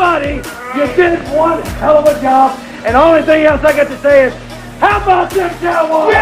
buddy, 0.00 0.36
you 0.78 0.86
did 0.96 1.18
one 1.28 1.60
hell 1.76 1.98
of 1.98 2.06
a 2.06 2.18
job. 2.22 2.58
And 2.86 2.94
the 2.94 3.02
only 3.02 3.20
thing 3.20 3.44
else 3.44 3.62
I 3.62 3.76
got 3.76 3.86
to 3.88 3.98
say 3.98 4.28
is, 4.28 4.34
how 4.78 5.02
about 5.02 5.30
them 5.30 5.50
Cowboys? 5.58 6.14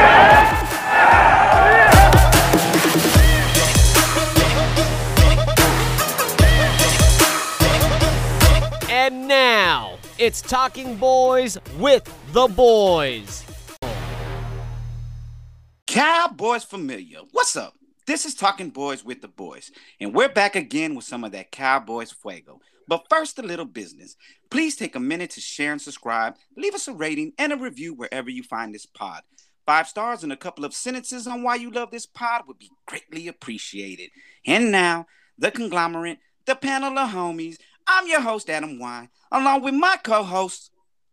And 8.90 9.28
now 9.28 9.98
it's 10.18 10.42
Talking 10.42 10.96
Boys 10.96 11.56
with 11.78 12.12
the 12.32 12.48
Boys. 12.48 13.44
Cowboys 15.86 16.64
familiar. 16.64 17.20
What's 17.30 17.54
up? 17.56 17.74
This 18.06 18.26
is 18.26 18.34
Talking 18.34 18.70
Boys 18.70 19.04
with 19.04 19.22
the 19.22 19.28
Boys, 19.28 19.70
and 20.00 20.12
we're 20.12 20.28
back 20.28 20.56
again 20.56 20.96
with 20.96 21.04
some 21.04 21.22
of 21.22 21.30
that 21.30 21.52
Cowboys 21.52 22.10
fuego. 22.10 22.58
But 22.88 23.06
first, 23.10 23.38
a 23.38 23.42
little 23.42 23.66
business. 23.66 24.16
Please 24.50 24.74
take 24.74 24.96
a 24.96 25.00
minute 25.00 25.30
to 25.32 25.40
share 25.40 25.72
and 25.72 25.80
subscribe, 25.80 26.36
leave 26.56 26.74
us 26.74 26.88
a 26.88 26.92
rating 26.94 27.34
and 27.38 27.52
a 27.52 27.56
review 27.56 27.92
wherever 27.92 28.30
you 28.30 28.42
find 28.42 28.74
this 28.74 28.86
pod. 28.86 29.22
Five 29.66 29.86
stars 29.86 30.22
and 30.22 30.32
a 30.32 30.36
couple 30.36 30.64
of 30.64 30.72
sentences 30.72 31.26
on 31.26 31.42
why 31.42 31.56
you 31.56 31.70
love 31.70 31.90
this 31.90 32.06
pod 32.06 32.44
would 32.48 32.58
be 32.58 32.70
greatly 32.86 33.28
appreciated. 33.28 34.08
And 34.46 34.72
now, 34.72 35.06
the 35.36 35.50
conglomerate, 35.50 36.18
the 36.46 36.56
panel 36.56 36.98
of 36.98 37.10
homies. 37.10 37.58
I'm 37.86 38.08
your 38.08 38.22
host, 38.22 38.48
Adam 38.48 38.78
Y, 38.78 39.08
along 39.30 39.62
with 39.62 39.74
my 39.74 39.96
co 40.02 40.22
host, 40.22 40.70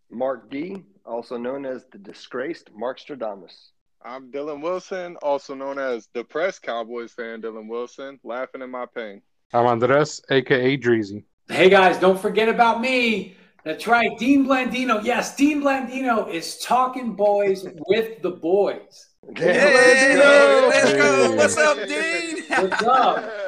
Mark 0.10 0.50
D, 0.50 0.84
also 1.06 1.38
known 1.38 1.66
as 1.66 1.86
the 1.92 1.98
disgraced 1.98 2.70
Mark 2.74 3.00
Stradamus. 3.00 3.72
I'm 4.02 4.32
Dylan 4.32 4.62
Wilson, 4.62 5.18
also 5.22 5.56
known 5.56 5.80
as 5.80 6.08
the 6.14 6.22
depressed 6.22 6.62
Cowboys 6.62 7.12
fan 7.12 7.42
Dylan 7.42 7.68
Wilson, 7.68 8.20
laughing 8.24 8.62
in 8.62 8.70
my 8.70 8.86
pain. 8.86 9.22
I'm 9.54 9.66
Andres, 9.66 10.22
aka 10.30 10.78
Dreezy. 10.78 11.24
Hey 11.48 11.70
guys, 11.70 12.00
don't 12.00 12.20
forget 12.20 12.50
about 12.50 12.82
me. 12.82 13.36
That's 13.64 13.86
right, 13.86 14.18
Dean 14.18 14.48
Blandino. 14.48 15.04
Yes, 15.04 15.36
Dean 15.36 15.62
Blandino 15.62 16.28
is 16.28 16.58
talking 16.58 17.14
boys 17.14 17.68
with 17.88 18.22
the 18.24 18.32
boys. 18.32 19.10
Hey, 19.36 20.18
let's 20.18 20.94
go. 20.94 21.36
What's 21.36 21.58
up, 21.58 21.78
Dean? 21.88 22.44
What's 22.50 22.84
up? 22.84 23.32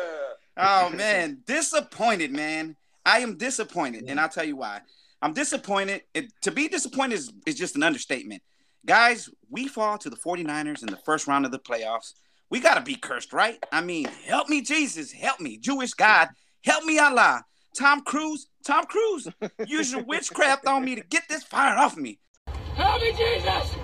Oh 0.60 0.90
man, 0.90 1.44
disappointed, 1.46 2.32
man. 2.32 2.76
I 3.06 3.20
am 3.20 3.38
disappointed, 3.38 4.06
and 4.08 4.20
I'll 4.20 4.28
tell 4.28 4.44
you 4.44 4.56
why. 4.56 4.82
I'm 5.22 5.34
disappointed. 5.34 6.02
It, 6.16 6.34
to 6.42 6.52
be 6.52 6.68
disappointed 6.68 7.14
is, 7.14 7.32
is 7.46 7.54
just 7.54 7.76
an 7.76 7.84
understatement. 7.84 8.42
Guys, 8.84 9.30
we 9.52 9.68
fall 9.68 10.00
to 10.00 10.10
the 10.10 10.16
49ers 10.16 10.82
in 10.82 10.88
the 10.88 10.98
first 11.06 11.28
round 11.28 11.46
of 11.46 11.52
the 11.52 11.60
playoffs. 11.60 12.14
We 12.50 12.60
got 12.60 12.74
to 12.74 12.82
be 12.82 12.96
cursed, 12.96 13.34
right? 13.34 13.64
I 13.72 13.82
mean, 13.82 14.08
help 14.26 14.50
me, 14.50 14.64
Jesus. 14.64 15.12
Help 15.12 15.40
me, 15.40 15.60
Jewish 15.60 15.94
God. 15.94 16.30
Help 16.64 16.86
me, 16.86 16.98
Allah. 16.98 17.44
Tom 17.78 18.02
Cruise, 18.02 18.48
Tom 18.66 18.86
Cruise, 18.86 19.28
use 19.68 19.92
your 19.92 20.04
witchcraft 20.04 20.66
on 20.66 20.84
me 20.84 20.96
to 20.96 21.02
get 21.02 21.24
this 21.30 21.44
fire 21.44 21.78
off 21.78 21.96
me. 21.96 22.18
Help 22.74 23.02
me, 23.02 23.12
Jesus! 23.12 23.76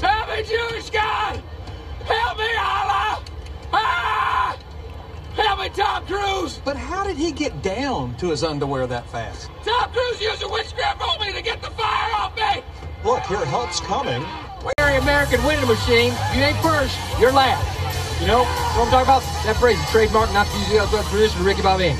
Help 0.00 0.28
me, 0.30 0.42
Jewish 0.42 0.88
God! 0.88 1.42
Help 2.06 2.38
me, 2.38 2.48
Allah! 2.56 3.22
Ah! 3.74 4.58
Help 5.34 5.60
me, 5.60 5.68
Tom 5.68 6.06
Cruise! 6.06 6.62
But 6.64 6.78
how 6.78 7.04
did 7.04 7.18
he 7.18 7.30
get 7.30 7.62
down 7.62 8.16
to 8.16 8.30
his 8.30 8.42
underwear 8.42 8.86
that 8.86 9.06
fast? 9.10 9.50
Tom 9.62 9.92
Cruise 9.92 10.18
used 10.18 10.42
a 10.42 10.48
witchcraft 10.48 11.02
on 11.02 11.20
me 11.20 11.30
to 11.34 11.42
get 11.42 11.60
the 11.60 11.70
fire 11.72 12.14
off 12.14 12.34
me! 12.36 12.62
Look, 13.04 13.28
your 13.28 13.44
help's 13.44 13.80
coming. 13.80 14.24
We're 14.64 14.72
the 14.78 15.02
American 15.02 15.44
winning 15.44 15.68
machine. 15.68 16.14
You 16.34 16.40
ain't 16.40 16.56
first, 16.62 16.96
you're 17.20 17.32
last. 17.32 17.62
You 18.18 18.28
know 18.28 18.44
what 18.44 18.86
I'm 18.86 18.90
talking 18.90 19.04
about? 19.04 19.22
That 19.44 19.56
phrase 19.56 19.78
is 19.78 19.90
trademark, 19.90 20.32
not 20.32 20.46
to 20.46 20.58
use 20.58 20.70
the 20.70 20.80
outside 20.80 21.04
tradition 21.10 21.38
of 21.40 21.44
Ricky 21.44 21.60
Bobby. 21.60 21.94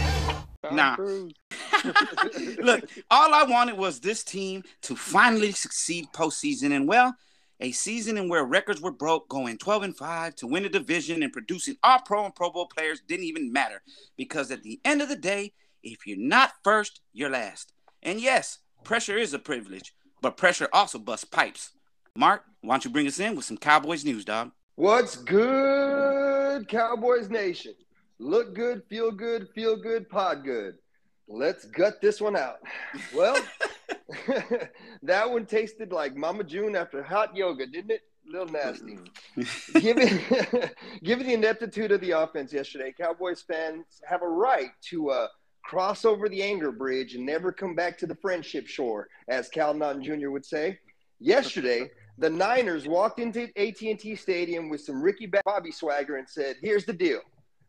Nah. 0.72 0.96
Look, 2.58 2.90
all 3.10 3.34
I 3.34 3.44
wanted 3.48 3.76
was 3.76 4.00
this 4.00 4.24
team 4.24 4.64
to 4.82 4.96
finally 4.96 5.52
succeed 5.52 6.06
postseason, 6.12 6.74
and 6.74 6.88
well, 6.88 7.14
a 7.60 7.72
season 7.72 8.18
in 8.18 8.28
where 8.28 8.44
records 8.44 8.80
were 8.80 8.90
broke, 8.90 9.28
going 9.28 9.56
12 9.58 9.82
and 9.82 9.96
5 9.96 10.34
to 10.36 10.46
win 10.46 10.64
a 10.64 10.68
division 10.68 11.22
and 11.22 11.32
producing 11.32 11.76
all 11.82 12.00
pro 12.00 12.24
and 12.24 12.34
Pro 12.34 12.50
Bowl 12.50 12.66
players 12.66 13.00
didn't 13.06 13.24
even 13.24 13.52
matter 13.52 13.82
because 14.16 14.50
at 14.50 14.62
the 14.62 14.78
end 14.84 15.00
of 15.00 15.08
the 15.08 15.16
day, 15.16 15.52
if 15.82 16.06
you're 16.06 16.18
not 16.18 16.52
first, 16.62 17.00
you're 17.12 17.30
last. 17.30 17.72
And 18.02 18.20
yes, 18.20 18.58
pressure 18.84 19.16
is 19.16 19.32
a 19.32 19.38
privilege, 19.38 19.94
but 20.20 20.36
pressure 20.36 20.68
also 20.72 20.98
busts 20.98 21.24
pipes. 21.24 21.72
Mark, 22.14 22.44
why 22.60 22.74
don't 22.74 22.84
you 22.84 22.90
bring 22.90 23.06
us 23.06 23.20
in 23.20 23.36
with 23.36 23.44
some 23.44 23.56
Cowboys 23.56 24.04
news, 24.04 24.24
dog? 24.24 24.52
What's 24.74 25.16
good, 25.16 26.68
Cowboys 26.68 27.30
Nation? 27.30 27.74
Look 28.18 28.54
good, 28.54 28.82
feel 28.88 29.10
good, 29.10 29.48
feel 29.54 29.76
good, 29.76 30.08
pod 30.08 30.44
good. 30.44 30.76
Let's 31.28 31.64
gut 31.66 32.00
this 32.00 32.20
one 32.20 32.36
out. 32.36 32.60
Well, 33.14 33.36
that 35.02 35.30
one 35.30 35.44
tasted 35.44 35.92
like 35.92 36.16
Mama 36.16 36.44
June 36.44 36.76
after 36.76 37.02
hot 37.02 37.36
yoga, 37.36 37.66
didn't 37.66 37.90
it? 37.90 38.02
A 38.28 38.32
little 38.32 38.48
nasty. 38.48 38.98
given, 39.80 40.20
given 41.02 41.26
the 41.26 41.34
ineptitude 41.34 41.92
of 41.92 42.00
the 42.00 42.12
offense 42.12 42.52
yesterday, 42.52 42.94
Cowboys 42.98 43.42
fans 43.42 43.84
have 44.08 44.22
a 44.22 44.28
right 44.28 44.70
to 44.90 45.10
uh, 45.10 45.28
cross 45.62 46.04
over 46.04 46.28
the 46.28 46.42
anger 46.42 46.72
bridge 46.72 47.14
and 47.14 47.26
never 47.26 47.52
come 47.52 47.74
back 47.74 47.98
to 47.98 48.06
the 48.06 48.16
friendship 48.16 48.66
shore, 48.66 49.08
as 49.28 49.48
Cal 49.48 49.74
Naughton 49.74 50.02
Jr. 50.02 50.30
would 50.30 50.46
say. 50.46 50.78
Yesterday, 51.18 51.90
the 52.18 52.30
Niners 52.30 52.86
walked 52.86 53.18
into 53.18 53.48
AT&T 53.56 54.16
Stadium 54.16 54.68
with 54.68 54.80
some 54.80 55.02
Ricky 55.02 55.30
Bobby 55.44 55.70
swagger 55.72 56.16
and 56.16 56.28
said, 56.28 56.56
"Here's 56.62 56.84
the 56.84 56.92
deal. 56.92 57.20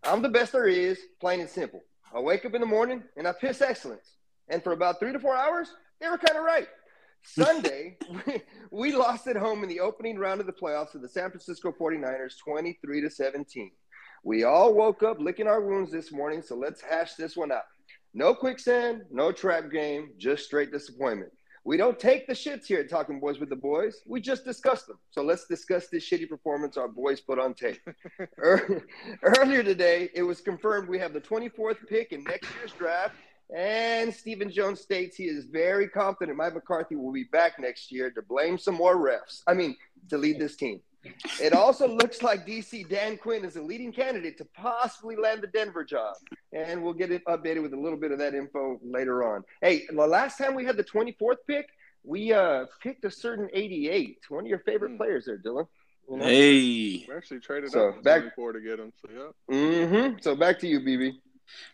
I'm 0.08 0.22
the 0.22 0.30
best 0.30 0.54
there 0.54 0.68
is, 0.68 1.00
plain 1.20 1.42
and 1.42 1.50
simple. 1.50 1.84
I 2.16 2.22
wake 2.22 2.46
up 2.46 2.54
in 2.54 2.62
the 2.62 2.68
morning 2.68 3.04
and 3.18 3.28
I 3.28 3.34
piss 3.34 3.62
excellence. 3.62 4.16
And 4.48 4.64
for 4.64 4.72
about 4.72 5.00
three 5.00 5.12
to 5.12 5.20
four 5.20 5.36
hours, 5.36 5.70
they 6.00 6.08
were 6.08 6.18
kind 6.18 6.38
of 6.38 6.46
right. 6.46 6.68
Sunday, 7.24 7.98
we 8.72 8.94
lost 8.94 9.28
at 9.28 9.36
home 9.36 9.64
in 9.64 9.70
the 9.70 9.82
opening 9.82 10.18
round 10.18 10.40
of 10.40 10.48
the 10.48 10.54
playoffs 10.54 10.94
to 10.94 11.00
the 11.00 11.10
San 11.10 11.30
Francisco 11.30 11.74
49ers 11.78 12.36
23 12.42 13.02
to 13.02 13.10
17. 13.10 13.72
We 14.24 14.46
all 14.46 14.74
woke 14.74 15.04
up 15.04 15.20
licking 15.20 15.48
our 15.48 15.60
wounds 15.60 15.92
this 15.92 16.14
morning, 16.14 16.42
so 16.42 16.56
let's 16.56 16.82
hash 16.82 17.16
this 17.16 17.36
one 17.36 17.52
out. 17.52 17.64
No 18.14 18.34
quicksand, 18.34 19.02
no 19.12 19.34
trap 19.34 19.70
game, 19.70 20.12
just 20.18 20.46
straight 20.46 20.72
disappointment. 20.72 21.34
We 21.68 21.76
don't 21.76 22.00
take 22.00 22.28
the 22.28 22.34
shits 22.34 22.66
here 22.66 22.80
at 22.80 22.90
Talking 22.90 23.20
Boys 23.20 23.40
with 23.40 23.50
the 23.50 23.56
Boys. 23.58 24.02
We 24.06 24.22
just 24.22 24.46
discuss 24.46 24.84
them. 24.84 24.98
So 25.12 25.22
let's 25.22 25.48
discuss 25.48 25.88
this 25.88 26.10
shitty 26.10 26.30
performance 26.30 26.78
our 26.78 26.88
boys 26.88 27.20
put 27.20 27.40
on 27.40 27.54
tape. 27.54 27.82
Er, 28.40 28.86
earlier 29.22 29.64
today, 29.64 30.10
it 30.14 30.24
was 30.24 30.40
confirmed 30.40 30.88
we 30.88 30.98
have 30.98 31.12
the 31.12 31.20
24th 31.20 31.86
pick 31.86 32.14
in 32.14 32.24
next 32.24 32.48
year's 32.56 32.72
draft. 32.72 33.16
And 33.54 34.14
Stephen 34.14 34.50
Jones 34.50 34.80
states 34.80 35.18
he 35.18 35.26
is 35.26 35.44
very 35.44 35.90
confident 35.90 36.38
Mike 36.38 36.54
McCarthy 36.54 36.96
will 36.96 37.12
be 37.12 37.26
back 37.26 37.60
next 37.60 37.92
year 37.92 38.12
to 38.12 38.22
blame 38.22 38.58
some 38.58 38.76
more 38.76 38.96
refs. 38.96 39.42
I 39.46 39.54
mean, 39.54 39.76
to 40.10 40.18
lead 40.18 40.40
this 40.40 40.56
team. 40.56 40.80
It 41.42 41.54
also 41.54 41.88
looks 41.88 42.22
like 42.22 42.46
DC 42.48 42.88
Dan 42.90 43.18
Quinn 43.18 43.44
is 43.46 43.56
a 43.56 43.62
leading 43.62 43.92
candidate 43.92 44.38
to 44.40 44.46
possibly 44.56 45.16
land 45.16 45.42
the 45.42 45.48
Denver 45.48 45.84
job. 45.84 46.16
And 46.54 46.82
we'll 46.84 46.94
get 46.94 47.12
it 47.12 47.24
updated 47.26 47.62
with 47.62 47.74
a 47.74 47.80
little 47.80 47.98
bit 48.00 48.12
of 48.12 48.20
that 48.20 48.34
info 48.34 48.80
later 48.84 49.24
on. 49.34 49.44
Hey, 49.62 49.86
the 49.90 49.96
last 50.08 50.38
time 50.38 50.56
we 50.56 50.66
had 50.66 50.78
the 50.78 50.84
24th 50.84 51.38
pick, 51.48 51.68
we 52.04 52.32
uh, 52.34 52.66
picked 52.82 53.04
a 53.06 53.12
certain 53.12 53.50
88. 53.54 54.18
One 54.30 54.44
of 54.46 54.48
your 54.50 54.60
favorite 54.60 54.98
players 54.98 55.26
there, 55.26 55.38
Dylan. 55.38 55.68
You 56.10 56.18
know? 56.18 56.26
Hey. 56.26 57.06
We 57.08 57.14
actually 57.16 57.40
traded 57.42 57.72
So, 57.72 57.90
up 57.90 58.04
back- 58.04 58.22
24 58.36 58.54
to 58.54 58.62
get 58.62 58.80
him. 58.80 58.94
So, 59.02 59.10
yeah. 59.14 59.56
Mm-hmm. 59.56 60.18
So 60.22 60.36
back 60.36 60.60
to 60.60 60.68
you, 60.68 60.80
BB. 60.80 61.14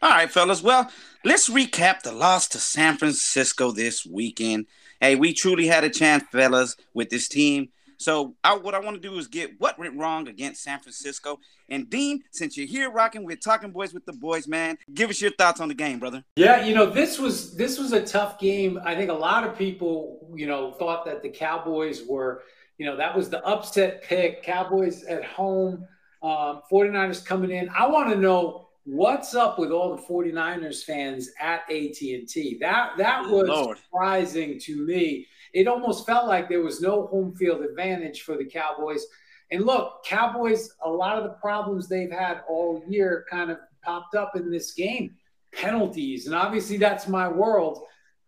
All 0.01 0.09
right, 0.09 0.29
fellas. 0.31 0.61
Well, 0.61 0.89
let's 1.23 1.49
recap 1.49 2.01
the 2.03 2.11
loss 2.11 2.47
to 2.49 2.59
San 2.59 2.97
Francisco 2.97 3.71
this 3.71 4.05
weekend. 4.05 4.67
Hey, 4.99 5.15
we 5.15 5.33
truly 5.33 5.67
had 5.67 5.83
a 5.83 5.89
chance, 5.89 6.23
fellas, 6.31 6.77
with 6.93 7.09
this 7.09 7.27
team. 7.27 7.69
So, 8.03 8.35
I, 8.43 8.55
what 8.55 8.75
I 8.75 8.79
want 8.79 9.01
to 9.01 9.09
do 9.09 9.17
is 9.17 9.27
get 9.27 9.59
what 9.59 9.79
went 9.79 9.97
wrong 9.97 10.27
against 10.27 10.61
San 10.61 10.79
Francisco. 10.79 11.39
And 11.69 11.89
Dean, 11.89 12.23
since 12.31 12.57
you're 12.57 12.67
here 12.67 12.91
rocking 12.91 13.23
with 13.23 13.39
Talking 13.39 13.71
Boys 13.71 13.93
with 13.93 14.05
the 14.05 14.13
Boys, 14.13 14.47
man, 14.47 14.77
give 14.93 15.09
us 15.09 15.21
your 15.21 15.31
thoughts 15.31 15.61
on 15.61 15.69
the 15.69 15.73
game, 15.73 15.99
brother. 15.99 16.23
Yeah, 16.35 16.65
you 16.65 16.75
know, 16.75 16.85
this 16.85 17.17
was 17.17 17.55
this 17.55 17.79
was 17.79 17.93
a 17.93 18.05
tough 18.05 18.39
game. 18.39 18.79
I 18.83 18.93
think 18.95 19.09
a 19.09 19.13
lot 19.13 19.45
of 19.45 19.57
people, 19.57 20.27
you 20.35 20.47
know, 20.47 20.73
thought 20.73 21.05
that 21.05 21.21
the 21.21 21.29
Cowboys 21.29 22.03
were, 22.07 22.43
you 22.77 22.85
know, 22.85 22.97
that 22.97 23.15
was 23.15 23.29
the 23.29 23.43
upset 23.45 24.03
pick. 24.03 24.43
Cowboys 24.43 25.03
at 25.03 25.23
home, 25.23 25.87
um, 26.21 26.61
49ers 26.69 27.25
coming 27.25 27.51
in. 27.51 27.69
I 27.69 27.87
want 27.87 28.09
to 28.09 28.17
know 28.17 28.67
what's 28.83 29.33
up 29.33 29.57
with 29.57 29.71
all 29.71 29.95
the 29.95 30.01
49ers 30.01 30.83
fans 30.83 31.29
at 31.39 31.61
AT&T. 31.71 32.57
That 32.59 32.97
that 32.97 33.29
was 33.29 33.47
Lord. 33.47 33.77
surprising 33.77 34.59
to 34.59 34.85
me. 34.85 35.27
It 35.53 35.67
almost 35.67 36.05
felt 36.05 36.27
like 36.27 36.49
there 36.49 36.61
was 36.61 36.81
no 36.81 37.07
home 37.07 37.33
field 37.33 37.61
advantage 37.61 38.21
for 38.23 38.37
the 38.37 38.45
Cowboys. 38.45 39.05
And 39.51 39.65
look, 39.65 40.03
Cowboys, 40.03 40.71
a 40.83 40.89
lot 40.89 41.17
of 41.17 41.23
the 41.23 41.35
problems 41.41 41.87
they've 41.87 42.11
had 42.11 42.41
all 42.49 42.83
year 42.87 43.25
kind 43.29 43.51
of 43.51 43.57
popped 43.83 44.15
up 44.15 44.35
in 44.35 44.49
this 44.51 44.73
game. 44.73 45.15
Penalties. 45.53 46.25
And 46.25 46.35
obviously, 46.35 46.77
that's 46.77 47.07
my 47.07 47.27
world. 47.27 47.83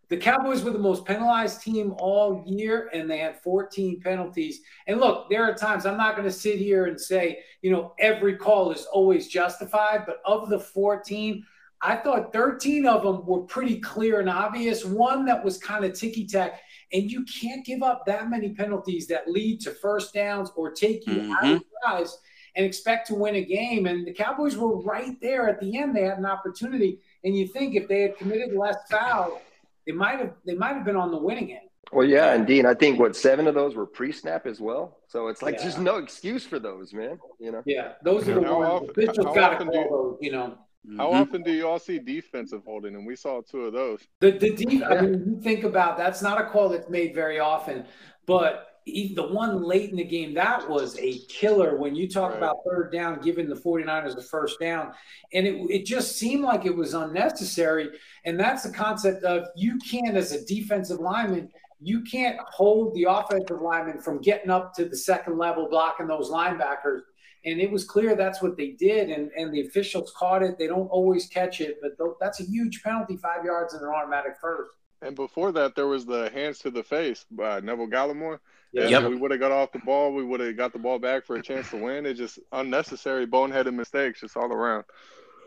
The 0.08 0.16
Cowboys 0.16 0.62
were 0.62 0.70
the 0.70 0.78
most 0.78 1.04
penalized 1.04 1.62
team 1.62 1.92
all 1.98 2.44
year, 2.46 2.88
and 2.92 3.10
they 3.10 3.18
had 3.18 3.42
14 3.42 4.00
penalties. 4.00 4.60
And 4.86 5.00
look, 5.00 5.28
there 5.28 5.42
are 5.42 5.52
times 5.52 5.84
I'm 5.84 5.96
not 5.96 6.14
going 6.14 6.28
to 6.28 6.32
sit 6.32 6.58
here 6.58 6.86
and 6.86 7.00
say, 7.00 7.40
you 7.60 7.72
know, 7.72 7.92
every 7.98 8.36
call 8.36 8.70
is 8.70 8.86
always 8.86 9.26
justified, 9.26 10.06
but 10.06 10.18
of 10.24 10.48
the 10.48 10.60
14, 10.60 11.44
I 11.82 11.96
thought 11.96 12.32
13 12.32 12.86
of 12.86 13.02
them 13.02 13.26
were 13.26 13.42
pretty 13.42 13.80
clear 13.80 14.20
and 14.20 14.30
obvious. 14.30 14.84
One 14.84 15.24
that 15.26 15.44
was 15.44 15.58
kind 15.58 15.84
of 15.84 15.98
ticky 15.98 16.26
tack. 16.26 16.60
And 16.92 17.10
you 17.10 17.24
can't 17.24 17.64
give 17.64 17.82
up 17.82 18.06
that 18.06 18.30
many 18.30 18.50
penalties 18.50 19.06
that 19.08 19.28
lead 19.28 19.60
to 19.62 19.72
first 19.72 20.14
downs 20.14 20.50
or 20.54 20.70
take 20.70 21.06
you 21.06 21.14
mm-hmm. 21.14 21.32
out 21.32 21.56
of 21.56 21.62
guys 21.84 22.18
and 22.54 22.64
expect 22.64 23.08
to 23.08 23.14
win 23.14 23.36
a 23.36 23.44
game. 23.44 23.86
And 23.86 24.06
the 24.06 24.12
Cowboys 24.12 24.56
were 24.56 24.80
right 24.80 25.20
there 25.20 25.48
at 25.48 25.60
the 25.60 25.78
end. 25.78 25.94
They 25.94 26.02
had 26.02 26.18
an 26.18 26.26
opportunity. 26.26 27.00
And 27.24 27.36
you 27.36 27.46
think 27.46 27.74
if 27.74 27.88
they 27.88 28.02
had 28.02 28.16
committed 28.16 28.56
less 28.56 28.76
foul, 28.90 29.40
they 29.86 29.92
might 29.92 30.18
have 30.18 30.32
they 30.44 30.54
might 30.54 30.74
have 30.74 30.84
been 30.84 30.96
on 30.96 31.10
the 31.10 31.18
winning 31.18 31.52
end. 31.52 31.68
Well, 31.92 32.06
yeah, 32.06 32.32
and 32.32 32.46
Dean, 32.46 32.66
I 32.66 32.74
think 32.74 32.98
what 32.98 33.14
seven 33.14 33.46
of 33.46 33.54
those 33.54 33.76
were 33.76 33.86
pre-snap 33.86 34.46
as 34.46 34.60
well. 34.60 34.98
So 35.06 35.28
it's 35.28 35.40
like 35.40 35.54
yeah. 35.54 35.62
there's 35.62 35.78
no 35.78 35.96
excuse 35.98 36.44
for 36.44 36.58
those, 36.58 36.92
man. 36.92 37.18
You 37.38 37.52
know. 37.52 37.62
Yeah, 37.64 37.92
those 38.02 38.28
are 38.28 38.34
the 38.34 38.46
how 38.46 38.80
ones. 38.80 38.90
Often, 38.90 39.34
got 39.34 39.58
to 39.58 39.64
call 39.66 39.88
those. 39.90 40.18
You 40.20 40.32
know. 40.32 40.58
How 40.96 41.08
mm-hmm. 41.08 41.22
often 41.22 41.42
do 41.42 41.52
you 41.52 41.66
all 41.66 41.78
see 41.78 41.98
defensive 41.98 42.62
holding? 42.64 42.94
And 42.94 43.06
we 43.06 43.16
saw 43.16 43.40
two 43.40 43.62
of 43.62 43.72
those. 43.72 44.00
The 44.20 44.32
the 44.32 44.54
deep. 44.54 44.82
I 44.84 45.00
mean, 45.00 45.24
you 45.26 45.40
think 45.40 45.64
about 45.64 45.96
that's 45.96 46.22
not 46.22 46.40
a 46.40 46.48
call 46.48 46.68
that's 46.68 46.88
made 46.88 47.14
very 47.14 47.40
often, 47.40 47.84
but 48.26 48.76
the 48.86 49.28
one 49.30 49.64
late 49.64 49.90
in 49.90 49.96
the 49.96 50.04
game 50.04 50.32
that 50.34 50.68
was 50.68 50.96
a 51.00 51.18
killer. 51.28 51.76
When 51.76 51.96
you 51.96 52.08
talk 52.08 52.30
right. 52.30 52.38
about 52.38 52.58
third 52.64 52.92
down, 52.92 53.20
giving 53.20 53.48
the 53.48 53.56
49ers 53.56 54.14
the 54.14 54.22
first 54.22 54.60
down, 54.60 54.92
and 55.32 55.46
it 55.46 55.54
it 55.70 55.86
just 55.86 56.16
seemed 56.16 56.44
like 56.44 56.66
it 56.66 56.76
was 56.76 56.94
unnecessary. 56.94 57.88
And 58.24 58.38
that's 58.38 58.62
the 58.62 58.72
concept 58.72 59.24
of 59.24 59.48
you 59.56 59.78
can't, 59.78 60.16
as 60.16 60.32
a 60.32 60.44
defensive 60.44 61.00
lineman, 61.00 61.50
you 61.80 62.02
can't 62.02 62.38
hold 62.48 62.94
the 62.94 63.04
offensive 63.04 63.60
lineman 63.60 63.98
from 63.98 64.20
getting 64.20 64.50
up 64.50 64.72
to 64.74 64.84
the 64.84 64.96
second 64.96 65.36
level, 65.36 65.68
blocking 65.68 66.06
those 66.06 66.30
linebackers 66.30 67.00
and 67.46 67.60
it 67.60 67.70
was 67.70 67.84
clear 67.84 68.14
that's 68.14 68.42
what 68.42 68.56
they 68.56 68.72
did 68.72 69.08
and, 69.08 69.30
and 69.36 69.54
the 69.54 69.60
officials 69.62 70.12
caught 70.16 70.42
it. 70.42 70.58
They 70.58 70.66
don't 70.66 70.88
always 70.88 71.26
catch 71.26 71.60
it 71.60 71.78
but 71.80 71.96
th- 71.96 72.16
that's 72.20 72.40
a 72.40 72.42
huge 72.42 72.82
penalty 72.82 73.16
five 73.16 73.44
yards 73.44 73.72
and 73.72 73.82
an 73.82 73.88
automatic 73.88 74.34
first. 74.40 74.72
And 75.00 75.14
before 75.14 75.52
that 75.52 75.74
there 75.74 75.86
was 75.86 76.04
the 76.04 76.30
hands 76.34 76.58
to 76.60 76.70
the 76.70 76.82
face 76.82 77.24
by 77.30 77.60
neville 77.60 77.86
gallimore. 77.86 78.40
Yeah. 78.72 78.88
Yep. 78.88 79.10
we 79.10 79.16
would 79.16 79.30
have 79.30 79.40
got 79.40 79.52
off 79.52 79.72
the 79.72 79.78
ball. 79.78 80.12
We 80.12 80.24
would 80.24 80.40
have 80.40 80.56
got 80.56 80.72
the 80.72 80.78
ball 80.78 80.98
back 80.98 81.24
for 81.24 81.36
a 81.36 81.42
chance 81.42 81.70
to 81.70 81.76
win. 81.76 82.04
It's 82.04 82.18
just 82.18 82.38
unnecessary 82.52 83.26
boneheaded 83.26 83.72
mistakes 83.72 84.20
just 84.20 84.36
all 84.36 84.52
around. 84.52 84.84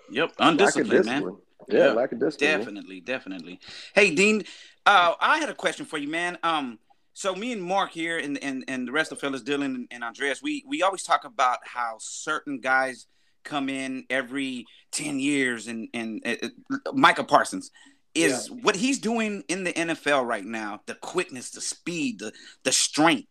Yep 0.09 0.33
undisciplined 0.39 1.05
man. 1.05 1.37
yeah, 1.67 1.77
yeah 1.77 1.91
lack 1.91 2.11
of 2.11 2.19
discipline. 2.19 2.59
Definitely 2.59 3.01
definitely. 3.01 3.59
Hey 3.93 4.15
dean 4.15 4.43
uh, 4.85 5.13
i 5.19 5.37
had 5.37 5.49
a 5.49 5.53
question 5.53 5.85
for 5.85 5.97
you 5.97 6.07
man. 6.07 6.37
Um 6.41 6.79
so 7.13 7.35
me 7.35 7.51
and 7.51 7.61
Mark 7.61 7.91
here 7.91 8.17
and, 8.17 8.41
and, 8.43 8.63
and 8.67 8.87
the 8.87 8.91
rest 8.91 9.11
of 9.11 9.17
the 9.17 9.21
fellas, 9.21 9.43
Dylan 9.43 9.87
and 9.91 10.03
Andreas, 10.03 10.41
we, 10.41 10.63
we 10.67 10.81
always 10.81 11.03
talk 11.03 11.25
about 11.25 11.59
how 11.63 11.97
certain 11.99 12.59
guys 12.59 13.07
come 13.43 13.69
in 13.69 14.05
every 14.09 14.65
10 14.91 15.19
years 15.19 15.67
and, 15.67 15.87
and 15.93 16.21
uh, 16.25 16.47
Micah 16.93 17.23
Parsons 17.23 17.71
is 18.15 18.49
yeah. 18.49 18.57
what 18.61 18.75
he's 18.75 18.99
doing 18.99 19.43
in 19.47 19.63
the 19.63 19.73
NFL 19.73 20.25
right 20.25 20.45
now, 20.45 20.81
the 20.85 20.95
quickness, 20.95 21.51
the 21.51 21.61
speed, 21.61 22.19
the, 22.19 22.31
the 22.63 22.71
strength 22.71 23.27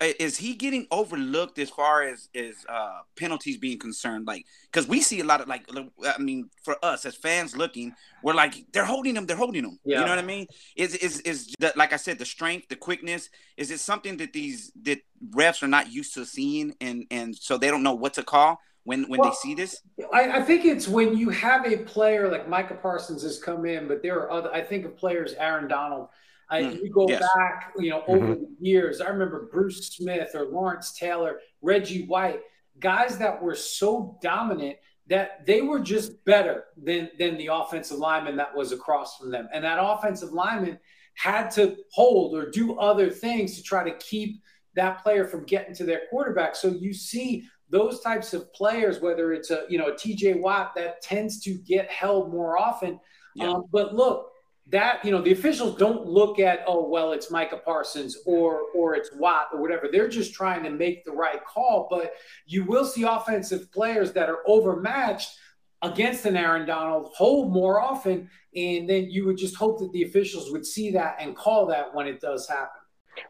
is 0.00 0.36
he 0.36 0.54
getting 0.54 0.86
overlooked 0.90 1.58
as 1.58 1.70
far 1.70 2.02
as 2.02 2.28
as 2.34 2.64
uh, 2.68 3.00
penalties 3.16 3.56
being 3.56 3.78
concerned? 3.78 4.26
Like, 4.26 4.46
because 4.70 4.88
we 4.88 5.00
see 5.00 5.20
a 5.20 5.24
lot 5.24 5.40
of 5.40 5.48
like, 5.48 5.68
I 6.04 6.18
mean, 6.18 6.50
for 6.62 6.76
us 6.84 7.04
as 7.04 7.14
fans 7.14 7.56
looking, 7.56 7.94
we're 8.22 8.34
like, 8.34 8.54
they're 8.72 8.84
holding 8.84 9.16
him, 9.16 9.26
they're 9.26 9.36
holding 9.36 9.64
him. 9.64 9.78
Yeah. 9.84 10.00
You 10.00 10.04
know 10.04 10.10
what 10.10 10.18
I 10.18 10.26
mean? 10.26 10.46
Is 10.76 10.94
is 10.96 11.20
is 11.20 11.54
the, 11.58 11.72
like 11.76 11.92
I 11.92 11.96
said, 11.96 12.18
the 12.18 12.24
strength, 12.24 12.68
the 12.68 12.76
quickness? 12.76 13.30
Is 13.56 13.70
it 13.70 13.80
something 13.80 14.16
that 14.18 14.32
these 14.32 14.72
that 14.82 15.00
refs 15.30 15.62
are 15.62 15.68
not 15.68 15.92
used 15.92 16.14
to 16.14 16.24
seeing, 16.24 16.74
and 16.80 17.04
and 17.10 17.34
so 17.34 17.58
they 17.58 17.68
don't 17.68 17.82
know 17.82 17.94
what 17.94 18.14
to 18.14 18.22
call? 18.22 18.60
When, 18.84 19.02
when 19.08 19.18
well, 19.18 19.30
they 19.30 19.34
see 19.34 19.54
this, 19.56 19.82
I, 20.14 20.38
I 20.38 20.42
think 20.42 20.64
it's 20.64 20.86
when 20.86 21.16
you 21.16 21.28
have 21.30 21.66
a 21.66 21.78
player 21.78 22.30
like 22.30 22.48
Micah 22.48 22.78
Parsons 22.80 23.24
has 23.24 23.36
come 23.36 23.66
in, 23.66 23.88
but 23.88 24.00
there 24.00 24.20
are 24.20 24.30
other. 24.30 24.52
I 24.52 24.60
think 24.60 24.84
of 24.84 24.96
players, 24.96 25.32
Aaron 25.32 25.66
Donald, 25.66 26.06
I, 26.48 26.62
mm, 26.62 26.82
you 26.82 26.90
go 26.90 27.06
yes. 27.08 27.22
back, 27.34 27.72
you 27.78 27.90
know, 27.90 28.02
over 28.06 28.26
mm-hmm. 28.26 28.42
the 28.42 28.56
years. 28.60 29.00
I 29.00 29.08
remember 29.08 29.48
Bruce 29.52 29.88
Smith 29.88 30.30
or 30.34 30.46
Lawrence 30.46 30.92
Taylor, 30.92 31.40
Reggie 31.60 32.06
White, 32.06 32.40
guys 32.78 33.18
that 33.18 33.42
were 33.42 33.54
so 33.54 34.18
dominant 34.22 34.76
that 35.08 35.46
they 35.46 35.62
were 35.62 35.80
just 35.80 36.24
better 36.24 36.64
than 36.82 37.10
than 37.18 37.36
the 37.36 37.48
offensive 37.52 37.98
lineman 37.98 38.36
that 38.36 38.54
was 38.54 38.72
across 38.72 39.16
from 39.16 39.30
them. 39.30 39.48
And 39.52 39.64
that 39.64 39.78
offensive 39.80 40.32
lineman 40.32 40.78
had 41.14 41.50
to 41.52 41.76
hold 41.92 42.36
or 42.36 42.50
do 42.50 42.78
other 42.78 43.10
things 43.10 43.56
to 43.56 43.62
try 43.62 43.82
to 43.88 43.96
keep 43.98 44.42
that 44.74 45.02
player 45.02 45.26
from 45.26 45.44
getting 45.44 45.74
to 45.74 45.84
their 45.84 46.02
quarterback. 46.10 46.54
So 46.54 46.68
you 46.68 46.92
see 46.92 47.44
those 47.70 48.00
types 48.00 48.34
of 48.34 48.52
players, 48.52 49.00
whether 49.00 49.32
it's 49.32 49.50
a 49.50 49.64
you 49.68 49.78
know 49.78 49.88
a 49.88 49.92
TJ 49.92 50.40
Watt 50.40 50.74
that 50.76 51.02
tends 51.02 51.40
to 51.42 51.54
get 51.54 51.90
held 51.90 52.30
more 52.30 52.58
often. 52.58 53.00
Yeah. 53.34 53.50
Um, 53.50 53.64
but 53.72 53.94
look, 53.94 54.30
that 54.68 55.04
you 55.04 55.12
know 55.12 55.22
the 55.22 55.32
officials 55.32 55.76
don't 55.76 56.06
look 56.06 56.40
at 56.40 56.64
oh 56.66 56.88
well 56.88 57.12
it's 57.12 57.30
Micah 57.30 57.60
Parsons 57.64 58.18
or 58.26 58.62
or 58.74 58.94
it's 58.94 59.10
Watt 59.14 59.48
or 59.52 59.60
whatever. 59.60 59.88
They're 59.90 60.08
just 60.08 60.34
trying 60.34 60.64
to 60.64 60.70
make 60.70 61.04
the 61.04 61.12
right 61.12 61.44
call. 61.44 61.86
But 61.90 62.14
you 62.46 62.64
will 62.64 62.84
see 62.84 63.04
offensive 63.04 63.70
players 63.72 64.12
that 64.12 64.28
are 64.28 64.40
overmatched 64.46 65.38
against 65.82 66.24
an 66.24 66.36
Aaron 66.36 66.66
Donald 66.66 67.12
hold 67.14 67.52
more 67.52 67.80
often. 67.80 68.28
And 68.54 68.88
then 68.88 69.10
you 69.10 69.26
would 69.26 69.36
just 69.36 69.56
hope 69.56 69.78
that 69.80 69.92
the 69.92 70.02
officials 70.02 70.50
would 70.50 70.66
see 70.66 70.90
that 70.92 71.16
and 71.20 71.36
call 71.36 71.66
that 71.66 71.94
when 71.94 72.06
it 72.06 72.20
does 72.20 72.48
happen 72.48 72.80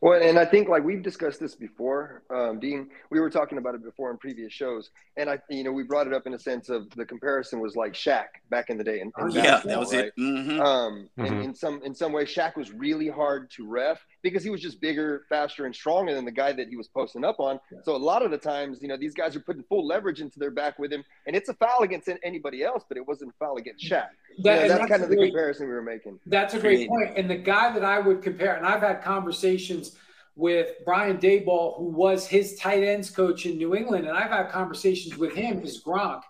well, 0.01 0.21
and 0.21 0.39
I 0.39 0.45
think 0.45 0.69
like 0.69 0.85
we've 0.85 1.03
discussed 1.03 1.41
this 1.41 1.55
before, 1.55 2.23
um, 2.31 2.61
Dean. 2.61 2.89
We 3.11 3.21
were 3.21 3.31
talking 3.31 3.59
about 3.59 3.75
it 3.75 3.85
before 3.85 4.11
in 4.11 4.19
previous 4.19 4.53
shows, 4.53 4.91
and 5.17 5.31
I, 5.31 5.39
you 5.49 5.65
know, 5.65 5.73
we 5.73 5.83
brought 5.83 6.07
it 6.07 6.13
up 6.13 6.27
in 6.27 6.35
a 6.35 6.39
sense 6.39 6.69
of 6.69 6.89
the 6.91 7.05
comparison 7.05 7.61
was 7.61 7.77
like 7.77 7.93
Shaq 7.93 8.27
back 8.51 8.71
in 8.71 8.79
the 8.79 8.85
day. 8.85 9.01
In, 9.01 9.13
in 9.19 9.31
yeah, 9.31 9.61
that 9.65 9.79
was 9.79 9.95
right? 9.95 10.07
it. 10.07 10.15
Mm-hmm. 10.19 10.61
Um, 10.61 11.09
mm-hmm. 11.19 11.25
In, 11.25 11.43
in, 11.43 11.55
some 11.55 11.83
in 11.83 11.95
some 11.95 12.13
way, 12.13 12.25
Shaq 12.25 12.57
was 12.57 12.73
really 12.73 13.09
hard 13.09 13.51
to 13.53 13.67
ref 13.67 14.05
because 14.31 14.43
he 14.43 14.51
was 14.51 14.61
just 14.61 14.81
bigger, 14.81 15.25
faster, 15.29 15.67
and 15.67 15.75
stronger 15.75 16.13
than 16.13 16.25
the 16.25 16.33
guy 16.33 16.53
that 16.53 16.69
he 16.69 16.77
was 16.77 16.89
posting 16.89 17.25
up 17.25 17.39
on. 17.39 17.61
So 17.85 17.95
a 17.95 17.97
lot 17.97 18.23
of 18.23 18.31
the 18.31 18.39
times, 18.39 18.79
you 18.83 18.89
know, 18.89 18.97
these 18.97 19.15
guys 19.15 19.37
are 19.37 19.41
putting 19.41 19.63
full 19.63 19.87
leverage 19.87 20.21
into 20.21 20.39
their 20.39 20.51
back 20.51 20.79
with 20.79 20.93
him, 20.93 21.05
and 21.27 21.37
it's 21.37 21.49
a 21.49 21.55
foul 21.55 21.83
against 21.83 22.09
anybody 22.25 22.63
else, 22.63 22.85
but 22.89 22.97
it 22.97 23.07
wasn't 23.07 23.31
a 23.31 23.35
foul 23.39 23.57
against 23.57 23.85
Shaq. 23.85 24.09
That, 24.43 24.69
that's, 24.69 24.75
that's, 24.75 24.91
kind 24.91 25.03
of 25.03 25.09
the 25.09 25.17
comparison 25.17 25.69
we 25.69 25.75
were 25.75 25.83
making. 25.83 26.19
That's 26.27 26.55
a 26.55 26.61
great 26.61 26.89
point. 26.89 27.17
And 27.17 27.31
the 27.31 27.37
guy 27.37 27.73
that 27.73 27.85
I 27.85 27.99
would 27.99 28.23
compare, 28.23 28.57
and 28.57 28.67
I've 28.67 28.83
had 28.83 29.03
conversations 29.03 29.97
with 30.35 30.73
Brian 30.85 31.19
Daboll, 31.19 31.79
who 31.79 31.85
was 31.85 32.27
his 32.27 32.57
tight 32.57 32.83
ends 32.83 33.11
coach 33.11 33.47
in 33.47 33.57
New 33.57 33.75
England, 33.75 34.07
and 34.07 34.17
I've 34.17 34.31
had 34.31 34.51
conversations 34.51 35.17
with 35.17 35.35
him, 35.35 35.63
is 35.63 35.83
Gronk. 35.83 36.23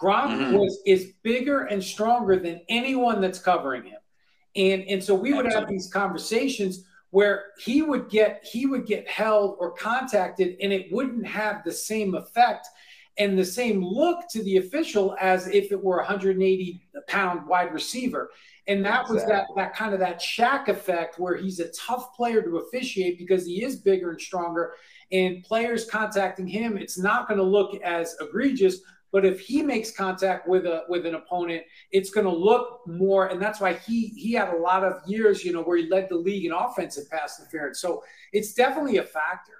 Gronk 0.00 0.30
mm-hmm. 0.30 0.56
was 0.56 0.80
is 0.84 1.12
bigger 1.22 1.64
and 1.64 1.82
stronger 1.82 2.36
than 2.36 2.62
anyone 2.68 3.20
that's 3.20 3.38
covering 3.38 3.84
him. 3.84 3.98
And, 4.56 4.82
and 4.88 5.02
so 5.02 5.14
we 5.14 5.32
would 5.32 5.46
have 5.46 5.68
these 5.68 5.88
conversations 5.88 6.84
where 7.14 7.52
he 7.58 7.80
would 7.80 8.08
get 8.10 8.44
he 8.44 8.66
would 8.66 8.84
get 8.86 9.08
held 9.08 9.56
or 9.60 9.70
contacted 9.70 10.56
and 10.60 10.72
it 10.72 10.90
wouldn't 10.90 11.24
have 11.24 11.62
the 11.62 11.70
same 11.70 12.16
effect 12.16 12.66
and 13.18 13.38
the 13.38 13.44
same 13.44 13.84
look 13.84 14.28
to 14.28 14.42
the 14.42 14.56
official 14.56 15.14
as 15.20 15.46
if 15.46 15.70
it 15.70 15.80
were 15.80 15.98
a 15.98 16.02
180 16.02 16.82
pound 17.06 17.46
wide 17.46 17.72
receiver. 17.72 18.30
And 18.66 18.84
that 18.84 19.02
exactly. 19.02 19.14
was 19.14 19.24
that 19.26 19.46
that 19.54 19.76
kind 19.76 19.94
of 19.94 20.00
that 20.00 20.20
Shaq 20.20 20.66
effect 20.66 21.20
where 21.20 21.36
he's 21.36 21.60
a 21.60 21.70
tough 21.70 22.16
player 22.16 22.42
to 22.42 22.56
officiate 22.56 23.16
because 23.16 23.46
he 23.46 23.62
is 23.62 23.76
bigger 23.76 24.10
and 24.10 24.20
stronger. 24.20 24.72
And 25.12 25.44
players 25.44 25.88
contacting 25.88 26.48
him, 26.48 26.76
it's 26.76 26.98
not 26.98 27.28
going 27.28 27.38
to 27.38 27.44
look 27.44 27.80
as 27.82 28.16
egregious. 28.20 28.80
But 29.14 29.24
if 29.24 29.38
he 29.38 29.62
makes 29.62 29.92
contact 29.92 30.48
with 30.48 30.66
a 30.66 30.82
with 30.88 31.06
an 31.06 31.14
opponent, 31.14 31.62
it's 31.92 32.10
going 32.10 32.26
to 32.26 32.32
look 32.32 32.80
more, 32.88 33.28
and 33.28 33.40
that's 33.40 33.60
why 33.60 33.74
he 33.74 34.08
he 34.08 34.32
had 34.32 34.48
a 34.48 34.56
lot 34.56 34.82
of 34.82 35.06
years, 35.06 35.44
you 35.44 35.52
know, 35.52 35.62
where 35.62 35.76
he 35.76 35.88
led 35.88 36.08
the 36.08 36.16
league 36.16 36.44
in 36.44 36.50
offensive 36.50 37.08
pass 37.08 37.38
interference. 37.38 37.78
So 37.78 38.02
it's 38.32 38.54
definitely 38.54 38.96
a 38.96 39.04
factor. 39.04 39.52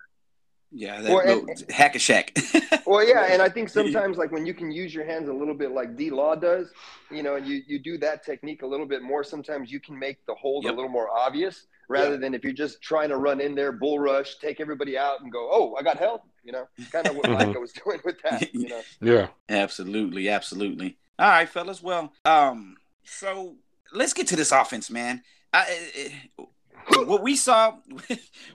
Yeah, 0.76 1.00
that 1.02 1.12
well, 1.12 1.46
and, 1.48 1.70
hack 1.70 1.94
a 1.94 1.98
Shaq. 1.98 2.84
well, 2.86 3.06
yeah, 3.06 3.32
and 3.32 3.40
I 3.40 3.48
think 3.48 3.68
sometimes 3.68 4.18
like 4.18 4.32
when 4.32 4.44
you 4.44 4.52
can 4.52 4.72
use 4.72 4.92
your 4.92 5.04
hands 5.04 5.28
a 5.28 5.32
little 5.32 5.54
bit 5.54 5.70
like 5.70 5.96
D 5.96 6.10
Law 6.10 6.34
does, 6.34 6.72
you 7.12 7.22
know, 7.22 7.36
and 7.36 7.46
you 7.46 7.62
you 7.68 7.78
do 7.78 7.96
that 7.98 8.24
technique 8.24 8.62
a 8.62 8.66
little 8.66 8.86
bit 8.86 9.00
more. 9.00 9.22
Sometimes 9.22 9.70
you 9.70 9.78
can 9.78 9.96
make 9.96 10.26
the 10.26 10.34
hold 10.34 10.64
yep. 10.64 10.72
a 10.72 10.74
little 10.74 10.90
more 10.90 11.08
obvious 11.16 11.68
rather 11.88 12.12
yep. 12.12 12.20
than 12.20 12.34
if 12.34 12.42
you're 12.42 12.52
just 12.52 12.82
trying 12.82 13.08
to 13.10 13.18
run 13.18 13.40
in 13.40 13.54
there, 13.54 13.70
bull 13.70 14.00
rush, 14.00 14.38
take 14.38 14.60
everybody 14.60 14.98
out, 14.98 15.20
and 15.20 15.30
go, 15.30 15.48
oh, 15.52 15.76
I 15.78 15.82
got 15.82 15.96
help. 15.96 16.24
You 16.42 16.52
know, 16.52 16.68
kind 16.90 17.06
of 17.06 17.14
what 17.14 17.30
Micah 17.30 17.60
was 17.60 17.72
doing 17.72 18.00
with 18.04 18.20
that. 18.22 18.52
You 18.54 18.68
know. 18.68 18.82
Yeah. 19.00 19.28
Absolutely, 19.48 20.28
absolutely. 20.28 20.98
All 21.20 21.28
right, 21.28 21.48
fellas. 21.48 21.82
Well, 21.82 22.12
um, 22.24 22.76
so 23.04 23.54
let's 23.92 24.12
get 24.12 24.26
to 24.28 24.36
this 24.36 24.50
offense, 24.50 24.90
man. 24.90 25.22
I, 25.52 26.12
what 26.88 27.22
we 27.22 27.36
saw, 27.36 27.76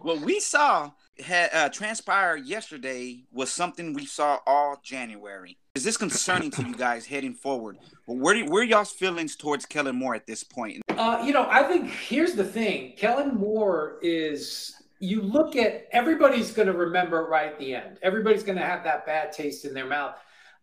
what 0.02 0.20
we 0.20 0.42
saw 0.42 0.92
had 1.22 1.50
uh, 1.54 1.70
transpired 1.70 2.46
yesterday 2.46 3.24
was 3.32 3.52
something 3.52 3.94
we 3.94 4.06
saw 4.06 4.40
all 4.46 4.80
January. 4.84 5.58
Is 5.76 5.84
this 5.84 5.98
concerning 5.98 6.52
to 6.52 6.64
you 6.64 6.76
guys 6.76 7.06
heading 7.06 7.34
forward? 7.34 7.78
Where 8.06 8.36
do, 8.36 8.46
where 8.46 8.64
y'all's 8.64 8.92
feelings 8.92 9.36
towards 9.36 9.66
Kellen 9.66 9.96
Moore 9.96 10.16
at 10.16 10.26
this 10.26 10.44
point? 10.44 10.82
Uh, 10.90 11.22
you 11.26 11.32
know, 11.32 11.48
I 11.50 11.64
think 11.64 11.90
here's 11.90 12.34
the 12.34 12.44
thing: 12.44 12.94
Kellen 12.98 13.36
Moore 13.36 14.00
is. 14.02 14.76
You 15.02 15.22
look 15.22 15.56
at 15.56 15.88
everybody's 15.94 16.52
going 16.52 16.68
to 16.68 16.74
remember 16.74 17.26
right 17.30 17.54
at 17.54 17.58
the 17.58 17.74
end. 17.74 18.00
Everybody's 18.02 18.44
going 18.44 18.58
to 18.58 18.66
have 18.66 18.84
that 18.84 19.06
bad 19.06 19.32
taste 19.32 19.64
in 19.64 19.74
their 19.74 19.86
mouth, 19.86 20.16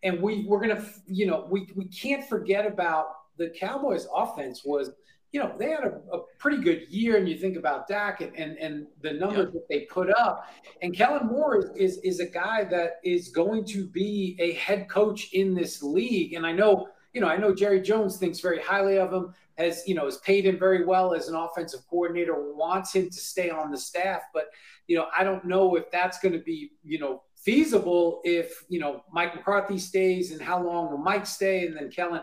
and 0.03 0.21
we 0.21 0.45
we're 0.47 0.61
going 0.61 0.77
to, 0.77 0.85
you 1.07 1.27
know, 1.27 1.47
we 1.51 1.69
we 1.75 1.87
can't 1.87 2.29
forget 2.29 2.67
about 2.67 3.07
the 3.39 3.49
Cowboys' 3.59 4.07
offense 4.15 4.63
was, 4.65 4.91
you 5.33 5.40
know, 5.40 5.54
they 5.59 5.71
had 5.71 5.85
a, 5.85 6.00
a 6.12 6.23
pretty 6.38 6.62
good 6.62 6.87
year, 6.88 7.16
and 7.16 7.28
you 7.28 7.37
think 7.37 7.56
about 7.56 7.88
Dak 7.88 8.21
and 8.21 8.35
and, 8.37 8.56
and 8.59 8.87
the 9.02 9.12
numbers 9.12 9.52
that 9.52 9.68
they 9.68 9.80
put 9.80 10.11
up. 10.11 10.49
And 10.83 10.97
Kellen 10.97 11.26
Moore 11.26 11.59
is, 11.59 11.71
is 11.76 11.99
is 11.99 12.21
a 12.21 12.26
guy 12.26 12.64
that 12.64 13.00
is 13.04 13.28
going 13.28 13.64
to 13.66 13.87
be 13.87 14.37
a 14.38 14.52
head 14.52 14.88
coach 14.88 15.33
in 15.33 15.54
this 15.54 15.83
league. 15.83 16.35
And 16.35 16.47
I 16.47 16.52
know, 16.52 16.88
you 17.12 17.21
know, 17.21 17.28
I 17.28 17.37
know 17.37 17.54
Jerry 17.54 17.80
Jones 17.80 18.16
thinks 18.16 18.40
very 18.40 18.61
highly 18.61 18.99
of 18.99 19.12
him, 19.12 19.35
has 19.59 19.83
you 19.87 19.95
know, 19.95 20.04
has 20.04 20.18
paid 20.18 20.47
him 20.47 20.59
very 20.59 20.85
well 20.85 21.12
as 21.12 21.28
an 21.28 21.35
offensive 21.35 21.80
coordinator, 21.90 22.54
wants 22.54 22.95
him 22.95 23.11
to 23.11 23.18
stay 23.18 23.50
on 23.50 23.71
the 23.71 23.78
staff, 23.78 24.23
but 24.33 24.47
you 24.87 24.97
know, 24.97 25.06
I 25.16 25.25
don't 25.25 25.45
know 25.45 25.75
if 25.75 25.90
that's 25.90 26.18
going 26.21 26.33
to 26.33 26.38
be, 26.38 26.71
you 26.85 26.99
know, 26.99 27.23
feasible 27.35 28.21
if 28.25 28.64
you 28.68 28.80
know 28.80 29.02
Mike 29.12 29.35
McCarthy 29.35 29.78
stays 29.78 30.33
and 30.33 30.40
how 30.40 30.62
long 30.62 30.90
will 30.90 30.99
Mike 30.99 31.26
stay 31.26 31.66
and 31.66 31.76
then 31.76 31.90
Kellen. 31.90 32.23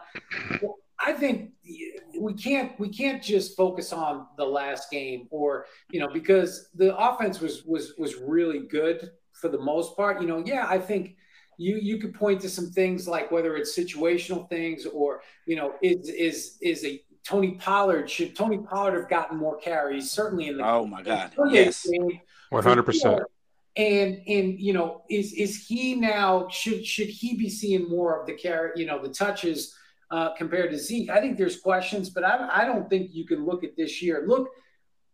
Well, 0.61 0.77
I 0.99 1.13
think 1.13 1.51
we 2.23 2.33
can't 2.33 2.79
we 2.79 2.87
can't 2.87 3.21
just 3.21 3.57
focus 3.57 3.91
on 3.91 4.27
the 4.37 4.45
last 4.45 4.89
game 4.89 5.27
or 5.29 5.65
you 5.91 5.99
know 5.99 6.07
because 6.07 6.69
the 6.73 6.95
offense 6.97 7.41
was 7.41 7.63
was 7.65 7.93
was 7.97 8.15
really 8.15 8.59
good 8.59 9.11
for 9.33 9.49
the 9.49 9.59
most 9.59 9.97
part. 9.97 10.21
You 10.21 10.27
know, 10.27 10.41
yeah, 10.45 10.65
I 10.67 10.79
think 10.79 11.17
you 11.57 11.75
you 11.75 11.97
could 11.97 12.13
point 12.13 12.39
to 12.41 12.49
some 12.49 12.71
things 12.71 13.07
like 13.07 13.29
whether 13.29 13.57
it's 13.57 13.77
situational 13.77 14.49
things 14.49 14.85
or 14.85 15.21
you 15.45 15.57
know 15.57 15.73
is 15.81 16.07
is 16.09 16.57
is 16.61 16.85
a 16.85 17.01
Tony 17.25 17.55
Pollard 17.55 18.09
should 18.09 18.35
Tony 18.35 18.57
Pollard 18.57 18.97
have 18.97 19.09
gotten 19.09 19.37
more 19.37 19.57
carries? 19.57 20.09
Certainly 20.09 20.47
in 20.47 20.57
the 20.57 20.65
oh 20.65 20.87
my 20.87 21.03
god 21.03 21.33
yes. 21.49 21.85
one 22.49 22.63
hundred 22.63 22.83
percent. 22.83 23.21
And 23.75 24.21
and 24.27 24.59
you 24.59 24.71
know 24.71 25.03
is 25.09 25.33
is 25.33 25.65
he 25.67 25.95
now 25.95 26.47
should 26.49 26.85
should 26.85 27.09
he 27.09 27.35
be 27.35 27.49
seeing 27.49 27.89
more 27.89 28.21
of 28.21 28.27
the 28.27 28.33
carry 28.33 28.71
you 28.75 28.85
know 28.85 29.01
the 29.01 29.09
touches 29.09 29.75
uh, 30.13 30.31
compared 30.35 30.69
to 30.69 30.77
Zeke. 30.77 31.09
I 31.09 31.19
think 31.19 31.39
there's 31.39 31.59
questions, 31.59 32.11
but 32.11 32.23
I, 32.23 32.61
I 32.61 32.65
don't 32.65 32.87
think 32.87 33.09
you 33.13 33.25
can 33.25 33.43
look 33.43 33.63
at 33.63 33.75
this 33.75 33.99
year. 33.99 34.23
Look, 34.27 34.47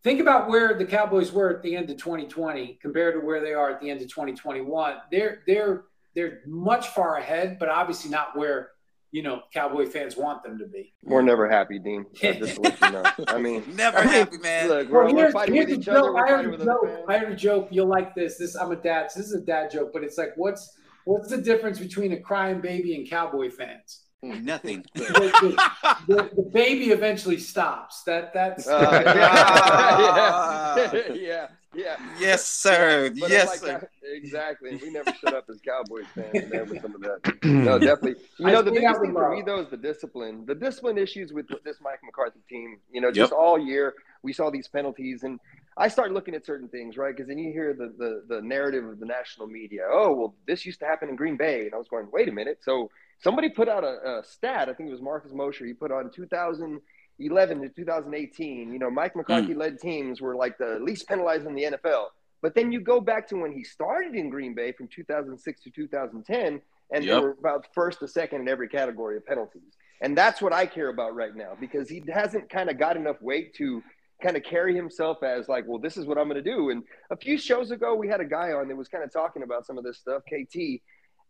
think 0.03 0.19
about 0.19 0.49
where 0.49 0.77
the 0.77 0.83
Cowboys 0.83 1.31
were 1.31 1.49
at 1.49 1.63
the 1.63 1.73
end 1.73 1.89
of 1.89 1.95
2020 1.95 2.77
compared 2.81 3.13
to 3.15 3.25
where 3.25 3.39
they 3.39 3.53
are 3.53 3.69
at 3.69 3.79
the 3.79 3.89
end 3.89 4.01
of 4.01 4.09
2021. 4.09 4.97
They're 5.09 5.39
they're 5.47 5.85
they're 6.15 6.41
much 6.45 6.89
far 6.89 7.15
ahead, 7.15 7.57
but 7.59 7.69
obviously 7.69 8.11
not 8.11 8.37
where 8.37 8.71
you 9.11 9.23
know 9.23 9.43
Cowboy 9.53 9.85
fans 9.85 10.17
want 10.17 10.43
them 10.43 10.59
to 10.59 10.65
be. 10.65 10.93
We're 11.01 11.21
never 11.21 11.49
happy, 11.49 11.79
Dean. 11.79 12.05
Just 12.13 12.59
let 12.59 12.81
you 12.81 12.91
know. 12.91 13.03
I 13.29 13.37
mean, 13.37 13.63
never 13.75 13.99
I 13.99 14.03
mean, 14.03 14.13
happy, 14.15 14.37
man. 14.39 14.67
Look, 14.67 14.89
we're, 14.89 15.05
Well, 15.05 15.15
we're 15.15 15.31
fighting 15.31 15.55
here's 15.55 15.69
with 15.69 15.79
each 15.79 15.87
other. 15.87 16.01
joke. 16.01 16.17
I 16.17 16.29
heard 16.29 16.45
a 16.45 16.49
with 16.49 16.65
joke. 16.65 17.05
I 17.07 17.17
heard 17.19 17.31
a 17.31 17.37
joke. 17.37 17.69
You'll 17.71 17.87
like 17.87 18.15
this. 18.15 18.37
This 18.37 18.53
I'm 18.57 18.73
a 18.73 18.75
dad. 18.75 19.11
So 19.11 19.21
this 19.21 19.29
is 19.29 19.41
a 19.41 19.45
dad 19.45 19.71
joke, 19.71 19.91
but 19.93 20.03
it's 20.03 20.17
like, 20.17 20.33
what's 20.35 20.77
what's 21.05 21.29
the 21.29 21.41
difference 21.41 21.79
between 21.79 22.11
a 22.11 22.19
crying 22.19 22.59
baby 22.59 22.95
and 22.95 23.09
Cowboy 23.09 23.49
fans? 23.49 24.01
Nothing. 24.21 24.85
The, 24.95 25.03
the- 25.03 26.13
the- 26.13 26.29
the 26.35 26.41
baby 26.51 26.91
eventually 26.91 27.37
stops. 27.39 28.03
That 28.03 28.33
that's 28.33 28.67
Uh, 28.67 29.03
Ah. 29.07 30.75
yeah, 30.75 30.93
yeah, 30.93 31.13
yeah, 31.15 31.47
yeah. 31.73 31.95
yes, 32.19 32.45
sir. 32.45 33.11
But 33.17 33.29
yes, 33.29 33.47
like 33.47 33.59
sir. 33.59 33.79
that- 33.79 33.89
exactly. 34.03 34.75
We 34.81 34.89
never 34.91 35.13
shut 35.13 35.33
up 35.33 35.45
as 35.49 35.61
Cowboys 35.61 36.05
fans, 36.15 36.51
man, 36.51 36.67
with 36.69 36.81
some 36.81 36.95
of 36.95 37.01
that. 37.01 37.19
No, 37.43 37.79
definitely. 37.79 38.21
You 38.37 38.47
know, 38.47 38.61
the 38.61 38.71
I 38.71 38.73
think 38.73 38.75
biggest 38.81 39.01
thing 39.01 39.13
for 39.13 39.29
me 39.35 39.41
though 39.45 39.61
is 39.61 39.69
the 39.69 39.77
discipline. 39.77 40.45
The 40.45 40.55
discipline 40.55 40.97
issues 40.97 41.31
with 41.31 41.47
this 41.63 41.77
Mike 41.81 41.99
McCarthy 42.03 42.39
team. 42.49 42.77
You 42.91 43.01
know, 43.01 43.11
just 43.11 43.31
Yep. 43.31 43.39
all 43.39 43.57
year 43.57 43.93
we 44.21 44.33
saw 44.33 44.49
these 44.49 44.67
penalties, 44.67 45.23
and 45.23 45.39
I 45.77 45.87
start 45.87 46.11
looking 46.11 46.35
at 46.35 46.45
certain 46.45 46.67
things, 46.67 46.97
right? 46.97 47.15
Because 47.15 47.29
then 47.29 47.37
you 47.37 47.53
hear 47.53 47.73
the, 47.73 47.93
the 47.97 48.35
the 48.35 48.41
narrative 48.41 48.83
of 48.85 48.99
the 48.99 49.05
national 49.05 49.47
media. 49.47 49.83
Oh, 49.89 50.13
well, 50.13 50.35
this 50.45 50.65
used 50.65 50.79
to 50.81 50.85
happen 50.85 51.07
in 51.07 51.15
Green 51.15 51.37
Bay, 51.37 51.65
and 51.65 51.73
I 51.73 51.77
was 51.77 51.87
going, 51.87 52.07
wait 52.11 52.27
a 52.27 52.31
minute. 52.33 52.59
So 52.61 52.91
somebody 53.19 53.49
put 53.49 53.69
out 53.69 53.83
a, 53.83 54.19
a 54.19 54.23
stat. 54.23 54.69
I 54.69 54.73
think 54.73 54.89
it 54.89 54.91
was 54.91 55.01
Marcus 55.01 55.31
Mosher. 55.33 55.65
He 55.65 55.73
put 55.73 55.91
on 55.91 56.09
2011 56.11 57.61
to 57.61 57.69
2018. 57.69 58.73
You 58.73 58.79
know, 58.79 58.89
Mike 58.89 59.15
McCarthy 59.15 59.53
hmm. 59.53 59.59
led 59.59 59.79
teams 59.79 60.21
were 60.21 60.35
like 60.35 60.57
the 60.57 60.79
least 60.81 61.07
penalized 61.07 61.45
in 61.45 61.55
the 61.55 61.63
NFL. 61.63 62.07
But 62.41 62.55
then 62.55 62.71
you 62.71 62.79
go 62.79 63.01
back 63.01 63.27
to 63.29 63.35
when 63.35 63.51
he 63.51 63.63
started 63.63 64.15
in 64.15 64.29
Green 64.29 64.55
Bay 64.55 64.71
from 64.71 64.87
2006 64.87 65.63
to 65.63 65.69
2010, 65.69 66.61
and 66.91 67.03
Yep. 67.03 67.15
they 67.15 67.21
were 67.21 67.35
about 67.39 67.67
first 67.73 67.99
to 67.99 68.07
second 68.07 68.41
in 68.41 68.47
every 68.47 68.69
category 68.69 69.17
of 69.17 69.25
penalties. 69.25 69.75
And 70.01 70.17
that's 70.17 70.41
what 70.41 70.53
I 70.53 70.65
care 70.65 70.89
about 70.89 71.13
right 71.13 71.35
now 71.35 71.57
because 71.59 71.89
he 71.89 72.01
hasn't 72.11 72.49
kind 72.49 72.69
of 72.69 72.77
got 72.77 72.95
enough 72.95 73.21
weight 73.21 73.53
to 73.55 73.83
kind 74.21 74.37
of 74.37 74.43
carry 74.43 74.75
himself 74.75 75.23
as 75.23 75.47
like, 75.47 75.65
well, 75.67 75.79
this 75.79 75.97
is 75.97 76.05
what 76.05 76.17
I'm 76.17 76.29
going 76.29 76.41
to 76.43 76.49
do. 76.49 76.69
And 76.69 76.83
a 77.09 77.17
few 77.17 77.37
shows 77.37 77.71
ago, 77.71 77.95
we 77.95 78.07
had 78.07 78.21
a 78.21 78.25
guy 78.25 78.51
on 78.51 78.67
that 78.67 78.75
was 78.75 78.87
kind 78.87 79.03
of 79.03 79.11
talking 79.11 79.43
about 79.43 79.65
some 79.65 79.77
of 79.77 79.83
this 79.83 79.97
stuff, 79.97 80.23
KT. 80.23 80.81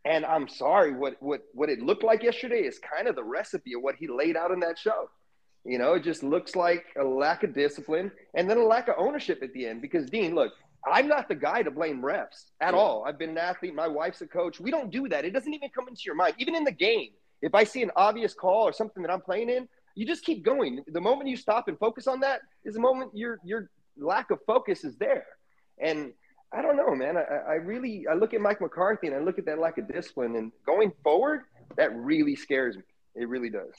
And 0.06 0.26
I'm 0.26 0.48
sorry, 0.48 0.94
what 0.94 1.16
what 1.20 1.42
what 1.54 1.70
it 1.70 1.82
looked 1.82 2.04
like 2.04 2.24
yesterday 2.24 2.62
is 2.62 2.80
kind 2.80 3.08
of 3.08 3.16
the 3.16 3.24
recipe 3.24 3.74
of 3.74 3.82
what 3.82 3.96
he 3.96 4.08
laid 4.08 4.38
out 4.38 4.52
in 4.52 4.60
that 4.62 4.78
show. 4.78 5.10
You 5.66 5.78
know, 5.78 5.94
it 5.94 6.04
just 6.04 6.24
looks 6.24 6.56
like 6.56 6.86
a 7.00 7.04
lack 7.04 7.44
of 7.44 7.54
discipline 7.54 8.12
and 8.34 8.50
then 8.50 8.58
a 8.58 8.64
lack 8.64 8.88
of 8.88 8.96
ownership 8.98 9.44
at 9.44 9.52
the 9.54 9.68
end. 9.68 9.82
Because 9.82 10.10
Dean, 10.10 10.34
look, 10.34 10.54
I'm 10.90 11.08
not 11.08 11.28
the 11.28 11.36
guy 11.36 11.64
to 11.64 11.72
blame 11.72 12.02
refs 12.02 12.52
at 12.62 12.74
all. 12.74 13.04
I've 13.06 13.20
been 13.20 13.32
an 13.32 13.38
athlete. 13.38 13.76
My 13.76 13.88
wife's 13.88 14.22
a 14.22 14.28
coach. 14.28 14.60
We 14.60 14.72
don't 14.72 14.90
do 14.90 15.10
that. 15.10 15.26
It 15.26 15.32
doesn't 15.32 15.54
even 15.54 15.70
come 15.70 15.88
into 15.88 16.02
your 16.06 16.16
mind. 16.16 16.36
Even 16.38 16.56
in 16.56 16.64
the 16.64 16.72
game, 16.72 17.10
if 17.42 17.54
I 17.54 17.66
see 17.66 17.84
an 17.84 17.92
obvious 17.96 18.34
call 18.34 18.64
or 18.64 18.72
something 18.74 19.04
that 19.04 19.12
I'm 19.12 19.22
playing 19.22 19.50
in, 19.50 19.68
you 19.96 20.06
just 20.06 20.24
keep 20.24 20.44
going. 20.44 20.84
The 20.88 21.02
moment 21.02 21.30
you 21.30 21.36
stop 21.36 21.68
and 21.68 21.78
focus 21.78 22.08
on 22.08 22.22
that 22.22 22.42
is 22.64 22.76
the 22.76 22.80
moment 22.80 23.12
your 23.14 23.40
your 23.44 23.70
lack 23.98 24.32
of 24.32 24.40
focus 24.48 24.86
is 24.86 24.96
there. 24.96 25.26
And 25.78 26.14
I 26.52 26.62
don't 26.62 26.78
know, 26.78 26.96
man. 26.96 27.16
I, 27.18 27.22
I 27.22 27.54
really 27.56 28.08
I 28.08 28.14
look 28.14 28.34
at 28.34 28.42
Mike 28.42 28.60
McCarthy 28.62 29.08
and 29.08 29.16
I 29.16 29.20
look 29.20 29.38
at 29.38 29.46
that 29.46 29.60
lack 29.60 29.78
of 29.78 29.88
discipline. 29.92 30.36
And 30.36 30.52
going 30.66 30.92
forward, 31.04 31.42
that 31.78 31.96
really 31.96 32.36
scares 32.36 32.76
me. 32.76 32.84
It 33.16 33.28
really 33.30 33.50
does. 33.50 33.74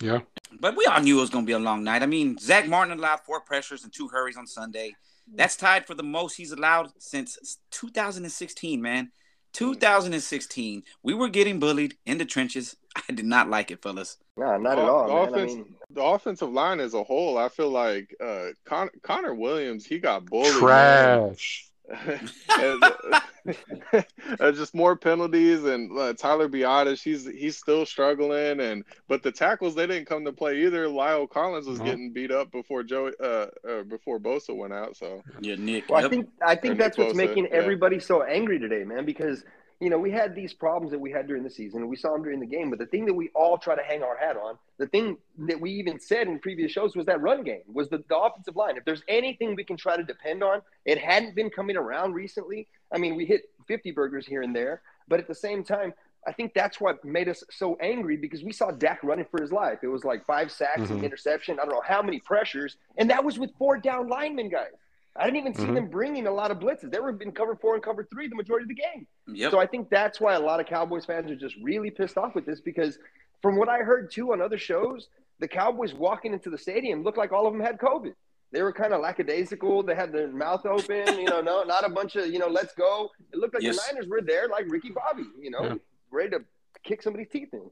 Yeah. 0.00 0.20
But 0.60 0.76
we 0.76 0.84
all 0.86 1.00
knew 1.00 1.18
it 1.18 1.20
was 1.20 1.30
going 1.30 1.44
to 1.44 1.46
be 1.46 1.52
a 1.52 1.58
long 1.58 1.82
night. 1.84 2.02
I 2.02 2.06
mean, 2.06 2.38
Zack 2.38 2.68
Martin 2.68 2.98
allowed 2.98 3.20
four 3.20 3.40
pressures 3.40 3.84
and 3.84 3.92
two 3.92 4.08
hurries 4.08 4.36
on 4.36 4.46
Sunday. 4.46 4.94
That's 5.34 5.56
tied 5.56 5.86
for 5.86 5.94
the 5.94 6.02
most 6.02 6.36
he's 6.36 6.52
allowed 6.52 6.90
since 6.98 7.58
2016, 7.70 8.80
man. 8.80 9.10
2016. 9.52 10.82
We 11.02 11.14
were 11.14 11.28
getting 11.28 11.58
bullied 11.60 11.96
in 12.06 12.18
the 12.18 12.24
trenches. 12.24 12.76
I 13.08 13.12
did 13.12 13.24
not 13.26 13.48
like 13.48 13.70
it, 13.70 13.82
fellas. 13.82 14.18
No, 14.36 14.56
not 14.58 14.78
at 14.78 14.84
The 14.84 14.90
all, 14.90 15.30
man. 15.30 15.34
I 15.40 15.44
mean, 15.46 15.74
The 15.90 16.02
offensive 16.02 16.50
line 16.50 16.80
as 16.80 16.94
a 16.94 17.02
whole, 17.04 17.38
I 17.38 17.48
feel 17.48 17.70
like 17.70 18.14
uh, 18.22 18.48
Con- 18.64 18.90
Connor 19.02 19.34
Williams, 19.34 19.84
he 19.84 19.98
got 19.98 20.24
bullied. 20.26 20.52
man. 20.54 20.60
Trash. 20.60 21.66
and, 21.66 21.68
uh, 21.68 21.71
just 24.54 24.74
more 24.74 24.96
penalties 24.96 25.64
and 25.64 25.96
uh, 25.98 26.12
Tyler 26.14 26.48
Biadasz, 26.48 27.02
he's 27.02 27.26
he's 27.26 27.56
still 27.56 27.84
struggling 27.84 28.60
and 28.60 28.84
but 29.08 29.22
the 29.22 29.32
tackles 29.32 29.74
they 29.74 29.86
didn't 29.86 30.06
come 30.06 30.24
to 30.24 30.32
play 30.32 30.62
either. 30.64 30.86
La'el 30.86 31.28
Collins 31.28 31.66
was 31.66 31.78
No. 31.80 31.84
getting 31.84 32.12
beat 32.12 32.30
up 32.30 32.50
before 32.50 32.82
Joe 32.82 33.10
uh, 33.20 33.46
uh 33.68 33.82
before 33.84 34.18
Bosa 34.20 34.56
went 34.56 34.72
out. 34.72 34.96
So 34.96 35.22
Yeah, 35.40 35.56
Nick. 35.58 35.88
Well, 35.88 36.04
I 36.04 36.08
think 36.08 36.28
I 36.44 36.54
think 36.54 36.74
Or 36.74 36.78
that's 36.78 36.98
Nick 36.98 37.08
what's 37.08 37.18
Bosa, 37.18 37.26
making 37.28 37.44
yeah. 37.44 37.56
everybody 37.56 37.98
so 37.98 38.22
angry 38.22 38.58
today, 38.58 38.84
man. 38.84 39.04
Because 39.04 39.44
you 39.82 39.90
know 39.90 39.98
we 39.98 40.12
had 40.12 40.34
these 40.36 40.52
problems 40.52 40.92
that 40.92 40.98
we 41.00 41.10
had 41.10 41.26
during 41.26 41.42
the 41.42 41.50
season, 41.50 41.80
and 41.80 41.90
we 41.90 41.96
saw 41.96 42.12
them 42.12 42.22
during 42.22 42.38
the 42.38 42.46
game. 42.46 42.70
But 42.70 42.78
the 42.78 42.86
thing 42.86 43.04
that 43.06 43.14
we 43.14 43.30
all 43.34 43.58
try 43.58 43.74
to 43.74 43.82
hang 43.82 44.02
our 44.04 44.16
hat 44.16 44.36
on, 44.36 44.56
the 44.78 44.86
thing 44.86 45.16
that 45.38 45.60
we 45.60 45.72
even 45.72 45.98
said 45.98 46.28
in 46.28 46.38
previous 46.38 46.70
shows 46.70 46.94
was 46.94 47.04
that 47.06 47.20
run 47.20 47.42
game, 47.42 47.62
was 47.72 47.88
the, 47.88 47.98
the 48.08 48.16
offensive 48.16 48.54
line. 48.54 48.76
If 48.76 48.84
there's 48.84 49.02
anything 49.08 49.56
we 49.56 49.64
can 49.64 49.76
try 49.76 49.96
to 49.96 50.04
depend 50.04 50.44
on, 50.44 50.62
it 50.84 50.98
hadn't 50.98 51.34
been 51.34 51.50
coming 51.50 51.76
around 51.76 52.14
recently. 52.14 52.68
I 52.92 52.98
mean, 52.98 53.16
we 53.16 53.26
hit 53.26 53.42
50 53.66 53.90
burgers 53.90 54.24
here 54.24 54.42
and 54.42 54.54
there, 54.54 54.82
but 55.08 55.18
at 55.18 55.26
the 55.26 55.34
same 55.34 55.64
time. 55.64 55.92
I 56.24 56.30
think 56.32 56.54
that's 56.54 56.80
what 56.80 57.04
made 57.04 57.28
us 57.28 57.42
so 57.50 57.76
angry 57.80 58.16
because 58.16 58.44
we 58.44 58.52
saw 58.52 58.70
Dak 58.70 59.02
running 59.02 59.24
for 59.28 59.42
his 59.42 59.50
life. 59.50 59.80
It 59.82 59.88
was 59.88 60.04
like 60.04 60.24
five 60.24 60.52
sacks, 60.52 60.88
an 60.88 61.00
Mhm. 61.00 61.04
interception. 61.04 61.58
I 61.58 61.64
don't 61.64 61.74
know 61.74 61.82
how 61.84 62.00
many 62.00 62.20
pressures, 62.20 62.76
and 62.96 63.10
that 63.10 63.24
was 63.24 63.40
with 63.40 63.50
four 63.58 63.76
down 63.76 64.06
linemen, 64.06 64.48
guys. 64.48 64.70
I 65.14 65.24
didn't 65.24 65.36
even 65.40 65.54
see 65.54 65.64
Mhm. 65.66 65.74
them 65.74 65.88
bringing 65.88 66.26
a 66.26 66.30
lot 66.30 66.50
of 66.50 66.58
blitzes. 66.58 66.90
They 66.90 66.98
were 67.00 67.10
in 67.20 67.32
cover 67.32 67.54
four 67.54 67.74
and 67.74 67.82
cover 67.82 68.04
three 68.04 68.28
the 68.28 68.34
majority 68.34 68.64
of 68.64 68.68
the 68.68 68.74
game. 68.74 69.06
Yep. 69.28 69.50
So 69.50 69.58
I 69.58 69.66
think 69.66 69.90
that's 69.90 70.20
why 70.20 70.34
a 70.34 70.40
lot 70.40 70.58
of 70.60 70.66
Cowboys 70.66 71.04
fans 71.04 71.30
are 71.30 71.36
just 71.36 71.54
really 71.62 71.90
pissed 71.90 72.16
off 72.16 72.34
with 72.34 72.46
this 72.46 72.60
because 72.60 72.98
from 73.42 73.56
what 73.56 73.68
I 73.68 73.78
heard 73.78 74.10
too 74.10 74.32
on 74.32 74.40
other 74.40 74.56
shows, 74.58 75.08
the 75.38 75.48
Cowboys 75.48 75.92
walking 75.92 76.32
into 76.32 76.48
the 76.48 76.56
stadium 76.58 77.02
looked 77.02 77.18
like 77.18 77.32
all 77.32 77.46
of 77.46 77.52
them 77.52 77.60
had 77.60 77.78
COVID. 77.78 78.14
They 78.52 78.62
were 78.62 78.72
kind 78.72 78.92
of 78.92 79.00
lackadaisical. 79.00 79.82
They 79.82 79.94
had 79.94 80.12
their 80.12 80.28
mouth 80.28 80.64
open, 80.66 81.18
you 81.18 81.24
know, 81.26 81.40
no, 81.40 81.62
not 81.64 81.84
a 81.84 81.88
bunch 81.90 82.16
of, 82.16 82.26
you 82.28 82.38
know, 82.38 82.48
let's 82.48 82.74
go. 82.74 83.10
It 83.32 83.38
looked 83.38 83.54
like 83.54 83.62
Yes. 83.62 83.84
the 83.86 83.92
Niners 83.94 84.08
were 84.08 84.20
there 84.22 84.48
like 84.48 84.66
Ricky 84.70 84.90
Bobby, 84.90 85.24
you 85.40 85.50
know, 85.50 85.62
Yeah. 85.64 85.74
ready 86.10 86.30
to 86.30 86.44
kick 86.84 87.02
somebody's 87.02 87.28
teeth 87.28 87.52
in. 87.52 87.70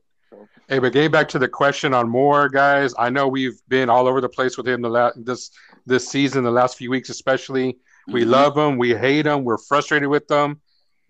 Hey, 0.69 0.79
but 0.79 0.93
getting 0.93 1.11
back 1.11 1.29
to 1.31 1.39
the 1.39 1.49
question 1.49 1.93
on 1.93 2.09
Moore, 2.09 2.49
guys, 2.49 2.95
I 2.99 3.11
know 3.11 3.27
we've 3.27 3.61
been 3.69 3.91
all 3.91 4.07
over 4.07 4.21
the 4.21 4.29
place 4.29 4.57
with 4.57 4.67
him 4.69 4.81
the 4.83 4.89
last 4.89 5.25
this 5.25 5.51
this 5.87 6.09
season, 6.09 6.45
the 6.45 6.51
last 6.51 6.77
few 6.77 6.91
weeks 6.91 7.09
especially. 7.09 7.79
We 8.09 8.25
Mhm. 8.25 8.29
love 8.31 8.57
him, 8.57 8.79
we 8.79 8.95
hate 8.95 9.27
him, 9.27 9.45
we're 9.45 9.59
frustrated 9.59 10.09
with 10.09 10.27
them, 10.29 10.61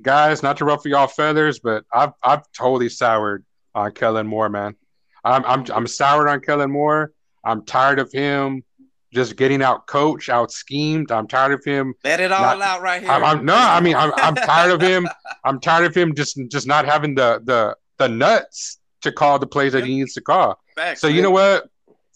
guys. 0.00 0.42
Not 0.42 0.56
to 0.58 0.64
ruffle 0.64 0.90
y'all 0.90 1.06
feathers, 1.06 1.58
but 1.60 1.84
I've 1.92 2.12
I've 2.22 2.42
totally 2.56 2.88
soured 2.88 3.44
on 3.74 3.92
Kellen 3.92 4.26
Moore, 4.26 4.48
man. 4.48 4.74
I'm 5.22 5.44
I'm 5.44 5.64
I'm 5.72 5.86
soured 5.86 6.28
on 6.28 6.40
Kellen 6.40 6.70
Moore. 6.70 7.12
I'm 7.44 7.64
tired 7.64 7.98
of 7.98 8.10
him 8.12 8.64
just 9.12 9.36
getting 9.36 9.62
out 9.62 9.86
coached, 9.86 10.28
out 10.30 10.50
schemed. 10.52 11.10
I'm 11.12 11.26
tired 11.26 11.52
of 11.52 11.64
him 11.64 11.94
Let 12.04 12.20
it 12.20 12.32
all 12.32 12.56
Not- 12.56 12.60
out 12.62 12.80
right 12.82 13.02
here. 13.02 13.10
I'm, 13.10 13.24
I'm 13.24 13.44
no, 13.44 13.54
I 13.56 13.80
mean, 13.80 13.96
I'm, 13.96 14.12
I'm 14.16 14.34
tired 14.34 14.70
of 14.72 14.80
him. 14.90 15.06
I'm 15.44 15.60
tired 15.60 15.84
of 15.84 15.94
him 15.94 16.14
just 16.14 16.38
just 16.48 16.66
not 16.66 16.86
having 16.86 17.14
the 17.14 17.40
the 17.44 17.76
the 17.98 18.08
nuts 18.08 18.78
to 19.02 19.12
call 19.12 19.38
the 19.38 19.46
plays 19.46 19.72
that 19.72 19.84
he 19.84 19.96
needs 19.96 20.14
to 20.14 20.20
call. 20.20 20.58
Facts. 20.76 21.00
So 21.00 21.08
you 21.08 21.22
know 21.22 21.30
what? 21.30 21.68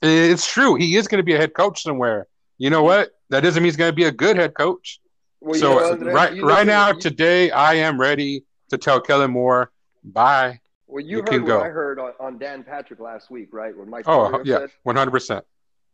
It's 0.03 0.47
true. 0.47 0.75
He 0.75 0.97
is 0.97 1.09
going 1.09 1.19
to 1.19 1.25
be 1.25 1.35
a 1.35 1.39
head 1.39 1.55
coach 1.55 1.83
somewhere. 1.83 2.27
You 2.59 2.71
know 2.71 2.83
what? 2.83 3.11
That 3.31 3.43
doesn't 3.43 3.63
mean 3.63 3.69
he's 3.69 3.77
going 3.77 3.91
to 3.91 3.97
be 3.97 4.05
a 4.05 4.13
good 4.13 4.37
head 4.37 4.55
coach. 4.55 5.01
Well, 5.41 5.57
you 5.57 5.61
so 5.61 5.97
know, 5.97 6.13
right 6.13 6.43
right 6.43 6.67
now, 6.67 6.89
you- 6.93 7.01
today, 7.01 7.51
I 7.51 7.75
am 7.75 8.01
ready 8.01 8.45
to 8.71 8.79
tell 8.79 9.01
Kellen 9.01 9.31
Moore, 9.31 9.71
bye. 10.03 10.61
Well, 10.87 11.03
you, 11.03 11.17
You 11.17 11.23
heard 11.23 11.29
can 11.29 11.43
what 11.43 11.49
go. 11.49 11.61
I 11.63 11.69
heard 11.69 11.99
on, 11.99 12.13
on 12.21 12.39
Dan 12.39 12.63
Patrick 12.63 13.01
last 13.01 13.31
week, 13.31 13.49
right? 13.53 13.77
When 13.77 13.91
Mike 13.91 14.05
Oh 14.07 14.29
Florio 14.29 14.43
yeah, 14.45 14.59
said, 14.59 14.71
one 14.85 14.97
hundred 14.97 15.11
percent. 15.11 15.45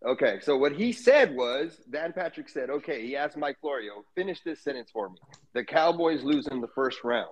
Okay, 0.06 0.38
so 0.40 0.56
what 0.56 0.72
he 0.72 0.92
said 0.92 1.34
was 1.34 1.76
Dan 1.90 2.12
Patrick 2.12 2.48
said, 2.48 2.70
okay, 2.70 3.04
he 3.06 3.16
asked 3.16 3.36
Mike 3.36 3.58
Florio, 3.60 4.04
finish 4.14 4.40
this 4.44 4.62
sentence 4.64 4.90
for 4.92 5.10
me. 5.10 5.16
The 5.52 5.64
Cowboys 5.64 6.22
lose 6.22 6.46
in 6.48 6.60
the 6.60 6.68
first 6.74 7.04
round. 7.04 7.28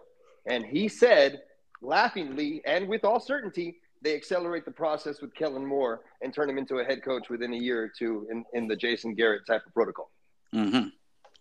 And 0.46 0.64
he 0.64 0.88
said, 0.88 1.40
laughingly 1.80 2.62
and 2.66 2.88
with 2.88 3.04
all 3.04 3.20
certainty, 3.20 3.76
they 4.02 4.14
accelerate 4.14 4.64
the 4.64 4.70
process 4.70 5.20
with 5.20 5.34
Kellen 5.34 5.64
Moore 5.66 6.02
and 6.22 6.32
turn 6.32 6.48
him 6.48 6.58
into 6.58 6.78
a 6.78 6.84
head 6.84 7.02
coach 7.04 7.28
within 7.28 7.52
a 7.52 7.56
year 7.56 7.82
or 7.82 7.88
two 7.88 8.26
in, 8.30 8.44
in 8.52 8.68
the 8.68 8.76
Jason 8.76 9.14
Garrett 9.14 9.42
type 9.46 9.62
of 9.66 9.74
protocol. 9.74 10.10
Mm-hmm. 10.54 10.88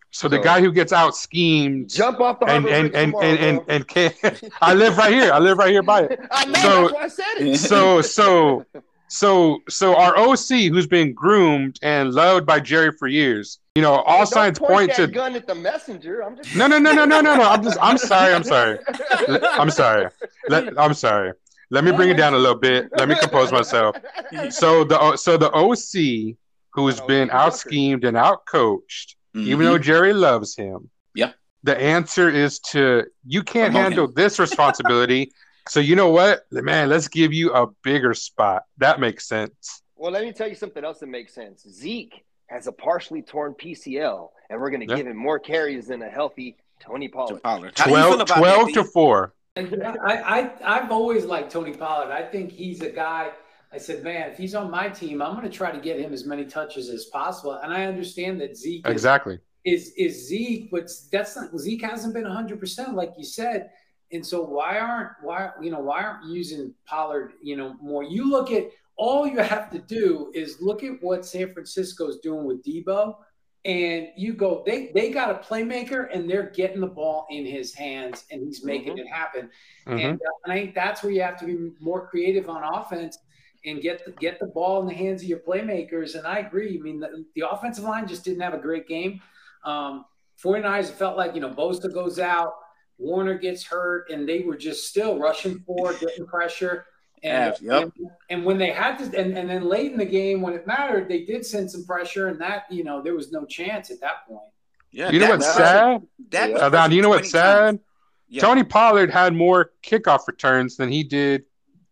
So 0.09 0.27
the 0.27 0.39
guy 0.39 0.61
who 0.61 0.71
gets 0.71 0.93
out 0.93 1.15
schemed 1.15 1.89
Jump 1.89 2.21
off 2.21 2.39
the 2.39 2.45
and 2.47 2.65
and 2.65 2.95
and 2.95 3.11
tomorrow, 3.11 3.25
and 3.25 3.39
and, 3.39 3.65
bro. 3.65 3.75
and 3.75 3.87
can't, 3.87 4.43
I 4.61 4.73
live 4.73 4.97
right 4.97 5.13
here. 5.13 5.31
I 5.33 5.37
live 5.39 5.57
right 5.57 5.69
here 5.69 5.83
by 5.83 6.03
it. 6.03 6.19
I 6.31 6.45
know, 6.45 6.53
So- 6.61 6.81
that's 6.81 6.93
why 6.93 7.03
I 7.03 7.07
said 7.07 7.47
it. 7.47 7.57
So 7.57 8.01
so 8.01 8.65
so 9.09 9.59
so 9.69 9.95
our 9.95 10.17
OC 10.17 10.69
who's 10.71 10.87
been 10.87 11.13
groomed 11.13 11.77
and 11.81 12.13
loved 12.13 12.45
by 12.45 12.59
Jerry 12.59 12.91
for 12.91 13.07
years. 13.07 13.59
You 13.77 13.83
know, 13.83 13.93
all 13.93 14.17
Don't 14.21 14.25
signs 14.25 14.57
point 14.57 14.71
point 14.71 14.89
that 14.89 15.05
to 15.05 15.07
gun 15.07 15.35
at 15.35 15.45
the 15.45 15.53
messenger. 15.53 16.23
I'm 16.23 16.35
just 16.35 16.55
No, 16.55 16.65
no, 16.65 16.79
no, 16.79 16.93
no, 16.93 17.05
no, 17.05 17.21
no, 17.21 17.35
no. 17.35 17.43
I'm 17.43 17.61
just 17.61 17.77
I'm 17.79 17.99
sorry. 17.99 18.33
I'm 18.33 18.43
sorry. 18.43 18.79
I'm 19.29 19.69
sorry. 19.69 20.09
Let, 20.49 20.79
I'm 20.79 20.95
sorry. 20.95 21.33
Let 21.69 21.83
me 21.83 21.91
bring 21.91 22.09
it 22.09 22.15
down 22.17 22.33
a 22.33 22.37
little 22.39 22.57
bit. 22.57 22.89
Let 22.97 23.07
me 23.07 23.13
compose 23.19 23.51
myself. 23.51 23.95
So 24.49 24.83
the 24.83 24.99
uh, 24.99 25.15
so 25.15 25.37
the 25.37 25.51
OC 25.51 26.37
who's 26.71 26.99
been 27.01 27.29
out 27.29 27.55
schemed 27.55 28.03
and 28.03 28.17
out 28.17 28.47
coached, 28.47 29.15
even 29.35 29.65
though 29.65 29.77
Jerry 29.77 30.11
loves 30.11 30.55
him. 30.55 30.89
Yeah. 31.13 31.33
The 31.61 31.79
answer 31.79 32.29
is 32.31 32.57
to 32.71 33.03
you 33.27 33.43
can't 33.43 33.73
Promote 33.73 33.91
handle 33.91 34.05
him. 34.05 34.13
this 34.15 34.39
responsibility. 34.39 35.31
so 35.69 35.79
you 35.79 35.95
know 35.95 36.09
what, 36.09 36.47
man? 36.51 36.89
Let's 36.89 37.09
give 37.09 37.31
you 37.31 37.53
a 37.53 37.67
bigger 37.83 38.15
spot. 38.15 38.63
That 38.79 38.99
makes 38.99 39.27
sense. 39.27 39.83
Well, 39.95 40.11
let 40.11 40.23
me 40.23 40.31
tell 40.33 40.47
you 40.47 40.55
something 40.55 40.83
else 40.83 40.97
that 41.01 41.09
makes 41.09 41.35
sense. 41.35 41.63
Zeke 41.69 42.23
has 42.47 42.67
a 42.67 42.71
partially 42.71 43.21
torn 43.21 43.53
PCL, 43.53 44.29
and 44.49 44.59
we're 44.59 44.69
going 44.69 44.81
to 44.81 44.87
Yeah. 44.87 44.95
give 44.97 45.07
him 45.07 45.17
more 45.17 45.39
carries 45.39 45.87
than 45.87 46.01
a 46.01 46.09
healthy 46.09 46.57
Tony 46.79 47.07
Pollard. 47.07 47.41
Pollard. 47.43 47.77
How 47.77 47.85
do 47.85 47.91
you 47.91 47.97
feel 47.97 48.25
12, 48.25 48.27
12 48.27 48.65
that, 48.67 48.73
to 48.73 48.83
four. 48.83 49.33
And 49.55 49.83
I, 49.83 50.41
I, 50.63 50.77
I've 50.77 50.91
always 50.91 51.25
liked 51.25 51.51
Tony 51.51 51.73
Pollard. 51.73 52.11
I 52.11 52.21
think 52.23 52.51
he's 52.51 52.81
a 52.81 52.89
guy. 52.89 53.31
I 53.73 53.77
said, 53.79 54.03
man, 54.03 54.29
if 54.31 54.37
he's 54.37 54.55
on 54.55 54.71
my 54.71 54.87
team, 54.87 55.21
I'm 55.21 55.35
going 55.35 55.49
to 55.49 55.55
try 55.55 55.71
to 55.71 55.79
get 55.79 55.99
him 55.99 56.13
as 56.13 56.25
many 56.25 56.45
touches 56.45 56.89
as 56.89 57.05
possible. 57.05 57.53
And 57.53 57.73
I 57.73 57.85
understand 57.85 58.39
that 58.41 58.55
Zeke 58.55 58.85
is, 58.87 58.91
Exactly. 58.91 59.39
is 59.65 59.93
is 59.97 60.27
Zeke, 60.27 60.71
but 60.71 60.89
that's 61.11 61.35
not 61.35 61.57
Zeke 61.57 61.81
hasn't 61.81 62.13
been 62.13 62.23
100 62.23 62.59
percent 62.59 62.93
like 62.95 63.11
you 63.17 63.25
said. 63.25 63.71
And 64.13 64.25
so 64.25 64.41
why 64.45 64.77
aren't 64.79 65.09
why 65.21 65.49
you 65.61 65.69
know 65.71 65.79
why 65.81 66.03
aren't 66.03 66.25
you 66.27 66.35
using 66.35 66.73
Pollard 66.85 67.33
you 67.43 67.57
know 67.57 67.75
more? 67.81 68.03
You 68.03 68.29
look 68.29 68.51
at 68.51 68.69
all 68.97 69.27
you 69.27 69.37
have 69.39 69.69
to 69.71 69.79
do 69.79 70.31
is 70.33 70.57
look 70.59 70.83
at 70.83 71.01
what 71.01 71.25
San 71.25 71.53
Francisco 71.53 72.07
is 72.07 72.17
doing 72.17 72.45
with 72.45 72.63
Deebo, 72.63 73.15
and 73.65 74.07
you 74.15 74.33
go 74.33 74.63
they 74.65 74.91
they 74.93 75.11
got 75.11 75.29
a 75.29 75.35
playmaker 75.35 76.07
and 76.13 76.29
they're 76.29 76.49
getting 76.51 76.81
the 76.81 76.87
ball 76.87 77.27
in 77.29 77.45
his 77.45 77.73
hands 77.73 78.25
and 78.31 78.41
he's 78.41 78.63
making 78.63 78.97
it 78.97 79.07
happen. 79.07 79.49
Mhm. 79.85 80.03
And, 80.03 80.21
uh, 80.21 80.31
and 80.45 80.53
I 80.53 80.61
think 80.61 80.75
that's 80.75 81.03
where 81.03 81.11
you 81.11 81.21
have 81.21 81.37
to 81.39 81.45
be 81.45 81.71
more 81.79 82.07
creative 82.07 82.49
on 82.49 82.63
offense 82.63 83.17
and 83.65 83.81
get 83.81 84.05
the, 84.05 84.11
get 84.11 84.39
the 84.39 84.45
ball 84.45 84.81
in 84.81 84.87
the 84.87 84.93
hands 84.93 85.21
of 85.21 85.27
your 85.27 85.39
playmakers. 85.39 86.15
And 86.15 86.25
I 86.25 86.39
agree. 86.39 86.77
I 86.77 86.81
mean, 86.81 86.99
the, 86.99 87.25
the 87.35 87.49
offensive 87.49 87.83
line 87.83 88.07
just 88.07 88.23
didn't 88.23 88.41
have 88.41 88.53
a 88.53 88.59
great 88.59 88.87
game. 88.87 89.21
Um, 89.65 90.05
49ers 90.41 90.89
felt 90.91 91.17
like, 91.17 91.35
you 91.35 91.41
know, 91.41 91.49
Bosa 91.49 91.91
goes 91.93 92.19
out, 92.19 92.53
Warner 92.97 93.37
gets 93.37 93.63
hurt, 93.63 94.09
and 94.09 94.29
they 94.29 94.41
were 94.41 94.55
just 94.55 94.87
still 94.87 95.19
rushing 95.19 95.59
forward, 95.59 95.99
getting 95.99 96.25
pressure. 96.25 96.85
And, 97.23 97.55
Yeah, 97.61 97.79
yep. 97.79 97.91
and, 97.97 98.09
and 98.29 98.45
when 98.45 98.57
they 98.57 98.71
had 98.71 98.97
to, 98.99 99.05
and, 99.19 99.37
and 99.37 99.49
then 99.49 99.63
late 99.65 99.91
in 99.91 99.97
the 99.97 100.05
game 100.05 100.41
when 100.41 100.53
it 100.53 100.67
mattered, 100.67 101.07
they 101.09 101.23
did 101.23 101.45
send 101.45 101.69
some 101.71 101.83
pressure, 101.85 102.27
and 102.27 102.39
that, 102.41 102.65
you 102.69 102.83
know, 102.83 103.01
there 103.01 103.15
was 103.15 103.31
no 103.31 103.45
chance 103.45 103.89
at 103.91 103.99
that 104.01 104.27
point. 104.27 104.41
Yeah, 104.91 105.11
You 105.11 105.19
know 105.19 105.25
Dak 105.27 105.33
what's 105.39 105.45
was 105.47 105.55
sad? 105.55 106.01
Dak 106.29 106.53
was 106.53 106.61
Uh, 106.73 106.87
you 106.91 107.01
know 107.01 107.09
what's 107.09 107.31
20 107.31 107.43
sad? 107.43 107.79
Yeah. 108.29 108.41
Tony 108.41 108.63
Pollard 108.63 109.09
had 109.09 109.33
more 109.33 109.71
kickoff 109.83 110.27
returns 110.27 110.77
than 110.77 110.89
he 110.89 111.03
did 111.03 111.43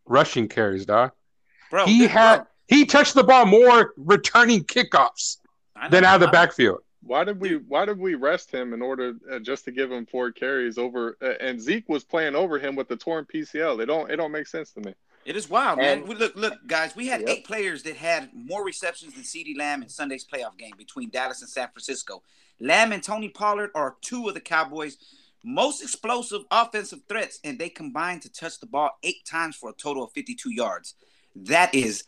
rushing 0.06 0.48
carries, 0.48 0.86
dog. 0.86 1.12
Bro, 1.72 1.86
he 1.88 2.00
this- 2.02 2.12
had 2.12 2.38
bro, 2.38 2.46
he 2.68 2.86
touched 2.86 3.14
the 3.14 3.24
ball 3.24 3.46
more 3.46 3.94
returning 3.98 4.64
kickoffs 4.64 5.38
than 5.92 6.04
out 6.04 6.16
of 6.16 6.22
the 6.22 6.28
backfield. 6.28 6.80
Why 7.02 7.24
did 7.24 7.40
we 7.40 7.58
Why 7.58 7.86
did 7.86 8.00
we 8.00 8.16
rest 8.16 8.52
him 8.52 8.74
in 8.74 8.82
order 8.82 9.14
uh, 9.32 9.38
just 9.40 9.66
to 9.66 9.72
give 9.72 9.92
him 9.92 10.06
four 10.08 10.32
carries 10.32 10.78
over? 10.80 11.18
Uh, 11.22 11.34
and 11.40 11.62
Zeke 11.62 11.88
was 11.88 12.04
playing 12.04 12.36
over 12.36 12.58
him 12.58 12.76
with 12.76 12.88
the 12.88 12.96
torn 12.96 13.26
PCL. 13.26 13.80
It 13.82 13.86
don't 13.86 14.10
It 14.10 14.16
don't 14.16 14.32
make 14.32 14.48
sense 14.48 14.72
to 14.72 14.80
me. 14.82 14.94
It 15.26 15.36
is 15.36 15.50
wild, 15.50 15.80
man. 15.80 16.06
We 16.06 16.14
look, 16.16 16.36
look, 16.36 16.54
guys. 16.68 16.96
We 16.96 17.08
had 17.08 17.22
Yep. 17.22 17.30
eight 17.30 17.46
players 17.46 17.82
that 17.84 17.96
had 17.98 18.30
more 18.34 18.64
receptions 18.64 19.14
than 19.16 19.24
CeeDee 19.24 19.58
Lamb 19.58 19.82
in 19.82 19.90
Sunday's 19.90 20.24
playoff 20.26 20.56
game 20.58 20.74
between 20.78 21.10
Dallas 21.10 21.42
and 21.42 21.50
San 21.50 21.68
Francisco. 21.70 22.22
Lamb 22.60 22.92
and 22.92 23.02
Tony 23.04 23.30
Pollard 23.30 23.72
are 23.74 23.96
two 24.02 24.28
of 24.28 24.36
the 24.36 24.40
Cowboys' 24.40 24.98
most 25.44 25.82
explosive 25.82 26.44
offensive 26.52 27.00
threats, 27.10 27.40
and 27.44 27.58
they 27.58 27.70
combined 27.70 28.22
to 28.22 28.32
touch 28.32 28.60
the 28.60 28.68
ball 28.68 28.92
eight 29.04 29.26
times 29.26 29.56
for 29.56 29.70
a 29.70 29.74
total 29.74 30.04
of 30.04 30.12
52 30.14 30.52
yards. 30.52 30.94
That 31.36 31.74
is, 31.74 32.04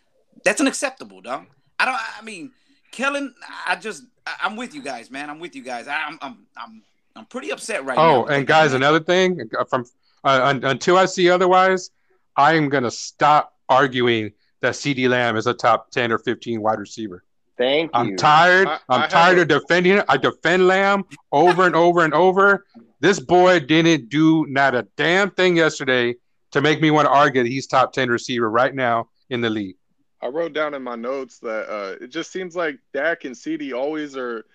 that's 0.46 0.62
unacceptable, 0.62 1.22
dog. 1.22 1.48
I 1.80 1.86
don't. 1.86 1.96
I 1.96 2.22
mean, 2.24 2.52
Kellen. 2.92 3.34
I 3.68 3.76
just, 3.76 4.04
I- 4.28 4.36
I'm 4.44 4.56
with 4.56 4.74
you 4.76 4.82
guys, 4.84 5.10
man. 5.12 5.30
I'm 5.30 5.40
with 5.40 5.56
you 5.56 5.64
guys. 5.64 5.88
I'm, 5.88 6.18
I'm, 6.22 6.46
I'm, 6.56 6.84
I'm 7.16 7.26
pretty 7.26 7.52
upset 7.52 7.84
right 7.84 7.98
now. 7.98 8.24
Oh, 8.24 8.26
and 8.26 8.46
guys, 8.46 8.74
another 8.74 9.00
thing 9.00 9.50
uh, 9.58 9.64
from 9.66 9.86
uh, 10.24 10.60
until 10.64 10.98
I 10.98 11.06
see 11.06 11.30
otherwise, 11.30 11.92
I 12.38 12.54
am 12.54 12.70
gonna 12.70 12.92
stop 12.92 13.54
arguing 13.68 14.32
that 14.62 14.74
CeeDee 14.74 15.10
Lamb 15.10 15.36
is 15.36 15.48
a 15.48 15.54
top 15.54 15.92
ten 15.92 16.12
or 16.12 16.20
fifteen 16.20 16.62
wide 16.62 16.80
receiver. 16.80 17.24
Thank 17.58 17.90
you. 17.96 18.00
I'm 18.00 18.16
tired. 18.16 18.68
I- 18.68 18.74
I, 18.74 18.80
I 18.90 18.96
am 18.96 19.02
have 19.02 19.10
tired 19.10 19.38
a- 19.40 19.42
of 19.42 19.48
defending 19.48 19.98
it. 19.98 20.06
I 20.08 20.18
defend 20.18 20.68
Lamb 20.68 21.04
over 21.32 21.66
and 21.66 21.76
over 21.76 22.06
and 22.06 22.14
over. 22.14 22.66
This 23.00 23.20
boy 23.20 23.60
didn't 23.60 24.10
do 24.10 24.46
not 24.48 24.76
a 24.76 24.88
damn 24.96 25.32
thing 25.32 25.58
yesterday 25.58 26.16
to 26.52 26.62
make 26.62 26.80
me 26.82 26.92
want 26.92 27.08
to 27.08 27.12
argue 27.12 27.44
that 27.44 27.50
he's 27.50 27.68
top 27.68 27.94
ten 27.94 28.10
receiver 28.10 28.50
right 28.50 28.74
now 28.74 29.10
in 29.30 29.42
the 29.42 29.50
league. 29.50 29.76
I 30.22 30.28
wrote 30.28 30.54
down 30.54 30.74
in 30.74 30.82
my 30.82 30.96
notes 30.96 31.40
that 31.40 31.70
uh, 31.70 31.96
it 32.04 32.08
just 32.08 32.32
seems 32.32 32.56
like 32.56 32.80
Dak 32.94 33.26
and 33.26 33.36
CeeDee 33.36 33.74
always 33.76 34.16
are 34.18 34.46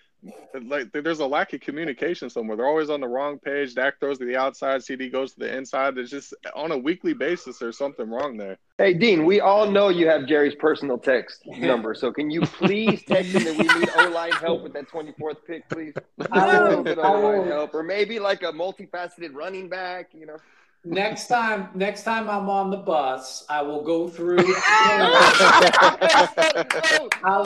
like 0.65 0.91
there's 0.91 1.19
a 1.19 1.25
lack 1.25 1.53
of 1.53 1.61
communication 1.61 2.29
somewhere. 2.29 2.57
They're 2.57 2.67
always 2.67 2.89
on 2.89 3.01
the 3.01 3.07
wrong 3.07 3.39
page. 3.39 3.75
Dak 3.75 3.99
throws 3.99 4.17
to 4.19 4.25
the 4.25 4.35
outside, 4.37 4.81
CeeDee 4.81 5.11
goes 5.11 5.33
to 5.33 5.39
the 5.39 5.55
inside. 5.55 5.97
It's 5.97 6.09
just 6.11 6.33
on 6.55 6.71
a 6.71 6.77
weekly 6.77 7.13
basis. 7.13 7.59
There's 7.59 7.77
something 7.77 8.09
wrong 8.09 8.37
there. 8.37 8.57
Hey, 8.77 8.93
Dean, 8.93 9.25
we 9.25 9.39
all 9.39 9.69
know 9.69 9.89
you 9.89 10.07
have 10.07 10.25
Jerry's 10.25 10.55
personal 10.55 10.97
text 10.97 11.41
number. 11.45 11.93
So 11.93 12.11
can 12.11 12.31
you 12.31 12.41
please 12.41 13.03
text 13.03 13.31
him 13.31 13.43
that 13.43 13.57
we 13.57 13.79
need 13.79 13.89
O 13.97 14.09
line 14.09 14.31
help 14.31 14.63
with 14.63 14.73
that 14.73 14.89
24th 14.89 15.37
pick, 15.45 15.67
please? 15.69 15.93
I 16.31 16.55
A 16.55 16.59
will. 16.59 16.69
little 16.69 16.83
bit 16.83 16.99
of 16.99 17.05
I 17.05 17.09
O-line 17.09 17.47
help, 17.47 17.73
or 17.73 17.83
maybe 17.83 18.19
like 18.19 18.43
a 18.43 18.51
multifaceted 18.51 19.33
running 19.33 19.69
back, 19.69 20.09
you 20.13 20.25
know? 20.25 20.37
Next 20.85 21.27
time, 21.27 21.69
next 21.73 22.03
time 22.03 22.29
I'm 22.29 22.49
on 22.49 22.69
the 22.69 22.77
bus, 22.77 23.45
I 23.49 23.61
will 23.61 23.83
go 23.83 24.09
through. 24.09 24.39
I 24.39 25.15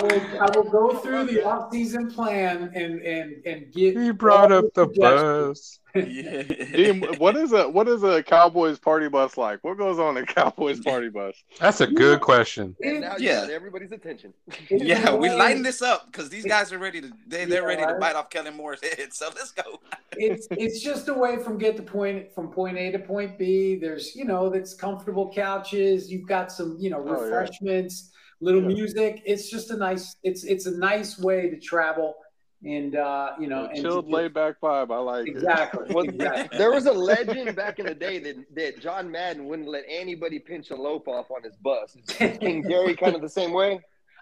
will 0.01 0.21
I 0.41 0.49
will 0.55 0.71
go 0.71 0.97
through 0.97 1.25
the 1.25 1.45
off-season 1.45 2.09
plan 2.11 2.71
and 2.73 2.99
and 3.01 3.45
and 3.45 3.71
get. 3.71 3.95
He 3.95 4.09
brought 4.09 4.51
up 4.51 4.73
the 4.73 4.85
suggestions. 4.85 5.79
bus. 5.86 5.86
Yeah. 6.05 6.43
Dean, 6.43 7.01
what 7.17 7.35
is 7.35 7.53
a 7.53 7.67
what 7.69 7.87
is 7.87 8.03
a 8.03 8.21
Cowboys 8.23 8.77
party 8.79 9.07
bus 9.09 9.37
like? 9.37 9.63
What 9.63 9.77
goes 9.77 9.99
on 9.99 10.17
in 10.17 10.25
Cowboys 10.25 10.79
party 10.79 11.09
bus? 11.09 11.35
That's 11.59 11.81
a 11.81 11.87
good 11.87 12.21
question. 12.21 12.75
And 12.81 13.01
now 13.01 13.15
Yeah. 13.17 13.41
got 13.41 13.49
everybody's 13.51 13.91
attention. 13.91 14.33
Yeah, 14.69 15.15
we 15.15 15.29
lighten 15.29 15.63
this 15.63 15.81
up 15.81 16.11
because 16.11 16.29
these 16.29 16.45
guys 16.45 16.71
are 16.71 16.77
ready 16.79 17.01
to 17.01 17.11
they, 17.27 17.45
they're 17.45 17.61
Yeah, 17.61 17.67
ready 17.67 17.85
to 17.85 17.95
bite 17.99 18.15
off 18.15 18.29
Kellen 18.29 18.55
Moore's 18.55 18.81
head. 18.81 19.13
So 19.13 19.27
let's 19.35 19.51
go. 19.51 19.79
It's 20.13 20.47
it's 20.51 20.81
just 20.81 21.07
a 21.09 21.13
way 21.13 21.37
from 21.37 21.57
get 21.57 21.77
to 21.77 21.83
point 21.83 22.31
from 22.33 22.49
point 22.51 22.77
A 22.77 22.91
to 22.91 22.99
point 22.99 23.37
B. 23.37 23.77
There's 23.79 24.15
you 24.15 24.25
know 24.25 24.49
that's 24.49 24.73
comfortable 24.73 25.31
couches. 25.33 26.11
You've 26.11 26.27
got 26.27 26.51
some 26.51 26.77
you 26.79 26.89
know 26.89 26.97
Oh, 26.99 27.05
yeah. 27.05 27.21
refreshments, 27.23 28.11
little 28.41 28.61
Yeah. 28.61 28.67
music. 28.69 29.21
It's 29.25 29.49
just 29.49 29.71
a 29.71 29.77
nice. 29.77 30.15
It's 30.23 30.43
it's 30.43 30.65
a 30.65 30.77
nice 30.77 31.19
way 31.19 31.49
to 31.49 31.59
travel, 31.59 32.15
and 32.63 32.95
uh, 32.95 33.33
you 33.39 33.47
know, 33.47 33.65
and 33.65 33.81
chilled, 33.81 34.07
laid 34.07 34.33
back 34.33 34.59
vibe. 34.61 34.91
I 34.91 34.97
like 34.97 35.27
it. 35.27 35.31
Exactly. 35.31 35.87
Well, 35.93 36.05
exactly. 36.05 36.57
there 36.57 36.71
was 36.71 36.85
a 36.85 36.91
legend 36.91 37.55
back 37.55 37.79
in 37.79 37.85
the 37.85 37.95
day 37.95 38.19
that, 38.19 38.55
that 38.55 38.81
John 38.81 39.09
Madden 39.11 39.45
wouldn't 39.45 39.67
let 39.67 39.83
anybody 39.87 40.39
pinch 40.39 40.71
a 40.71 40.75
loaf 40.75 41.07
off 41.07 41.31
on 41.31 41.43
his 41.43 41.55
bus. 41.55 41.95
Is 41.95 42.37
King 42.39 42.61
Gary 42.61 42.95
kind 42.95 43.15
of 43.15 43.21
the 43.21 43.29
same 43.29 43.53
way? 43.53 43.79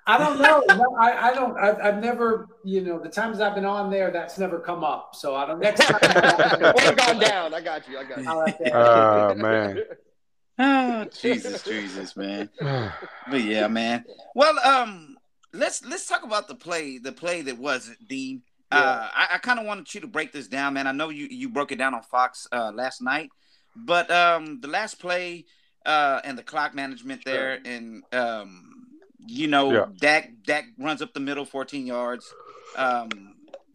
I 0.08 0.17
don't 0.19 0.39
know. 0.39 0.63
No, 0.67 0.98
I, 1.00 1.30
I 1.30 1.34
don't. 1.34 1.58
I've, 1.58 1.80
I've 1.80 2.04
never, 2.04 2.48
you 2.63 2.82
know, 2.82 3.00
the 3.00 3.10
times 3.10 3.39
I've 3.39 3.56
been 3.56 3.65
on 3.65 3.89
there, 3.89 4.12
that's 4.12 4.38
never 4.38 4.60
come 4.60 4.84
up. 4.84 5.15
So 5.15 5.36
I 5.36 5.48
don't. 5.48 5.60
Next 5.60 5.84
time, 5.84 6.00
or 6.76 6.95
gone 6.95 7.19
down. 7.19 7.54
I 7.54 7.62
got 7.62 7.88
you. 7.89 7.98
I 7.98 8.04
got 8.04 8.19
you. 8.19 8.30
I'll 8.30 8.45
have 8.45 8.56
Oh 8.74 9.36
man. 9.36 9.84
Oh, 10.58 11.06
Jesus, 11.06 11.63
Jesus, 11.63 12.15
man. 12.15 12.50
But 13.30 13.41
yeah, 13.41 13.67
man. 13.67 14.06
Well, 14.36 14.58
um, 14.60 15.17
let's 15.56 15.86
let's 15.86 16.08
talk 16.08 16.24
about 16.24 16.48
the 16.48 16.56
play, 16.56 16.98
the 16.98 17.12
play 17.12 17.41
that 17.44 17.58
was 17.58 17.89
it, 17.89 17.98
Dean. 18.08 18.41
Uh, 18.72 19.08
I, 19.13 19.36
I 19.36 19.38
kind 19.38 19.60
of 19.60 19.65
wanted 19.65 19.94
you 19.94 20.02
to 20.02 20.08
break 20.08 20.32
this 20.32 20.48
down, 20.48 20.74
man. 20.74 20.88
I 20.88 20.91
know 20.91 21.10
you 21.10 21.28
you 21.30 21.50
broke 21.50 21.72
it 21.72 21.78
down 21.78 21.94
on 21.94 22.02
Fox 22.02 22.48
uh, 22.52 22.72
last 22.74 23.02
night, 23.02 23.30
but 23.76 24.10
um, 24.12 24.60
the 24.60 24.68
last 24.68 25.00
play 25.00 25.46
uh, 25.86 26.20
and 26.24 26.38
the 26.38 26.44
clock 26.44 26.74
management 26.74 27.24
there, 27.26 27.60
and 27.63 28.04
um, 28.12 28.88
you 29.28 29.48
know, 29.48 29.72
Yeah. 29.72 29.86
Dak 29.98 30.32
Dak 30.46 30.65
runs 30.78 31.02
up 31.02 31.13
the 31.13 31.20
middle, 31.20 31.46
14 31.46 31.86
yards. 31.86 32.32
Um, 32.76 33.10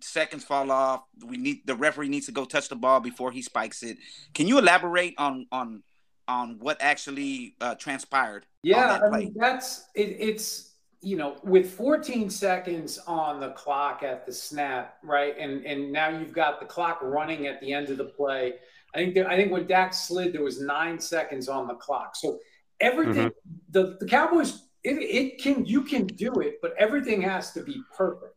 seconds 0.01 0.45
fall 0.45 0.71
off. 0.71 1.05
We 1.25 1.37
need 1.37 1.67
the 1.67 1.75
referee 1.75 2.09
needs 2.09 2.27
to 2.27 2.33
go 2.33 2.45
touch 2.45 2.69
the 2.69 2.77
ball 2.77 3.01
before 3.01 3.31
he 3.31 3.43
spikes 3.43 3.83
it. 3.83 3.97
Can 4.35 4.49
you 4.49 4.59
elaborate 4.59 5.15
on 5.19 5.47
on 5.53 5.83
on 6.29 6.59
what 6.59 6.79
actually 6.81 7.55
uh, 7.61 7.75
transpired? 7.77 8.45
Yeah, 8.63 9.01
I 9.03 9.17
mean 9.17 9.35
that's 9.37 9.85
it, 9.95 10.17
it's 10.19 10.70
you 11.03 11.17
know 11.17 11.37
with 11.43 11.73
14 11.73 12.29
seconds 12.31 12.99
on 13.07 13.41
the 13.41 13.51
clock 13.51 14.03
at 14.03 14.27
the 14.27 14.33
snap, 14.33 14.99
right? 15.03 15.37
And 15.39 15.65
and 15.65 15.93
now 15.93 16.09
you've 16.09 16.33
got 16.33 16.61
the 16.61 16.67
clock 16.67 17.01
running 17.03 17.47
at 17.47 17.61
the 17.61 17.73
end 17.73 17.89
of 17.91 17.99
the 17.99 18.05
play. 18.05 18.55
I 18.95 18.99
think 18.99 19.15
there, 19.15 19.29
I 19.29 19.37
think 19.37 19.53
when 19.53 19.67
Dak 19.67 19.95
slid, 19.95 20.33
there 20.33 20.43
was 20.43 20.61
nine 20.61 20.99
seconds 20.99 21.49
on 21.49 21.69
the 21.69 21.75
clock. 21.75 22.17
So 22.17 22.39
everything 22.81 23.29
mm-hmm. 23.29 23.61
the 23.71 23.97
the 24.01 24.07
Cowboys 24.07 24.63
it, 24.83 24.99
it 24.99 25.43
can 25.43 25.65
you 25.65 25.83
can 25.83 26.07
do 26.07 26.33
it, 26.41 26.59
but 26.63 26.75
everything 26.79 27.23
has 27.23 27.53
to 27.53 27.63
be 27.63 27.81
perfect. 27.97 28.35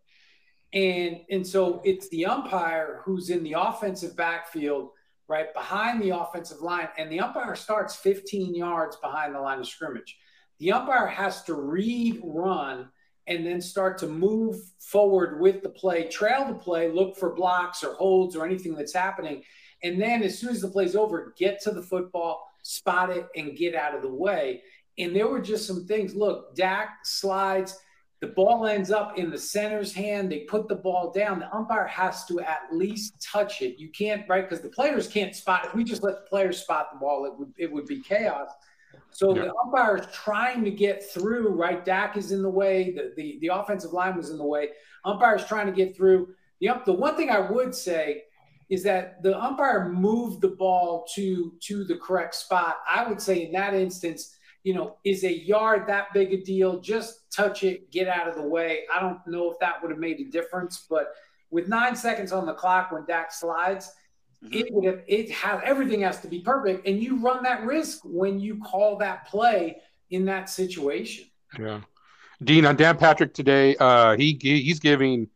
And 0.73 1.21
and 1.29 1.45
so 1.45 1.81
it's 1.83 2.09
the 2.09 2.25
umpire 2.25 3.01
who's 3.03 3.29
in 3.29 3.43
the 3.43 3.55
offensive 3.57 4.15
backfield, 4.15 4.89
right 5.27 5.53
behind 5.53 6.01
the 6.01 6.17
offensive 6.17 6.61
line, 6.61 6.89
and 6.97 7.11
the 7.11 7.19
umpire 7.19 7.55
starts 7.55 7.95
15 7.95 8.55
yards 8.55 8.95
behind 8.97 9.35
the 9.35 9.39
line 9.39 9.59
of 9.59 9.67
scrimmage. 9.67 10.17
The 10.63 10.71
umpire 10.71 11.07
has 11.07 11.43
to 11.43 11.55
read, 11.55 12.21
run, 12.23 12.87
and 13.27 13.45
then 13.45 13.59
start 13.59 13.97
to 13.97 14.07
move 14.07 14.55
forward 14.79 15.41
with 15.41 15.61
the 15.61 15.67
play, 15.67 16.07
trail 16.07 16.45
the 16.45 16.53
play, 16.53 16.89
look 16.89 17.17
for 17.17 17.35
blocks 17.35 17.83
or 17.83 17.95
holds 17.95 18.33
or 18.37 18.45
anything 18.45 18.73
that's 18.73 18.93
happening. 18.93 19.43
And 19.83 20.01
then 20.01 20.23
as 20.23 20.39
soon 20.39 20.51
as 20.51 20.61
the 20.61 20.69
play's 20.69 20.95
over, 20.95 21.33
get 21.37 21.61
to 21.63 21.71
the 21.71 21.81
football, 21.81 22.47
spot 22.61 23.09
it, 23.09 23.27
and 23.35 23.57
get 23.57 23.75
out 23.75 23.93
of 23.93 24.03
the 24.03 24.13
way. 24.13 24.61
And 24.97 25.13
there 25.13 25.27
were 25.27 25.41
just 25.41 25.67
some 25.67 25.85
things. 25.85 26.15
Look, 26.15 26.55
Dak 26.55 26.99
slides, 27.03 27.77
the 28.21 28.27
ball 28.27 28.65
ends 28.65 28.89
up 28.89 29.17
in 29.17 29.29
the 29.29 29.37
center's 29.37 29.93
hand. 29.93 30.31
They 30.31 30.45
put 30.45 30.69
the 30.69 30.75
ball 30.75 31.11
down. 31.11 31.39
The 31.39 31.53
umpire 31.53 31.87
has 31.87 32.23
to 32.27 32.39
at 32.39 32.69
least 32.71 33.21
touch 33.21 33.61
it. 33.61 33.77
You 33.77 33.89
can't, 33.89 34.23
right? 34.29 34.49
Because 34.49 34.63
the 34.63 34.69
players 34.69 35.09
can't 35.09 35.35
spot 35.35 35.65
it. 35.65 35.67
If 35.67 35.75
we 35.75 35.83
just 35.83 36.03
let 36.03 36.23
the 36.23 36.29
players 36.29 36.61
spot 36.61 36.87
the 36.93 36.99
ball, 36.99 37.25
it 37.25 37.37
would 37.37 37.51
it 37.57 37.69
would 37.69 37.85
be 37.85 37.99
chaos. 37.99 38.47
So 39.13 39.35
Yeah. 39.35 39.43
the 39.45 39.53
umpire 39.63 39.97
is 39.97 40.07
trying 40.11 40.63
to 40.63 40.71
get 40.71 41.03
through, 41.11 41.49
right? 41.49 41.83
Dak 41.85 42.17
is 42.17 42.31
in 42.31 42.41
the 42.41 42.49
way, 42.49 42.91
the, 42.91 43.13
the, 43.15 43.37
the 43.41 43.47
offensive 43.47 43.93
line 43.93 44.17
was 44.17 44.29
in 44.31 44.37
the 44.37 44.45
way. 44.45 44.69
Umpire 45.05 45.35
is 45.35 45.45
trying 45.45 45.67
to 45.67 45.71
get 45.71 45.95
through. 45.95 46.29
The, 46.59 46.69
ump- 46.69 46.85
the 46.85 46.93
one 46.93 47.15
thing 47.15 47.29
I 47.29 47.39
would 47.39 47.75
say 47.75 48.23
is 48.69 48.81
that 48.83 49.21
the 49.21 49.39
umpire 49.39 49.89
moved 49.89 50.41
the 50.41 50.47
ball 50.49 51.05
to 51.13 51.53
to 51.61 51.83
the 51.83 51.97
correct 51.97 52.33
spot. 52.33 52.77
I 52.89 53.07
would 53.07 53.21
say 53.21 53.45
in 53.45 53.51
that 53.51 53.73
instance, 53.73 54.37
you 54.63 54.73
know, 54.73 54.97
is 55.03 55.23
a 55.25 55.31
yard 55.31 55.85
that 55.87 56.13
big 56.13 56.33
a 56.33 56.37
deal? 56.37 56.79
Just 56.79 57.29
touch 57.31 57.63
it, 57.63 57.91
get 57.91 58.07
out 58.07 58.27
of 58.29 58.35
the 58.35 58.41
way. 58.47 58.83
I 58.91 58.99
don't 59.01 59.19
know 59.27 59.51
if 59.51 59.59
that 59.59 59.81
would 59.81 59.91
have 59.91 59.99
made 59.99 60.19
a 60.21 60.25
difference, 60.31 60.85
but 60.89 61.09
with 61.51 61.67
nine 61.67 61.95
seconds 61.95 62.31
on 62.31 62.45
the 62.45 62.53
clock 62.53 62.91
when 62.91 63.05
Dak 63.05 63.31
slides, 63.33 63.91
it 64.51 64.73
would 64.73 64.85
have 64.85 65.01
it 65.07 65.31
has 65.31 65.61
everything 65.63 66.01
has 66.01 66.19
to 66.21 66.27
be 66.27 66.39
perfect, 66.39 66.87
and 66.87 67.01
you 67.01 67.17
run 67.17 67.43
that 67.43 67.63
risk 67.63 68.01
when 68.03 68.39
you 68.39 68.59
call 68.59 68.97
that 68.97 69.27
play 69.27 69.77
in 70.09 70.25
that 70.25 70.49
situation. 70.49 71.25
Yeah. 71.59 71.81
Dean 72.43 72.65
on 72.65 72.75
Dan 72.75 72.97
Patrick 72.97 73.33
today, 73.33 73.75
uh, 73.77 74.17
he 74.17 74.37
he's 74.41 74.79
giving 74.79 75.29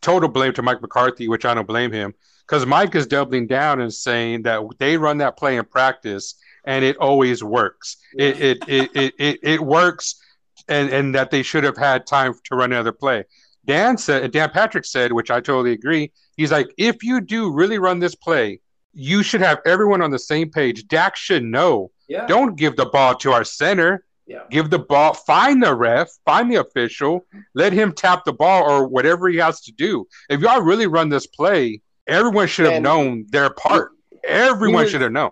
total 0.00 0.28
blame 0.28 0.52
to 0.54 0.62
Mike 0.62 0.82
McCarthy, 0.82 1.28
which 1.28 1.44
I 1.44 1.54
don't 1.54 1.66
blame 1.66 1.92
him 1.92 2.14
because 2.46 2.66
Mike 2.66 2.94
is 2.94 3.06
doubling 3.06 3.46
down 3.46 3.80
and 3.80 3.92
saying 3.92 4.42
that 4.42 4.60
they 4.78 4.96
run 4.96 5.18
that 5.18 5.36
play 5.36 5.56
in 5.56 5.64
practice 5.64 6.34
and 6.64 6.84
it 6.84 6.96
always 6.98 7.42
works. 7.42 7.96
It, 8.14 8.40
it, 8.40 8.68
it, 8.68 8.90
it, 8.94 9.14
it, 9.18 9.40
it 9.42 9.60
works 9.60 10.20
and, 10.68 10.90
and 10.90 11.14
that 11.14 11.30
they 11.30 11.42
should 11.42 11.64
have 11.64 11.76
had 11.76 12.06
time 12.06 12.34
to 12.44 12.56
run 12.56 12.72
another 12.72 12.92
play. 12.92 13.24
Dan 13.64 13.96
said, 13.96 14.30
Dan 14.32 14.50
Patrick 14.50 14.84
said, 14.84 15.12
which 15.12 15.30
I 15.30 15.40
totally 15.40 15.72
agree. 15.72 16.10
He's 16.36 16.50
like, 16.50 16.72
if 16.78 17.02
you 17.02 17.20
do 17.20 17.50
really 17.52 17.78
run 17.78 17.98
this 18.00 18.14
play, 18.14 18.60
you 18.92 19.22
should 19.22 19.40
have 19.40 19.60
everyone 19.64 20.02
on 20.02 20.10
the 20.10 20.18
same 20.18 20.50
page. 20.50 20.86
Dak 20.88 21.16
should 21.16 21.44
know. 21.44 21.90
Yeah. 22.08 22.26
Don't 22.26 22.56
give 22.56 22.76
the 22.76 22.86
ball 22.86 23.14
to 23.16 23.32
our 23.32 23.44
center 23.44 24.04
Yeah. 24.26 24.42
give 24.50 24.70
the 24.70 24.78
ball, 24.78 25.14
find 25.14 25.62
the 25.62 25.74
ref, 25.74 26.08
find 26.24 26.50
the 26.50 26.56
official, 26.56 27.24
let 27.54 27.72
him 27.72 27.92
tap 27.92 28.24
the 28.24 28.32
ball 28.32 28.68
or 28.70 28.86
whatever 28.86 29.28
he 29.28 29.36
has 29.38 29.60
to 29.62 29.72
do. 29.72 30.06
If 30.28 30.40
y'all 30.40 30.60
really 30.60 30.86
run 30.86 31.08
this 31.08 31.26
play, 31.26 31.80
everyone 32.06 32.48
should 32.48 32.66
have 32.66 32.82
known 32.82 33.26
their 33.30 33.50
part. 33.50 33.92
Everyone 34.24 34.82
was- 34.82 34.90
should 34.90 35.00
have 35.00 35.12
known. 35.12 35.30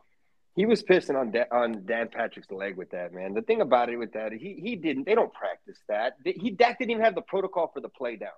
He 0.56 0.66
was 0.66 0.82
pissing 0.82 1.18
on 1.18 1.30
da- 1.30 1.46
on 1.52 1.86
Dan 1.86 2.08
Patrick's 2.08 2.50
leg 2.50 2.76
with 2.76 2.90
that 2.90 3.12
man. 3.12 3.34
The 3.34 3.42
thing 3.42 3.60
about 3.60 3.88
it 3.88 3.96
with 3.96 4.12
that, 4.14 4.32
he 4.32 4.54
he 4.54 4.76
didn't. 4.76 5.04
They 5.06 5.14
don't 5.14 5.32
practice 5.32 5.78
that. 5.88 6.14
He 6.24 6.50
Dak 6.50 6.78
didn't 6.78 6.90
even 6.90 7.04
have 7.04 7.14
the 7.14 7.22
protocol 7.22 7.70
for 7.72 7.80
the 7.80 7.88
play 7.88 8.16
down. 8.16 8.30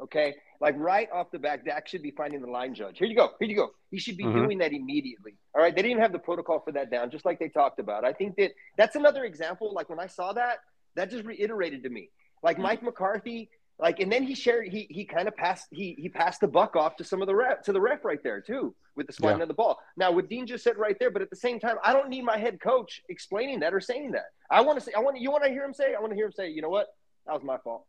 Okay, 0.00 0.34
like 0.62 0.74
right 0.78 1.10
off 1.12 1.30
the 1.30 1.38
back, 1.38 1.66
Dak 1.66 1.86
should 1.86 2.02
be 2.02 2.10
finding 2.12 2.40
the 2.40 2.46
line 2.46 2.74
judge. 2.74 2.98
Here 2.98 3.06
you 3.06 3.14
go. 3.14 3.32
Here 3.38 3.48
you 3.48 3.56
go. 3.56 3.72
He 3.90 3.98
should 3.98 4.16
be 4.16 4.24
Mhm. 4.24 4.32
doing 4.32 4.58
that 4.58 4.72
immediately. 4.72 5.34
All 5.54 5.60
right. 5.60 5.74
They 5.74 5.82
didn't 5.82 5.90
even 5.92 6.02
have 6.02 6.12
the 6.12 6.18
protocol 6.18 6.60
for 6.60 6.72
that 6.72 6.90
down, 6.90 7.10
just 7.10 7.26
like 7.26 7.38
they 7.38 7.50
talked 7.50 7.78
about. 7.78 8.02
I 8.06 8.14
think 8.14 8.36
that 8.36 8.52
that's 8.78 8.96
another 8.96 9.24
example. 9.24 9.74
Like 9.74 9.90
when 9.90 10.00
I 10.00 10.06
saw 10.06 10.32
that, 10.32 10.60
that 10.94 11.10
just 11.10 11.24
reiterated 11.26 11.82
to 11.82 11.90
me. 11.90 12.08
Like 12.42 12.58
Mike 12.58 12.82
McCarthy, 12.82 13.50
like, 13.80 14.00
and 14.00 14.10
then 14.12 14.22
he 14.22 14.34
shared. 14.34 14.68
He 14.68 14.86
he 14.90 15.04
kind 15.04 15.26
of 15.28 15.36
passed. 15.36 15.66
He 15.70 15.96
he 15.98 16.08
passed 16.08 16.40
the 16.40 16.48
buck 16.48 16.76
off 16.76 16.96
to 16.96 17.04
some 17.04 17.20
of 17.22 17.26
the 17.26 17.34
ref 17.34 17.62
to 17.62 17.72
the 17.72 17.80
ref 17.80 18.04
right 18.04 18.22
there 18.22 18.40
too 18.40 18.74
with 18.96 19.06
the 19.06 19.12
spotting 19.12 19.38
Yeah. 19.38 19.42
of 19.42 19.48
the 19.48 19.54
ball. 19.54 19.78
Now, 19.96 20.10
what 20.12 20.28
Dean 20.28 20.46
just 20.46 20.64
said 20.64 20.76
right 20.76 20.96
there, 20.98 21.10
but 21.10 21.22
at 21.22 21.30
the 21.30 21.36
same 21.36 21.58
time, 21.60 21.76
I 21.82 21.92
don't 21.92 22.08
need 22.08 22.22
my 22.24 22.36
head 22.36 22.60
coach 22.60 23.02
explaining 23.08 23.60
that 23.60 23.72
or 23.72 23.80
saying 23.80 24.12
that. 24.12 24.26
I 24.50 24.60
want 24.60 24.78
to 24.78 24.84
say. 24.84 24.92
I 24.96 25.00
want 25.00 25.18
you 25.18 25.30
want 25.30 25.44
to 25.44 25.50
hear 25.50 25.64
him 25.64 25.74
say. 25.74 25.94
I 25.94 26.00
want 26.00 26.10
to 26.12 26.16
hear 26.16 26.26
him 26.26 26.32
say. 26.32 26.48
You 26.50 26.62
know 26.62 26.68
what? 26.68 26.88
That 27.26 27.34
was 27.34 27.42
my 27.42 27.58
fault. 27.58 27.86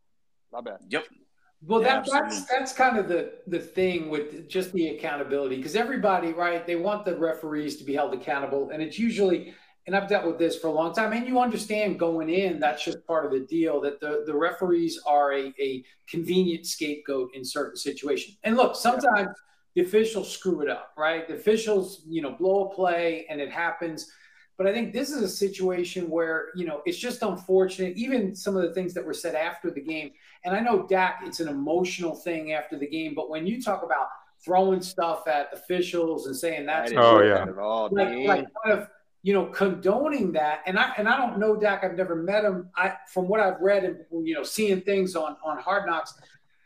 My 0.51 0.61
bad. 0.61 0.79
Yep. 0.89 1.05
Well, 1.63 1.81
Yeah, 1.81 2.01
that, 2.01 2.09
that's 2.11 2.45
that's 2.45 2.73
kind 2.73 2.97
of 2.97 3.07
the 3.07 3.33
the 3.47 3.59
thing 3.59 4.09
with 4.09 4.49
just 4.49 4.71
the 4.73 4.87
accountability 4.89 5.57
because 5.57 5.75
everybody, 5.75 6.33
right? 6.33 6.65
They 6.65 6.75
want 6.75 7.05
the 7.05 7.15
referees 7.15 7.77
to 7.77 7.83
be 7.83 7.93
held 7.93 8.13
accountable, 8.13 8.69
and 8.71 8.81
it's 8.81 8.97
usually, 8.97 9.53
and 9.87 9.95
I've 9.95 10.07
dealt 10.07 10.25
with 10.25 10.37
this 10.37 10.57
for 10.57 10.67
a 10.67 10.71
long 10.71 10.93
time, 10.93 11.11
and 11.13 11.27
you 11.27 11.39
understand 11.39 11.99
going 11.99 12.29
in 12.29 12.59
that's 12.59 12.83
just 12.83 13.05
part 13.07 13.25
of 13.25 13.31
the 13.31 13.39
deal 13.39 13.81
that 13.81 13.99
the 13.99 14.23
the 14.25 14.35
referees 14.35 14.99
are 15.05 15.33
a 15.33 15.53
a 15.59 15.83
convenient 16.07 16.65
scapegoat 16.65 17.31
in 17.33 17.43
certain 17.43 17.75
situations. 17.75 18.37
And 18.43 18.55
look, 18.55 18.75
sometimes 18.75 19.29
the 19.75 19.81
officials 19.81 20.31
screw 20.31 20.61
it 20.61 20.69
up, 20.69 20.91
right? 20.97 21.27
The 21.27 21.35
officials, 21.35 22.03
you 22.07 22.21
know, 22.21 22.31
blow 22.31 22.69
a 22.69 22.75
play 22.75 23.25
and 23.29 23.39
it 23.39 23.51
happens. 23.51 24.11
But 24.57 24.67
I 24.67 24.73
think 24.73 24.93
this 24.93 25.09
is 25.09 25.23
a 25.23 25.27
situation 25.27 26.09
where, 26.09 26.49
you 26.55 26.65
know, 26.67 26.81
it's 26.85 26.97
just 26.97 27.23
unfortunate. 27.23 27.97
Even 27.97 28.35
some 28.35 28.55
of 28.55 28.63
the 28.63 28.73
things 28.73 28.93
that 28.93 29.03
were 29.03 29.13
said 29.13 29.33
after 29.33 29.71
the 29.71 29.81
game. 29.81 30.11
And 30.43 30.53
I 30.53 30.59
know 30.59 30.85
Dak, 30.87 31.21
it's 31.25 31.39
an 31.39 31.47
emotional 31.47 32.15
thing 32.15 32.51
after 32.53 32.77
the 32.77 32.87
game. 32.87 33.15
But 33.15 33.29
when 33.29 33.47
you 33.47 33.61
talk 33.61 33.81
about 33.81 34.07
throwing 34.43 34.81
stuff 34.81 35.27
at 35.27 35.49
officials 35.53 36.27
and 36.27 36.35
saying 36.35 36.69
I 36.69 36.81
that's 36.81 36.93
Oh, 36.95 37.23
yeah. 37.23 37.43
at 37.43 37.57
all, 37.57 37.89
like, 37.91 38.27
like 38.27 38.45
kind 38.63 38.79
of 38.79 38.87
you 39.23 39.33
know 39.33 39.45
condoning 39.45 40.31
that. 40.33 40.61
And 40.65 40.79
i 40.79 40.93
and 40.97 41.07
i 41.07 41.17
don't 41.17 41.37
know 41.37 41.55
dak 41.55 41.83
i've 41.83 41.95
never 41.95 42.15
met 42.15 42.43
him. 42.43 42.69
I 42.75 42.95
from 43.11 43.27
what 43.27 43.39
i've 43.39 43.59
read 43.61 43.83
and 43.83 43.97
you 44.27 44.33
know 44.33 44.43
seeing 44.43 44.81
things 44.81 45.15
on 45.15 45.37
on 45.43 45.57
hard 45.59 45.85
knocks 45.87 46.13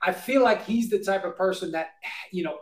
i 0.02 0.12
feel 0.12 0.44
like 0.44 0.65
he's 0.65 0.89
the 0.89 1.00
type 1.00 1.24
of 1.26 1.36
person 1.36 1.72
that 1.72 1.91
you 2.32 2.44
know 2.44 2.60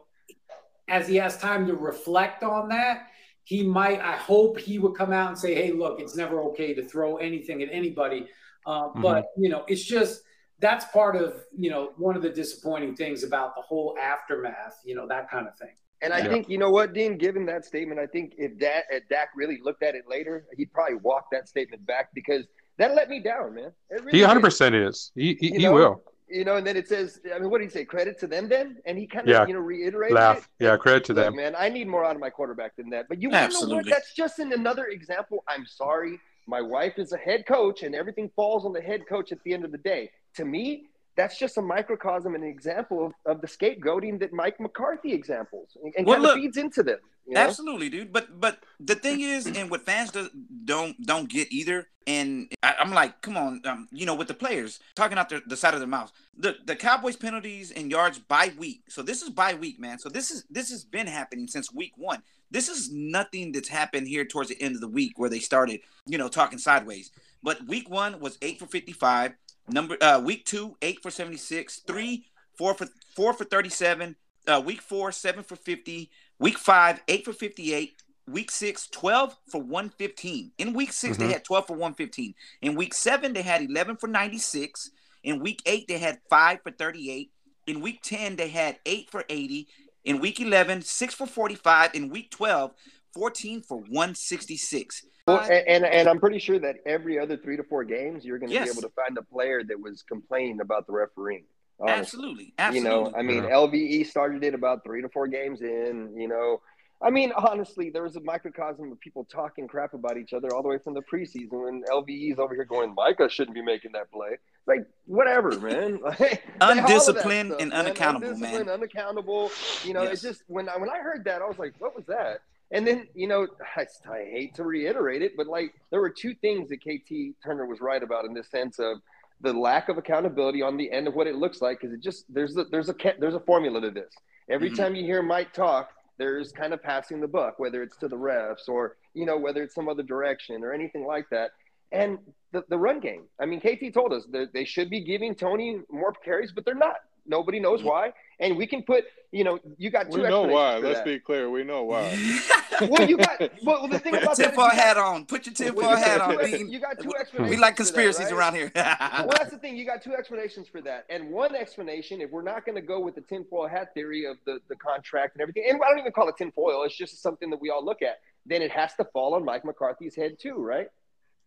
as 0.87 1.07
he 1.07 1.15
has 1.15 1.37
time 1.37 1.67
to 1.67 1.75
reflect 1.75 2.43
on 2.43 2.69
that 2.69 3.07
he 3.43 3.63
might 3.63 3.99
i 3.99 4.15
hope 4.15 4.57
he 4.57 4.79
would 4.79 4.95
come 4.95 5.11
out 5.13 5.29
and 5.29 5.37
say 5.37 5.53
hey 5.53 5.71
look 5.71 5.99
it's 5.99 6.15
never 6.15 6.41
okay 6.41 6.73
to 6.73 6.83
throw 6.83 7.17
anything 7.17 7.61
at 7.61 7.69
anybody. 7.71 8.27
Uh, 8.65 8.87
but 8.95 9.25
you 9.37 9.49
know 9.49 9.65
it's 9.67 9.83
just 9.83 10.21
that's 10.59 10.85
part 10.85 11.17
of 11.17 11.43
you 11.57 11.69
know 11.69 11.91
one 11.97 12.15
of 12.15 12.21
the 12.21 12.29
disappointing 12.29 12.95
things 12.95 13.23
about 13.23 13.53
the 13.55 13.61
whole 13.61 13.97
aftermath 14.01 14.79
you 14.85 14.95
know 14.95 15.05
that 15.05 15.29
kind 15.29 15.45
of 15.45 15.57
thing 15.57 15.75
And 16.03 16.13
I 16.13 16.19
Yeah. 16.19 16.27
think 16.29 16.49
you 16.49 16.57
know 16.57 16.69
what, 16.69 16.93
Dean. 16.93 17.17
Given 17.17 17.45
that 17.47 17.63
statement, 17.65 17.99
I 17.99 18.05
think 18.07 18.33
if 18.37 18.59
that 18.59 18.83
if 18.91 19.07
Dak 19.09 19.29
really 19.35 19.59
looked 19.63 19.81
at 19.83 19.95
it 19.95 20.03
later, 20.07 20.45
he'd 20.57 20.71
probably 20.73 20.95
walk 20.95 21.27
that 21.31 21.47
statement 21.47 21.85
back 21.85 22.09
because 22.13 22.45
that 22.77 22.93
let 22.93 23.09
me 23.09 23.19
down, 23.21 23.55
man. 23.55 23.71
It 23.89 24.03
really 24.03 24.17
He 24.17 24.21
100 24.21 24.41
percent 24.41 24.75
is. 24.75 25.11
He 25.15 25.35
he, 25.39 25.47
You 25.53 25.59
he 25.59 25.63
know, 25.63 25.73
will 25.73 26.03
You 26.27 26.43
know, 26.43 26.55
and 26.55 26.65
then 26.65 26.75
it 26.77 26.87
says, 26.87 27.21
I 27.33 27.37
mean, 27.39 27.49
what 27.51 27.59
did 27.59 27.65
he 27.65 27.69
say? 27.69 27.85
Credit 27.85 28.17
to 28.19 28.27
them, 28.27 28.49
then, 28.49 28.77
and 28.85 28.97
he 28.97 29.05
kind 29.05 29.27
of, 29.27 29.31
Yeah. 29.33 29.45
you 29.45 29.53
know, 29.53 29.59
reiterated 29.59 30.15
laugh. 30.15 30.49
it. 30.59 30.65
Yeah, 30.65 30.77
credit 30.77 31.03
to 31.05 31.13
Look, 31.13 31.25
them. 31.25 31.35
man, 31.35 31.55
I 31.57 31.69
need 31.69 31.87
more 31.87 32.03
out 32.03 32.15
of 32.15 32.21
my 32.21 32.31
quarterback 32.31 32.75
than 32.75 32.89
that. 32.89 33.07
But 33.07 33.21
you, 33.21 33.29
you 33.29 33.33
know 33.35 33.75
what? 33.75 33.85
That's 33.85 34.13
just 34.15 34.39
an, 34.39 34.51
another 34.51 34.87
example. 34.87 35.43
I'm 35.47 35.65
sorry. 35.65 36.19
My 36.47 36.59
wife 36.61 36.97
is 36.97 37.13
a 37.13 37.17
head 37.17 37.45
coach, 37.45 37.83
and 37.83 37.93
everything 37.93 38.29
falls 38.35 38.65
on 38.65 38.73
the 38.73 38.81
head 38.81 39.05
coach 39.07 39.31
at 39.31 39.37
the 39.43 39.53
end 39.53 39.63
of 39.63 39.71
the 39.71 39.77
day. 39.77 40.09
To 40.37 40.43
me, 40.45 40.87
that's 41.15 41.37
just 41.37 41.57
a 41.57 41.61
microcosm 41.61 42.35
and 42.35 42.43
an 42.43 42.49
example 42.49 43.05
of, 43.05 43.13
of 43.25 43.41
the 43.41 43.47
scapegoating 43.47 44.19
that 44.19 44.33
Mike 44.33 44.59
McCarthy 44.59 45.13
examples 45.13 45.77
and, 45.83 45.93
and 45.97 46.07
Well, 46.07 46.17
kind 46.17 46.27
of 46.27 46.35
feeds 46.35 46.57
into 46.57 46.83
them. 46.83 46.99
You 47.25 47.35
know? 47.35 47.41
Absolutely, 47.41 47.89
dude. 47.89 48.11
But 48.11 48.39
but 48.39 48.63
the 48.79 48.95
thing 48.95 49.21
is, 49.21 49.45
and 49.45 49.69
what 49.71 49.85
fans 49.85 50.11
do, 50.11 50.29
don't 50.65 50.99
don't 51.05 51.29
get 51.29 51.51
either, 51.53 51.87
and 52.05 52.51
I, 52.61 52.75
I'm 52.79 52.91
like, 52.91 53.21
come 53.21 53.37
on, 53.37 53.61
um, 53.63 53.87
you 53.91 54.05
know, 54.05 54.15
with 54.15 54.27
the 54.27 54.33
players 54.33 54.81
talking 54.93 55.17
out 55.17 55.29
the, 55.29 55.41
the 55.47 55.55
side 55.55 55.73
of 55.73 55.79
their 55.79 55.87
mouths, 55.87 56.11
the 56.37 56.57
the 56.65 56.75
Cowboys 56.75 57.15
penalties 57.15 57.71
and 57.71 57.89
yards 57.89 58.19
by 58.19 58.51
week. 58.57 58.83
So 58.89 59.01
this 59.01 59.21
is 59.21 59.29
by 59.29 59.53
week, 59.53 59.79
man. 59.79 59.99
So 59.99 60.09
this 60.09 60.31
is 60.31 60.43
this 60.49 60.69
has 60.71 60.83
been 60.83 61.07
happening 61.07 61.47
since 61.47 61.73
week 61.73 61.93
one. 61.95 62.23
This 62.51 62.67
is 62.67 62.91
nothing 62.91 63.53
that's 63.53 63.69
happened 63.69 64.07
here 64.07 64.25
towards 64.25 64.49
the 64.49 64.61
end 64.61 64.75
of 64.75 64.81
the 64.81 64.89
week 64.89 65.13
where 65.17 65.29
they 65.29 65.39
started, 65.39 65.79
you 66.05 66.17
know, 66.17 66.27
talking 66.27 66.59
sideways. 66.59 67.11
But 67.41 67.65
week 67.67 67.89
one 67.89 68.19
was 68.19 68.37
eight 68.41 68.59
for 68.59 68.65
fifty-five. 68.65 69.33
Number 69.67 69.97
uh, 70.01 70.19
week 70.19 70.45
two, 70.45 70.75
eight 70.81 71.01
for 71.01 71.09
seventy-six. 71.11 71.79
Three, 71.87 72.25
four 72.57 72.73
for 72.73 72.87
four 73.15 73.33
for 73.33 73.45
thirty-seven. 73.45 74.15
Uh, 74.47 74.61
week 74.63 74.81
four, 74.81 75.11
seven 75.11 75.43
for 75.43 75.55
fifty. 75.55 76.09
Week 76.39 76.57
five, 76.57 77.01
eight 77.07 77.23
for 77.23 77.31
58. 77.31 78.01
Week 78.27 78.49
six, 78.51 78.87
12 78.87 79.35
for 79.49 79.61
115. 79.61 80.51
In 80.57 80.73
week 80.73 80.93
6 80.93 81.17
they 81.17 81.27
Mhm. 81.27 81.31
had 81.33 81.43
12 81.43 81.67
for 81.67 81.75
115. 81.75 82.33
In 82.61 82.75
week 82.75 82.93
seven, 82.93 83.33
they 83.33 83.41
had 83.41 83.61
11 83.61 83.97
for 83.97 84.07
96. 84.07 84.91
In 85.23 85.39
week 85.39 85.61
eight, 85.65 85.87
they 85.89 85.97
had 85.97 86.19
five 86.29 86.61
for 86.63 86.71
38. 86.71 87.31
In 87.67 87.81
week 87.81 88.01
10, 88.01 88.37
they 88.37 88.47
had 88.47 88.79
eight 88.85 89.09
for 89.11 89.25
80. 89.29 89.67
In 90.05 90.19
week 90.19 90.39
11, 90.39 90.81
six 90.83 91.13
for 91.13 91.27
45. 91.27 91.93
In 91.93 92.09
week 92.09 92.31
12, 92.31 92.73
14 93.13 93.61
for 93.61 93.77
166. 93.77 95.05
Well, 95.27 95.39
and, 95.41 95.51
and 95.67 95.85
and 95.85 96.07
I'm 96.09 96.19
pretty 96.19 96.39
sure 96.39 96.59
that 96.59 96.77
every 96.85 97.17
other 97.19 97.37
three 97.37 97.55
to 97.57 97.63
four 97.63 97.83
games, 97.83 98.25
you're 98.25 98.39
going 98.39 98.49
to 98.49 98.53
Yes. 98.55 98.65
be 98.65 98.71
able 98.71 98.81
to 98.89 98.93
find 98.95 99.17
a 99.17 99.21
player 99.23 99.63
that 99.63 99.79
was 99.79 100.01
complaining 100.03 100.59
about 100.61 100.85
the 100.87 100.93
refereeing. 100.93 101.45
honestly. 101.79 102.53
Absolutely. 102.57 102.79
You 102.79 102.83
know, 102.83 103.13
I 103.17 103.21
mean, 103.21 103.43
Yeah. 103.43 103.49
LVE 103.51 104.05
started 104.05 104.43
it 104.43 104.53
about 104.53 104.83
three 104.83 105.01
to 105.01 105.09
four 105.09 105.27
games 105.27 105.61
in. 105.61 106.13
You 106.15 106.27
know, 106.27 106.61
I 107.01 107.09
mean, 107.09 107.31
honestly, 107.35 107.89
there 107.89 108.03
was 108.03 108.15
a 108.15 108.21
microcosm 108.21 108.91
of 108.91 108.99
people 108.99 109.25
talking 109.25 109.67
crap 109.67 109.93
about 109.93 110.17
each 110.17 110.33
other 110.33 110.53
all 110.53 110.61
the 110.61 110.69
way 110.69 110.77
from 110.77 110.93
the 110.93 111.01
preseason 111.01 111.63
when 111.65 111.83
LVE's 111.89 112.37
over 112.39 112.53
here 112.55 112.63
going, 112.65 112.93
Micah 112.95 113.29
shouldn't 113.29 113.55
be 113.55 113.61
making 113.61 113.91
that 113.93 114.11
play. 114.11 114.37
Like, 114.67 114.85
whatever, 115.05 115.57
man. 115.59 115.99
Like, 116.03 116.43
all 116.61 116.69
of 116.71 116.75
that 116.77 116.85
Undisciplined 116.89 117.49
stuff, 117.51 117.61
and 117.61 117.69
man. 117.71 117.79
unaccountable, 117.79 118.27
Undisciplined, 118.27 118.65
man. 118.67 118.73
unaccountable. 118.75 119.51
You 119.85 119.93
know, 119.93 120.03
Yes. 120.03 120.23
it 120.23 120.27
just 120.27 120.43
when 120.47 120.67
I 120.69 120.77
when 120.77 120.89
I 120.89 120.99
heard 120.99 121.23
that, 121.25 121.41
I 121.41 121.45
was 121.47 121.57
like, 121.59 121.73
what 121.79 121.95
was 121.95 122.05
that? 122.05 122.41
And 122.73 122.85
then, 122.85 123.07
you 123.13 123.27
know, 123.27 123.47
I, 123.77 123.85
I 124.11 124.25
hate 124.25 124.55
to 124.55 124.63
reiterate 124.63 125.21
it, 125.21 125.37
but 125.37 125.47
like 125.47 125.73
there 125.91 126.01
were 126.01 126.09
two 126.09 126.33
things 126.35 126.69
that 126.69 126.81
KT 126.81 127.41
Turner 127.41 127.65
was 127.65 127.79
right 127.79 128.03
about 128.03 128.25
in 128.25 128.33
this 128.33 128.49
sense 128.49 128.79
of 128.79 128.97
the 129.41 129.53
lack 129.53 129.89
of 129.89 129.97
accountability 129.97 130.61
on 130.61 130.75
the 130.77 130.91
end 130.91 131.07
of 131.07 131.15
what 131.15 131.27
it 131.27 131.35
looks 131.35 131.61
like 131.61 131.79
because 131.79 131.93
it 131.93 132.01
just 132.01 132.25
there's 132.33 132.57
a 132.57 132.65
there's 132.65 132.89
a 132.89 132.95
there's 133.19 133.35
a 133.35 133.39
formula 133.41 133.79
to 133.81 133.91
this. 133.91 134.13
Every 134.49 134.69
Mhm. 134.71 134.75
time 134.75 134.95
you 134.95 135.03
hear 135.03 135.21
Mike 135.21 135.53
talk, 135.53 135.91
there's 136.17 136.51
kind 136.51 136.73
of 136.73 136.81
passing 136.81 137.19
the 137.19 137.27
buck, 137.27 137.59
whether 137.59 137.81
it's 137.83 137.97
to 137.97 138.07
the 138.07 138.15
refs 138.17 138.67
or 138.67 138.97
you 139.13 139.25
know 139.25 139.37
whether 139.37 139.63
it's 139.63 139.75
some 139.75 139.87
other 139.89 140.03
direction 140.03 140.63
or 140.63 140.73
anything 140.73 141.05
like 141.05 141.29
that. 141.29 141.51
And 141.91 142.17
the, 142.51 142.63
the 142.69 142.77
run 142.77 142.99
game. 142.99 143.25
I 143.39 143.45
mean, 143.45 143.59
KT 143.59 143.93
told 143.93 144.13
us 144.13 144.25
that 144.31 144.51
they 144.53 144.65
should 144.65 144.89
be 144.89 145.01
giving 145.01 145.35
Tony 145.35 145.81
more 145.91 146.11
carries, 146.11 146.51
but 146.51 146.65
they're 146.65 146.73
not. 146.73 146.97
Nobody 147.25 147.59
knows 147.59 147.83
why. 147.83 148.13
And 148.39 148.57
we 148.57 148.67
can 148.67 148.83
put, 148.83 149.05
you 149.31 149.43
know, 149.43 149.59
you 149.77 149.89
got 149.89 150.11
two 150.11 150.21
We 150.21 150.29
know 150.29 150.43
why. 150.43 150.79
for 150.79 150.87
Let's 150.87 150.99
that. 150.99 151.05
be 151.05 151.19
clear. 151.19 151.49
We 151.49 151.63
know 151.63 151.83
why. 151.83 152.17
Well, 152.81 153.07
you 153.07 153.17
got 153.17 153.39
well. 153.63 153.87
The 153.87 153.99
thing 153.99 154.15
about 154.15 154.35
that 154.35 154.47
is 154.47 154.47
tinfoil 154.47 154.69
hat 154.71 154.97
on. 154.97 155.25
Put 155.25 155.45
your 155.45 155.53
tinfoil 155.53 155.89
well, 155.89 155.95
hat 155.95 156.19
on. 156.21 156.71
You 156.71 156.79
got 156.79 156.99
two 156.99 157.13
explanations. 157.17 157.55
We 157.55 157.55
like 157.55 157.77
for 157.77 157.83
that, 157.83 157.93
conspiracies 157.93 158.25
right? 158.25 158.33
around 158.33 158.55
here. 158.55 158.71
well, 158.75 159.29
that's 159.37 159.51
the 159.51 159.59
thing. 159.59 159.77
You 159.77 159.85
got 159.85 160.01
two 160.01 160.15
explanations 160.15 160.67
for 160.67 160.81
that, 160.81 161.05
and 161.07 161.29
one 161.29 161.55
explanation, 161.55 162.19
if 162.19 162.31
we're 162.31 162.41
not 162.41 162.65
going 162.65 162.75
to 162.75 162.81
go 162.81 162.99
with 162.99 163.13
the 163.13 163.21
tinfoil 163.21 163.67
hat 163.67 163.93
theory 163.93 164.25
of 164.25 164.37
the, 164.45 164.59
the 164.69 164.75
contract 164.75 165.35
and 165.35 165.43
everything, 165.43 165.65
and 165.69 165.79
I 165.81 165.89
don't 165.89 165.99
even 165.99 166.11
call 166.11 166.27
it 166.29 166.35
tinfoil, 166.35 166.83
it's 166.83 166.97
just 166.97 167.21
something 167.21 167.51
that 167.51 167.61
we 167.61 167.69
all 167.69 167.85
look 167.85 168.01
at. 168.01 168.21
Then 168.47 168.63
it 168.63 168.71
has 168.71 168.95
to 168.95 169.05
fall 169.05 169.35
on 169.35 169.45
Mike 169.45 169.63
McCarthy's 169.63 170.15
head 170.15 170.37
too, 170.39 170.55
right? 170.55 170.87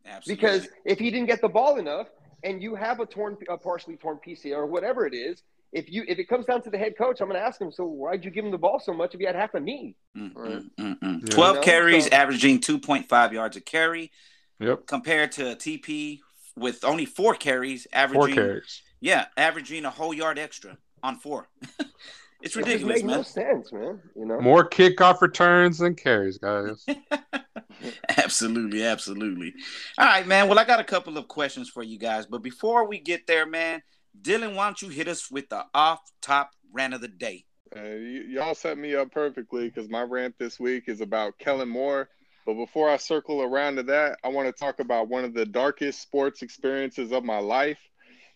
Absolutely. 0.07 0.35
Because 0.35 0.69
if 0.85 1.01
he 1.01 1.11
didn't 1.11 1.27
get 1.27 1.41
the 1.41 1.49
ball 1.49 1.77
enough, 1.77 2.07
and 2.45 2.63
you 2.63 2.75
have 2.75 3.01
a 3.01 3.07
torn, 3.07 3.37
a 3.49 3.57
partially 3.57 3.97
torn 3.97 4.19
PCL 4.25 4.57
or 4.57 4.67
whatever 4.67 5.07
it 5.07 5.15
is, 5.15 5.43
if 5.73 5.91
you 5.91 6.05
if 6.09 6.19
it 6.19 6.29
comes 6.29 6.47
down 6.47 6.63
to 6.63 6.71
the 6.71 6.79
head 6.79 6.97
coach, 6.97 7.21
I'm 7.21 7.29
going 7.29 7.41
to 7.41 7.47
ask 7.47 7.61
him. 7.61 7.71
So 7.73 7.85
why'd 7.85 8.25
you 8.25 8.31
give 8.31 8.45
him 8.45 8.51
the 8.51 8.59
ball 8.59 8.79
so 8.81 8.93
much 8.93 9.15
if 9.15 9.21
you 9.21 9.27
had 9.27 9.37
half 9.37 9.55
a 9.55 9.61
knee? 9.61 9.95
Mm, 10.17 10.33
Right. 10.35 10.53
mm, 10.53 10.71
mm, 10.79 10.99
mm. 11.01 11.29
Yeah. 11.29 11.35
12 11.35 11.55
You 11.55 11.61
know, 11.61 11.65
carries, 11.65 12.05
so- 12.05 12.11
averaging 12.13 12.61
2.5 12.61 13.33
yards 13.33 13.57
a 13.57 13.61
carry, 13.61 14.13
Yep. 14.61 14.87
compared 14.87 15.33
to 15.33 15.51
a 15.53 15.57
TP 15.57 16.21
with 16.57 16.85
only 16.85 17.05
four 17.05 17.35
carries, 17.35 17.87
averaging 17.93 18.15
Four 18.15 18.29
averaging 18.29 18.45
carries. 18.45 18.83
yeah, 19.01 19.27
averaging 19.37 19.85
a 19.85 19.91
whole 19.91 20.15
yard 20.15 20.39
extra 20.39 20.79
on 21.03 21.19
four. 21.19 21.49
it's 22.43 22.57
ridiculous, 22.57 22.57
It 22.57 22.57
just 22.57 22.85
ridiculous, 22.85 23.03
made 23.03 23.07
no 23.07 23.23
sense, 23.23 23.73
man. 23.73 24.01
You 24.15 24.25
know. 24.27 24.41
More 24.41 24.67
kickoff 24.69 25.21
returns 25.21 25.79
than 25.79 25.95
carries, 25.95 26.39
guys. 26.39 26.87
absolutely, 28.17 28.83
absolutely. 28.85 29.55
All 29.99 30.07
right, 30.07 30.27
man. 30.27 30.49
Well, 30.49 30.59
I 30.59 30.65
got 30.65 30.81
a 30.81 30.85
couple 30.85 31.19
of 31.19 31.29
questions 31.29 31.69
for 31.69 31.83
you 31.83 31.99
guys, 31.99 32.27
but 32.27 32.43
before 32.43 32.87
we 32.89 32.99
get 32.99 33.27
there, 33.27 33.47
man, 33.47 33.83
Dylan, 34.23 34.55
why 34.55 34.67
don't 34.67 34.83
you 34.83 34.89
hit 34.89 35.09
us 35.09 35.31
with 35.31 35.49
the 35.49 35.65
off-top 35.75 36.51
rant 36.73 36.95
of 36.95 37.01
the 37.01 37.09
day? 37.09 37.45
Uh, 37.75 37.81
y- 37.81 38.25
y'all 38.29 38.55
set 38.55 38.79
me 38.79 38.95
up 38.95 39.11
perfectly 39.11 39.69
because 39.69 39.89
my 39.89 40.03
rant 40.03 40.35
this 40.39 40.61
week 40.61 40.85
is 40.89 41.01
about 41.01 41.39
Kellen 41.39 41.69
Moore. 41.69 42.09
But 42.47 42.55
before 42.55 42.89
I 42.89 42.97
circle 42.97 43.43
around 43.43 43.77
to 43.77 43.83
that, 43.85 44.19
I 44.23 44.29
want 44.29 44.47
to 44.47 44.53
talk 44.53 44.79
about 44.79 45.09
one 45.09 45.25
of 45.25 45.35
the 45.35 45.45
darkest 45.45 46.01
sports 46.01 46.43
experiences 46.43 47.11
of 47.11 47.25
my 47.25 47.39
life, 47.39 47.81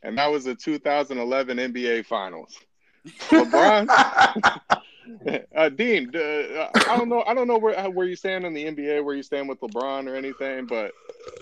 and 0.02 0.18
that 0.18 0.26
was 0.26 0.44
the 0.44 0.56
2011 0.56 1.58
NBA 1.58 2.06
Finals. 2.06 2.58
LeBron, 3.30 3.86
uh, 5.56 5.68
Dean, 5.70 6.10
uh, 6.14 6.68
I 6.74 6.96
don't 6.96 7.08
know, 7.08 7.22
I 7.26 7.34
don't 7.34 7.48
know 7.48 7.58
where 7.58 7.90
where 7.90 8.06
you 8.06 8.16
stand 8.16 8.44
in 8.44 8.54
the 8.54 8.64
NBA, 8.64 9.04
where 9.04 9.14
you 9.14 9.22
stand 9.22 9.48
with 9.48 9.60
LeBron 9.60 10.08
or 10.08 10.14
anything, 10.14 10.66
but 10.66 10.92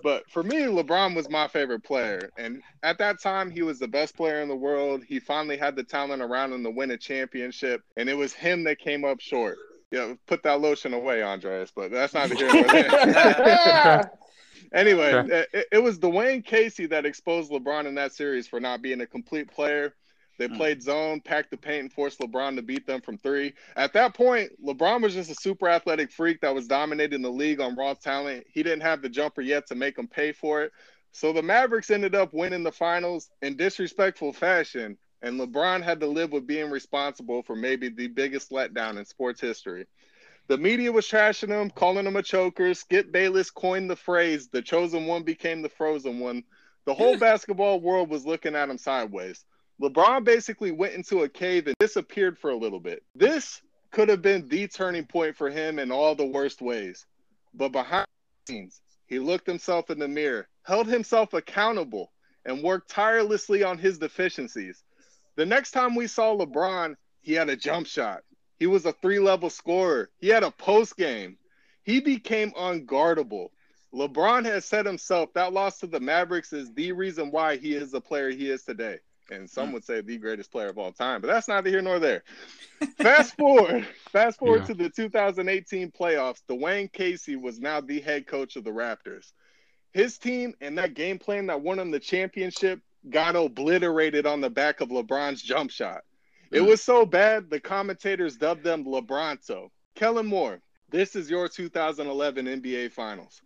but 0.02 0.28
for 0.30 0.42
me, 0.42 0.62
LeBron 0.62 1.14
was 1.14 1.28
my 1.28 1.48
favorite 1.48 1.82
player, 1.84 2.30
and 2.38 2.62
at 2.82 2.98
that 2.98 3.20
time, 3.20 3.50
he 3.50 3.62
was 3.62 3.78
the 3.78 3.88
best 3.88 4.16
player 4.16 4.40
in 4.40 4.48
the 4.48 4.56
world. 4.56 5.02
He 5.06 5.18
finally 5.20 5.56
had 5.56 5.76
the 5.76 5.84
talent 5.84 6.22
around 6.22 6.52
him 6.52 6.62
to 6.64 6.70
win 6.70 6.90
a 6.90 6.96
championship, 6.96 7.82
and 7.96 8.08
it 8.08 8.14
was 8.14 8.32
him 8.32 8.64
that 8.64 8.78
came 8.78 9.04
up 9.04 9.20
short. 9.20 9.58
Yeah, 9.90 10.14
put 10.26 10.42
that 10.42 10.60
lotion 10.60 10.92
away, 10.92 11.22
Andres, 11.22 11.72
but 11.74 11.90
that's 11.90 12.12
not 12.12 12.30
here 12.30 12.52
nor 12.52 12.64
anyway, 14.72 15.14
Okay. 15.14 15.46
it, 15.52 15.66
it 15.72 15.78
was 15.82 15.98
Dwane 15.98 16.44
Casey 16.44 16.86
that 16.86 17.06
exposed 17.06 17.50
LeBron 17.50 17.86
in 17.86 17.94
that 17.94 18.12
series 18.12 18.46
for 18.46 18.60
not 18.60 18.82
being 18.82 19.00
a 19.00 19.06
complete 19.06 19.50
player. 19.50 19.94
They 20.38 20.48
Mm. 20.48 20.56
played 20.56 20.82
zone, 20.82 21.20
packed 21.20 21.50
the 21.50 21.56
paint, 21.56 21.82
and 21.82 21.92
forced 21.92 22.20
LeBron 22.20 22.56
to 22.56 22.62
beat 22.62 22.86
them 22.86 23.00
from 23.00 23.18
three. 23.18 23.54
At 23.76 23.92
that 23.94 24.14
point, 24.14 24.52
LeBron 24.64 25.02
was 25.02 25.14
just 25.14 25.30
a 25.30 25.34
super 25.34 25.68
athletic 25.68 26.12
freak 26.12 26.40
that 26.40 26.54
was 26.54 26.68
dominating 26.68 27.22
the 27.22 27.30
league 27.30 27.60
on 27.60 27.74
raw 27.74 27.94
talent. 27.94 28.46
He 28.48 28.62
didn't 28.62 28.82
have 28.82 29.02
the 29.02 29.08
jumper 29.08 29.42
yet 29.42 29.66
to 29.66 29.74
make 29.74 29.98
him 29.98 30.06
pay 30.06 30.32
for 30.32 30.62
it. 30.62 30.72
So 31.12 31.32
the 31.32 31.42
Mavericks 31.42 31.90
ended 31.90 32.14
up 32.14 32.32
winning 32.32 32.62
the 32.62 32.72
finals 32.72 33.30
in 33.42 33.56
disrespectful 33.56 34.32
fashion, 34.32 34.96
and 35.22 35.40
LeBron 35.40 35.82
had 35.82 36.00
to 36.00 36.06
live 36.06 36.32
with 36.32 36.46
being 36.46 36.70
responsible 36.70 37.42
for 37.42 37.56
maybe 37.56 37.88
the 37.88 38.06
biggest 38.06 38.50
letdown 38.50 38.98
in 38.98 39.04
sports 39.04 39.40
history. 39.40 39.86
The 40.46 40.56
media 40.56 40.92
was 40.92 41.06
trashing 41.06 41.48
him, 41.48 41.70
calling 41.70 42.06
him 42.06 42.16
a 42.16 42.22
choker. 42.22 42.72
Skip 42.74 43.10
Bayless 43.10 43.50
coined 43.50 43.90
the 43.90 43.96
phrase, 43.96 44.48
the 44.48 44.62
chosen 44.62 45.06
one 45.06 45.24
became 45.24 45.62
the 45.62 45.68
frozen 45.68 46.20
one. 46.20 46.44
The 46.86 46.94
whole 46.94 47.16
basketball 47.18 47.80
world 47.80 48.08
was 48.08 48.24
looking 48.24 48.54
at 48.54 48.70
him 48.70 48.78
sideways. 48.78 49.44
LeBron 49.80 50.24
basically 50.24 50.72
went 50.72 50.94
into 50.94 51.22
a 51.22 51.28
cave 51.28 51.66
and 51.66 51.76
disappeared 51.78 52.36
for 52.36 52.50
a 52.50 52.56
little 52.56 52.80
bit. 52.80 53.04
This 53.14 53.62
could 53.92 54.08
have 54.08 54.22
been 54.22 54.48
the 54.48 54.66
turning 54.66 55.04
point 55.04 55.36
for 55.36 55.50
him 55.50 55.78
in 55.78 55.92
all 55.92 56.14
the 56.14 56.26
worst 56.26 56.60
ways. 56.60 57.06
But 57.54 57.70
behind 57.70 58.06
the 58.46 58.52
scenes, 58.52 58.80
he 59.06 59.18
looked 59.18 59.46
himself 59.46 59.90
in 59.90 59.98
the 59.98 60.08
mirror, 60.08 60.48
held 60.64 60.88
himself 60.88 61.32
accountable, 61.32 62.12
and 62.44 62.62
worked 62.62 62.90
tirelessly 62.90 63.62
on 63.62 63.78
his 63.78 63.98
deficiencies. 63.98 64.82
The 65.36 65.46
next 65.46 65.70
time 65.70 65.94
we 65.94 66.08
saw 66.08 66.36
LeBron, 66.36 66.96
he 67.20 67.34
had 67.34 67.48
a 67.48 67.56
jump 67.56 67.86
shot. 67.86 68.22
He 68.58 68.66
was 68.66 68.84
a 68.84 68.92
three 68.92 69.20
level 69.20 69.50
scorer. 69.50 70.10
He 70.18 70.28
had 70.28 70.42
a 70.42 70.50
post 70.50 70.96
game. 70.96 71.38
He 71.84 72.00
became 72.00 72.50
unguardable. 72.52 73.50
LeBron 73.94 74.44
has 74.44 74.64
said 74.64 74.84
himself 74.84 75.32
that 75.34 75.52
loss 75.52 75.78
to 75.78 75.86
the 75.86 76.00
Mavericks 76.00 76.52
is 76.52 76.72
the 76.74 76.92
reason 76.92 77.30
why 77.30 77.56
he 77.56 77.74
is 77.74 77.92
the 77.92 78.00
player 78.00 78.30
he 78.30 78.50
is 78.50 78.64
today. 78.64 78.98
And 79.30 79.48
some 79.48 79.72
would 79.72 79.84
say 79.84 80.00
the 80.00 80.16
greatest 80.18 80.50
player 80.50 80.68
of 80.68 80.78
all 80.78 80.92
time, 80.92 81.20
but 81.20 81.26
that's 81.28 81.48
neither 81.48 81.68
here 81.68 81.82
nor 81.82 81.98
there. 81.98 82.22
Fast 82.96 83.36
forward, 83.38 83.86
fast 84.12 84.38
forward 84.38 84.60
Yeah. 84.62 84.66
to 84.68 84.74
the 84.74 84.90
2018 84.90 85.90
playoffs. 85.90 86.42
Dwane 86.48 86.90
Casey 86.92 87.36
was 87.36 87.60
now 87.60 87.80
the 87.80 88.00
head 88.00 88.26
coach 88.26 88.56
of 88.56 88.64
the 88.64 88.70
Raptors. 88.70 89.32
His 89.92 90.18
team 90.18 90.54
and 90.60 90.76
that 90.78 90.94
game 90.94 91.18
plan 91.18 91.46
that 91.46 91.60
won 91.60 91.78
him 91.78 91.90
the 91.90 92.00
championship 92.00 92.80
got 93.10 93.36
obliterated 93.36 94.26
on 94.26 94.40
the 94.40 94.50
back 94.50 94.80
of 94.80 94.88
LeBron's 94.88 95.42
jump 95.42 95.70
shot. 95.70 96.02
It 96.50 96.60
was 96.62 96.82
so 96.82 97.04
bad, 97.04 97.50
the 97.50 97.60
commentators 97.60 98.36
dubbed 98.36 98.64
them 98.64 98.84
LeBronto. 98.84 99.68
Kellen 99.94 100.26
Moore, 100.26 100.60
this 100.90 101.14
is 101.16 101.28
your 101.30 101.48
2011 101.48 102.46
NBA 102.46 102.90
Finals. 102.92 103.42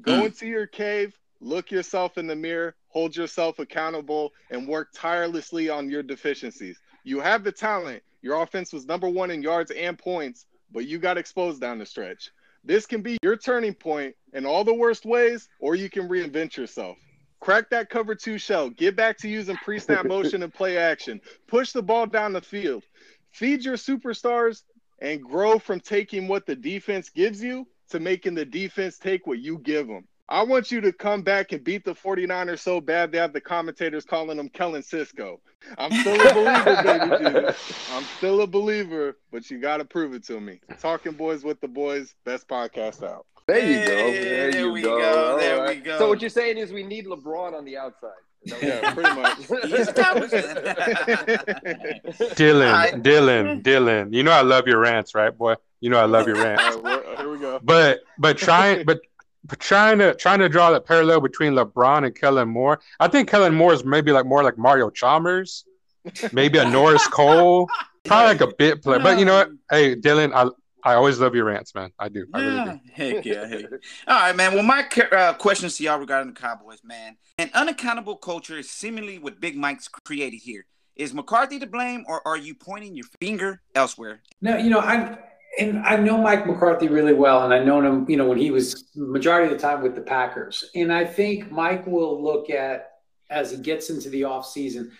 Go 0.00 0.12
Mm. 0.12 0.26
into 0.26 0.46
your 0.46 0.66
cave, 0.66 1.18
look 1.44 1.70
yourself 1.70 2.16
in 2.16 2.26
the 2.26 2.34
mirror, 2.34 2.74
hold 2.88 3.14
yourself 3.14 3.58
accountable, 3.58 4.32
and 4.50 4.66
work 4.66 4.88
tirelessly 4.94 5.68
on 5.68 5.90
your 5.90 6.02
deficiencies. 6.02 6.80
You 7.04 7.20
have 7.20 7.44
the 7.44 7.52
talent. 7.52 8.02
Your 8.22 8.42
offense 8.42 8.72
was 8.72 8.86
number 8.86 9.08
one 9.08 9.30
in 9.30 9.42
yards 9.42 9.70
and 9.70 9.98
points, 9.98 10.46
but 10.72 10.86
you 10.86 10.98
got 10.98 11.18
exposed 11.18 11.60
down 11.60 11.78
the 11.78 11.86
stretch. 11.86 12.30
This 12.64 12.86
can 12.86 13.02
be 13.02 13.18
your 13.22 13.36
turning 13.36 13.74
point 13.74 14.14
in 14.32 14.46
all 14.46 14.64
the 14.64 14.72
worst 14.72 15.04
ways, 15.04 15.48
or 15.60 15.74
you 15.74 15.90
can 15.90 16.08
reinvent 16.08 16.56
yourself. 16.56 16.96
Crack 17.40 17.68
that 17.70 17.90
cover 17.90 18.14
two 18.14 18.38
shell. 18.38 18.70
Get 18.70 18.96
back 18.96 19.18
to 19.18 19.28
using 19.28 19.56
pre 19.58 19.78
snap 19.78 20.06
motion 20.06 20.42
and 20.42 20.52
play 20.52 20.78
action. 20.78 21.20
Push 21.46 21.72
the 21.72 21.82
ball 21.82 22.06
down 22.06 22.32
the 22.32 22.40
field. 22.40 22.84
Feed 23.32 23.62
your 23.62 23.76
superstars 23.76 24.62
and 25.00 25.22
grow 25.22 25.58
from 25.58 25.80
taking 25.80 26.26
what 26.26 26.46
the 26.46 26.56
defense 26.56 27.10
gives 27.10 27.42
you 27.42 27.66
to 27.90 28.00
making 28.00 28.34
the 28.34 28.46
defense 28.46 28.96
take 28.96 29.26
what 29.26 29.40
you 29.40 29.58
give 29.58 29.86
them. 29.86 30.08
I 30.28 30.42
want 30.42 30.70
you 30.70 30.80
to 30.80 30.92
come 30.92 31.22
back 31.22 31.52
and 31.52 31.62
beat 31.62 31.84
the 31.84 31.94
49ers 31.94 32.60
so 32.60 32.80
bad 32.80 33.12
they 33.12 33.18
have 33.18 33.32
the 33.34 33.40
commentators 33.40 34.04
calling 34.04 34.38
them 34.38 34.48
Kellen 34.48 34.82
Cisco. 34.82 35.40
I'm 35.76 35.92
still 35.92 36.14
a 36.20 36.34
believer, 36.34 36.82
baby 36.82 37.24
Jesus. 37.24 37.90
I'm 37.92 38.04
still 38.16 38.40
a 38.40 38.46
believer, 38.46 39.18
but 39.30 39.50
you 39.50 39.60
got 39.60 39.78
to 39.78 39.84
prove 39.84 40.14
it 40.14 40.24
to 40.26 40.40
me. 40.40 40.60
Talking 40.80 41.12
Boys 41.12 41.44
with 41.44 41.60
the 41.60 41.68
Boys, 41.68 42.14
best 42.24 42.48
podcast 42.48 43.02
out. 43.02 43.26
There 43.46 43.58
you 43.58 43.86
go. 43.86 43.94
There, 44.12 44.50
there 44.50 44.58
you 44.60 44.72
we 44.72 44.80
go. 44.82 44.98
go, 44.98 45.32
All 45.32 45.38
there 45.38 45.66
we 45.68 45.76
go. 45.76 45.98
So 45.98 46.08
what 46.08 46.22
you're 46.22 46.30
saying 46.30 46.56
is 46.56 46.72
we 46.72 46.82
need 46.82 47.04
LeBron 47.06 47.52
on 47.54 47.64
the 47.66 47.76
outside. 47.76 48.10
Is 48.44 48.52
that 48.52 48.62
what 48.62 48.82
Yeah, 48.82 48.94
pretty 48.94 49.20
much. 49.20 49.64
He 49.68 49.74
established 49.74 50.32
it. 50.32 50.46
Dylan, 52.36 52.72
I- 52.72 52.90
Dylan, 52.92 53.62
Dylan. 53.64 54.14
You 54.14 54.22
know 54.22 54.32
I 54.32 54.40
love 54.42 54.66
your 54.66 54.78
rants, 54.80 55.14
right, 55.14 55.36
boy? 55.36 55.56
You 55.80 55.90
know 55.90 55.98
I 55.98 56.06
love 56.06 56.26
your 56.26 56.36
rants. 56.36 56.62
All 56.62 56.82
right, 56.82 57.04
well, 57.06 57.16
here 57.16 57.30
we 57.30 57.38
go. 57.38 57.60
But 57.62 58.00
but 58.18 58.38
trying 58.38 58.84
but 58.86 58.96
but 58.96 59.02
trying 59.58 59.98
to 59.98 60.14
trying 60.14 60.38
to 60.40 60.48
draw 60.48 60.70
that 60.70 60.86
parallel 60.86 61.20
between 61.20 61.52
LeBron 61.52 62.06
and 62.06 62.14
Kellen 62.14 62.48
Moore. 62.48 62.80
I 63.00 63.08
think 63.08 63.28
Kellen 63.28 63.54
Moore 63.54 63.72
is 63.72 63.84
maybe 63.84 64.12
like 64.12 64.26
more 64.26 64.42
like 64.42 64.58
Mario 64.58 64.90
Chalmers, 64.90 65.64
maybe 66.32 66.58
a 66.58 66.68
Norris 66.68 67.06
Cole, 67.08 67.68
probably 68.04 68.28
like 68.28 68.40
a 68.40 68.54
bit 68.56 68.82
player. 68.82 69.00
But 69.00 69.18
you 69.18 69.24
know 69.24 69.34
what? 69.34 69.50
Hey, 69.70 69.96
Dylan, 69.96 70.32
I 70.34 70.50
I 70.84 70.94
always 70.94 71.18
love 71.18 71.34
your 71.34 71.46
rants, 71.46 71.74
man. 71.74 71.90
I 71.98 72.08
do. 72.10 72.26
I 72.34 72.40
really 72.40 72.64
do. 72.64 72.80
Heck 72.92 73.24
yeah, 73.24 73.46
heck. 73.46 73.64
All 74.06 74.20
right, 74.20 74.36
man. 74.36 74.52
Well, 74.54 74.62
my 74.62 74.86
uh, 75.12 75.32
questions 75.34 75.78
to 75.78 75.84
y'all 75.84 75.98
regarding 75.98 76.34
the 76.34 76.38
Cowboys, 76.38 76.80
man. 76.84 77.16
An 77.38 77.50
unaccountable 77.54 78.16
culture 78.16 78.58
is 78.58 78.68
seemingly 78.68 79.18
what 79.18 79.40
Big 79.40 79.56
Mike's 79.56 79.88
created 79.88 80.38
here. 80.38 80.66
Is 80.94 81.12
McCarthy 81.12 81.58
to 81.58 81.66
blame, 81.66 82.04
or 82.06 82.26
are 82.28 82.36
you 82.36 82.54
pointing 82.54 82.94
your 82.94 83.06
finger 83.20 83.62
elsewhere? 83.74 84.22
No, 84.40 84.56
you 84.56 84.70
know, 84.70 84.78
I 84.78 85.18
and 85.58 85.78
I 85.84 85.96
know 85.96 86.18
Mike 86.18 86.46
McCarthy 86.46 86.88
really 86.88 87.14
well, 87.14 87.44
and 87.44 87.54
I 87.54 87.62
known 87.62 87.84
him, 87.84 88.10
you 88.10 88.16
know, 88.16 88.28
when 88.28 88.38
he 88.38 88.50
was 88.50 88.90
majority 88.94 89.52
of 89.52 89.58
the 89.58 89.66
time 89.66 89.82
with 89.82 89.94
the 89.94 90.00
Packers. 90.00 90.64
And 90.74 90.92
I 90.92 91.04
think 91.04 91.50
Mike 91.50 91.86
will 91.86 92.22
look 92.22 92.50
at 92.50 92.92
as 93.30 93.50
he 93.50 93.58
gets 93.58 93.90
into 93.90 94.08
the 94.10 94.22
offseason. 94.22 94.90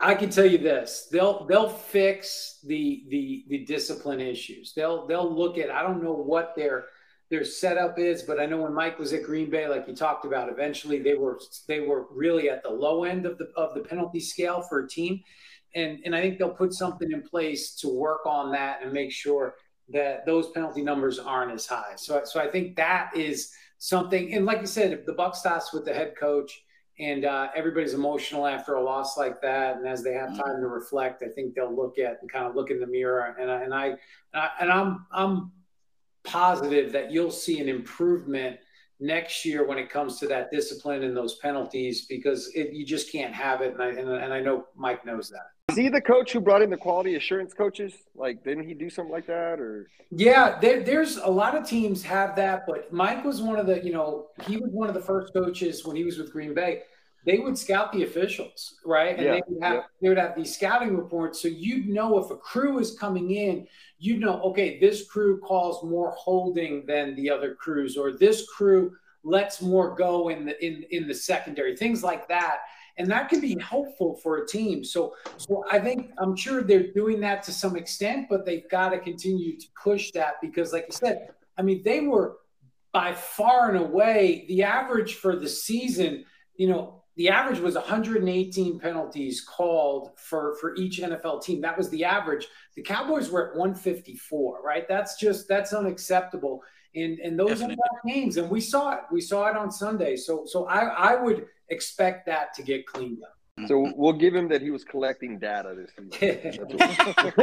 I 0.00 0.14
can 0.14 0.30
tell 0.30 0.46
you 0.46 0.58
this: 0.58 1.08
they'll 1.10 1.46
they'll 1.46 1.68
fix 1.68 2.58
the 2.64 3.04
the 3.08 3.44
the 3.48 3.64
discipline 3.64 4.20
issues. 4.20 4.72
They'll 4.74 5.06
they'll 5.06 5.32
look 5.32 5.58
at. 5.58 5.70
I 5.70 5.82
don't 5.82 6.02
know 6.02 6.12
what 6.12 6.54
their 6.56 6.86
their 7.30 7.44
setup 7.44 7.98
is, 7.98 8.22
but 8.22 8.38
I 8.38 8.46
know 8.46 8.62
when 8.62 8.74
Mike 8.74 8.98
was 8.98 9.12
at 9.12 9.22
Green 9.22 9.50
Bay, 9.50 9.66
like 9.68 9.88
you 9.88 9.94
talked 9.94 10.24
about, 10.24 10.50
eventually 10.50 11.00
they 11.00 11.14
were 11.14 11.40
they 11.68 11.80
were 11.80 12.06
really 12.10 12.50
at 12.50 12.62
the 12.62 12.70
low 12.70 13.04
end 13.04 13.26
of 13.26 13.38
the 13.38 13.50
of 13.56 13.74
the 13.74 13.80
penalty 13.80 14.20
scale 14.20 14.62
for 14.62 14.80
a 14.80 14.88
team, 14.88 15.22
and 15.74 16.00
and 16.04 16.14
I 16.14 16.20
think 16.20 16.38
they'll 16.38 16.50
put 16.50 16.74
something 16.74 17.10
in 17.10 17.22
place 17.22 17.74
to 17.76 17.88
work 17.88 18.26
on 18.26 18.52
that 18.52 18.82
and 18.82 18.92
make 18.92 19.12
sure 19.12 19.54
that 19.88 20.24
those 20.26 20.50
penalty 20.50 20.82
numbers 20.82 21.18
aren't 21.18 21.52
as 21.52 21.66
high. 21.66 21.94
So 21.96 22.22
so 22.24 22.40
I 22.40 22.48
think 22.48 22.76
that 22.76 23.16
is 23.16 23.52
something. 23.78 24.32
And 24.32 24.46
like 24.46 24.60
you 24.60 24.66
said, 24.66 24.92
if 24.92 25.04
the 25.04 25.12
buck 25.12 25.36
stops 25.36 25.72
with 25.72 25.84
the 25.84 25.92
head 25.92 26.14
coach 26.18 26.62
and 26.98 27.24
uh, 27.24 27.48
everybody's 27.54 27.92
emotional 27.92 28.46
after 28.46 28.74
a 28.74 28.82
loss 28.82 29.16
like 29.18 29.40
that, 29.42 29.76
and 29.76 29.86
as 29.86 30.02
they 30.02 30.14
have 30.14 30.30
time 30.30 30.60
to 30.60 30.68
reflect, 30.68 31.22
I 31.22 31.28
think 31.28 31.54
they'll 31.54 31.74
look 31.74 31.98
at 31.98 32.18
and 32.20 32.30
kind 32.30 32.46
of 32.46 32.54
look 32.54 32.70
in 32.70 32.80
the 32.80 32.86
mirror. 32.86 33.36
And 33.38 33.50
I, 33.50 33.62
and 33.62 33.74
I 33.74 33.96
and 34.60 34.70
I'm 34.70 35.06
I'm 35.12 35.52
positive 36.24 36.92
that 36.92 37.12
you'll 37.12 37.30
see 37.30 37.60
an 37.60 37.68
improvement 37.68 38.58
next 39.00 39.44
year 39.44 39.66
when 39.66 39.76
it 39.76 39.90
comes 39.90 40.18
to 40.20 40.26
that 40.28 40.50
discipline 40.50 41.02
and 41.02 41.16
those 41.16 41.36
penalties 41.36 42.06
because 42.06 42.50
it, 42.54 42.72
you 42.72 42.86
just 42.86 43.12
can't 43.12 43.34
have 43.34 43.60
it. 43.60 43.74
And 43.74 43.82
I, 43.82 43.88
and, 43.88 44.08
and 44.08 44.32
I 44.32 44.40
know 44.40 44.66
Mike 44.76 45.04
knows 45.04 45.28
that. 45.30 45.53
Is 45.74 45.78
he 45.78 45.88
the 45.88 46.00
coach 46.00 46.32
who 46.32 46.40
brought 46.40 46.62
in 46.62 46.70
the 46.70 46.76
quality 46.76 47.16
assurance 47.16 47.54
coaches? 47.54 47.94
Like, 48.14 48.44
didn't 48.44 48.68
he 48.68 48.74
do 48.74 48.90
something 48.90 49.12
like 49.12 49.26
that? 49.26 49.58
Or 49.58 49.88
Yeah, 50.10 50.58
there, 50.60 50.84
there's 50.84 51.16
a 51.16 51.28
lot 51.28 51.56
of 51.56 51.66
teams 51.66 52.02
have 52.04 52.36
that, 52.36 52.64
but 52.66 52.92
Mike 52.92 53.24
was 53.24 53.42
one 53.42 53.58
of 53.58 53.66
the, 53.66 53.82
you 53.84 53.92
know, 53.92 54.26
he 54.46 54.56
was 54.56 54.70
one 54.70 54.88
of 54.88 54.94
the 54.94 55.00
first 55.00 55.32
coaches 55.32 55.84
when 55.84 55.96
he 55.96 56.04
was 56.04 56.16
with 56.16 56.32
Green 56.32 56.54
Bay. 56.54 56.82
They 57.26 57.38
would 57.38 57.58
scout 57.58 57.90
the 57.92 58.04
officials, 58.04 58.76
right? 58.84 59.16
And 59.16 59.24
Yeah, 59.24 59.32
they 59.32 59.42
would 59.48 59.64
have 59.64 59.74
yeah. 59.74 59.82
they 60.00 60.08
would 60.10 60.18
have 60.18 60.36
these 60.36 60.54
scouting 60.54 60.94
reports, 60.94 61.40
so 61.40 61.48
you'd 61.48 61.88
know 61.88 62.18
if 62.18 62.30
a 62.30 62.36
crew 62.36 62.78
is 62.78 62.96
coming 62.98 63.30
in, 63.30 63.66
you'd 63.98 64.20
know, 64.20 64.42
okay, 64.42 64.78
this 64.78 65.08
crew 65.08 65.40
calls 65.40 65.82
more 65.82 66.10
holding 66.18 66.84
than 66.86 67.16
the 67.16 67.30
other 67.30 67.54
crews, 67.54 67.96
or 67.96 68.12
this 68.12 68.46
crew 68.46 68.94
lets 69.24 69.62
more 69.62 69.94
go 69.94 70.28
in 70.28 70.44
the 70.44 70.64
in 70.64 70.84
in 70.90 71.08
the 71.08 71.14
secondary, 71.14 71.74
things 71.74 72.04
like 72.04 72.28
that. 72.28 72.58
And 72.96 73.10
that 73.10 73.28
can 73.28 73.40
be 73.40 73.58
helpful 73.60 74.14
for 74.22 74.38
a 74.38 74.46
team. 74.46 74.84
So, 74.84 75.14
so 75.36 75.64
I 75.70 75.80
think 75.80 76.12
I'm 76.18 76.36
sure 76.36 76.62
they're 76.62 76.92
doing 76.92 77.20
that 77.20 77.42
to 77.44 77.52
some 77.52 77.76
extent, 77.76 78.28
but 78.30 78.46
they've 78.46 78.68
got 78.70 78.90
to 78.90 78.98
continue 78.98 79.58
to 79.58 79.66
push 79.82 80.12
that 80.12 80.34
because, 80.40 80.72
like 80.72 80.86
you 80.88 80.92
said, 80.92 81.30
I 81.58 81.62
mean, 81.62 81.82
they 81.84 82.00
were 82.00 82.36
by 82.92 83.12
far 83.12 83.68
and 83.68 83.78
away 83.78 84.44
the 84.48 84.62
average 84.62 85.14
for 85.16 85.34
the 85.36 85.48
season. 85.48 86.24
You 86.56 86.68
know, 86.68 87.02
the 87.16 87.28
average 87.28 87.58
was 87.58 87.74
118 87.74 88.78
penalties 88.78 89.40
called 89.40 90.10
for 90.16 90.56
for 90.60 90.76
each 90.76 91.00
NFL 91.00 91.42
team. 91.42 91.60
That 91.60 91.76
was 91.76 91.90
the 91.90 92.04
average. 92.04 92.46
The 92.76 92.82
Cowboys 92.82 93.30
were 93.30 93.50
at 93.50 93.56
154. 93.56 94.62
Right? 94.62 94.86
That's 94.88 95.18
just 95.18 95.48
that's 95.48 95.72
unacceptable. 95.72 96.62
And 96.94 97.18
and 97.18 97.36
those 97.36 97.50
are 97.50 97.66
Definitely. 97.68 97.76
tough 97.76 98.14
games, 98.14 98.36
and 98.36 98.48
we 98.48 98.60
saw 98.60 98.92
it. 98.92 99.00
We 99.10 99.20
saw 99.20 99.48
it 99.48 99.56
on 99.56 99.72
Sunday. 99.72 100.14
So 100.14 100.44
so 100.46 100.66
I 100.66 100.86
I 100.86 101.14
would 101.16 101.46
expect 101.70 102.26
that 102.26 102.54
to 102.54 102.62
get 102.62 102.86
cleaned 102.86 103.22
up. 103.22 103.68
so 103.68 103.92
we'll 103.96 104.12
give 104.12 104.34
him 104.34 104.48
that 104.48 104.60
he 104.60 104.70
was 104.70 104.84
collecting 104.84 105.38
data 105.38 105.74
this 105.76 105.90
season. 105.96 106.78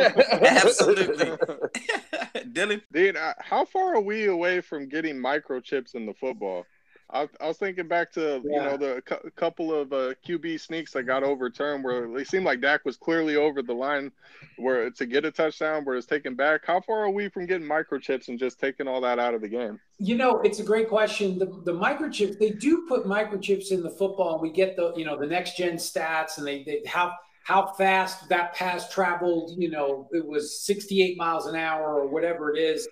Absolutely. 0.46 1.26
Dylan, 2.52 2.82
Dude, 2.92 3.16
uh, 3.18 3.34
how 3.40 3.66
far 3.66 3.96
are 3.96 4.02
we 4.02 4.26
away 4.26 4.62
from 4.62 4.90
getting 4.90 5.16
microchips 5.16 5.96
in 5.96 6.06
the 6.06 6.14
football? 6.14 6.66
I, 7.13 7.28
I 7.41 7.47
was 7.47 7.58
thinking 7.58 7.88
back 7.88 8.12
to 8.13 8.41
you 8.43 8.58
know 8.58 8.78
the 8.78 9.02
cou- 9.06 9.30
couple 9.36 9.74
of 9.74 9.91
uh, 9.91 10.13
QB 10.26 10.60
sneaks 10.60 10.93
that 10.93 11.04
got 11.04 11.24
overturned 11.24 11.84
where 11.84 12.17
it 12.17 12.28
seemed 12.28 12.45
like 12.45 12.62
Dak 12.62 12.86
was 12.86 12.95
clearly 12.95 13.36
over 13.36 13.62
the 13.62 13.74
line 13.74 14.12
where 14.58 14.89
to 14.89 15.06
get 15.06 15.26
a 15.26 15.32
touchdown 15.32 15.84
where 15.84 15.97
it's 15.97 16.08
taken 16.08 16.36
back. 16.36 16.62
How 16.65 16.80
far 16.80 17.04
are 17.04 17.10
we 17.10 17.28
from 17.30 17.45
getting 17.45 17.67
microchips 17.67 18.30
and 18.30 18.39
just 18.39 18.60
taking 18.60 18.88
all 18.88 19.02
that 19.02 19.19
out 19.19 19.34
of 19.34 19.41
the 19.41 19.50
game? 19.50 19.80
You 19.97 20.15
know, 20.15 20.39
it's 20.41 20.60
a 20.60 20.63
great 20.63 20.88
question. 20.88 21.38
The, 21.38 21.45
the 21.65 21.74
microchips, 21.74 22.39
they 22.39 22.52
do 22.52 22.86
put 22.88 23.06
microchips 23.06 23.71
in 23.71 23.84
the 23.84 23.91
football, 23.91 24.34
and 24.34 24.41
we 24.41 24.52
get 24.52 24.76
the 24.76 24.93
you 24.95 25.06
know 25.06 25.19
the 25.19 25.28
next 25.28 25.58
gen 25.58 25.76
stats, 25.76 26.38
and 26.38 26.47
they, 26.47 26.63
they 26.63 26.82
how 26.88 27.12
how 27.43 27.74
fast 27.74 28.30
that 28.30 28.54
pass 28.54 28.89
traveled. 28.89 29.52
You 29.58 29.69
know, 29.69 30.08
it 30.12 30.26
was 30.26 30.65
68 30.65 31.17
miles 31.17 31.47
an 31.47 31.56
hour 31.56 32.00
or 32.00 32.08
whatever 32.08 32.56
it 32.56 32.60
is. 32.60 32.88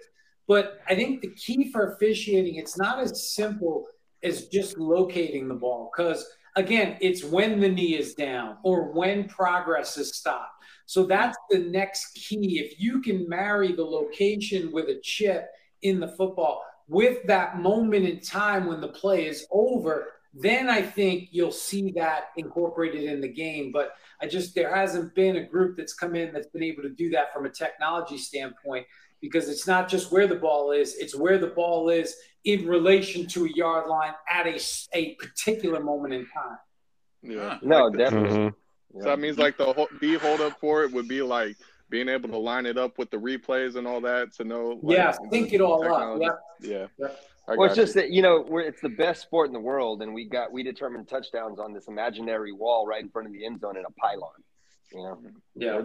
But 0.46 0.80
I 0.90 0.96
think 0.96 1.22
the 1.22 1.30
key 1.30 1.72
for 1.72 1.94
officiating, 1.94 2.56
it's 2.56 2.76
not 2.76 3.00
as 3.00 3.32
simple 3.36 3.86
as 4.24 4.48
just 4.48 4.78
locating 4.78 5.48
the 5.48 5.54
ball, 5.54 5.92
because 5.96 6.26
again, 6.56 6.98
it's 7.02 7.24
when 7.24 7.60
the 7.60 7.70
knee 7.70 7.98
is 7.98 8.14
down 8.14 8.58
or 8.64 8.92
when 8.92 9.28
progress 9.28 9.98
is 9.98 10.16
stopped. 10.16 10.54
So 10.86 11.06
that's 11.06 11.38
the 11.50 11.60
next 11.60 12.14
key. 12.16 12.60
If 12.60 12.80
you 12.80 13.02
can 13.02 13.30
marry 13.30 13.72
the 13.74 13.86
location 13.86 14.72
with 14.72 14.90
a 14.90 15.00
chip 15.04 15.48
in 15.82 16.00
the 16.00 16.08
football 16.08 16.64
with 16.88 17.24
that 17.28 17.60
moment 17.60 18.08
in 18.08 18.20
time 18.20 18.66
when 18.66 18.82
the 18.82 18.88
play 18.88 19.28
is 19.28 19.46
over, 19.52 20.08
then 20.34 20.70
I 20.70 20.82
think 20.82 21.30
you'll 21.32 21.52
see 21.52 21.92
that 21.92 22.30
incorporated 22.38 23.04
in 23.04 23.22
the 23.22 23.28
game. 23.28 23.72
But 23.72 23.94
I 24.22 24.28
just, 24.28 24.56
there 24.56 24.76
hasn't 24.76 25.16
been 25.16 25.38
a 25.38 25.44
group 25.44 25.78
that's 25.78 25.94
come 25.94 26.16
in 26.16 26.34
that's 26.34 26.48
been 26.48 26.64
able 26.64 26.84
to 26.84 26.90
do 26.90 27.10
that 27.12 27.34
from 27.34 27.46
a 27.46 27.50
technology 27.50 28.18
standpoint 28.18 28.86
because 29.22 29.50
it's 29.50 29.68
not 29.68 29.90
just 29.90 30.12
where 30.12 30.28
the 30.28 30.36
ball 30.36 30.72
is, 30.72 30.96
it's 30.96 31.16
where 31.16 31.38
the 31.38 31.48
ball 31.48 31.90
is 31.90 32.16
in 32.46 32.68
relation 32.68 33.28
to 33.28 33.46
a 33.46 33.50
yard 33.54 33.88
line 33.88 34.14
at 34.30 34.48
a, 34.48 34.60
a 34.94 35.16
particular 35.16 35.82
moment 35.82 36.14
in 36.14 36.26
time. 36.28 36.58
Yeah. 37.22 37.58
no, 37.62 37.86
Like 37.86 37.92
the- 37.94 37.98
definitely. 37.98 38.38
Mhm. 38.38 38.54
So 39.02 39.04
that 39.10 39.20
means 39.20 39.38
like 39.38 39.56
the 39.58 39.72
whole, 39.72 39.88
B 40.00 40.16
hold 40.16 40.42
up 40.42 40.60
for 40.60 40.84
it 40.84 40.92
would 40.92 41.08
be 41.08 41.22
like 41.22 41.56
being 41.90 42.10
able 42.10 42.30
to 42.30 42.38
line 42.38 42.66
it 42.66 42.78
up 42.78 42.98
with 42.98 43.12
the 43.12 43.18
replays 43.18 43.76
and 43.76 43.86
all 43.86 44.02
that 44.02 44.34
to 44.34 44.44
know. 44.44 44.80
Like, 44.82 44.98
yeah, 44.98 45.16
sync 45.32 45.54
it 45.54 45.62
all 45.62 45.76
up. 45.76 45.82
technology. 45.84 46.26
Yeah. 46.62 46.70
Yeah. 46.80 46.88
Yeah. 46.98 47.08
I 47.48 47.56
Well, 47.56 47.66
it's 47.68 47.76
got 47.76 47.82
just 47.82 47.94
that 47.96 48.10
you 48.12 48.22
know 48.22 48.46
we're, 48.48 48.62
it's 48.62 48.82
the 48.82 48.90
best 48.90 49.22
sport 49.24 49.48
in 49.48 49.54
the 49.54 49.60
world, 49.60 50.02
and 50.02 50.14
we 50.14 50.26
got 50.26 50.52
we 50.52 50.64
determined 50.64 51.08
touchdowns 51.08 51.60
on 51.60 51.74
this 51.74 51.88
imaginary 51.88 52.52
wall 52.52 52.86
right 52.88 53.02
in 53.02 53.10
front 53.10 53.28
of 53.28 53.34
the 53.34 53.46
end 53.46 53.60
zone 53.60 53.76
in 53.78 53.86
a 53.86 53.92
pylon. 53.92 54.32
You 54.92 55.04
know, 55.04 55.22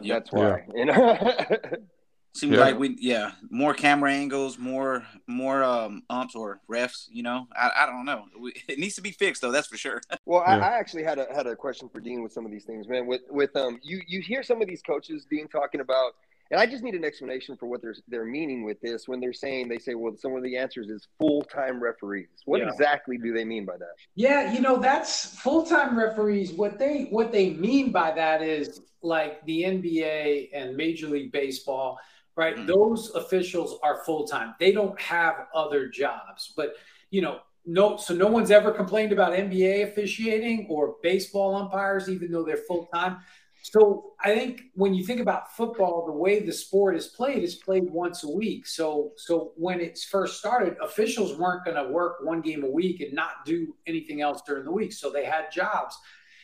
Yeah. 0.03 0.15
That's 0.15 0.33
why. 0.33 0.65
You 0.75 0.85
know. 0.87 1.19
Seems 2.35 2.55
Yeah. 2.55 2.61
like 2.63 2.79
we, 2.79 2.97
yeah, 3.01 3.33
more 3.49 3.75
camera 3.75 4.13
angles, 4.13 4.59
more, 4.59 5.07
more 5.29 5.63
um 5.63 6.03
umps 6.11 6.35
or 6.35 6.61
refs. 6.69 7.07
You 7.11 7.23
know, 7.23 7.47
I, 7.57 7.71
I 7.77 7.87
don't 7.87 8.05
know. 8.05 8.25
We, 8.39 8.53
it 8.69 8.79
needs 8.79 8.97
to 8.97 9.03
be 9.03 9.13
fixed 9.13 9.41
though. 9.43 9.53
That's 9.53 9.69
for 9.69 9.77
sure. 9.77 10.01
Well, 10.27 10.43
I, 10.45 10.57
I 10.59 10.79
actually 10.79 11.05
had 11.05 11.19
a 11.19 11.27
had 11.35 11.47
a 11.47 11.55
question 11.55 11.89
for 11.89 12.01
Dean 12.01 12.23
with 12.23 12.33
some 12.33 12.45
of 12.45 12.51
these 12.51 12.65
things, 12.65 12.89
man. 12.89 13.07
With 13.07 13.23
with 13.31 13.55
um, 13.57 13.79
you 13.83 14.01
you 14.07 14.21
hear 14.21 14.43
some 14.43 14.61
of 14.63 14.67
these 14.69 14.83
coaches 14.83 15.27
Dean 15.31 15.47
talking 15.49 15.81
about, 15.81 16.13
and 16.51 16.59
I 16.59 16.67
just 16.67 16.83
need 16.83 16.95
an 16.95 17.05
explanation 17.05 17.57
for 17.57 17.67
what 17.67 17.83
they're 17.83 17.95
they're 18.09 18.25
meaning 18.25 18.65
with 18.65 18.81
this 18.81 19.07
when 19.07 19.21
they're 19.21 19.33
saying 19.35 19.69
they 19.69 19.79
say, 19.79 19.95
well, 19.95 20.17
some 20.17 20.35
of 20.35 20.43
the 20.43 20.57
answers 20.57 20.89
is 20.89 21.07
full 21.21 21.43
time 21.43 21.81
referees. 21.81 22.29
What 22.47 22.61
Yeah. 22.61 22.69
exactly 22.69 23.17
do 23.19 23.33
they 23.33 23.45
mean 23.45 23.65
by 23.65 23.77
that? 23.77 23.95
Yeah, 24.17 24.53
you 24.53 24.61
know, 24.61 24.79
that's 24.79 25.39
full-time 25.41 25.97
referees. 25.97 26.53
What 26.53 26.79
they 26.79 27.05
what 27.11 27.31
they 27.31 27.51
mean 27.51 27.93
by 27.93 28.11
that 28.13 28.43
is 28.43 28.81
like 29.03 29.45
the 29.45 29.63
NBA 29.65 30.49
and 30.55 30.75
Major 30.77 31.09
League 31.09 31.31
Baseball, 31.31 31.99
right? 32.37 32.57
Mhm. 32.57 32.67
Those 32.67 33.15
officials 33.15 33.79
are 33.83 34.05
full-time. 34.05 34.55
They 34.59 34.73
don't 34.73 35.01
have 35.01 35.47
other 35.55 35.89
jobs. 35.89 36.53
But, 36.57 36.75
you 37.11 37.23
know, 37.23 37.41
no 37.67 37.97
so 37.97 38.15
no 38.15 38.27
one's 38.27 38.51
ever 38.51 38.71
complained 38.71 39.13
about 39.13 39.33
NBA 39.33 39.85
officiating 39.85 40.67
or 40.69 40.97
baseball 41.03 41.55
umpires 41.55 42.11
even 42.11 42.31
though 42.31 42.43
they're 42.45 42.59
full-time. 42.59 43.19
So 43.63 44.13
I 44.23 44.35
think 44.35 44.65
when 44.75 44.93
you 44.93 45.03
think 45.07 45.21
about 45.21 45.57
football, 45.57 46.05
the 46.05 46.13
way 46.13 46.41
the 46.41 46.53
sport 46.53 46.97
is 46.97 47.07
played 47.07 47.43
is 47.43 47.55
played 47.55 47.85
once 47.91 48.23
a 48.23 48.31
week. 48.31 48.67
So 48.67 49.13
so 49.17 49.53
when 49.57 49.81
it's 49.81 50.05
first 50.05 50.39
started, 50.39 50.77
officials 50.83 51.39
weren't 51.39 51.65
going 51.65 51.83
to 51.83 51.91
work 51.91 52.17
one 52.23 52.43
game 52.43 52.63
a 52.63 52.71
week 52.71 53.01
and 53.01 53.15
not 53.15 53.47
do 53.47 53.75
anything 53.87 54.21
else 54.21 54.43
during 54.47 54.65
the 54.65 54.71
week. 54.71 54.93
So 54.93 55.11
they 55.11 55.25
had 55.25 55.51
jobs. 55.51 55.97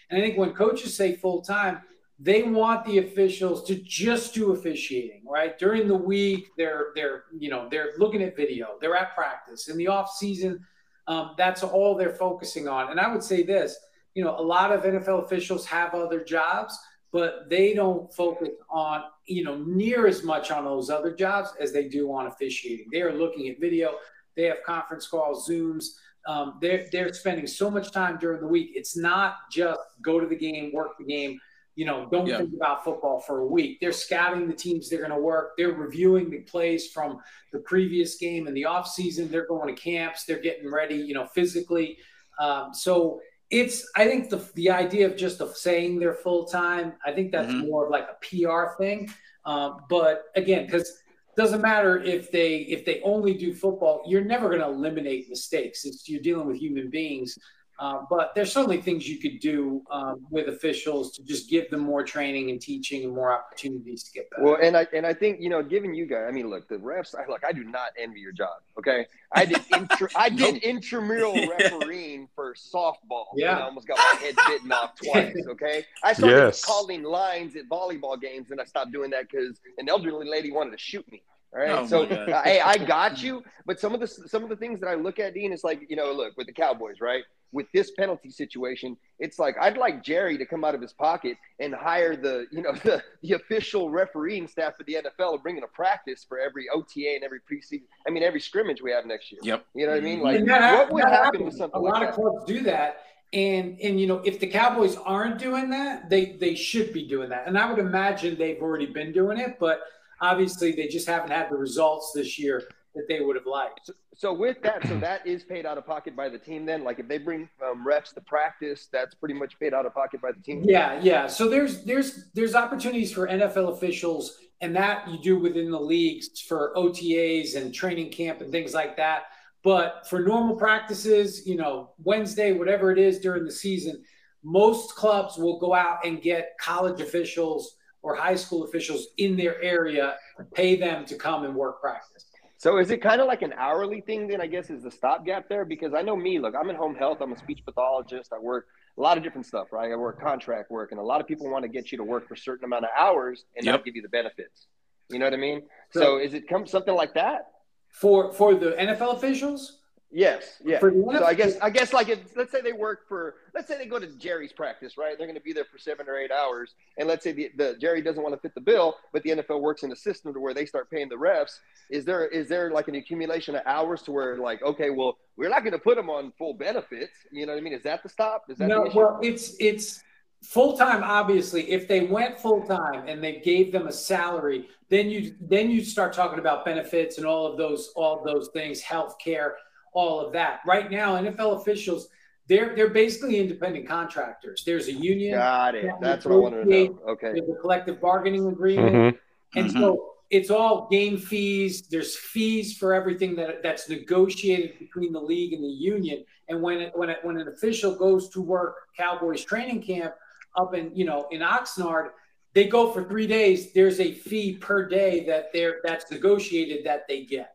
And 0.09 0.19
I 0.19 0.25
think 0.25 0.39
when 0.39 0.55
coaches 0.55 0.97
say 0.97 1.15
full 1.17 1.43
time, 1.43 1.83
they 2.23 2.43
want 2.43 2.85
the 2.85 2.99
officials 2.99 3.65
to 3.67 3.75
just 3.77 4.35
do 4.35 4.53
officiating, 4.53 5.23
right? 5.27 5.59
During 5.59 5.89
the 5.89 5.97
week, 5.97 6.49
they're 6.57 6.89
they're 6.95 7.25
you 7.37 7.49
know 7.49 7.69
they're 7.71 7.93
looking 7.99 8.23
at 8.23 8.37
video, 8.37 8.77
they're 8.81 8.97
at 8.97 9.15
practice. 9.15 9.69
In 9.69 9.79
the 9.79 9.89
off 9.89 10.11
season, 10.11 10.65
um, 11.07 11.35
that's 11.39 11.63
all 11.63 11.97
they're 11.97 12.15
focusing 12.15 12.69
on. 12.69 12.91
And 12.91 13.01
I 13.01 13.11
would 13.11 13.23
say 13.23 13.43
this, 13.43 13.75
you 14.15 14.23
know, 14.23 14.39
a 14.39 14.43
lot 14.43 14.71
of 14.71 14.83
NFL 14.83 15.25
officials 15.25 15.65
have 15.67 15.95
other 15.95 16.23
jobs, 16.23 16.79
but 17.11 17.49
they 17.49 17.73
don't 17.73 18.13
focus 18.13 18.51
on 18.69 19.05
you 19.27 19.43
know 19.43 19.57
near 19.65 20.07
as 20.07 20.23
much 20.23 20.51
on 20.51 20.67
those 20.67 20.91
other 20.91 21.15
jobs 21.15 21.55
as 21.59 21.73
they 21.73 21.89
do 21.89 22.13
on 22.13 22.27
officiating. 22.27 22.87
They 22.93 23.01
are 23.01 23.15
looking 23.15 23.49
at 23.49 23.59
video, 23.59 23.95
they 24.37 24.45
have 24.45 24.63
conference 24.65 25.07
calls, 25.07 25.49
Zooms. 25.49 25.87
Um, 26.27 26.59
they're 26.61 26.87
they're 26.93 27.15
spending 27.15 27.47
so 27.47 27.71
much 27.71 27.93
time 27.93 28.19
during 28.19 28.43
the 28.43 28.47
week. 28.47 28.73
It's 28.75 28.95
not 28.95 29.37
just 29.51 29.81
go 30.03 30.21
to 30.21 30.27
the 30.27 30.37
game, 30.37 30.71
work 30.75 30.99
the 30.99 31.05
game. 31.07 31.41
You 31.77 31.87
know, 31.87 32.09
don't 32.11 32.27
Yeah. 32.27 32.39
think 32.39 32.55
about 32.55 32.85
football 32.85 33.21
for 33.21 33.41
a 33.41 33.47
week. 33.47 33.79
They're 33.81 33.93
scouting 33.93 34.49
the 34.49 34.55
teams 34.55 34.89
they're 34.89 34.99
going 35.07 35.11
to 35.13 35.19
work. 35.19 35.53
They're 35.57 35.73
reviewing 35.73 36.29
the 36.31 36.41
plays 36.41 36.89
from 36.89 37.21
the 37.53 37.61
previous 37.61 38.17
game 38.17 38.47
in 38.49 38.55
the 38.55 38.65
off 38.67 38.89
season. 38.89 39.29
They're 39.31 39.47
going 39.47 39.75
to 39.75 39.81
camps. 39.81 40.25
They're 40.25 40.41
getting 40.41 40.71
ready. 40.71 40.97
You 40.97 41.15
know, 41.15 41.27
physically. 41.27 41.99
Um, 42.39 42.75
so 42.75 43.21
it's 43.51 43.89
I 43.97 44.07
think 44.07 44.31
the 44.31 44.39
the 44.55 44.71
idea 44.71 45.07
of 45.07 45.17
just 45.17 45.41
of 45.41 45.57
saying 45.57 45.99
they're 45.99 46.15
full 46.15 46.45
time. 46.47 46.95
I 47.05 47.13
think 47.13 47.33
that's 47.33 47.53
Mhm. 47.53 47.67
more 47.69 47.85
of 47.87 47.91
like 47.91 48.09
a 48.09 48.17
PR 48.21 48.77
thing. 48.79 49.09
Um, 49.45 49.81
but 49.89 50.25
again, 50.37 50.67
because 50.67 51.03
doesn't 51.37 51.63
matter 51.63 51.99
if 52.03 52.31
they 52.31 52.57
if 52.59 52.85
they 52.85 53.01
only 53.03 53.35
do 53.35 53.55
football, 53.55 54.03
you're 54.07 54.25
never 54.25 54.49
going 54.49 54.61
to 54.61 54.67
eliminate 54.69 55.29
mistakes. 55.31 55.85
It's 55.85 56.09
you're 56.09 56.21
dealing 56.21 56.47
with 56.47 56.59
human 56.59 56.91
beings. 56.91 57.39
Uh, 57.81 58.03
but 58.11 58.35
there's 58.35 58.53
certainly 58.53 58.79
things 58.79 59.09
you 59.09 59.17
could 59.19 59.41
do 59.41 59.83
um, 59.91 60.21
with 60.29 60.49
officials 60.49 61.13
to 61.13 61.23
just 61.25 61.49
give 61.49 61.71
them 61.71 61.81
more 61.81 62.05
training 62.05 62.51
and 62.51 62.61
teaching 62.61 63.05
and 63.05 63.15
more 63.15 63.33
opportunities 63.33 64.03
to 64.05 64.13
get 64.13 64.29
better. 64.31 64.43
Well, 64.45 64.59
and 64.63 64.77
I 64.77 64.87
and 64.93 65.07
I 65.07 65.15
think 65.15 65.41
you 65.41 65.49
know, 65.49 65.63
given 65.63 65.95
you 65.95 66.05
guys, 66.05 66.27
I 66.29 66.31
mean, 66.31 66.49
look, 66.51 66.69
the 66.69 66.77
refs. 66.77 67.15
I 67.15 67.27
look, 67.27 67.43
I 67.43 67.53
do 67.53 67.65
not 67.65 67.93
envy 67.99 68.21
your 68.21 68.33
job. 68.33 68.61
Okay, 68.79 69.07
I 69.33 69.47
did 69.47 69.63
intra, 69.75 70.11
I 70.15 70.29
did 70.43 70.57
intramural 70.63 71.35
refereeing 71.59 72.29
for 72.35 72.53
softball. 72.55 73.25
Yeah. 73.35 73.53
and 73.53 73.61
I 73.61 73.63
almost 73.63 73.89
got 73.89 73.97
my 73.97 74.21
head 74.21 74.35
bitten 74.47 74.71
off 74.73 74.95
twice. 75.03 75.35
Okay, 75.49 75.87
I 76.05 76.13
started 76.13 76.37
Yes. 76.37 76.63
calling 76.63 77.03
lines 77.03 77.57
at 77.57 77.67
volleyball 77.67 78.21
games, 78.21 78.51
and 78.51 78.61
I 78.61 78.65
stopped 78.65 78.93
doing 78.93 79.09
that 79.13 79.31
because 79.31 79.59
an 79.79 79.89
elderly 79.89 80.29
lady 80.29 80.53
wanted 80.53 80.73
to 80.73 80.79
shoot 80.79 81.11
me. 81.11 81.23
All 81.53 81.61
right, 81.61 81.71
Oh, 81.71 81.87
so 81.87 82.07
my 82.07 82.27
God. 82.27 82.45
hey, 82.45 82.61
I 82.61 82.77
got 82.87 83.23
you. 83.23 83.43
But 83.67 83.81
some 83.81 83.93
of 83.95 84.01
the 84.01 84.07
some 84.07 84.43
of 84.43 84.49
the 84.49 84.57
things 84.57 84.81
that 84.81 84.87
I 84.89 84.95
look 84.95 85.19
at, 85.19 85.35
Dean, 85.35 85.53
is 85.53 85.65
like 85.65 85.87
you 85.89 85.97
know, 85.97 86.13
look 86.13 86.37
with 86.37 86.47
the 86.47 86.53
Cowboys, 86.53 87.01
right? 87.01 87.25
With 87.53 87.67
this 87.75 87.91
penalty 87.99 88.31
situation, 88.31 88.97
it's 89.19 89.41
like 89.41 89.57
I'd 89.61 89.77
like 89.77 90.05
Jerry 90.05 90.39
to 90.39 90.47
come 90.47 90.65
out 90.65 90.77
of 90.77 90.81
his 90.81 90.93
pocket 90.93 91.37
and 91.59 91.75
hire 91.75 92.15
the 92.15 92.47
you 92.53 92.63
know 92.63 92.73
the, 92.85 93.03
the 93.23 93.33
official 93.33 93.91
refereeing 93.91 94.47
staff 94.47 94.79
of 94.79 94.87
the 94.87 94.99
NFL 95.05 95.35
and 95.35 95.43
bring 95.43 95.57
in 95.57 95.65
a 95.65 95.69
practice 95.69 96.25
for 96.29 96.39
every 96.39 96.67
OTA 96.73 97.15
and 97.17 97.25
every 97.25 97.41
preseason. 97.41 97.83
I 98.07 98.11
mean, 98.11 98.23
every 98.23 98.41
scrimmage 98.41 98.81
we 98.83 98.93
have 98.93 99.05
next 99.05 99.33
year. 99.33 99.41
Yep. 99.43 99.67
You 99.75 99.87
know 99.87 99.93
what 99.93 99.99
I 99.99 100.05
mean? 100.05 100.21
Like, 100.23 100.45
that- 100.47 100.89
what 100.89 100.93
would 100.93 101.03
happen 101.05 101.25
happens. 101.25 101.45
with 101.47 101.55
something 101.57 101.81
A 101.81 101.83
like 101.83 101.93
lot 101.95 102.01
that? 102.01 102.09
of 102.11 102.15
clubs 102.15 102.45
do 102.47 102.61
that, 102.63 103.01
and 103.33 103.77
and 103.81 104.01
you 104.01 104.07
know 104.07 104.19
if 104.25 104.39
the 104.39 104.47
Cowboys 104.47 104.95
aren't 104.97 105.39
doing 105.39 105.71
that, 105.71 106.09
they 106.09 106.37
they 106.41 106.55
should 106.55 106.93
be 106.93 107.09
doing 107.09 107.29
that. 107.31 107.49
And 107.49 107.59
I 107.59 107.69
would 107.69 107.81
imagine 107.81 108.39
they've 108.39 108.63
already 108.63 108.87
been 108.87 109.11
doing 109.13 109.39
it, 109.39 109.59
but 109.59 109.81
obviously 110.21 110.73
they 110.73 110.87
just 110.87 111.07
haven't 111.07 111.31
had 111.31 111.51
the 111.51 111.57
results 111.57 112.13
this 112.15 112.39
year 112.39 112.63
that 112.95 113.07
they 113.09 113.21
would 113.21 113.37
have 113.37 113.47
liked. 113.47 113.91
So 114.15 114.33
with 114.33 114.61
that, 114.63 114.87
so 114.87 114.99
that 114.99 115.27
is 115.27 115.45
paid 115.45 115.65
out 115.65 115.79
of 115.79 115.87
pocket 115.87 116.17
by 116.17 116.29
the 116.29 116.39
team. 116.39 116.67
Then, 116.67 116.85
like 116.85 116.99
if 116.99 117.09
they 117.09 117.19
bring 117.19 117.49
um, 117.65 117.87
refs 117.87 118.13
to 118.15 118.21
practice, 118.21 118.89
that's 118.93 119.15
pretty 119.15 119.35
much 119.35 119.59
paid 119.59 119.73
out 119.73 119.87
of 119.87 119.95
pocket 119.95 120.21
by 120.21 120.33
the 120.33 120.41
team. 120.41 120.63
Yeah, 120.65 121.01
yeah. 121.01 121.27
So 121.27 121.49
there's 121.49 121.85
there's 121.85 122.31
there's 122.35 122.55
opportunities 122.55 123.13
for 123.13 123.29
NFL 123.29 123.73
officials, 123.73 124.37
and 124.61 124.75
that 124.77 125.09
you 125.09 125.19
do 125.23 125.39
within 125.39 125.71
the 125.71 125.81
leagues 125.81 126.41
for 126.41 126.73
OTAs 126.77 127.57
and 127.57 127.73
training 127.73 128.11
camp 128.11 128.41
and 128.41 128.51
things 128.51 128.75
like 128.75 128.97
that. 128.97 129.23
But 129.63 130.07
for 130.09 130.21
normal 130.21 130.57
practices, 130.57 131.47
you 131.47 131.57
know, 131.57 131.91
Wednesday, 132.03 132.53
whatever 132.53 132.91
it 132.91 132.99
is 132.99 133.21
during 133.21 133.45
the 133.45 133.53
season, 133.53 134.03
most 134.43 134.97
clubs 134.97 135.37
will 135.37 135.59
go 135.59 135.75
out 135.75 136.05
and 136.05 136.21
get 136.23 136.57
college 136.59 137.01
officials 137.01 137.77
or 138.03 138.15
high 138.15 138.35
school 138.35 138.65
officials 138.65 139.09
in 139.19 139.37
their 139.37 139.61
area, 139.63 140.17
pay 140.55 140.77
them 140.77 141.05
to 141.07 141.17
come 141.17 141.45
and 141.45 141.55
work 141.55 141.81
practice. 141.81 142.27
So 142.57 142.79
is 142.79 142.91
it 142.91 143.01
kind 143.01 143.21
of 143.21 143.27
like 143.27 143.43
an 143.43 143.55
hourly 143.57 144.03
thing 144.03 144.27
then? 144.29 144.41
I 144.41 144.47
guess 144.47 144.69
is 144.69 144.83
the 144.83 144.91
stopgap 144.91 145.49
there 145.49 145.65
because 145.65 145.95
I 145.95 146.03
know 146.03 146.15
me. 146.17 146.39
Look, 146.39 146.55
I'm 146.55 146.69
in 146.69 146.77
home 146.77 146.95
health. 146.95 147.19
I'm 147.21 147.33
a 147.33 147.37
speech 147.39 147.61
pathologist. 147.65 148.33
I 148.35 148.39
work 148.39 148.67
a 148.99 149.01
lot 149.01 149.17
of 149.17 149.23
different 149.23 149.47
stuff, 149.47 149.69
right? 149.73 149.91
I 149.91 149.97
work 149.97 150.21
contract 150.21 150.71
work, 150.71 150.91
and 150.91 151.01
a 151.01 151.03
lot 151.03 151.23
of 151.23 151.27
people 151.27 151.51
want 151.51 151.63
to 151.63 151.69
get 151.69 151.91
you 151.91 151.97
to 151.99 152.05
work 152.05 152.29
for 152.29 152.35
a 152.35 152.39
certain 152.39 152.65
amount 152.67 152.85
of 152.85 152.91
hours 152.99 153.45
and 153.57 153.65
Yep. 153.65 153.73
not 153.73 153.85
give 153.85 153.97
you 153.97 154.03
the 154.03 154.11
benefits. 154.11 154.67
You 155.09 155.19
know 155.19 155.25
what 155.25 155.33
I 155.35 155.39
mean? 155.39 155.63
So 155.93 156.19
is 156.19 156.35
it 156.35 156.49
come 156.49 156.67
something 156.67 156.95
like 156.95 157.15
that? 157.15 157.51
For 157.89 158.31
for 158.33 158.55
the 158.55 158.73
NFL 158.73 159.17
officials, 159.17 159.80
Yes, 160.13 160.57
yeah. 160.65 160.81
So 160.81 161.25
I 161.25 161.35
guess 161.35 161.57
I 161.63 161.71
guess 161.71 161.93
like 161.93 162.09
if 162.09 162.37
let's 162.37 162.51
say 162.51 162.61
they 162.61 162.73
work 162.73 163.07
for 163.09 163.37
let's 163.55 163.69
say 163.69 163.79
they 163.79 163.87
go 163.87 163.99
to 164.01 164.09
Jerry's 164.09 164.53
practice, 164.53 164.99
right? 164.99 165.17
They're 165.17 165.27
going 165.27 165.39
to 165.39 165.43
be 165.43 165.53
there 165.53 165.67
for 165.71 165.79
seven 165.79 166.09
or 166.09 166.17
eight 166.17 166.33
hours, 166.33 166.75
and 166.99 167.07
let's 167.07 167.23
say 167.23 167.31
the, 167.31 167.51
the 167.57 167.77
Jerry 167.81 168.03
doesn't 168.03 168.21
want 168.21 168.35
to 168.35 168.41
fit 168.41 168.55
the 168.57 168.61
bill, 168.61 168.97
but 169.13 169.23
the 169.23 169.31
NFL 169.31 169.61
works 169.61 169.85
in 169.85 169.93
a 169.93 169.97
system 169.97 170.35
to 170.35 170.41
where 170.41 170.53
they 170.53 170.67
start 170.67 170.91
paying 170.91 171.09
the 171.09 171.15
refs. 171.15 171.61
Is 171.91 172.05
there 172.05 172.27
is 172.27 172.49
there 172.49 172.73
like 172.73 172.89
an 172.89 172.97
accumulation 172.97 173.55
of 173.55 173.63
hours 173.67 174.03
to 174.03 174.13
where 174.13 174.37
like 174.39 174.63
okay, 174.63 174.91
well 174.91 175.17
we're 175.37 175.49
not 175.49 175.61
going 175.61 175.73
to 175.73 175.79
put 175.79 175.97
them 175.97 176.11
on 176.11 176.33
full 176.37 176.55
benefits. 176.55 177.13
You 177.31 177.47
know 177.47 177.53
what 177.53 177.59
I 177.59 177.63
mean? 177.63 177.73
Is 177.73 177.83
that 177.85 178.03
the 178.03 178.09
stop? 178.09 178.45
Is 178.49 178.59
that 178.59 178.67
no, 178.67 178.91
well, 178.93 179.21
it's 179.23 179.55
it's 179.61 180.03
full 180.43 180.77
time. 180.77 181.03
Obviously, 181.05 181.71
if 181.71 181.87
they 181.87 182.01
went 182.01 182.39
full 182.39 182.63
time 182.63 183.07
and 183.07 183.23
they 183.23 183.41
gave 183.41 183.73
them 183.73 183.87
a 183.87 183.93
salary, 183.93 184.69
then 184.89 185.09
you 185.09 185.35
then 185.41 185.71
you 185.71 185.85
start 185.85 186.13
talking 186.13 186.39
about 186.39 186.65
benefits 186.65 187.19
and 187.19 187.27
all 187.27 187.47
of 187.47 187.57
those 187.57 187.93
all 187.95 188.19
of 188.19 188.25
those 188.25 188.49
things, 188.49 188.81
health 188.81 189.17
care, 189.19 189.57
all 189.93 190.21
of 190.21 190.33
that. 190.33 190.61
Right 190.67 190.91
now, 190.91 191.17
NFL 191.21 191.61
officials 191.61 192.09
they're 192.49 192.75
they're 192.75 192.91
basically 192.91 193.39
independent 193.39 193.87
contractors. 193.87 194.65
There's 194.67 194.89
a 194.89 194.93
union. 194.93 195.35
Got 195.39 195.77
it. 195.77 195.85
that 195.85 196.01
That's 196.01 196.25
what 196.25 196.35
I 196.35 196.39
wanted 196.39 196.65
to 196.65 196.71
know. 196.71 196.99
Okay. 197.11 197.33
There's 197.35 197.49
a 197.49 197.61
collective 197.61 198.01
bargaining 198.01 198.47
agreement. 198.49 198.93
Mhm. 198.95 199.19
And 199.55 199.67
Mhm. 199.69 199.73
so 199.73 200.15
it's 200.31 200.51
all 200.51 200.89
game 200.91 201.17
fees. 201.17 201.83
There's 201.89 202.17
fees 202.17 202.77
for 202.77 202.93
everything 202.93 203.37
that 203.37 203.63
that's 203.63 203.89
negotiated 203.89 204.79
between 204.81 205.13
the 205.13 205.21
league 205.21 205.53
and 205.53 205.63
the 205.63 205.69
union. 205.69 206.25
And 206.49 206.61
when 206.61 206.81
it, 206.81 206.93
when 206.97 207.09
it, 207.11 207.19
when 207.23 207.37
an 207.37 207.47
official 207.47 207.95
goes 207.95 208.29
to 208.31 208.41
work 208.41 208.75
Cowboys 208.97 209.45
training 209.45 209.83
camp 209.83 210.15
up 210.57 210.75
in 210.75 210.91
you 210.95 211.05
know 211.05 211.29
in 211.31 211.43
Oxnard, 211.43 212.11
they 212.55 212.65
go 212.67 212.91
for 212.91 213.05
three 213.05 213.29
days. 213.29 213.73
There's 213.73 214.01
a 214.01 214.11
fee 214.13 214.57
per 214.57 214.89
day 214.89 215.25
that 215.27 215.53
they're 215.53 215.77
that's 215.85 216.11
negotiated 216.11 216.85
that 216.85 217.07
they 217.07 217.25
get. 217.25 217.55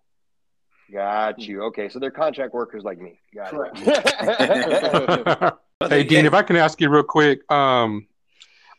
Got 0.92 1.40
you. 1.40 1.64
Okay, 1.64 1.90
so 1.90 2.00
they're 2.00 2.12
contract 2.12 2.54
workers 2.54 2.84
like 2.84 3.00
me. 3.00 3.20
Got 3.34 3.50
Correct. 3.50 3.78
it. 3.82 5.54
hey 5.90 6.04
Dean, 6.04 6.26
if 6.26 6.34
I 6.34 6.44
can 6.44 6.56
ask 6.56 6.80
you 6.80 6.90
real 6.90 7.04
quick, 7.04 7.50
um, 7.52 8.08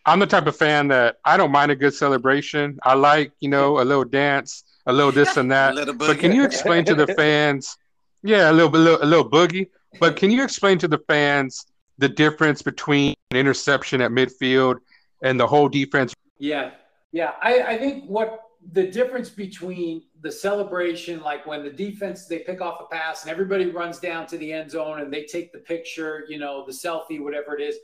I'm 0.05 0.21
the 0.21 0.27
type 0.27 0.47
of 0.47 0.57
fan 0.57 0.89
that 0.89 1.19
I 1.25 1.37
don't 1.37 1.51
mind 1.51 1.73
a 1.73 1.77
good 1.77 1.95
celebration. 1.95 2.79
I 2.85 2.95
like, 2.95 3.33
you 3.41 3.49
know, 3.49 3.81
a 3.81 3.85
little 3.85 4.05
dance, 4.05 4.63
a 4.87 4.93
little 4.93 5.11
this 5.11 5.37
and 5.37 5.51
that. 5.51 5.75
little 5.75 5.95
But 5.95 6.19
can 6.19 6.33
you 6.33 6.45
explain 6.45 6.85
to 6.85 6.95
the 6.95 7.07
fans? 7.19 7.77
Yeah, 8.23 8.51
a 8.51 8.53
little 8.53 8.75
a 8.75 8.79
little, 8.79 9.03
a 9.03 9.07
little 9.07 9.29
boogie. 9.29 9.69
But 9.99 10.17
can 10.17 10.31
you 10.31 10.45
explain 10.45 10.79
to 10.79 10.89
the 10.89 10.99
fans 11.09 11.67
the 11.99 12.09
difference 12.09 12.63
between 12.63 13.15
an 13.31 13.37
interception 13.37 14.01
at 14.01 14.11
midfield 14.11 14.77
and 15.23 15.41
the 15.41 15.47
whole 15.47 15.69
defense? 15.69 16.15
Yeah, 16.39 16.71
yeah. 17.13 17.33
I, 17.43 17.63
I 17.63 17.79
think 17.79 18.05
what 18.05 18.46
the 18.73 18.87
difference 18.91 19.31
between 19.31 20.03
the 20.21 20.33
celebration, 20.33 21.23
like 21.23 21.47
when 21.47 21.63
the 21.63 21.71
defense 21.71 22.27
they 22.27 22.41
pick 22.41 22.61
off 22.61 22.81
a 22.81 22.95
pass 22.95 23.23
and 23.23 23.31
everybody 23.31 23.67
runs 23.67 23.99
down 23.99 24.27
to 24.27 24.39
the 24.39 24.53
end 24.53 24.71
zone 24.71 25.01
and 25.01 25.13
they 25.13 25.25
take 25.25 25.53
the 25.53 25.59
picture, 25.59 26.25
you 26.29 26.39
know, 26.39 26.65
the 26.67 26.73
selfie, 26.73 27.21
whatever 27.21 27.57
it 27.57 27.63
is, 27.63 27.77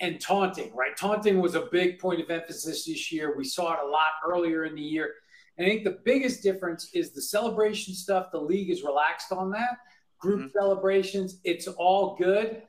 and 0.00 0.20
taunting, 0.20 0.74
right? 0.74 0.96
Taunting 0.96 1.40
was 1.40 1.54
a 1.54 1.68
big 1.72 1.98
point 1.98 2.20
of 2.20 2.30
emphasis 2.30 2.84
this 2.84 3.10
year. 3.10 3.34
We 3.36 3.44
saw 3.44 3.74
it 3.74 3.78
a 3.84 3.88
lot 3.88 4.12
earlier 4.26 4.64
in 4.64 4.74
the 4.74 4.82
year. 4.82 5.14
And 5.56 5.66
I 5.66 5.70
think 5.70 5.84
the 5.84 5.98
biggest 6.04 6.42
difference 6.42 6.90
is 6.92 7.12
the 7.12 7.22
celebration 7.22 7.94
stuff. 7.94 8.26
The 8.30 8.40
league 8.40 8.70
is 8.70 8.82
relaxed 8.82 9.32
on 9.32 9.50
that. 9.52 9.78
Group 10.18 10.40
mm-hmm. 10.40 10.58
celebrations, 10.58 11.40
it's 11.44 11.66
all 11.66 12.16
good 12.16 12.62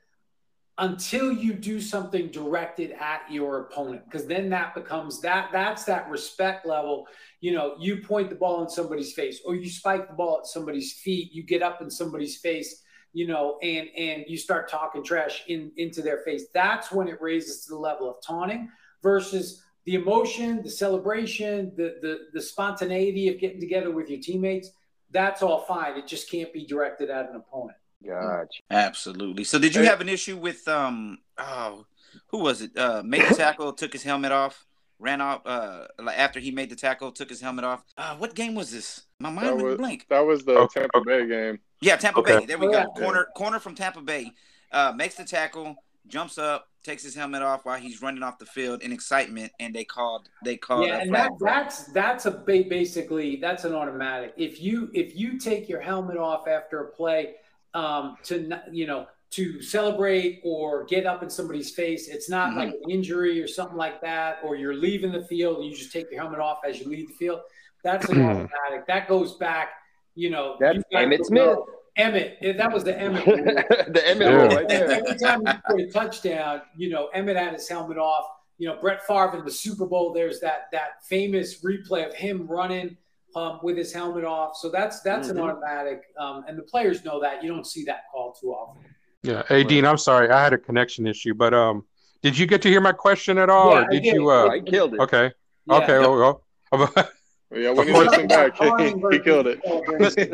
until 0.79 1.31
you 1.31 1.53
do 1.53 1.81
something 1.81 2.27
directed 2.27 2.91
at 2.99 3.21
your 3.31 3.61
opponent 3.61 4.05
because 4.05 4.27
then 4.27 4.49
that 4.49 4.75
becomes 4.75 5.19
that 5.21 5.49
that's 5.51 5.83
that 5.85 6.09
respect 6.09 6.65
level. 6.65 7.07
You 7.41 7.53
know 7.53 7.75
you 7.79 7.97
point 7.97 8.29
the 8.29 8.35
ball 8.35 8.61
in 8.63 8.69
somebody's 8.69 9.13
face 9.13 9.41
or 9.45 9.55
you 9.55 9.69
spike 9.69 10.07
the 10.07 10.13
ball 10.13 10.39
at 10.39 10.47
somebody's 10.47 10.93
feet 10.93 11.33
you 11.33 11.43
get 11.43 11.61
up 11.61 11.81
in 11.81 11.89
somebody's 11.89 12.37
face 12.37 12.83
you 13.13 13.25
know 13.25 13.57
and 13.63 13.87
and 13.97 14.25
you 14.27 14.37
start 14.37 14.69
talking 14.69 15.03
trash 15.03 15.43
in 15.47 15.71
into 15.77 16.01
their 16.01 16.19
face. 16.19 16.45
That's 16.53 16.91
when 16.91 17.07
it 17.07 17.21
raises 17.21 17.65
to 17.65 17.69
the 17.69 17.79
level 17.79 18.09
of 18.09 18.17
taunting 18.25 18.69
versus 19.01 19.63
the 19.85 19.95
emotion 19.95 20.61
the 20.61 20.69
celebration 20.69 21.71
the 21.75 21.95
the, 22.01 22.19
the 22.33 22.41
spontaneity 22.41 23.29
of 23.29 23.39
getting 23.39 23.59
together 23.59 23.91
with 23.91 24.09
your 24.09 24.19
teammates. 24.19 24.69
That's 25.09 25.41
all 25.41 25.61
fine. 25.61 25.97
It 25.97 26.05
just 26.05 26.29
can't 26.29 26.51
be 26.51 26.65
directed 26.65 27.09
at 27.09 27.29
an 27.29 27.37
opponent 27.37 27.77
Gotcha. 28.05 28.61
Absolutely. 28.69 29.43
So, 29.43 29.59
did 29.59 29.75
you 29.75 29.83
have 29.83 30.01
an 30.01 30.09
issue 30.09 30.37
with 30.37 30.67
um? 30.67 31.17
Oh, 31.37 31.85
who 32.27 32.39
was 32.39 32.61
it? 32.61 32.77
Uh, 32.77 33.01
made 33.03 33.27
the 33.27 33.35
tackle, 33.35 33.73
took 33.73 33.93
his 33.93 34.03
helmet 34.03 34.31
off, 34.31 34.65
ran 34.99 35.21
off. 35.21 35.41
Uh, 35.45 35.87
after 36.15 36.39
he 36.39 36.51
made 36.51 36.69
the 36.69 36.75
tackle, 36.75 37.11
took 37.11 37.29
his 37.29 37.41
helmet 37.41 37.65
off. 37.65 37.83
Uh, 37.97 38.15
what 38.15 38.35
game 38.35 38.55
was 38.55 38.71
this? 38.71 39.03
My 39.19 39.29
mind 39.29 39.47
that 39.47 39.55
went 39.55 39.67
was, 39.67 39.77
blank. 39.77 40.05
That 40.09 40.25
was 40.25 40.43
the 40.45 40.53
Okay. 40.53 40.81
Tampa 40.81 41.01
Bay 41.05 41.27
game. 41.27 41.59
Yeah, 41.81 41.95
Tampa 41.95 42.19
Okay. 42.19 42.39
Bay. 42.39 42.45
There 42.45 42.57
we 42.57 42.67
go. 42.67 42.71
yeah. 42.73 42.85
Corner, 42.95 43.27
corner 43.35 43.59
from 43.59 43.75
Tampa 43.75 44.01
Bay. 44.01 44.31
Uh, 44.71 44.93
makes 44.95 45.15
the 45.15 45.23
tackle, 45.23 45.75
jumps 46.07 46.37
up, 46.37 46.67
takes 46.83 47.03
his 47.03 47.15
helmet 47.15 47.41
off 47.41 47.65
while 47.65 47.79
he's 47.79 48.01
running 48.01 48.23
off 48.23 48.37
the 48.37 48.45
field 48.45 48.81
in 48.81 48.91
excitement, 48.91 49.51
and 49.59 49.73
they 49.73 49.83
called. 49.83 50.29
They 50.43 50.57
called. 50.57 50.87
yeah 50.87 51.01
and 51.01 51.13
that, 51.13 51.31
that's 51.39 51.85
that's 51.85 52.25
a 52.25 52.31
basically 52.31 53.37
that's 53.37 53.63
an 53.65 53.73
automatic 53.73 54.33
if 54.37 54.61
you 54.61 54.89
if 54.93 55.15
you 55.15 55.37
take 55.37 55.67
your 55.69 55.81
helmet 55.81 56.17
off 56.17 56.47
after 56.47 56.81
a 56.81 56.87
play 56.91 57.35
um 57.81 58.03
to 58.23 58.33
you 58.71 58.85
know 58.87 59.01
to 59.29 59.61
celebrate 59.61 60.39
or 60.43 60.85
get 60.85 61.05
up 61.05 61.21
in 61.21 61.29
somebody's 61.29 61.71
face 61.81 62.07
it's 62.15 62.29
not 62.29 62.47
Mhm. 62.51 62.55
like 62.61 62.69
an 62.83 62.89
injury 62.97 63.35
or 63.43 63.47
something 63.47 63.77
like 63.77 63.97
that 64.01 64.39
or 64.43 64.55
you're 64.55 64.73
leaving 64.87 65.11
the 65.11 65.23
field 65.31 65.57
and 65.57 65.65
you 65.69 65.75
just 65.75 65.91
take 65.91 66.09
your 66.11 66.21
helmet 66.21 66.39
off 66.39 66.59
as 66.67 66.79
you 66.79 66.85
leave 66.89 67.07
the 67.09 67.13
field 67.13 67.41
that's 67.83 68.07
an 68.09 68.21
automatic 68.21 68.81
that 68.87 69.07
goes 69.07 69.31
back 69.35 69.67
you 70.15 70.29
know 70.29 70.55
That's 70.59 70.81
you 70.91 70.97
Emmitt 70.97 71.25
Smith. 71.25 71.57
Emmitt 71.99 72.57
that 72.57 72.71
was 72.71 72.83
the 72.83 72.93
Emmitt 72.93 73.25
the 73.95 74.01
Emmitt 74.11 74.31
rule 74.37 74.47
right 74.57 74.67
there. 74.67 74.89
Every 74.91 75.17
time 75.17 75.41
you 75.45 75.53
scored 75.65 75.81
a 75.81 75.91
touchdown, 75.91 76.61
you 76.75 76.89
know, 76.89 77.09
Emmitt 77.15 77.35
had 77.35 77.53
his 77.53 77.67
helmet 77.67 77.97
off. 77.97 78.25
You 78.59 78.67
know, 78.67 78.75
Brett 78.81 79.01
Favre 79.07 79.35
in 79.39 79.45
the 79.45 79.51
Super 79.51 79.85
Bowl, 79.85 80.13
there's 80.13 80.39
that 80.41 80.67
that 80.71 81.03
famous 81.03 81.63
replay 81.63 82.05
of 82.07 82.13
him 82.13 82.47
running 82.47 82.97
um, 83.37 83.59
with 83.63 83.77
his 83.77 83.93
helmet 83.93 84.23
off. 84.23 84.55
So 84.57 84.69
that's 84.69 85.01
that's 85.01 85.27
Mhm. 85.27 85.31
an 85.31 85.39
automatic, 85.39 85.99
um, 86.19 86.43
and 86.47 86.57
the 86.57 86.63
players 86.63 87.05
know 87.05 87.19
that. 87.21 87.43
You 87.43 87.49
don't 87.53 87.67
see 87.73 87.83
that 87.85 88.01
call 88.11 88.33
too 88.39 88.49
often. 88.59 88.83
Yeah. 89.23 89.43
Hey, 89.47 89.63
Dean, 89.63 89.85
I'm 89.85 89.97
sorry. 89.97 90.29
I 90.29 90.41
had 90.43 90.53
a 90.53 90.57
connection 90.57 91.05
issue, 91.07 91.33
but 91.33 91.53
um, 91.53 91.85
did 92.21 92.37
you 92.37 92.45
get 92.47 92.61
to 92.63 92.69
hear 92.69 92.81
my 92.81 92.93
question 92.93 93.37
at 93.37 93.49
all, 93.49 93.71
Yeah, 93.71 93.79
or 93.79 93.85
I 93.85 93.87
did 93.89 94.03
did. 94.03 94.13
you? 94.15 94.29
Uh, 94.29 94.47
I 94.49 94.59
killed 94.61 94.93
it. 94.95 94.99
okay. 95.01 95.31
Yeah. 95.65 95.75
Okay. 95.77 95.99
Well, 95.99 96.41
well, 96.71 97.11
Yeah, 97.49 97.69
when 97.69 97.79
Of 97.79 97.87
he 97.87 97.93
course. 97.93 98.07
listened 98.09 98.29
back, 98.29 98.57
he, 98.57 98.65
he 99.11 99.19
killed 99.23 99.47
it. 99.47 99.61
celebration. 99.63 100.29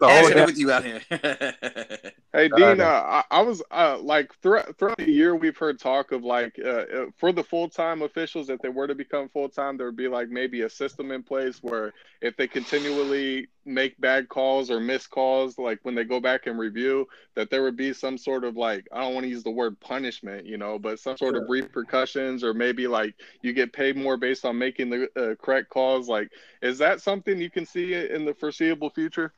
the 0.00 0.08
whole 0.08 0.46
with 0.46 0.58
you 0.58 0.70
out 0.72 0.84
here. 0.84 1.02
Hey 2.32 2.48
Dean, 2.48 2.80
uh, 2.80 2.84
I, 2.84 3.22
I 3.30 3.42
was 3.42 3.62
uh, 3.70 3.96
like 4.02 4.34
throughout, 4.42 4.76
throughout 4.76 4.96
the 4.96 5.08
year 5.08 5.36
we've 5.36 5.56
heard 5.56 5.78
talk 5.78 6.10
of 6.10 6.24
like 6.24 6.58
uh, 6.58 6.68
uh, 6.68 7.06
for 7.16 7.30
the 7.30 7.44
full 7.44 7.68
time 7.68 8.02
officials 8.02 8.50
if 8.50 8.60
they 8.60 8.70
were 8.70 8.88
to 8.88 8.94
become 8.96 9.28
full 9.28 9.48
time 9.48 9.76
there 9.76 9.86
would 9.86 9.96
be 9.96 10.08
like 10.08 10.30
maybe 10.30 10.62
a 10.62 10.68
system 10.68 11.12
in 11.12 11.22
place 11.22 11.62
where 11.62 11.92
if 12.22 12.36
they 12.36 12.48
continually 12.48 13.46
make 13.66 14.00
bad 14.00 14.28
calls 14.28 14.70
or 14.70 14.80
miss 14.80 15.06
calls 15.06 15.58
like 15.58 15.78
when 15.82 15.94
they 15.94 16.04
go 16.04 16.20
back 16.20 16.46
and 16.46 16.58
review 16.58 17.06
that 17.34 17.50
there 17.50 17.62
would 17.62 17.76
be 17.76 17.92
some 17.92 18.18
sort 18.18 18.44
of 18.44 18.56
like 18.56 18.86
I 18.92 19.00
don't 19.00 19.14
want 19.14 19.24
to 19.24 19.30
use 19.30 19.42
the 19.42 19.50
word 19.50 19.78
punishment 19.80 20.46
you 20.46 20.56
know 20.58 20.78
but 20.78 20.98
some 20.98 21.16
sort 21.16 21.36
of 21.36 21.44
repercussions 21.48 22.44
or 22.44 22.54
maybe 22.54 22.86
like 22.86 23.14
you 23.42 23.52
get 23.52 23.72
paid 23.72 23.96
more 23.96 24.16
based 24.16 24.44
on 24.44 24.58
making 24.58 24.90
the 24.90 25.08
uh, 25.16 25.34
correct 25.42 25.70
calls 25.70 26.08
like 26.08 26.30
is 26.64 26.78
that 26.78 27.00
something 27.00 27.38
you 27.38 27.50
can 27.50 27.66
see 27.66 27.94
in 27.94 28.24
the 28.24 28.34
foreseeable 28.34 28.90
future? 28.90 29.32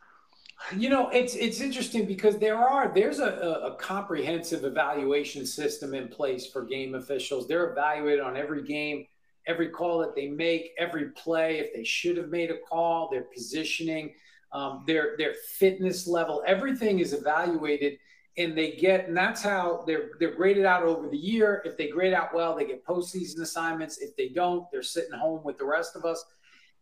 You 0.74 0.88
know, 0.88 1.10
it's 1.10 1.34
it's 1.34 1.60
interesting 1.60 2.06
because 2.06 2.38
there 2.38 2.56
are 2.56 2.90
there's 2.94 3.18
a, 3.18 3.26
a, 3.26 3.72
a 3.72 3.76
comprehensive 3.76 4.64
evaluation 4.64 5.44
system 5.44 5.92
in 5.92 6.08
place 6.08 6.46
for 6.46 6.64
game 6.64 6.94
officials. 6.94 7.46
They're 7.46 7.70
evaluated 7.72 8.20
on 8.20 8.36
every 8.36 8.62
game, 8.62 9.06
every 9.46 9.68
call 9.68 9.98
that 9.98 10.14
they 10.14 10.28
make, 10.28 10.72
every 10.78 11.10
play. 11.10 11.58
If 11.58 11.74
they 11.74 11.84
should 11.84 12.16
have 12.16 12.28
made 12.28 12.50
a 12.50 12.58
call, 12.68 13.08
their 13.10 13.22
positioning, 13.22 14.14
um, 14.52 14.84
their 14.86 15.16
their 15.18 15.34
fitness 15.34 16.06
level, 16.06 16.42
everything 16.46 16.98
is 16.98 17.12
evaluated, 17.12 17.98
and 18.38 18.56
they 18.56 18.72
get 18.72 19.08
and 19.08 19.16
that's 19.16 19.42
how 19.42 19.84
they're 19.86 20.10
they're 20.18 20.34
graded 20.34 20.64
out 20.64 20.82
over 20.82 21.08
the 21.08 21.16
year. 21.16 21.62
If 21.64 21.76
they 21.76 21.88
grade 21.88 22.14
out 22.14 22.34
well, 22.34 22.56
they 22.56 22.66
get 22.66 22.84
postseason 22.86 23.40
assignments. 23.40 23.98
If 23.98 24.16
they 24.16 24.28
don't, 24.28 24.70
they're 24.70 24.82
sitting 24.82 25.18
home 25.18 25.42
with 25.44 25.58
the 25.58 25.66
rest 25.66 25.96
of 25.96 26.04
us. 26.04 26.24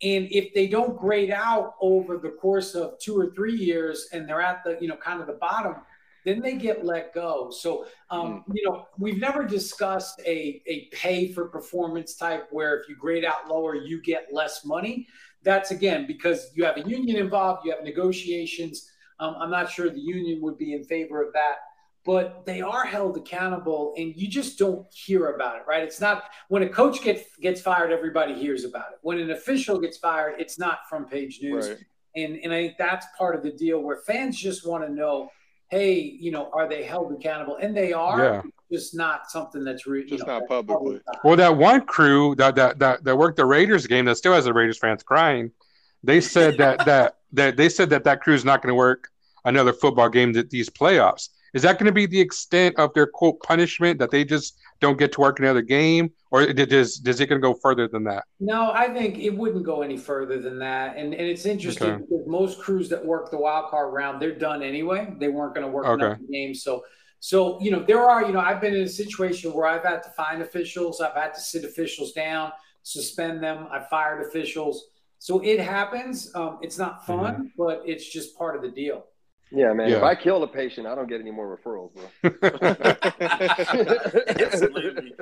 And 0.02 0.28
if 0.30 0.52
they 0.52 0.66
don't 0.66 0.98
grade 0.98 1.30
out 1.30 1.76
over 1.80 2.18
the 2.18 2.30
course 2.30 2.74
of 2.74 2.98
two 2.98 3.18
or 3.18 3.30
three 3.30 3.54
years 3.56 4.08
and 4.12 4.28
they're 4.28 4.42
at 4.42 4.64
the, 4.64 4.76
you 4.80 4.88
know, 4.88 4.96
kind 4.96 5.20
of 5.20 5.26
the 5.26 5.34
bottom, 5.34 5.76
then 6.24 6.40
they 6.40 6.54
get 6.56 6.84
let 6.84 7.14
go. 7.14 7.50
So, 7.50 7.86
um, 8.10 8.44
you 8.52 8.68
know, 8.68 8.86
we've 8.98 9.18
never 9.18 9.44
discussed 9.44 10.20
a, 10.26 10.62
a 10.66 10.88
pay 10.92 11.32
for 11.32 11.48
performance 11.48 12.16
type 12.16 12.48
where 12.50 12.78
if 12.80 12.88
you 12.88 12.96
grade 12.96 13.24
out 13.24 13.48
lower, 13.48 13.74
you 13.74 14.00
get 14.00 14.28
less 14.32 14.64
money. 14.64 15.06
That's 15.42 15.70
again 15.70 16.06
because 16.06 16.50
you 16.54 16.64
have 16.64 16.78
a 16.78 16.88
union 16.88 17.16
involved, 17.16 17.64
you 17.66 17.72
have 17.72 17.84
negotiations. 17.84 18.90
Um, 19.20 19.36
I'm 19.38 19.50
not 19.50 19.70
sure 19.70 19.90
the 19.90 20.00
union 20.00 20.40
would 20.42 20.58
be 20.58 20.72
in 20.72 20.84
favor 20.84 21.22
of 21.22 21.32
that 21.34 21.56
but 22.04 22.44
they 22.44 22.60
are 22.60 22.84
held 22.84 23.16
accountable 23.16 23.94
and 23.96 24.14
you 24.14 24.28
just 24.28 24.58
don't 24.58 24.86
hear 24.92 25.28
about 25.30 25.56
it 25.56 25.62
right 25.66 25.82
it's 25.82 26.00
not 26.00 26.24
when 26.48 26.62
a 26.62 26.68
coach 26.68 27.02
gets 27.02 27.36
gets 27.38 27.60
fired 27.60 27.90
everybody 27.90 28.34
hears 28.34 28.64
about 28.64 28.86
it 28.92 28.98
when 29.02 29.18
an 29.18 29.30
official 29.30 29.78
gets 29.78 29.96
fired 29.96 30.34
it's 30.38 30.58
not 30.58 30.80
front 30.88 31.10
page 31.10 31.40
news 31.42 31.68
Right. 31.68 31.78
and 32.16 32.36
and 32.44 32.52
i 32.52 32.66
think 32.66 32.78
that's 32.78 33.06
part 33.16 33.34
of 33.34 33.42
the 33.42 33.50
deal 33.52 33.80
where 33.80 33.98
fans 34.06 34.38
just 34.38 34.66
want 34.66 34.86
to 34.86 34.92
know 34.92 35.30
hey 35.70 35.94
you 36.20 36.30
know 36.30 36.50
are 36.52 36.68
they 36.68 36.82
held 36.82 37.12
accountable 37.12 37.56
and 37.56 37.76
they 37.76 37.92
are 37.92 38.18
Yeah. 38.18 38.42
just 38.70 38.94
not 38.94 39.30
something 39.30 39.64
that's 39.64 39.86
re- 39.86 40.02
you 40.02 40.08
Just 40.08 40.26
know, 40.26 40.34
not 40.34 40.40
that's 40.40 40.48
publicly. 40.48 41.00
Well, 41.22 41.36
that 41.36 41.56
one 41.56 41.82
crew 41.86 42.34
that 42.36 42.54
that 42.56 42.78
that, 42.78 43.04
that 43.04 43.16
worked 43.16 43.36
the 43.36 43.44
Raiders 43.46 43.86
game 43.86 44.04
that 44.06 44.16
still 44.16 44.32
has 44.34 44.44
the 44.44 44.52
Raiders 44.52 44.78
fans 44.78 45.02
crying. 45.02 45.50
They 46.02 46.20
said 46.20 46.58
that 46.58 46.84
that 46.86 47.16
that 47.32 47.56
they 47.56 47.68
said 47.68 47.90
that 47.90 48.04
that 48.04 48.20
crew 48.20 48.34
is 48.34 48.44
not 48.44 48.62
going 48.62 48.70
to 48.70 48.74
work 48.76 49.08
another 49.44 49.72
football 49.72 50.08
game 50.08 50.32
that 50.34 50.50
these 50.50 50.68
playoffs. 50.70 51.28
Is 51.54 51.62
that 51.62 51.78
going 51.78 51.86
to 51.86 51.92
be 51.92 52.06
the 52.06 52.20
extent 52.20 52.76
of 52.78 52.92
their 52.94 53.06
quote 53.06 53.40
punishment 53.42 53.98
that 54.00 54.10
they 54.10 54.24
just 54.24 54.58
don't 54.80 54.98
get 54.98 55.12
to 55.12 55.20
work 55.20 55.38
another 55.38 55.62
game, 55.62 56.10
or 56.30 56.52
does 56.52 56.98
does 56.98 57.20
it 57.20 57.26
going 57.28 57.40
to 57.40 57.46
go 57.46 57.54
further 57.54 57.88
than 57.88 58.04
that? 58.04 58.24
No, 58.40 58.72
I 58.72 58.88
think 58.92 59.18
it 59.18 59.30
wouldn't 59.30 59.64
go 59.64 59.82
any 59.82 59.96
further 59.96 60.40
than 60.40 60.58
that. 60.58 60.96
And 60.96 61.14
and 61.14 61.22
it's 61.22 61.46
interesting 61.46 61.94
Okay. 61.94 62.04
because 62.08 62.26
most 62.26 62.60
crews 62.60 62.88
that 62.88 63.04
work 63.04 63.30
the 63.30 63.38
wild 63.38 63.70
card 63.70 63.94
round, 63.94 64.20
they're 64.20 64.34
done 64.36 64.62
anyway. 64.62 65.14
They 65.18 65.28
weren't 65.28 65.54
going 65.54 65.66
to 65.66 65.72
work 65.72 65.86
Okay. 65.86 66.04
another 66.06 66.18
game. 66.30 66.54
So 66.54 66.82
so 67.20 67.60
you 67.62 67.70
know, 67.70 67.82
there 67.82 68.02
are, 68.10 68.24
you 68.26 68.32
know, 68.32 68.40
I've 68.40 68.60
been 68.60 68.74
in 68.74 68.82
a 68.82 68.88
situation 68.88 69.52
where 69.52 69.66
I've 69.66 69.84
had 69.84 70.02
to 70.02 70.10
find 70.10 70.42
officials, 70.42 71.00
I've 71.00 71.14
had 71.14 71.32
to 71.34 71.40
sit 71.40 71.64
officials 71.64 72.12
down, 72.12 72.52
suspend 72.82 73.42
them, 73.42 73.68
I 73.70 73.80
fired 73.80 74.26
officials. 74.26 74.88
So 75.20 75.40
it 75.40 75.58
happens. 75.60 76.30
Um, 76.34 76.58
it's 76.60 76.76
not 76.76 77.06
fun, 77.06 77.52
but 77.56 77.82
it's 77.86 78.06
just 78.06 78.36
part 78.36 78.56
of 78.56 78.62
the 78.62 78.68
deal. 78.68 79.06
Yeah, 79.50 79.72
man. 79.72 79.90
If 79.90 80.02
I 80.02 80.14
kill 80.14 80.42
a 80.42 80.48
patient, 80.48 80.86
I 80.86 80.94
don't 80.94 81.08
get 81.08 81.20
any 81.20 81.30
more 81.30 81.56
referrals, 81.56 81.92
bro. 81.94 82.04
Absolutely. 84.46 85.14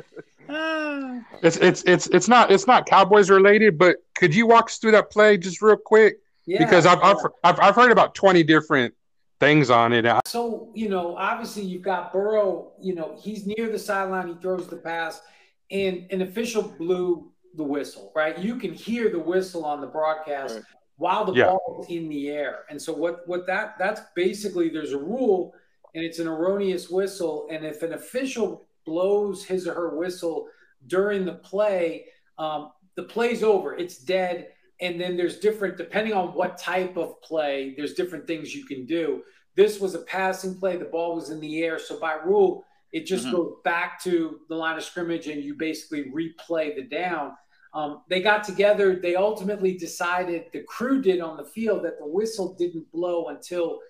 It's 1.42 1.56
it's 1.56 1.82
it's 1.86 2.06
it's 2.08 2.28
not 2.28 2.50
it's 2.50 2.66
not 2.66 2.86
Cowboys 2.86 3.30
related, 3.30 3.78
but 3.78 3.96
could 4.14 4.34
you 4.34 4.46
walk 4.46 4.66
us 4.66 4.78
through 4.78 4.90
that 4.92 5.10
play 5.10 5.38
just 5.38 5.62
real 5.62 5.76
quick? 5.76 6.18
Yeah, 6.46 6.58
because 6.58 6.84
I've, 6.84 6.98
I've. 7.00 7.16
I've 7.44 7.60
I've 7.60 7.74
heard 7.74 7.90
about 7.90 8.14
twenty 8.14 8.42
different 8.42 8.94
things 9.42 9.70
on 9.70 9.92
it. 9.92 10.06
So, 10.24 10.68
you 10.72 10.88
know, 10.88 11.16
obviously 11.16 11.64
you've 11.64 11.82
got 11.82 12.12
Burrow, 12.12 12.70
you 12.80 12.94
know, 12.94 13.18
he's 13.20 13.44
near 13.44 13.68
the 13.68 13.78
sideline, 13.78 14.28
he 14.28 14.34
throws 14.34 14.68
the 14.68 14.76
pass, 14.76 15.20
and 15.68 16.06
an 16.12 16.22
official 16.22 16.62
blew 16.62 17.32
the 17.56 17.64
whistle, 17.64 18.12
right? 18.14 18.38
You 18.38 18.54
can 18.54 18.72
hear 18.72 19.08
the 19.08 19.18
whistle 19.18 19.64
on 19.64 19.80
the 19.80 19.88
broadcast 19.88 20.54
Right. 20.54 20.64
While 21.02 21.24
the 21.24 21.32
Yeah. 21.32 21.46
ball 21.46 21.80
is 21.82 21.88
in 21.94 22.08
the 22.08 22.30
air. 22.30 22.64
And 22.70 22.80
so 22.80 22.92
what 22.92 23.26
what 23.26 23.44
that 23.48 23.76
that's 23.76 24.00
basically 24.14 24.68
there's 24.68 24.92
a 24.92 24.98
rule 24.98 25.52
and 25.94 26.04
it's 26.04 26.20
an 26.20 26.28
erroneous 26.28 26.88
whistle. 26.88 27.48
And 27.50 27.66
if 27.66 27.82
an 27.82 27.92
official 27.94 28.68
blows 28.86 29.44
his 29.44 29.66
or 29.66 29.74
her 29.74 29.96
whistle 29.98 30.46
during 30.86 31.24
the 31.24 31.34
play, 31.34 32.06
um, 32.38 32.70
the 32.94 33.02
play's 33.02 33.42
over, 33.42 33.74
it's 33.74 33.98
dead. 33.98 34.52
And 34.80 35.00
then 35.00 35.16
there's 35.16 35.38
different, 35.38 35.76
depending 35.76 36.12
on 36.14 36.28
what 36.34 36.56
type 36.56 36.96
of 36.96 37.20
play, 37.20 37.74
there's 37.76 37.94
different 37.94 38.26
things 38.26 38.54
you 38.54 38.64
can 38.64 38.86
do. 38.86 39.22
This 39.54 39.80
was 39.80 39.94
a 39.94 40.00
passing 40.00 40.54
play, 40.58 40.76
the 40.76 40.86
ball 40.86 41.14
was 41.16 41.30
in 41.30 41.40
the 41.40 41.62
air. 41.64 41.78
So 41.78 41.98
by 41.98 42.14
rule, 42.14 42.64
it 42.92 43.06
just 43.06 43.26
Mhm. 43.26 43.32
goes 43.32 43.52
back 43.64 44.02
to 44.04 44.40
the 44.48 44.54
line 44.56 44.76
of 44.76 44.84
scrimmage 44.84 45.26
and 45.28 45.42
you 45.42 45.54
basically 45.54 46.04
replay 46.10 46.74
the 46.76 46.82
down. 46.82 47.36
Um, 47.74 48.02
they 48.08 48.20
got 48.20 48.44
together. 48.44 48.96
They 48.96 49.14
ultimately 49.16 49.76
decided, 49.76 50.46
the 50.52 50.62
crew 50.62 51.00
did 51.00 51.20
on 51.20 51.36
the 51.36 51.44
field, 51.44 51.84
that 51.84 51.98
the 51.98 52.06
whistle 52.06 52.54
didn't 52.58 52.90
blow 52.92 53.28
until 53.28 53.80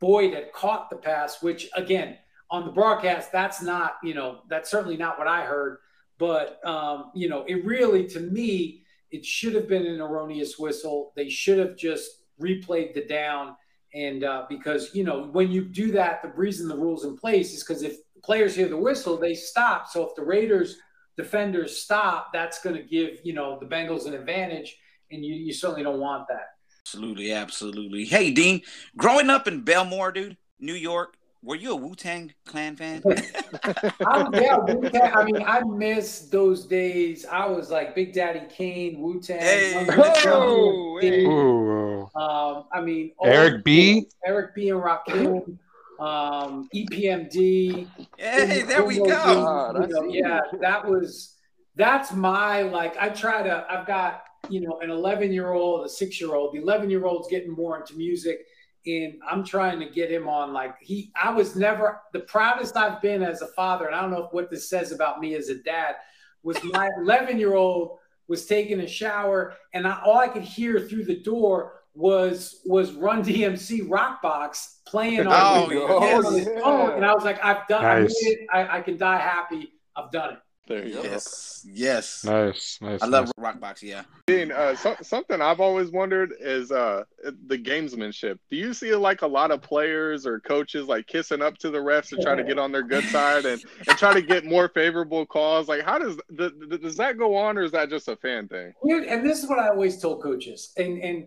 Boyd 0.00 0.34
had 0.34 0.52
caught 0.52 0.90
the 0.90 0.96
pass, 0.96 1.42
which 1.42 1.68
again, 1.74 2.18
on 2.50 2.64
the 2.64 2.70
broadcast, 2.70 3.32
that's 3.32 3.62
not, 3.62 3.94
you 4.04 4.14
know, 4.14 4.40
that's 4.48 4.70
certainly 4.70 4.96
not 4.96 5.18
what 5.18 5.26
I 5.26 5.44
heard. 5.44 5.78
But, 6.18 6.64
um, 6.64 7.10
you 7.14 7.28
know, 7.28 7.44
it 7.48 7.64
really, 7.64 8.06
to 8.08 8.20
me, 8.20 8.84
it 9.10 9.24
should 9.24 9.54
have 9.54 9.68
been 9.68 9.86
an 9.86 10.00
erroneous 10.00 10.58
whistle. 10.58 11.12
They 11.16 11.28
should 11.28 11.58
have 11.58 11.76
just 11.76 12.22
replayed 12.40 12.94
the 12.94 13.04
down. 13.04 13.56
And 13.94 14.24
uh, 14.24 14.46
because, 14.48 14.94
you 14.94 15.04
know, 15.04 15.28
when 15.32 15.50
you 15.50 15.64
do 15.64 15.90
that, 15.92 16.22
the 16.22 16.28
reason 16.30 16.68
the 16.68 16.76
rule's 16.76 17.04
in 17.04 17.16
place 17.16 17.52
is 17.54 17.64
because 17.64 17.82
if 17.82 17.96
players 18.22 18.54
hear 18.54 18.68
the 18.68 18.76
whistle, 18.76 19.16
they 19.16 19.34
stop. 19.34 19.88
So 19.88 20.06
if 20.06 20.14
the 20.14 20.24
Raiders 20.24 20.76
defenders 21.16 21.78
stop, 21.78 22.32
that's 22.32 22.60
going 22.62 22.76
to 22.76 22.82
give, 22.82 23.20
you 23.24 23.32
know, 23.32 23.58
the 23.58 23.66
Bengals 23.66 24.06
an 24.06 24.14
advantage. 24.14 24.76
And 25.10 25.24
you, 25.24 25.34
you 25.34 25.52
certainly 25.52 25.82
don't 25.82 26.00
want 26.00 26.26
that. 26.28 26.48
Absolutely, 26.82 27.32
absolutely. 27.32 28.04
Hey, 28.04 28.30
Dean, 28.30 28.62
growing 28.96 29.30
up 29.30 29.46
in 29.48 29.64
Bellmore, 29.64 30.12
dude, 30.12 30.36
New 30.58 30.74
York, 30.74 31.16
were 31.44 31.56
you 31.56 31.72
a 31.72 31.76
Wu 31.76 31.94
Tang 31.94 32.32
Clan 32.46 32.74
fan? 32.74 33.02
I, 34.06 34.28
yeah, 34.32 34.56
Wu-Tang, 34.56 35.12
I 35.14 35.24
mean, 35.24 35.42
I 35.46 35.60
miss 35.60 36.20
those 36.30 36.64
days. 36.64 37.26
I 37.26 37.46
was 37.46 37.70
like 37.70 37.94
Big 37.94 38.14
Daddy 38.14 38.42
Kane, 38.48 38.98
Wu 38.98 39.20
Tang. 39.20 39.40
Hey. 39.40 39.86
Oh, 40.26 40.98
hey. 41.02 41.26
Um, 41.26 42.64
I 42.72 42.80
mean, 42.80 43.12
Eric 43.22 43.62
B. 43.62 44.06
Eric 44.26 44.54
B. 44.54 44.70
and 44.70 44.80
Rakim, 44.80 45.58
um, 46.04 46.68
EPMD. 46.74 47.88
hey, 48.18 48.62
there 48.62 48.84
we 48.84 48.98
go. 48.98 49.06
God, 49.06 49.80
you 49.80 49.88
know, 49.88 50.04
yeah, 50.04 50.40
that 50.60 50.86
was 50.86 51.36
that's 51.76 52.12
my 52.12 52.62
like. 52.62 52.96
I 52.98 53.08
try 53.08 53.42
to. 53.42 53.66
I've 53.70 53.86
got 53.86 54.24
you 54.50 54.60
know 54.60 54.80
an 54.80 54.90
11 54.90 55.32
year 55.32 55.52
old, 55.52 55.86
a 55.86 55.88
six 55.88 56.20
year 56.20 56.34
old. 56.34 56.54
The 56.54 56.60
11 56.60 56.90
year 56.90 57.06
old's 57.06 57.28
getting 57.28 57.52
more 57.52 57.80
into 57.80 57.94
music, 57.94 58.40
and 58.86 59.14
I'm 59.28 59.44
trying 59.44 59.80
to 59.80 59.86
get 59.86 60.10
him 60.10 60.28
on. 60.28 60.52
Like 60.52 60.74
he, 60.80 61.10
I 61.20 61.32
was 61.32 61.56
never 61.56 62.00
the 62.12 62.20
proudest 62.20 62.76
I've 62.76 63.00
been 63.00 63.22
as 63.22 63.40
a 63.40 63.48
father, 63.48 63.86
and 63.86 63.94
I 63.94 64.02
don't 64.02 64.10
know 64.10 64.28
what 64.32 64.50
this 64.50 64.68
says 64.68 64.92
about 64.92 65.20
me 65.20 65.34
as 65.34 65.48
a 65.48 65.56
dad. 65.62 65.96
Was 66.42 66.62
my 66.64 66.90
11 67.00 67.38
year 67.38 67.54
old 67.54 67.98
was 68.28 68.44
taking 68.44 68.80
a 68.80 68.86
shower, 68.86 69.54
and 69.72 69.86
I, 69.86 70.02
all 70.04 70.18
I 70.18 70.28
could 70.28 70.42
hear 70.42 70.80
through 70.80 71.04
the 71.04 71.20
door 71.20 71.73
was 71.94 72.60
was 72.64 72.92
Run 72.92 73.22
DMC 73.24 73.88
Rock 73.88 74.20
Box 74.22 74.80
playing 74.86 75.26
on, 75.26 75.32
Oh, 75.32 75.66
playing 75.66 75.82
on 75.82 76.34
his 76.34 76.48
phone, 76.62 76.92
and 76.92 77.04
I 77.04 77.14
was 77.14 77.24
like, 77.24 77.42
I've 77.44 77.66
done. 77.68 77.84
I, 77.84 78.00
Nice. 78.00 78.14
made 78.22 78.30
it. 78.32 78.46
I, 78.52 78.78
I 78.78 78.80
can 78.82 78.96
die 78.96 79.18
happy. 79.18 79.72
I've 79.96 80.10
done 80.10 80.34
it. 80.34 80.38
There 80.66 80.86
you 80.86 80.94
go. 80.94 81.02
Yes, 81.02 81.66
yes. 81.70 82.24
Nice, 82.24 82.78
nice. 82.80 83.02
I 83.02 83.06
love 83.06 83.26
nice. 83.26 83.32
Rock 83.36 83.60
Box. 83.60 83.82
Yeah. 83.82 84.02
Dean, 84.26 84.50
uh, 84.50 84.74
so, 84.74 84.96
something 85.02 85.42
I've 85.42 85.60
always 85.60 85.90
wondered 85.90 86.32
is 86.40 86.72
uh, 86.72 87.04
the 87.48 87.58
gamesmanship. 87.58 88.38
Do 88.50 88.56
you 88.56 88.72
see 88.72 88.94
like 88.94 89.20
a 89.20 89.26
lot 89.26 89.50
of 89.50 89.60
players 89.60 90.26
or 90.26 90.40
coaches 90.40 90.88
like 90.88 91.06
kissing 91.06 91.42
up 91.42 91.58
to 91.58 91.70
the 91.70 91.78
refs 91.78 92.08
to 92.08 92.22
try 92.22 92.34
to 92.34 92.42
get 92.42 92.58
on 92.58 92.72
their 92.72 92.82
good 92.82 93.04
side 93.04 93.44
and, 93.44 93.62
and 93.86 93.98
try 93.98 94.14
to 94.14 94.22
get 94.22 94.46
more 94.46 94.70
favorable 94.70 95.26
calls? 95.26 95.68
Like, 95.68 95.82
how 95.82 95.98
does 95.98 96.16
the, 96.30 96.50
the, 96.68 96.78
does 96.78 96.96
that 96.96 97.18
go 97.18 97.36
on, 97.36 97.58
or 97.58 97.62
is 97.64 97.72
that 97.72 97.90
just 97.90 98.08
a 98.08 98.16
fan 98.16 98.48
thing? 98.48 98.72
Here- 98.84 99.04
and 99.06 99.24
this 99.24 99.42
is 99.42 99.48
what 99.50 99.58
I 99.58 99.68
always 99.68 100.00
told 100.00 100.22
coaches, 100.22 100.72
and 100.78 100.98
and 101.02 101.26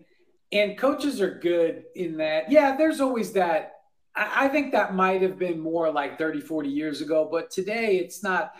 and 0.52 0.78
coaches 0.78 1.20
are 1.22 1.32
good 1.40 1.84
in 1.96 2.18
that. 2.18 2.52
Yeah, 2.52 2.76
there's 2.78 3.02
always 3.02 3.34
that. 3.34 3.74
I, 4.16 4.46
I 4.46 4.48
think 4.48 4.72
that 4.72 4.94
might 4.94 5.22
have 5.22 5.38
been 5.38 5.60
more 5.60 5.92
like 5.92 6.18
30, 6.18 6.42
40 6.42 6.70
years 6.70 7.02
ago, 7.02 7.28
but 7.30 7.52
today 7.52 7.98
it's 7.98 8.24
not. 8.24 8.54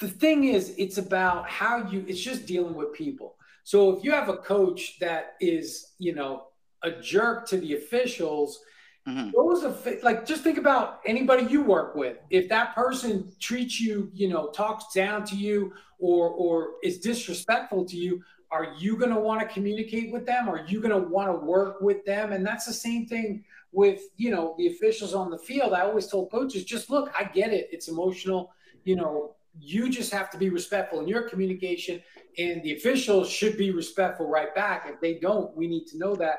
The 0.00 0.08
thing 0.08 0.44
is, 0.44 0.74
it's 0.78 0.98
about 0.98 1.48
how 1.48 1.88
you. 1.88 2.04
It's 2.06 2.20
just 2.20 2.46
dealing 2.46 2.74
with 2.74 2.92
people. 2.92 3.36
So 3.64 3.96
if 3.96 4.04
you 4.04 4.12
have 4.12 4.28
a 4.28 4.36
coach 4.36 4.98
that 5.00 5.34
is, 5.40 5.92
you 5.98 6.14
know, 6.14 6.44
a 6.82 6.90
jerk 6.92 7.46
to 7.48 7.58
the 7.58 7.74
officials, 7.74 8.60
Mhm. 9.06 9.32
those 9.32 9.64
are 9.64 9.74
like 10.02 10.26
just 10.26 10.42
think 10.42 10.58
about 10.58 11.00
anybody 11.06 11.44
you 11.44 11.62
work 11.62 11.94
with. 11.94 12.18
If 12.30 12.48
that 12.50 12.74
person 12.74 13.32
treats 13.40 13.80
you, 13.80 14.10
you 14.12 14.28
know, 14.28 14.50
talks 14.50 14.92
down 14.94 15.24
to 15.26 15.34
you 15.36 15.72
or 15.98 16.28
or 16.28 16.74
is 16.82 16.98
disrespectful 16.98 17.84
to 17.86 17.96
you, 17.96 18.22
are 18.50 18.74
you 18.78 18.96
going 18.96 19.12
to 19.12 19.20
want 19.20 19.40
to 19.40 19.46
communicate 19.46 20.12
with 20.12 20.24
them? 20.26 20.48
Are 20.48 20.64
you 20.66 20.80
going 20.80 20.90
to 20.90 21.08
want 21.08 21.28
to 21.28 21.46
work 21.46 21.80
with 21.80 22.04
them? 22.04 22.32
And 22.32 22.46
that's 22.46 22.64
the 22.64 22.72
same 22.72 23.06
thing 23.06 23.44
with, 23.72 24.00
you 24.16 24.30
know, 24.30 24.54
the 24.56 24.68
officials 24.68 25.14
on 25.14 25.30
the 25.30 25.38
field. 25.38 25.74
I 25.74 25.82
always 25.82 26.06
told 26.06 26.30
coaches, 26.30 26.64
just 26.64 26.88
look, 26.88 27.12
I 27.18 27.24
get 27.24 27.52
it. 27.52 27.68
It's 27.70 27.88
emotional. 27.88 28.52
You 28.84 28.96
know, 28.96 29.34
you 29.60 29.90
just 29.90 30.12
have 30.12 30.30
to 30.30 30.38
be 30.38 30.48
respectful 30.48 31.00
in 31.00 31.08
your 31.08 31.28
communication 31.28 32.00
and 32.38 32.62
the 32.62 32.74
officials 32.74 33.28
should 33.28 33.56
be 33.58 33.70
respectful 33.70 34.28
right 34.28 34.54
back. 34.54 34.86
If 34.88 35.00
they 35.00 35.14
don't, 35.14 35.54
we 35.56 35.66
need 35.66 35.86
to 35.88 35.98
know 35.98 36.14
that. 36.16 36.38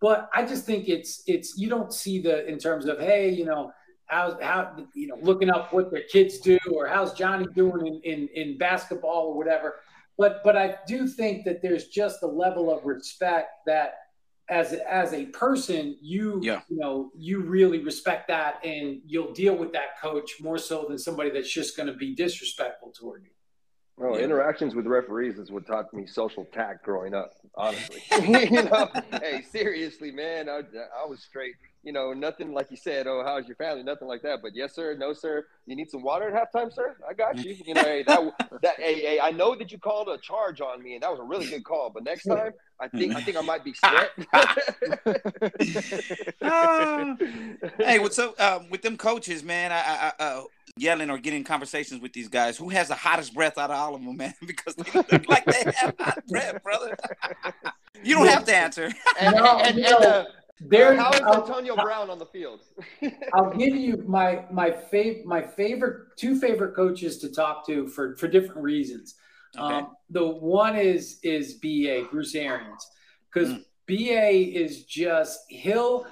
But 0.00 0.28
I 0.32 0.44
just 0.44 0.64
think 0.64 0.88
it's 0.88 1.24
it's 1.26 1.58
you 1.58 1.68
don't 1.68 1.92
see 1.92 2.20
the 2.20 2.46
in 2.46 2.58
terms 2.58 2.86
of 2.86 3.00
hey, 3.00 3.30
you 3.30 3.44
know, 3.44 3.72
how's 4.06 4.40
how 4.40 4.76
you 4.94 5.08
know 5.08 5.18
looking 5.20 5.50
up 5.50 5.72
what 5.72 5.90
their 5.90 6.02
kids 6.02 6.38
do 6.38 6.58
or 6.72 6.86
how's 6.86 7.14
Johnny 7.14 7.46
doing 7.54 7.86
in 7.86 8.00
in, 8.04 8.28
in 8.34 8.58
basketball 8.58 9.28
or 9.28 9.36
whatever. 9.36 9.76
But 10.18 10.42
but 10.42 10.56
I 10.56 10.76
do 10.86 11.06
think 11.06 11.44
that 11.44 11.62
there's 11.62 11.86
just 11.88 12.22
a 12.22 12.26
level 12.26 12.76
of 12.76 12.84
respect 12.84 13.50
that 13.66 13.94
as 14.50 14.72
as 14.72 15.12
a 15.12 15.26
person 15.26 15.96
you 16.02 16.40
Yeah. 16.42 16.62
you 16.68 16.76
know 16.78 17.10
you 17.16 17.40
really 17.40 17.78
respect 17.78 18.28
that 18.28 18.64
and 18.64 19.00
you'll 19.06 19.32
deal 19.32 19.54
with 19.54 19.72
that 19.72 20.00
coach 20.02 20.32
more 20.40 20.58
so 20.58 20.86
than 20.88 20.98
somebody 20.98 21.30
that's 21.30 21.52
just 21.52 21.76
going 21.76 21.86
to 21.86 21.94
be 21.94 22.14
disrespectful 22.14 22.92
toward 22.98 23.22
you. 23.22 23.30
Well, 23.96 24.18
Yeah. 24.18 24.24
interactions 24.24 24.74
with 24.74 24.86
referees 24.86 25.38
is 25.38 25.50
what 25.50 25.66
taught 25.66 25.92
me 25.92 26.06
social 26.06 26.44
tact 26.46 26.84
growing 26.84 27.14
up. 27.14 27.32
Honestly, 27.54 28.02
you 28.50 28.62
know, 28.64 28.88
hey, 29.20 29.42
seriously, 29.42 30.10
man, 30.10 30.48
I, 30.48 30.62
I 31.00 31.06
was 31.06 31.22
straight. 31.22 31.54
You 31.84 31.92
know, 31.92 32.12
nothing 32.12 32.52
like 32.52 32.70
you 32.70 32.76
said. 32.76 33.06
Oh, 33.06 33.22
how's 33.24 33.46
your 33.46 33.56
family? 33.56 33.82
Nothing 33.82 34.08
like 34.08 34.22
that. 34.22 34.40
But 34.42 34.54
yes, 34.54 34.74
sir. 34.74 34.96
No, 34.98 35.12
sir. 35.12 35.46
You 35.66 35.76
need 35.76 35.90
some 35.90 36.02
water 36.02 36.28
at 36.28 36.52
halftime, 36.52 36.72
sir. 36.72 36.96
I 37.08 37.14
got 37.14 37.38
you. 37.38 37.54
You 37.64 37.74
know, 37.74 37.82
hey, 37.82 38.02
that 38.02 38.20
that 38.62 38.76
hey, 38.76 39.00
hey, 39.00 39.20
I 39.20 39.30
know 39.30 39.54
that 39.54 39.70
you 39.70 39.78
called 39.78 40.08
a 40.08 40.18
charge 40.18 40.60
on 40.60 40.82
me, 40.82 40.94
and 40.94 41.02
that 41.02 41.10
was 41.10 41.20
a 41.20 41.24
really 41.24 41.46
good 41.46 41.64
call. 41.64 41.90
But 41.90 42.04
next 42.04 42.24
time, 42.24 42.52
I 42.80 42.88
think 42.88 43.14
I 43.14 43.22
think 43.22 43.36
I 43.36 43.42
might 43.42 43.64
be 43.64 43.74
set. 43.84 44.10
Ah. 46.40 47.16
hey, 47.78 47.98
what's 47.98 48.18
up 48.18 48.38
um, 48.40 48.70
with 48.70 48.82
them 48.82 48.96
coaches, 48.96 49.42
man? 49.42 49.72
I, 49.72 49.78
I, 49.78 50.12
I 50.18 50.24
uh, 50.24 50.42
yelling 50.76 51.10
or 51.10 51.18
getting 51.18 51.44
conversations 51.44 52.00
with 52.00 52.12
these 52.12 52.28
guys. 52.28 52.56
Who 52.56 52.68
has 52.70 52.88
the 52.88 52.94
hottest 52.94 53.34
breath 53.34 53.58
out 53.58 53.70
of 53.70 53.76
all 53.76 53.94
of 53.94 54.04
them, 54.04 54.16
man? 54.16 54.34
because 54.46 54.74
they 54.74 54.90
look 54.92 55.28
like 55.28 55.44
they 55.44 55.64
have 55.76 55.94
hot 55.98 56.26
breath, 56.28 56.62
brother. 56.62 56.96
you 58.02 58.14
don't 58.14 58.28
have 58.28 58.44
to 58.44 58.54
answer. 58.54 58.90
and, 59.20 59.36
No, 59.36 59.58
and, 59.58 59.78
and, 59.78 60.04
uh, 60.04 60.24
There, 60.60 60.94
how 60.96 61.10
is 61.12 61.20
I'll- 61.20 61.42
Antonio 61.42 61.76
Brown 61.76 62.10
on 62.10 62.18
the 62.18 62.26
field? 62.26 62.60
I'll 63.34 63.56
give 63.56 63.76
you 63.76 64.02
my 64.06 64.44
my 64.50 64.70
fav- 64.70 65.24
my 65.24 65.40
favorite 65.42 66.16
two 66.16 66.38
favorite 66.40 66.74
coaches 66.74 67.18
to 67.18 67.30
talk 67.32 67.66
to 67.66 67.86
for 67.88 68.16
for 68.16 68.28
different 68.28 68.62
reasons. 68.62 69.14
Okay. 69.56 69.74
Um, 69.76 69.96
the 70.10 70.26
one 70.26 70.76
is 70.76 71.20
is 71.22 71.54
BA 71.54 72.06
Bruce 72.10 72.34
Arians 72.34 72.86
because 73.32 73.50
Mm. 73.54 73.64
BA 73.86 74.58
is 74.60 74.84
just 74.84 75.40
he'll 75.48 76.06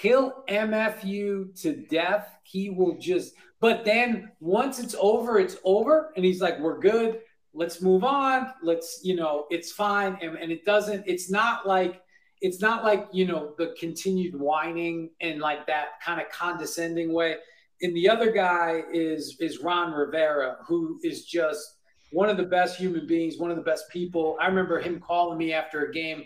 he'll 0.00 0.42
mf 0.48 1.04
you 1.04 1.52
to 1.56 1.84
death. 1.90 2.38
He 2.44 2.70
will 2.70 2.96
just 2.98 3.34
but 3.60 3.84
then 3.84 4.30
once 4.40 4.78
it's 4.78 4.94
over, 4.98 5.38
it's 5.38 5.58
over, 5.64 6.12
and 6.16 6.24
he's 6.24 6.40
like, 6.40 6.58
"We're 6.58 6.78
good. 6.78 7.20
Let's 7.52 7.82
move 7.82 8.04
on. 8.04 8.50
Let's 8.62 9.00
you 9.04 9.16
know, 9.16 9.44
it's 9.50 9.70
fine." 9.72 10.16
And, 10.22 10.38
and 10.38 10.50
it 10.50 10.64
doesn't. 10.64 11.04
It's 11.06 11.30
not 11.30 11.66
like 11.66 12.00
it's 12.40 12.60
not 12.60 12.84
like 12.84 13.08
you 13.12 13.26
know 13.26 13.54
the 13.58 13.74
continued 13.78 14.38
whining 14.38 15.10
and 15.20 15.40
like 15.40 15.66
that 15.66 16.00
kind 16.04 16.20
of 16.20 16.28
condescending 16.30 17.12
way. 17.12 17.36
And 17.82 17.94
the 17.96 18.08
other 18.08 18.30
guy 18.30 18.82
is 18.92 19.36
is 19.40 19.60
Ron 19.60 19.92
Rivera, 19.92 20.56
who 20.66 20.98
is 21.02 21.24
just 21.24 21.76
one 22.12 22.28
of 22.28 22.36
the 22.36 22.44
best 22.44 22.76
human 22.76 23.06
beings, 23.06 23.38
one 23.38 23.50
of 23.50 23.56
the 23.56 23.62
best 23.62 23.88
people. 23.90 24.36
I 24.40 24.46
remember 24.46 24.80
him 24.80 25.00
calling 25.00 25.38
me 25.38 25.52
after 25.52 25.84
a 25.84 25.92
game, 25.92 26.24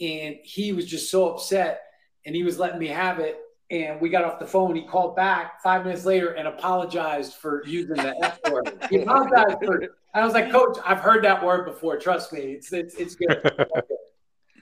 and 0.00 0.36
he 0.42 0.72
was 0.72 0.86
just 0.86 1.10
so 1.10 1.30
upset, 1.30 1.82
and 2.26 2.34
he 2.34 2.42
was 2.42 2.58
letting 2.58 2.78
me 2.78 2.88
have 2.88 3.20
it. 3.20 3.38
And 3.70 4.00
we 4.00 4.10
got 4.10 4.24
off 4.24 4.38
the 4.38 4.46
phone. 4.46 4.76
He 4.76 4.82
called 4.82 5.16
back 5.16 5.62
five 5.62 5.84
minutes 5.84 6.04
later 6.04 6.32
and 6.32 6.46
apologized 6.46 7.34
for 7.34 7.64
using 7.66 7.96
the 7.96 8.14
F 8.22 8.38
word. 8.50 8.70
He 8.90 8.98
apologized 8.98 9.58
for. 9.64 9.82
I 10.12 10.24
was 10.24 10.34
like, 10.34 10.52
Coach, 10.52 10.78
I've 10.84 11.00
heard 11.00 11.24
that 11.24 11.44
word 11.44 11.64
before. 11.64 11.98
Trust 11.98 12.32
me, 12.32 12.40
it's 12.40 12.72
it's 12.72 12.94
it's 12.96 13.14
good. 13.14 13.50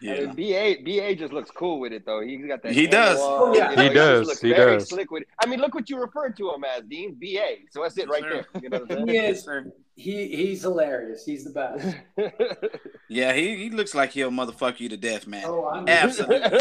Yeah. 0.03 0.15
And 0.15 0.37
BA 0.37 0.77
BA 0.85 1.15
just 1.15 1.33
looks 1.33 1.51
cool 1.51 1.79
with 1.81 1.93
it 1.93 2.05
though. 2.05 2.21
He's 2.21 2.45
got 2.47 2.63
that. 2.63 2.73
He 2.73 2.87
does. 2.87 3.19
on, 3.19 3.25
Oh, 3.51 3.55
yeah. 3.57 3.71
you 3.71 3.77
know, 3.77 3.83
He 3.83 3.89
just 3.89 3.95
does. 3.97 4.27
looks 4.27 4.41
He 4.41 4.51
very 4.53 4.79
does. 4.79 4.89
Slick 4.89 5.11
with 5.11 5.23
it. 5.23 5.29
I 5.43 5.47
mean, 5.47 5.61
look 5.61 5.75
what 5.75 5.89
you 5.89 5.99
referred 6.01 6.37
to 6.39 6.51
him 6.53 6.65
as, 6.65 6.83
Dean. 6.85 7.15
BA. 7.15 7.69
So 7.71 7.83
that's 7.83 7.97
it 7.99 8.09
right 8.09 8.23
Yes, 8.23 8.45
there. 8.53 8.63
You 8.63 8.69
know 8.69 9.07
He 9.13 9.17
is. 9.19 9.49
He 9.95 10.29
he's 10.37 10.63
hilarious. 10.63 11.25
He's 11.25 11.45
the 11.45 11.51
best. 11.51 11.97
Yeah, 13.09 13.35
he, 13.35 13.57
he 13.57 13.69
looks 13.71 13.95
like 13.95 14.11
he'll 14.13 14.31
motherfuck 14.31 14.81
you 14.81 14.89
to 14.89 14.97
death, 14.97 15.27
man. 15.27 15.45
Oh, 15.47 15.67
I 15.69 15.81
know. 15.81 15.93
Absolutely. 15.93 16.61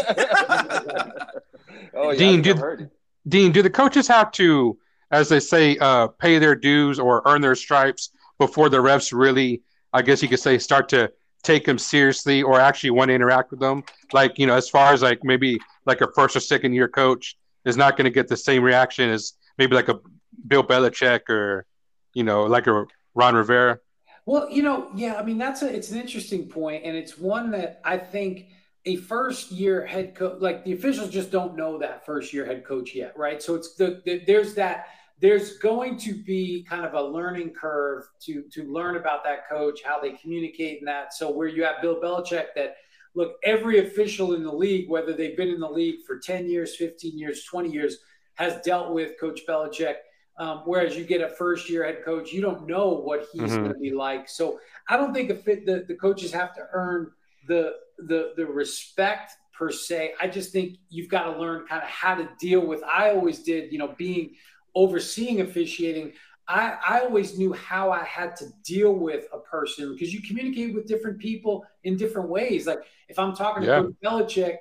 oh 1.94 2.10
yeah, 2.10 2.18
Dean, 2.18 2.40
I 2.40 2.42
think 2.42 2.44
did- 2.44 2.56
I've 2.56 2.60
heard 2.62 2.80
it. 2.82 2.90
Dean, 3.28 3.52
do 3.52 3.62
the 3.62 3.70
coaches 3.70 4.08
have 4.08 4.32
to, 4.32 4.76
as 5.12 5.28
they 5.28 5.38
say, 5.40 5.78
uh, 5.78 6.08
pay 6.08 6.38
their 6.40 6.54
dues 6.56 6.98
or 6.98 7.22
earn 7.24 7.40
their 7.40 7.54
stripes 7.54 8.10
before 8.38 8.68
the 8.68 8.78
refs 8.78 9.16
really, 9.16 9.62
I 9.92 10.02
guess 10.02 10.22
you 10.22 10.28
could 10.28 10.40
say, 10.40 10.58
start 10.58 10.88
to 10.90 11.10
take 11.42 11.64
them 11.64 11.78
seriously 11.78 12.42
or 12.42 12.60
actually 12.60 12.90
want 12.90 13.08
to 13.08 13.14
interact 13.14 13.50
with 13.50 13.60
them? 13.60 13.84
Like, 14.12 14.38
you 14.38 14.46
know, 14.46 14.54
as 14.54 14.68
far 14.68 14.92
as 14.92 15.02
like 15.02 15.20
maybe 15.22 15.58
like 15.86 16.00
a 16.00 16.08
first 16.14 16.36
or 16.36 16.40
second 16.40 16.74
year 16.74 16.88
coach 16.88 17.36
is 17.64 17.76
not 17.76 17.96
going 17.96 18.04
to 18.04 18.10
get 18.10 18.28
the 18.28 18.36
same 18.36 18.62
reaction 18.62 19.10
as 19.10 19.34
maybe 19.58 19.74
like 19.74 19.88
a 19.88 19.98
Bill 20.46 20.64
Belichick 20.64 21.28
or, 21.28 21.66
you 22.14 22.24
know, 22.24 22.44
like 22.44 22.66
a 22.66 22.86
Ron 23.14 23.34
Rivera. 23.34 23.78
Well, 24.24 24.48
you 24.50 24.62
know, 24.62 24.88
yeah, 24.94 25.14
I 25.14 25.24
mean 25.24 25.38
that's 25.38 25.62
a 25.62 25.74
it's 25.74 25.90
an 25.90 25.98
interesting 26.00 26.48
point, 26.48 26.84
and 26.84 26.96
it's 26.96 27.18
one 27.18 27.50
that 27.52 27.80
I 27.84 27.98
think 27.98 28.50
a 28.84 28.96
first 28.96 29.50
year 29.50 29.84
head 29.84 30.14
coach, 30.14 30.40
like 30.40 30.64
the 30.64 30.72
officials 30.72 31.10
just 31.10 31.30
don't 31.30 31.56
know 31.56 31.78
that 31.78 32.06
first 32.06 32.32
year 32.32 32.44
head 32.44 32.64
coach 32.64 32.94
yet, 32.94 33.16
right? 33.16 33.42
So 33.42 33.56
it's 33.56 33.74
the, 33.74 34.00
the 34.04 34.22
there's 34.24 34.54
that 34.54 34.86
there's 35.22 35.56
going 35.58 35.96
to 35.96 36.12
be 36.14 36.66
kind 36.68 36.84
of 36.84 36.94
a 36.94 37.02
learning 37.02 37.50
curve 37.50 38.04
to 38.20 38.42
to 38.52 38.64
learn 38.64 38.96
about 38.96 39.22
that 39.24 39.48
coach, 39.48 39.80
how 39.84 40.00
they 40.00 40.10
communicate 40.12 40.80
and 40.80 40.88
that. 40.88 41.14
So 41.14 41.30
where 41.30 41.46
you 41.48 41.62
have 41.64 41.80
Bill 41.80 42.00
Belichick 42.00 42.46
that 42.56 42.76
look, 43.14 43.36
every 43.44 43.78
official 43.86 44.34
in 44.34 44.42
the 44.42 44.52
league, 44.52 44.88
whether 44.90 45.12
they've 45.12 45.36
been 45.36 45.48
in 45.48 45.60
the 45.60 45.68
league 45.70 46.00
for 46.06 46.18
10 46.18 46.48
years, 46.48 46.74
15 46.76 47.16
years, 47.18 47.44
20 47.44 47.70
years, 47.70 47.98
has 48.34 48.60
dealt 48.62 48.92
with 48.92 49.12
Coach 49.20 49.40
Belichick. 49.48 49.96
Um, 50.38 50.62
whereas 50.64 50.96
you 50.96 51.04
get 51.04 51.20
a 51.20 51.28
first 51.28 51.68
year 51.68 51.84
head 51.84 52.02
coach, 52.04 52.32
you 52.32 52.40
don't 52.40 52.66
know 52.66 52.88
what 52.88 53.28
he's 53.30 53.52
Mhm. 53.52 53.56
going 53.58 53.74
to 53.74 53.78
be 53.78 53.92
like. 53.92 54.28
So 54.30 54.58
I 54.88 54.96
don't 54.96 55.12
think 55.12 55.28
if 55.30 55.46
it, 55.46 55.66
the, 55.66 55.84
the 55.86 55.94
coaches 55.94 56.32
have 56.32 56.54
to 56.54 56.66
earn 56.72 57.12
the, 57.46 57.74
the, 57.98 58.32
the 58.34 58.46
respect 58.46 59.32
per 59.52 59.70
se. 59.70 60.14
I 60.18 60.26
just 60.26 60.50
think 60.50 60.78
you've 60.88 61.10
got 61.10 61.24
to 61.24 61.38
learn 61.38 61.66
kind 61.66 61.82
of 61.82 61.88
how 61.88 62.14
to 62.14 62.26
deal 62.40 62.66
with, 62.66 62.82
I 62.82 63.10
always 63.10 63.40
did, 63.40 63.70
you 63.70 63.78
know, 63.78 63.94
being 63.98 64.34
overseeing 64.74 65.40
officiating. 65.40 66.12
I, 66.48 66.76
I 66.86 67.00
always 67.00 67.38
knew 67.38 67.52
how 67.52 67.90
I 67.90 68.04
had 68.04 68.36
to 68.36 68.46
deal 68.64 68.94
with 68.94 69.26
a 69.32 69.38
person 69.38 69.92
because 69.92 70.12
you 70.12 70.20
communicate 70.22 70.74
with 70.74 70.86
different 70.86 71.18
people 71.18 71.64
in 71.84 71.96
different 71.96 72.28
ways. 72.28 72.66
Like 72.66 72.80
if 73.08 73.18
I'm 73.18 73.34
talking 73.34 73.62
to 73.62 73.68
Yeah. 73.68 73.82
Coach 73.82 73.94
Belichick, 74.04 74.56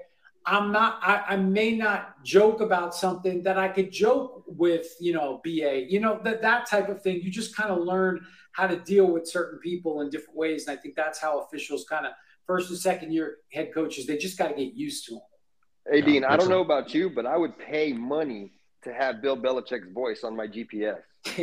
I'm 0.45 0.71
not, 0.71 0.99
I, 1.01 1.23
I 1.33 1.35
may 1.37 1.75
not 1.75 2.23
joke 2.23 2.61
about 2.61 2.95
something 2.95 3.43
that 3.43 3.57
I 3.57 3.67
could 3.67 3.91
joke 3.91 4.43
with, 4.47 4.87
you 4.99 5.13
know, 5.13 5.39
BA, 5.43 5.85
you 5.89 5.99
know, 5.99 6.19
that, 6.23 6.41
that 6.41 6.67
type 6.67 6.89
of 6.89 7.01
thing. 7.01 7.21
You 7.21 7.29
just 7.31 7.55
kind 7.55 7.69
of 7.69 7.79
learn 7.79 8.25
how 8.53 8.67
to 8.67 8.77
deal 8.77 9.05
with 9.05 9.27
certain 9.27 9.59
people 9.59 10.01
in 10.01 10.09
different 10.09 10.35
ways. 10.35 10.67
And 10.67 10.77
I 10.77 10.81
think 10.81 10.95
that's 10.95 11.19
how 11.19 11.41
officials 11.41 11.85
kind 11.87 12.05
of 12.05 12.13
first 12.45 12.69
and 12.69 12.79
second 12.79 13.11
year 13.13 13.37
head 13.51 13.73
coaches, 13.73 14.05
they 14.07 14.17
just 14.17 14.37
got 14.37 14.49
to 14.49 14.55
get 14.55 14.73
used 14.73 15.05
to 15.05 15.11
them. 15.15 15.21
Hey 15.91 16.01
Dean, 16.01 16.23
I 16.23 16.29
don't 16.29 16.33
excellent. 16.35 16.51
know 16.51 16.61
about 16.61 16.93
you, 16.93 17.09
but 17.09 17.25
I 17.25 17.37
would 17.37 17.57
pay 17.57 17.93
money 17.93 18.51
to 18.83 18.93
have 18.93 19.21
Bill 19.21 19.37
Belichick's 19.37 19.91
voice 19.93 20.23
on 20.23 20.35
my 20.35 20.47
GPS. 20.47 20.99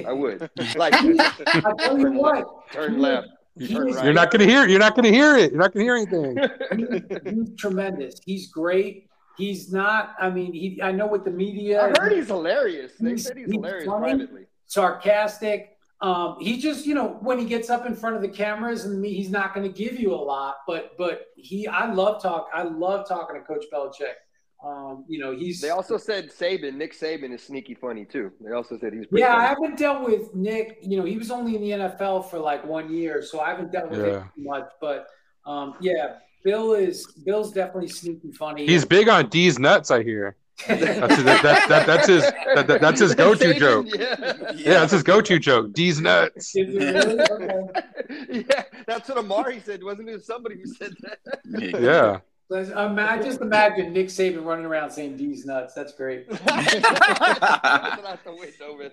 I 0.06 0.12
would. 0.20 0.50
Like 0.76 0.94
I 0.94 1.72
tell 1.78 1.98
you 1.98 2.10
what, 2.12 2.70
turn 2.72 2.98
left. 2.98 3.28
he 3.56 3.68
Turn 3.74 3.92
right. 3.92 4.04
You're 4.04 4.12
not 4.14 4.30
going 4.30 4.40
to 4.46 4.52
hear. 4.52 4.66
You're 4.66 4.78
not 4.80 4.94
going 4.96 5.04
to 5.04 5.12
hear 5.12 5.36
it. 5.36 5.52
You're 5.52 5.60
not 5.60 5.72
going 5.72 5.86
to 5.86 5.92
hear 5.92 5.96
anything. 5.96 7.34
he's 7.46 7.56
tremendous. 7.56 8.14
He's 8.24 8.48
great. 8.48 9.08
He's 9.36 9.72
not. 9.72 10.14
I 10.20 10.30
mean, 10.30 10.52
he. 10.52 10.80
I 10.82 10.90
know 10.90 11.06
what 11.06 11.24
the 11.24 11.30
media, 11.30 11.80
I 11.84 11.92
heard 12.00 12.12
he's 12.12 12.26
hilarious. 12.26 12.92
They 12.98 13.10
He's- 13.10 13.24
said 13.24 13.36
he's 13.36 13.46
he's 13.46 13.54
hilarious 13.54 13.86
funny. 13.86 14.00
privately. 14.16 14.42
sarcastic. 14.66 15.74
Um, 16.00 16.36
he 16.40 16.60
just, 16.60 16.86
you 16.86 16.94
know, 16.94 17.18
when 17.22 17.40
he 17.40 17.44
gets 17.44 17.70
up 17.70 17.84
in 17.84 17.94
front 17.94 18.14
of 18.14 18.22
the 18.22 18.28
cameras 18.28 18.84
and 18.84 19.00
me, 19.00 19.12
he's 19.14 19.30
not 19.30 19.52
going 19.52 19.66
to 19.66 19.72
give 19.76 19.98
you 19.98 20.12
a 20.14 20.16
lot. 20.16 20.58
But, 20.64 20.92
but 20.96 21.26
he, 21.36 21.66
I 21.66 21.92
love 21.92 22.22
talk. 22.22 22.48
I 22.54 22.62
love 22.62 23.08
talking 23.08 23.34
to 23.34 23.42
Coach 23.42 23.64
Belichick. 23.72 24.14
Um, 24.64 25.04
you 25.08 25.18
know, 25.20 25.36
he's. 25.36 25.60
They 25.60 25.70
also 25.70 25.96
said 25.96 26.30
Saban, 26.30 26.74
Nick 26.74 26.92
Saban 26.98 27.32
is 27.32 27.42
sneaky 27.42 27.74
funny 27.74 28.04
too. 28.04 28.32
They 28.40 28.50
also 28.52 28.76
said 28.78 28.92
he's 28.92 29.06
pretty 29.06 29.22
Yeah, 29.22 29.36
I 29.36 29.46
haven't 29.46 29.78
dealt 29.78 30.04
with 30.04 30.34
Nick. 30.34 30.78
You 30.82 30.98
know, 30.98 31.04
he 31.04 31.16
was 31.16 31.30
only 31.30 31.54
in 31.54 31.62
the 31.62 31.70
NFL 31.70 32.28
for 32.28 32.38
like 32.40 32.64
one 32.66 32.92
year, 32.92 33.22
so 33.22 33.40
I 33.40 33.50
haven't 33.50 33.70
dealt 33.70 33.90
with 33.90 34.00
Yeah. 34.00 34.20
him 34.22 34.30
too 34.36 34.42
much. 34.42 34.68
But 34.80 35.06
um, 35.46 35.74
yeah, 35.80 36.16
Bill 36.42 36.74
is 36.74 37.06
Bill's 37.24 37.52
definitely 37.52 37.88
sneaky 37.88 38.32
funny. 38.32 38.66
He's 38.66 38.84
big 38.84 39.08
on 39.08 39.28
D's 39.28 39.58
nuts. 39.60 39.90
I 39.92 40.02
hear. 40.02 40.34
That's 40.66 40.80
his, 41.14 41.24
that, 41.24 41.42
that, 41.44 41.68
that, 41.68 41.86
that's 41.86 42.08
his 42.08 42.22
that, 42.22 42.66
that- 42.66 42.80
that's 42.80 42.98
his 43.00 43.14
go-to 43.14 43.44
Saban, 43.54 43.58
joke. 43.60 43.86
Yeah. 43.94 44.52
Yeah, 44.56 44.80
that's 44.80 44.90
his 44.90 45.04
go-to 45.04 45.38
joke. 45.38 45.72
D's 45.72 46.00
nuts. 46.00 46.52
Really? 46.56 47.20
Okay. 47.20 47.60
yeah, 48.50 48.64
that's 48.84 49.08
what 49.08 49.18
Amari 49.18 49.60
said. 49.60 49.84
Wasn't 49.84 50.08
it 50.08 50.24
somebody 50.24 50.56
who 50.60 50.66
said 50.74 50.94
that? 51.02 51.18
Yeah. 51.80 52.18
Let's- 52.50 52.70
um, 52.72 52.98
I 52.98 53.18
just 53.18 53.40
imagine 53.40 53.92
Nick 53.92 54.06
Saban 54.06 54.44
running 54.44 54.64
around 54.64 54.90
saying 54.90 55.16
D's 55.16 55.44
nuts. 55.44 55.74
That's 55.74 55.92
great. 55.92 56.26
Out 56.48 58.24
the 58.24 58.32
window, 58.32 58.76
man. 58.78 58.90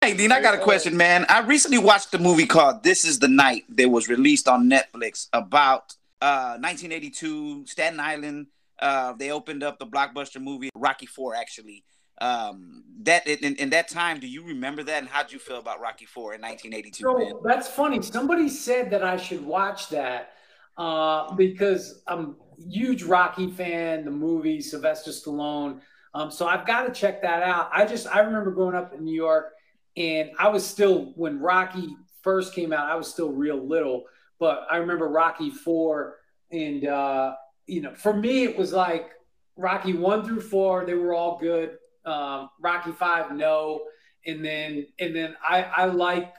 Hey, 0.00 0.14
Dean, 0.16 0.32
I 0.32 0.40
got 0.40 0.54
a 0.54 0.58
question, 0.58 0.96
man. 0.96 1.26
I 1.28 1.40
recently 1.40 1.78
watched 1.78 2.14
a 2.14 2.18
movie 2.18 2.46
called 2.46 2.82
This 2.84 3.04
Is 3.04 3.18
the 3.18 3.28
Night 3.28 3.64
that 3.76 3.88
was 3.90 4.08
released 4.08 4.48
on 4.48 4.70
Netflix 4.70 5.28
about 5.32 5.94
uh, 6.22 6.56
1982 6.60 7.66
Staten 7.66 8.00
Island. 8.00 8.46
Uh, 8.78 9.12
they 9.14 9.32
opened 9.32 9.62
up 9.64 9.78
the 9.78 9.86
blockbuster 9.86 10.40
movie 10.40 10.70
Rocky 10.74 11.06
Four, 11.06 11.34
actually. 11.34 11.84
Um, 12.20 12.84
that 13.02 13.26
in, 13.26 13.56
in 13.56 13.70
that 13.70 13.88
time, 13.88 14.18
do 14.18 14.26
you 14.26 14.42
remember 14.44 14.82
that? 14.84 14.98
And 15.00 15.08
how'd 15.08 15.32
you 15.32 15.38
feel 15.38 15.58
about 15.58 15.80
Rocky 15.80 16.06
Four 16.06 16.34
in 16.34 16.40
1982? 16.40 17.04
man? 17.04 17.30
So 17.30 17.42
that's 17.44 17.68
funny. 17.68 18.00
Somebody 18.00 18.48
said 18.48 18.90
that 18.90 19.04
I 19.04 19.16
should 19.16 19.44
watch 19.44 19.88
that 19.90 20.32
uh, 20.78 21.34
because 21.34 22.02
I'm 22.06 22.36
huge 22.58 23.02
Rocky 23.02 23.50
fan, 23.50 24.04
the 24.04 24.10
movie, 24.10 24.60
Sylvester 24.60 25.10
Stallone. 25.10 25.80
Um, 26.14 26.30
so 26.30 26.46
I've 26.46 26.66
got 26.66 26.86
to 26.86 26.92
check 26.92 27.20
that 27.22 27.42
out. 27.42 27.68
I 27.72 27.84
just 27.84 28.06
I 28.06 28.20
remember 28.20 28.50
growing 28.50 28.74
up 28.74 28.94
in 28.94 29.04
New 29.04 29.14
York, 29.14 29.52
and 29.96 30.30
I 30.38 30.48
was 30.48 30.64
still 30.64 31.12
when 31.16 31.40
Rocky 31.40 31.94
first 32.22 32.54
came 32.54 32.72
out, 32.72 32.88
I 32.88 32.94
was 32.94 33.08
still 33.08 33.30
real 33.30 33.58
little, 33.58 34.04
but 34.38 34.66
I 34.70 34.78
remember 34.78 35.08
Rocky 35.08 35.50
Four, 35.50 36.16
and 36.50 36.86
uh, 36.86 37.34
you 37.66 37.82
know, 37.82 37.94
for 37.94 38.14
me 38.14 38.44
it 38.44 38.56
was 38.56 38.72
like 38.72 39.10
Rocky 39.56 39.92
one 39.92 40.24
through 40.24 40.40
four, 40.40 40.86
they 40.86 40.94
were 40.94 41.12
all 41.12 41.38
good. 41.38 41.76
Um, 42.04 42.48
Rocky 42.60 42.92
Five, 42.92 43.32
no, 43.32 43.82
and 44.26 44.44
then 44.44 44.86
and 44.98 45.14
then 45.14 45.36
I 45.46 45.62
I 45.64 45.84
like 45.86 46.32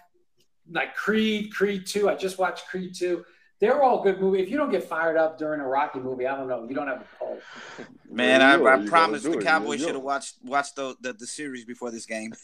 like 0.71 0.95
Creed, 0.95 1.53
Creed 1.53 1.85
Two. 1.85 2.09
I 2.09 2.15
just 2.15 2.39
watched 2.39 2.67
Creed 2.67 2.95
Two. 2.95 3.23
They're 3.59 3.83
all 3.83 4.01
good 4.01 4.21
movies. 4.21 4.43
If 4.43 4.49
you 4.49 4.57
don't 4.57 4.71
get 4.71 4.83
fired 4.85 5.17
up 5.17 5.37
during 5.37 5.59
a 5.59 5.67
Rocky 5.67 5.99
movie, 5.99 6.25
I 6.25 6.37
don't 6.37 6.47
know. 6.47 6.65
You 6.67 6.73
don't 6.73 6.87
have 6.87 7.01
a 7.01 7.17
pulse. 7.17 7.41
Man, 8.09 8.39
Yeah, 8.39 8.51
I, 8.51 8.53
I 8.53 8.73
are. 8.75 8.79
You 8.79 8.89
promised 8.89 9.25
the. 9.25 9.37
Cowboys 9.37 9.81
should 9.81 9.95
have 9.95 10.01
watched 10.01 10.35
watched 10.43 10.77
the, 10.77 10.95
the 11.01 11.13
the 11.13 11.27
series 11.27 11.65
before 11.65 11.91
this 11.91 12.05
game. 12.05 12.33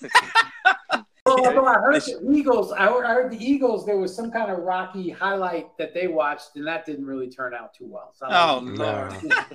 Well, 1.25 1.43
although 1.43 1.65
I 1.65 1.79
heard 1.79 2.03
the 2.03 2.19
Eagles. 2.31 2.71
I 2.71 2.85
heard, 2.85 3.03
I 3.03 3.13
heard 3.15 3.31
the 3.31 3.43
Eagles. 3.43 3.83
There 3.83 3.97
was 3.97 4.15
some 4.15 4.29
kind 4.29 4.51
of 4.51 4.59
Rocky 4.59 5.09
highlight 5.09 5.75
that 5.79 5.91
they 5.91 6.05
watched, 6.05 6.55
and 6.55 6.67
that 6.67 6.85
didn't 6.85 7.07
really 7.07 7.31
turn 7.31 7.55
out 7.55 7.73
too 7.73 7.87
well. 7.87 8.13
So 8.13 8.27
oh 8.29 8.59
don't 8.63 8.75
Lord. 8.75 9.13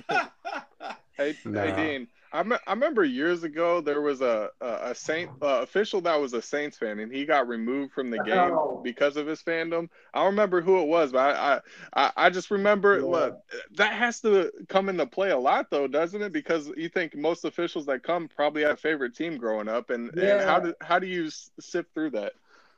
Hey, 1.13 1.37
Nah. 1.45 1.61
hey 1.63 1.75
Dean. 1.75 2.07
I, 2.33 2.43
me- 2.43 2.57
I 2.65 2.71
remember 2.73 3.03
years 3.03 3.43
ago 3.43 3.81
there 3.81 4.01
was 4.01 4.21
a 4.21 4.49
a, 4.61 4.91
a 4.91 4.95
Saint 4.95 5.31
uh, 5.41 5.61
official 5.61 6.01
that 6.01 6.19
was 6.19 6.33
a 6.33 6.41
Saints 6.41 6.77
fan 6.77 6.99
and 6.99 7.11
he 7.11 7.25
got 7.25 7.47
removed 7.47 7.93
from 7.93 8.09
the 8.09 8.19
game 8.19 8.61
Oh. 8.61 8.81
because 8.83 9.17
of 9.17 9.27
his 9.27 9.41
fandom. 9.41 9.89
I 10.13 10.19
don't 10.19 10.27
remember 10.31 10.61
who 10.61 10.79
it 10.81 10.87
was, 10.87 11.11
but 11.11 11.19
I 11.35 11.59
I, 11.93 12.11
I, 12.17 12.29
just 12.29 12.49
remember 12.51 13.01
Yeah. 13.01 13.05
look, 13.05 13.35
that 13.75 13.93
has 13.93 14.21
to 14.21 14.51
come 14.69 14.89
into 14.89 15.05
play 15.05 15.31
a 15.31 15.37
lot 15.37 15.69
though, 15.69 15.87
doesn't 15.87 16.21
it? 16.21 16.31
Because 16.33 16.71
you 16.77 16.89
think 16.89 17.15
most 17.15 17.45
officials 17.45 17.85
that 17.87 18.03
come 18.03 18.27
probably 18.27 18.61
had 18.63 18.71
a 18.71 18.77
favorite 18.77 19.15
team 19.15 19.37
growing 19.37 19.67
up, 19.67 19.89
and, 19.89 20.11
and 20.17 20.39
how 20.39 20.59
do 20.59 20.73
how 20.81 20.99
do 20.99 21.07
you 21.07 21.27
s- 21.27 21.51
sift 21.59 21.93
through 21.93 22.11
that? 22.11 22.33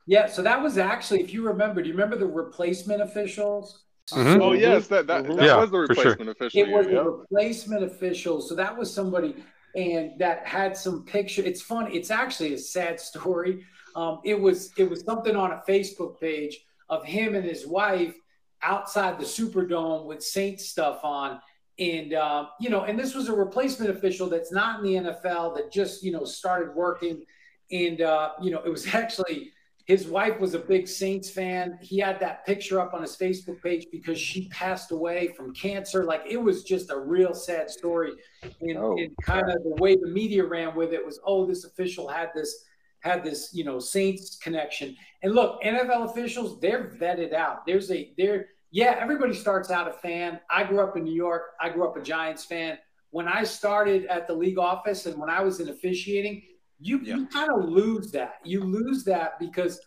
Yeah, 0.05 0.27
so 0.27 0.41
that 0.41 0.61
was 0.61 0.77
actually, 0.77 1.21
if 1.21 1.33
you 1.33 1.47
remember, 1.47 1.81
do 1.81 1.87
you 1.87 1.93
remember 1.95 2.17
the 2.17 2.25
replacement 2.27 3.01
officials? 3.01 3.83
Mhm. 4.11 4.41
Oh 4.41 4.51
yes, 4.53 4.87
that 4.87 5.07
that, 5.07 5.23
Mhm. 5.23 5.37
that 5.37 5.45
Yeah, 5.45 5.59
was 5.61 5.71
the 5.71 5.85
for 5.87 5.95
sure. 5.95 6.03
replacement 6.11 6.29
official. 6.29 6.61
It 6.61 6.69
was 6.69 6.87
yeah. 6.87 6.97
a 6.99 7.03
replacement 7.03 7.83
official. 7.83 8.41
So 8.41 8.55
that 8.55 8.77
was 8.77 8.93
somebody 8.93 9.35
and 9.75 10.19
that 10.19 10.45
had 10.45 10.75
some 10.77 11.03
picture. 11.05 11.41
It's 11.41 11.61
funny. 11.61 11.95
It's 11.95 12.11
actually 12.11 12.53
a 12.53 12.57
sad 12.57 12.99
story. 13.11 13.65
Um, 13.95 14.19
it 14.25 14.39
was 14.39 14.71
it 14.77 14.89
was 14.89 15.01
something 15.05 15.35
on 15.35 15.51
a 15.51 15.63
Facebook 15.67 16.19
page 16.19 16.59
of 16.89 17.05
him 17.05 17.35
and 17.35 17.45
his 17.45 17.65
wife 17.65 18.15
outside 18.61 19.19
the 19.19 19.25
Superdome 19.25 20.05
with 20.05 20.21
Saints 20.23 20.67
stuff 20.67 20.99
on. 21.03 21.39
And 21.79 22.13
um, 22.13 22.49
you 22.59 22.69
know, 22.69 22.83
and 22.83 22.99
this 22.99 23.15
was 23.15 23.29
a 23.29 23.33
replacement 23.33 23.89
official 23.89 24.27
that's 24.27 24.51
not 24.51 24.79
in 24.79 24.85
the 24.85 25.11
NFL 25.11 25.55
that 25.55 25.71
just 25.71 26.03
you 26.03 26.11
know 26.11 26.25
started 26.25 26.75
working. 26.75 27.23
And 27.71 28.01
uh, 28.01 28.33
you 28.41 28.51
know, 28.51 28.61
it 28.63 28.69
was 28.69 28.85
actually 28.93 29.51
his 29.85 30.07
wife 30.07 30.39
was 30.39 30.53
a 30.53 30.59
big 30.59 30.87
Saints 30.87 31.29
fan. 31.29 31.77
He 31.81 31.99
had 31.99 32.19
that 32.21 32.45
picture 32.45 32.79
up 32.79 32.93
on 32.93 33.01
his 33.01 33.17
Facebook 33.17 33.61
page 33.61 33.87
because 33.91 34.17
she 34.17 34.47
passed 34.47 34.91
away 34.91 35.33
from 35.35 35.53
cancer. 35.53 36.05
Like 36.05 36.23
it 36.27 36.37
was 36.37 36.63
just 36.63 36.89
a 36.89 36.97
real 36.97 37.33
sad 37.33 37.69
story. 37.69 38.13
And, 38.61 38.77
Oh, 38.77 38.97
and 38.97 39.13
kind 39.23 39.49
of 39.49 39.61
the 39.63 39.75
way 39.81 39.95
the 39.95 40.07
media 40.07 40.45
ran 40.45 40.73
with 40.73 40.93
it 40.93 41.05
was, 41.05 41.19
oh, 41.25 41.45
this 41.45 41.65
official 41.65 42.07
had 42.07 42.29
this 42.33 42.63
had 43.01 43.23
this, 43.25 43.49
you 43.53 43.65
know, 43.65 43.79
Saints 43.79 44.37
connection. 44.41 44.95
And 45.21 45.33
look, 45.33 45.61
NFL 45.61 46.09
officials, 46.09 46.61
they're 46.61 46.95
vetted 46.97 47.33
out. 47.33 47.65
There's 47.65 47.91
a 47.91 48.13
there, 48.17 48.47
yeah, 48.71 48.95
everybody 48.97 49.33
starts 49.33 49.69
out 49.69 49.89
a 49.89 49.91
fan. 49.91 50.39
I 50.49 50.63
grew 50.63 50.79
up 50.79 50.95
in 50.95 51.03
New 51.03 51.13
York. 51.13 51.43
I 51.59 51.69
grew 51.69 51.85
up 51.85 51.97
a 51.97 52.01
Giants 52.01 52.45
fan. 52.45 52.77
When 53.09 53.27
I 53.27 53.43
started 53.43 54.05
at 54.05 54.27
the 54.27 54.33
league 54.33 54.57
office 54.57 55.05
and 55.05 55.19
when 55.19 55.29
I 55.29 55.41
was 55.41 55.59
in 55.59 55.67
officiating, 55.67 56.41
you, 56.83 56.99
you 56.99 57.27
kind 57.27 57.51
of 57.51 57.69
lose 57.69 58.11
that. 58.11 58.35
You 58.43 58.61
lose 58.63 59.03
that 59.05 59.39
because 59.39 59.79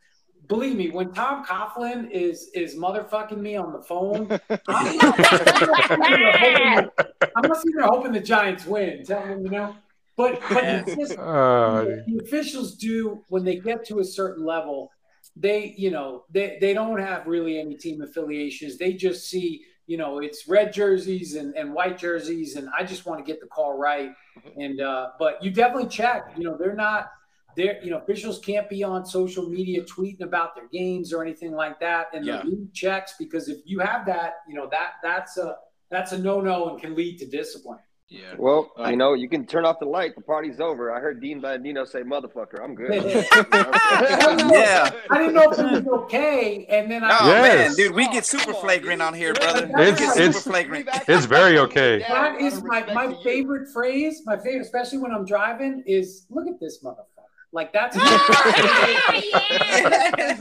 believe 0.49 0.77
me, 0.77 0.91
when 0.91 1.13
Tom 1.13 1.45
Coughlin 1.45 2.11
is 2.11 2.51
is 2.55 2.77
motherfucking 2.77 3.39
me 3.39 3.57
on 3.57 3.73
the 3.73 3.83
phone, 3.83 4.29
I'm 4.69 4.97
not, 4.97 5.21
I'm 5.21 5.99
sitting 5.99 6.19
there 6.19 6.39
hoping, 6.39 6.91
I'm 7.37 7.49
not 7.49 7.57
sitting 7.57 7.77
there 7.77 7.87
hoping 7.87 8.13
the 8.13 8.21
Giants 8.21 8.67
win. 8.67 9.05
Tell 9.05 9.23
them, 9.23 9.45
you 9.45 9.51
know. 9.51 9.77
But 10.17 10.41
but 10.49 10.65
it's 10.65 10.97
just 10.97 11.19
Uh, 11.19 11.85
the 12.07 12.21
officials 12.23 12.77
do 12.77 13.23
when 13.29 13.45
they 13.45 13.57
get 13.57 13.85
to 13.87 13.99
a 13.99 14.05
certain 14.05 14.45
level, 14.45 14.91
they 15.37 15.75
you 15.77 15.91
know 15.91 16.25
they 16.31 16.59
they 16.61 16.73
don't 16.73 16.99
have 16.99 17.27
really 17.27 17.59
any 17.61 17.75
team 17.75 18.01
affiliations. 18.03 18.79
They 18.79 18.95
just 18.95 19.29
see 19.29 19.63
you 19.87 19.97
know 19.97 20.18
it's 20.18 20.49
red 20.49 20.72
jerseys 20.72 21.34
and, 21.34 21.55
and 21.55 21.72
white 21.72 21.99
jerseys, 21.99 22.57
and 22.57 22.68
I 22.78 22.84
just 22.84 23.07
want 23.07 23.24
to 23.24 23.30
get 23.30 23.41
the 23.41 23.47
call 23.47 23.78
right. 23.78 24.11
And 24.57 24.80
uh, 24.80 25.11
but 25.18 25.43
you 25.43 25.51
definitely 25.51 25.89
check. 25.89 26.32
You 26.37 26.45
know 26.45 26.57
they're 26.57 26.74
not 26.74 27.11
they're 27.57 27.82
you 27.82 27.91
know 27.91 27.99
officials 27.99 28.39
can't 28.39 28.68
be 28.68 28.82
on 28.84 29.07
social 29.07 29.49
media 29.49 29.82
tweeting 29.84 30.20
about 30.22 30.55
their 30.55 30.68
games 30.68 31.12
or 31.12 31.22
anything 31.22 31.53
like 31.53 31.80
that. 31.80 32.09
And 32.12 32.24
Yeah. 32.24 32.43
the 32.43 32.51
league 32.51 32.72
checks 32.74 33.14
because 33.18 33.49
if 33.49 33.59
you 33.64 33.78
have 33.80 34.05
that, 34.07 34.34
you 34.49 34.55
know 34.55 34.68
that 34.70 34.93
that's 35.03 35.37
a 35.39 35.57
that's 35.91 36.12
a 36.12 36.18
no 36.18 36.41
no 36.41 36.68
and 36.70 36.80
can 36.80 36.95
lead 36.95 37.18
to 37.18 37.26
discipline. 37.26 37.78
Yeah. 38.09 38.35
Well, 38.39 38.71
Uh, 38.79 38.89
you 38.91 38.97
know, 38.97 39.15
you 39.15 39.29
can 39.29 39.47
turn 39.47 39.65
off 39.65 39.81
the 39.81 39.87
light. 39.87 40.15
The 40.15 40.21
party's 40.23 40.61
over. 40.61 40.93
I 40.95 41.01
heard 41.01 41.21
Dean 41.21 41.43
Blandino 41.43 41.85
say 41.87 42.03
"motherfucker." 42.03 42.63
I'm 42.63 42.75
good. 42.77 42.93
Yeah. 44.53 44.91
I 45.11 45.19
didn't 45.19 45.35
know 45.35 45.51
if 45.51 45.59
it 45.59 45.85
was 45.85 46.03
okay, 46.05 46.67
and 46.69 46.89
then 46.91 47.03
I 47.03 47.19
Oh 47.21 47.27
Yes. 47.29 47.69
man, 47.69 47.75
dude, 47.77 47.95
we 47.97 48.09
get 48.09 48.25
super 48.25 48.55
flagrant 48.55 49.03
on 49.03 49.13
here, 49.15 49.35
brother. 49.35 49.65
It's- 49.65 49.77
we 49.77 49.85
get 49.87 50.13
super 50.15 50.21
it's- 50.29 50.43
flagrant. 50.45 50.89
it's 51.09 51.27
very 51.27 51.59
okay. 51.59 51.99
That 52.09 52.41
is 52.41 52.63
my, 52.63 52.85
my 52.93 53.13
favorite 53.25 53.69
phrase. 53.73 54.23
My 54.25 54.37
favorite, 54.37 54.61
especially 54.63 54.99
when 54.99 55.11
I'm 55.13 55.25
driving, 55.25 55.83
is 55.87 56.27
look 56.31 56.47
at 56.47 56.61
this 56.61 56.83
motherfucker. 56.85 57.16
Like 57.57 57.73
that's 57.73 57.97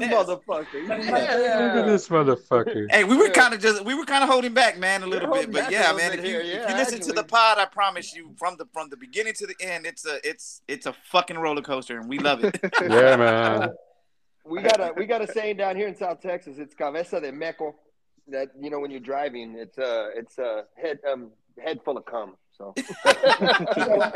motherfucker. 0.06 0.86
Look 0.86 1.00
at 1.00 1.86
this 1.86 2.10
motherfucker. 2.10 2.92
Hey, 2.92 3.06
we 3.06 3.16
were 3.16 3.30
kind 3.30 3.54
of 3.54 3.62
just 3.62 3.86
we 3.86 3.94
were 3.94 4.04
kind 4.04 4.22
of 4.22 4.30
holding 4.30 4.54
back, 4.54 4.78
man, 4.78 5.02
a 5.02 5.08
little 5.08 5.32
bit, 5.32 5.50
but 5.50 5.72
yeah, 5.72 5.94
man. 5.94 6.12
If 6.12 6.26
you, 6.26 6.42
here, 6.42 6.42
if 6.42 6.70
you 6.70 6.76
listen 6.76 7.00
to 7.00 7.14
the 7.14 7.24
pod, 7.24 7.58
I 7.58 7.68
promise 7.68 8.14
you, 8.14 8.34
from 8.38 8.58
the 8.58 8.66
from 8.74 8.90
the 8.90 8.98
beginning 8.98 9.32
to 9.36 9.48
the 9.48 9.56
end, 9.62 9.86
it's 9.86 10.06
a 10.06 10.20
it's 10.28 10.62
it's 10.68 10.88
a 10.88 10.94
fucking 11.10 11.38
roller 11.38 11.62
coaster, 11.62 11.98
and 11.98 12.10
we 12.10 12.20
love 12.20 12.44
it. 12.44 12.60
Yeah, 12.82 13.16
man. 13.16 13.70
We 14.44 14.62
got 14.62 14.82
a 14.82 14.92
we 14.98 15.06
got 15.06 15.22
a 15.22 15.28
saying 15.32 15.56
down 15.56 15.78
here 15.78 15.88
in 15.88 15.96
South 15.96 16.20
Texas. 16.20 16.58
It's 16.58 16.76
cabeza 16.76 17.22
de 17.22 17.32
meco. 17.32 17.76
That 18.28 18.50
you 18.60 18.70
know 18.70 18.82
when 18.82 18.92
you're 18.92 19.00
driving, 19.00 19.56
it's 19.58 19.78
uh 19.78 20.10
it's 20.14 20.38
a 20.38 20.66
head 20.76 21.00
um 21.10 21.32
head 21.64 21.80
full 21.86 21.98
of 21.98 22.04
cum. 22.04 22.36
So 22.58 22.74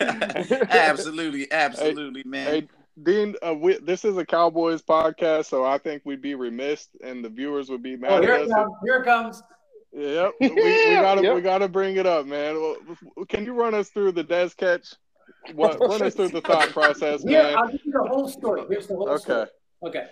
absolutely, 0.70 1.50
absolutely, 1.50 2.22
man. 2.24 2.46
Hey, 2.46 2.68
Dean, 3.02 3.34
uh, 3.44 3.54
we, 3.54 3.78
this 3.78 4.04
is 4.04 4.16
a 4.16 4.24
Cowboys 4.24 4.82
podcast, 4.82 5.46
so 5.46 5.64
I 5.64 5.78
think 5.78 6.02
we'd 6.04 6.22
be 6.22 6.36
remiss, 6.36 6.88
and 7.02 7.24
the 7.24 7.28
viewers 7.28 7.68
would 7.70 7.82
be 7.82 7.96
mad 7.96 8.12
oh, 8.12 8.16
at 8.18 8.22
here 8.22 8.34
us. 8.34 8.48
it 8.48 8.52
comes. 8.52 8.72
Here 8.84 8.96
it 8.98 9.04
comes. 9.04 9.42
Yep, 9.92 10.32
we, 10.40 10.50
we 10.50 10.94
gotta 10.94 11.22
Yep. 11.22 11.34
we 11.34 11.40
gotta 11.40 11.68
bring 11.68 11.96
it 11.96 12.06
up, 12.06 12.26
man. 12.26 12.60
Well, 12.60 12.76
Can 13.28 13.44
you 13.44 13.52
run 13.52 13.74
us 13.74 13.90
through 13.90 14.12
the 14.12 14.24
Dez 14.24 14.56
catch? 14.56 14.94
What 15.54 15.80
run 15.88 16.02
us 16.02 16.14
through 16.14 16.28
the 16.28 16.40
thought 16.40 16.70
process, 16.70 17.22
Here, 17.22 17.42
man? 17.42 17.56
I'll 17.56 17.68
give 17.68 17.80
you 17.84 17.92
the 17.92 18.08
whole 18.08 18.28
story. 18.28 18.62
Here's 18.68 18.86
the 18.86 18.94
whole 18.94 19.08
Okay. 19.08 19.22
story. 19.22 19.46
Okay. 19.84 20.06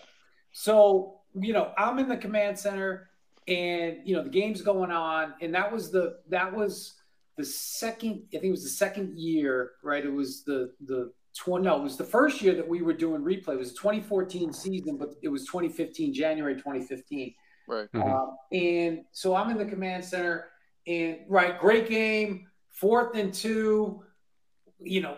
So, 0.53 1.21
you 1.35 1.53
know, 1.53 1.73
I'm 1.79 1.99
in 1.99 2.09
the 2.09 2.17
command 2.17 2.59
center 2.59 3.11
and 3.49 3.99
you 4.05 4.15
know 4.15 4.23
the 4.23 4.31
game's 4.31 4.63
going 4.63 4.91
on, 4.91 5.35
and 5.41 5.55
that 5.55 5.73
was 5.73 5.91
the 5.91 6.19
that 6.29 6.55
was 6.55 6.95
the 7.37 7.45
second, 7.45 8.23
I 8.29 8.39
think 8.39 8.45
it 8.45 8.51
was 8.51 8.63
the 8.63 8.69
second 8.69 9.19
year, 9.19 9.73
right? 9.83 10.05
It 10.05 10.13
was 10.13 10.45
the 10.45 10.73
the 10.87 11.13
20 11.39 11.65
no, 11.65 11.79
it 11.79 11.83
was 11.83 11.97
the 11.97 12.05
first 12.05 12.43
year 12.43 12.55
that 12.55 12.69
we 12.69 12.83
were 12.83 12.93
doing 12.93 13.23
replay. 13.23 13.55
It 13.55 13.59
was 13.59 13.73
the 13.73 13.79
2014 13.79 14.53
season, 14.53 14.99
but 14.99 15.15
it 15.23 15.29
was 15.29 15.47
2015, 15.47 16.13
January 16.13 16.55
2015. 16.55 17.35
Right. 17.67 17.91
Mhm. 17.93 18.15
Um, 18.15 18.37
and 18.53 19.05
so 19.13 19.35
I'm 19.35 19.51
in 19.51 19.57
the 19.57 19.65
command 19.65 20.05
center, 20.05 20.51
and 20.87 21.21
right, 21.29 21.59
great 21.59 21.89
game, 21.89 22.49
fourth 22.71 23.17
and 23.17 23.33
two. 23.33 24.05
You 24.79 25.01
know, 25.01 25.17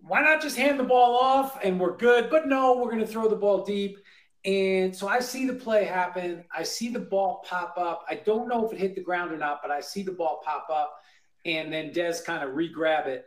why 0.00 0.22
not 0.22 0.40
just 0.40 0.56
hand 0.56 0.80
the 0.80 0.84
ball 0.84 1.16
off 1.16 1.62
and 1.62 1.78
we're 1.78 1.96
good? 1.96 2.30
But 2.30 2.48
no, 2.48 2.76
we're 2.78 2.90
going 2.90 3.00
to 3.00 3.06
throw 3.06 3.28
the 3.28 3.36
ball 3.36 3.64
deep. 3.64 3.98
And 4.44 4.96
so 4.96 5.06
I 5.06 5.20
see 5.20 5.46
the 5.46 5.52
play 5.52 5.84
happen. 5.84 6.44
I 6.50 6.62
see 6.62 6.88
the 6.88 6.98
ball 7.00 7.44
pop 7.46 7.74
up. 7.76 8.06
I 8.08 8.14
don't 8.14 8.48
know 8.48 8.66
if 8.66 8.72
it 8.72 8.78
hit 8.78 8.94
the 8.94 9.02
ground 9.02 9.32
or 9.32 9.36
not, 9.36 9.60
but 9.60 9.70
I 9.70 9.80
see 9.80 10.02
the 10.02 10.12
ball 10.12 10.40
pop 10.42 10.66
up, 10.72 10.99
and 11.44 11.72
then 11.72 11.90
Dez 11.92 12.24
kind 12.24 12.42
of 12.42 12.54
re-grab 12.54 13.06
it. 13.06 13.24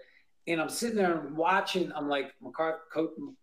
And 0.47 0.61
I'm 0.61 0.70
sitting 0.70 0.97
there 0.97 1.18
and 1.18 1.38
watching. 1.38 1.91
I'm 1.93 2.09
like, 2.09 2.34
McCarthy, 2.41 2.80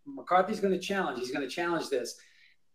McCarthy's 0.06 0.60
going 0.60 0.74
to 0.74 0.80
challenge. 0.80 1.18
He's 1.18 1.30
going 1.30 1.48
to 1.48 1.54
challenge 1.54 1.88
this. 1.88 2.16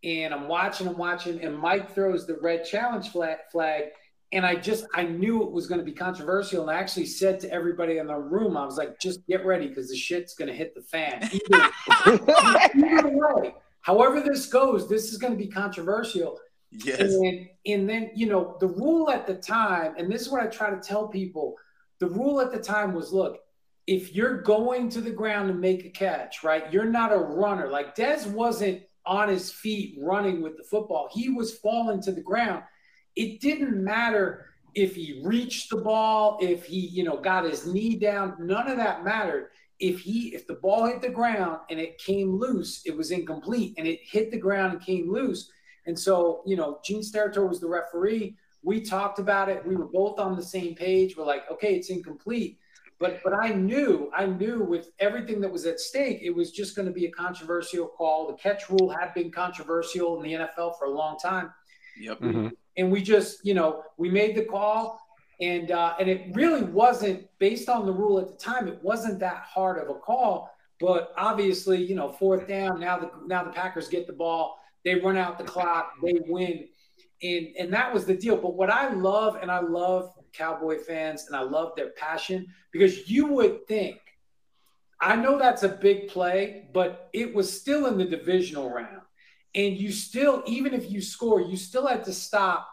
And 0.04 0.34
I'm 0.34 0.48
watching 0.48 0.86
and 0.86 0.96
watching, 0.96 1.40
and 1.42 1.56
Mike 1.56 1.94
throws 1.94 2.26
the 2.26 2.38
red 2.40 2.64
challenge 2.64 3.10
flag, 3.10 3.38
flag. 3.50 3.84
And 4.32 4.44
I 4.44 4.56
just, 4.56 4.86
I 4.94 5.04
knew 5.04 5.44
it 5.44 5.52
was 5.52 5.68
going 5.68 5.78
to 5.78 5.84
be 5.84 5.92
controversial. 5.92 6.62
And 6.62 6.70
I 6.70 6.74
actually 6.74 7.06
said 7.06 7.38
to 7.40 7.50
everybody 7.50 7.98
in 7.98 8.08
the 8.08 8.16
room, 8.16 8.56
I 8.56 8.64
was 8.64 8.76
like, 8.76 8.98
just 8.98 9.24
get 9.26 9.46
ready 9.46 9.68
because 9.68 9.88
the 9.88 9.96
shit's 9.96 10.34
going 10.34 10.48
to 10.48 10.54
hit 10.54 10.74
the 10.74 10.82
fan. 10.82 11.22
Either, 12.06 12.70
either 12.74 13.10
way, 13.16 13.54
however 13.80 14.20
this 14.20 14.46
goes, 14.46 14.88
this 14.88 15.12
is 15.12 15.18
going 15.18 15.32
to 15.32 15.38
be 15.38 15.48
controversial. 15.48 16.38
Yes. 16.72 17.00
And, 17.00 17.48
and 17.64 17.88
then, 17.88 18.10
you 18.14 18.26
know, 18.26 18.56
the 18.60 18.66
rule 18.66 19.10
at 19.10 19.26
the 19.26 19.34
time, 19.34 19.94
and 19.96 20.10
this 20.10 20.22
is 20.22 20.28
what 20.28 20.42
I 20.42 20.46
try 20.48 20.70
to 20.70 20.80
tell 20.80 21.08
people 21.08 21.54
the 21.98 22.08
rule 22.08 22.40
at 22.40 22.52
the 22.52 22.58
time 22.58 22.94
was 22.94 23.12
look, 23.12 23.38
if 23.86 24.14
you're 24.14 24.42
going 24.42 24.88
to 24.90 25.00
the 25.00 25.10
ground 25.10 25.48
to 25.48 25.54
make 25.54 25.84
a 25.84 25.90
catch, 25.90 26.42
right, 26.42 26.72
you're 26.72 26.84
not 26.84 27.12
a 27.12 27.18
runner. 27.18 27.68
Like 27.68 27.94
Dez 27.94 28.26
wasn't 28.26 28.82
on 29.04 29.28
his 29.28 29.52
feet 29.52 29.96
running 30.00 30.42
with 30.42 30.56
the 30.56 30.64
football, 30.64 31.08
he 31.12 31.28
was 31.28 31.58
falling 31.58 32.02
to 32.02 32.12
the 32.12 32.20
ground. 32.20 32.62
It 33.14 33.40
didn't 33.40 33.82
matter 33.82 34.46
if 34.74 34.94
he 34.94 35.22
reached 35.24 35.70
the 35.70 35.78
ball, 35.78 36.38
if 36.42 36.66
he, 36.66 36.80
you 36.80 37.02
know, 37.02 37.16
got 37.16 37.44
his 37.44 37.66
knee 37.66 37.96
down, 37.96 38.36
none 38.38 38.68
of 38.68 38.76
that 38.76 39.04
mattered. 39.04 39.48
If 39.78 40.00
he 40.00 40.34
if 40.34 40.46
the 40.46 40.54
ball 40.54 40.86
hit 40.86 41.02
the 41.02 41.08
ground 41.08 41.60
and 41.70 41.78
it 41.78 41.98
came 41.98 42.38
loose, 42.38 42.82
it 42.84 42.96
was 42.96 43.10
incomplete 43.10 43.74
and 43.78 43.86
it 43.86 44.00
hit 44.02 44.30
the 44.30 44.38
ground 44.38 44.72
and 44.72 44.82
came 44.82 45.12
loose. 45.12 45.50
And 45.86 45.98
so, 45.98 46.42
you 46.46 46.56
know, 46.56 46.78
Gene 46.84 47.02
Steratore 47.02 47.48
was 47.48 47.60
the 47.60 47.68
referee. 47.68 48.36
We 48.66 48.80
talked 48.80 49.20
about 49.20 49.48
it. 49.48 49.64
We 49.64 49.76
were 49.76 49.86
both 49.86 50.18
on 50.18 50.34
the 50.34 50.42
same 50.42 50.74
page. 50.74 51.16
We're 51.16 51.24
like, 51.24 51.48
okay, 51.52 51.76
it's 51.76 51.88
incomplete. 51.88 52.58
But 52.98 53.20
but 53.22 53.32
I 53.32 53.50
knew, 53.50 54.10
I 54.12 54.26
knew 54.26 54.64
with 54.64 54.90
everything 54.98 55.40
that 55.42 55.52
was 55.52 55.66
at 55.66 55.78
stake, 55.78 56.18
it 56.20 56.30
was 56.30 56.50
just 56.50 56.74
going 56.74 56.86
to 56.86 56.92
be 56.92 57.06
a 57.06 57.10
controversial 57.12 57.86
call. 57.86 58.26
The 58.26 58.34
catch 58.34 58.68
rule 58.68 58.90
had 58.90 59.14
been 59.14 59.30
controversial 59.30 60.16
in 60.16 60.22
the 60.24 60.32
NFL 60.32 60.78
for 60.78 60.86
a 60.86 60.90
long 60.90 61.16
time. 61.16 61.52
Yep. 62.00 62.18
Mhm. 62.20 62.52
And 62.76 62.90
we 62.90 63.02
just, 63.02 63.46
you 63.46 63.54
know, 63.54 63.84
we 63.98 64.10
made 64.10 64.34
the 64.34 64.44
call, 64.44 65.00
and 65.40 65.70
uh, 65.70 65.94
and 66.00 66.08
it 66.08 66.34
really 66.34 66.64
wasn't 66.64 67.28
based 67.38 67.68
on 67.68 67.86
the 67.86 67.92
rule 67.92 68.18
at 68.18 68.26
the 68.26 68.36
time. 68.36 68.66
It 68.66 68.82
wasn't 68.82 69.20
that 69.20 69.44
hard 69.44 69.78
of 69.78 69.88
a 69.88 69.98
call. 69.98 70.50
But 70.80 71.12
obviously, 71.16 71.82
you 71.82 71.94
know, 71.94 72.10
fourth 72.10 72.48
down. 72.48 72.80
Now 72.80 72.98
the 72.98 73.10
now 73.26 73.44
the 73.44 73.50
Packers 73.50 73.88
get 73.88 74.08
the 74.08 74.12
ball. 74.12 74.58
They 74.84 74.96
run 74.96 75.16
out 75.16 75.38
the 75.38 75.44
clock. 75.44 75.92
They 76.02 76.14
win, 76.26 76.68
and 77.22 77.48
and 77.58 77.72
that 77.72 77.92
was 77.92 78.04
the 78.04 78.16
deal. 78.16 78.36
But 78.36 78.54
what 78.54 78.70
I 78.70 78.92
love, 78.92 79.36
and 79.40 79.50
I 79.50 79.60
love 79.60 80.12
Cowboy 80.32 80.78
fans, 80.78 81.26
and 81.26 81.36
I 81.36 81.42
love 81.42 81.72
their 81.76 81.90
passion 81.90 82.46
because 82.72 83.10
you 83.10 83.26
would 83.26 83.66
think. 83.66 83.98
I 85.00 85.14
know 85.14 85.38
that's 85.38 85.62
a 85.62 85.68
big 85.68 86.08
play, 86.08 86.68
but 86.72 87.10
it 87.12 87.34
was 87.34 87.52
still 87.60 87.86
in 87.86 87.98
the 87.98 88.06
divisional 88.06 88.70
round. 88.70 89.02
And 89.54 89.76
you 89.76 89.92
still, 89.92 90.42
even 90.46 90.72
if 90.72 90.90
you 90.90 91.02
score, 91.02 91.40
you 91.40 91.56
still 91.56 91.86
had 91.86 92.04
to 92.04 92.12
stop 92.12 92.66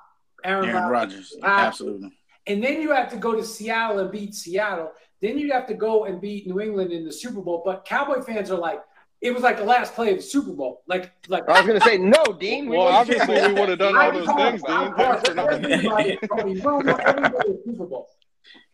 Aaron, 0.43 0.69
Aaron 0.69 0.89
Rodgers. 0.89 1.35
Absolutely. 1.43 2.11
And 2.47 2.63
then 2.63 2.81
you 2.81 2.91
have 2.91 3.09
to 3.11 3.17
go 3.17 3.35
to 3.35 3.43
Seattle 3.43 3.99
and 3.99 4.11
beat 4.11 4.35
Seattle. 4.35 4.91
Then 5.21 5.37
you 5.37 5.51
have 5.53 5.67
to 5.67 5.73
go 5.73 6.05
and 6.05 6.19
beat 6.19 6.47
New 6.47 6.59
England 6.59 6.91
in 6.91 7.05
the 7.05 7.11
Super 7.11 7.41
Bowl. 7.41 7.61
But 7.65 7.85
Cowboy 7.85 8.21
fans 8.21 8.51
are 8.51 8.59
like, 8.59 8.81
it 9.23 9.33
was 9.33 9.41
like 9.41 9.57
the 9.57 9.63
last 9.63 9.95
play 9.95 10.11
of 10.11 10.17
the 10.17 10.21
Super 10.21 10.51
Bowl. 10.51 10.83
Like, 10.85 11.11
like 11.29 11.47
I 11.49 11.59
was 11.61 11.67
gonna 11.67 11.81
say 11.81 11.97
no, 11.97 12.23
Dean. 12.39 12.67
Well, 12.69 12.85
wouldn't- 12.85 12.95
obviously 13.25 13.47
we 13.53 13.59
would 13.59 13.69
have 13.69 13.79
done 13.79 13.95
all 13.95 14.01
I'm 14.01 14.13
those 14.13 14.35
things, 14.35 14.61
Dean. 14.63 14.93
Thanks 14.95 15.29
for 15.29 15.33
nothing. 15.35 15.65
everybody- 15.65 16.19
I 16.31 16.43
mean, 16.43 16.61
well, 16.61 16.81
no, 16.83 16.95
everybody 16.95 17.49
is 17.49 17.65
Super 17.65 17.85
Bowl. 17.85 18.09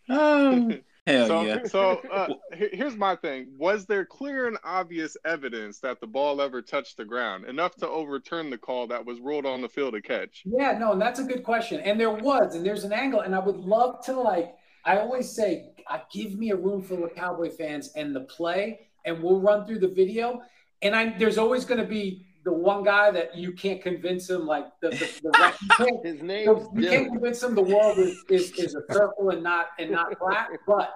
Oh. 0.09 0.71
Hell 1.07 1.27
so, 1.27 1.41
yeah. 1.41 1.63
so 1.65 2.01
uh, 2.11 2.27
here's 2.53 2.95
my 2.95 3.15
thing: 3.15 3.47
Was 3.57 3.85
there 3.85 4.05
clear 4.05 4.47
and 4.47 4.57
obvious 4.63 5.15
evidence 5.25 5.79
that 5.79 5.99
the 5.99 6.05
ball 6.07 6.39
ever 6.41 6.61
touched 6.61 6.97
the 6.97 7.05
ground 7.05 7.45
enough 7.45 7.75
to 7.77 7.87
overturn 7.87 8.49
the 8.49 8.57
call 8.57 8.85
that 8.87 9.03
was 9.05 9.19
ruled 9.19 9.45
on 9.45 9.61
the 9.61 9.69
field 9.69 9.93
to 9.93 10.01
catch? 10.01 10.43
Yeah, 10.45 10.77
no, 10.77 10.91
and 10.91 11.01
that's 11.01 11.19
a 11.19 11.23
good 11.23 11.43
question. 11.43 11.79
And 11.79 11.99
there 11.99 12.11
was, 12.11 12.53
and 12.55 12.63
there's 12.65 12.83
an 12.83 12.93
angle, 12.93 13.21
and 13.21 13.33
I 13.33 13.39
would 13.39 13.57
love 13.57 14.03
to 14.05 14.19
like. 14.19 14.53
I 14.85 14.97
always 14.99 15.29
say, 15.29 15.71
uh, 15.89 15.99
give 16.13 16.37
me 16.37 16.51
a 16.51 16.55
room 16.55 16.81
full 16.81 17.03
of 17.03 17.15
Cowboy 17.15 17.49
fans 17.49 17.91
and 17.95 18.15
the 18.15 18.21
play, 18.21 18.88
and 19.05 19.21
we'll 19.21 19.39
run 19.39 19.65
through 19.65 19.79
the 19.79 19.87
video. 19.87 20.41
And 20.81 20.95
I, 20.95 21.17
there's 21.17 21.37
always 21.37 21.65
going 21.65 21.81
to 21.81 21.87
be 21.87 22.25
the 22.45 22.53
one 22.53 22.83
guy 22.83 23.11
that 23.11 23.35
you 23.35 23.51
can't 23.51 23.81
convince 23.81 24.29
him, 24.29 24.45
like 24.45 24.65
the, 24.81 24.89
the, 24.89 25.09
the 25.23 25.53
you 25.79 26.01
His 26.13 26.21
name's 26.21 26.67
you 26.73 26.89
can't 26.89 27.11
convince 27.11 27.41
them 27.41 27.55
the 27.55 27.61
world 27.61 27.97
is, 27.97 28.23
is, 28.29 28.51
is 28.53 28.75
a 28.75 28.93
circle 28.93 29.29
and 29.29 29.43
not 29.43 29.67
and 29.77 29.91
not 29.91 30.17
flat. 30.17 30.49
But 30.65 30.93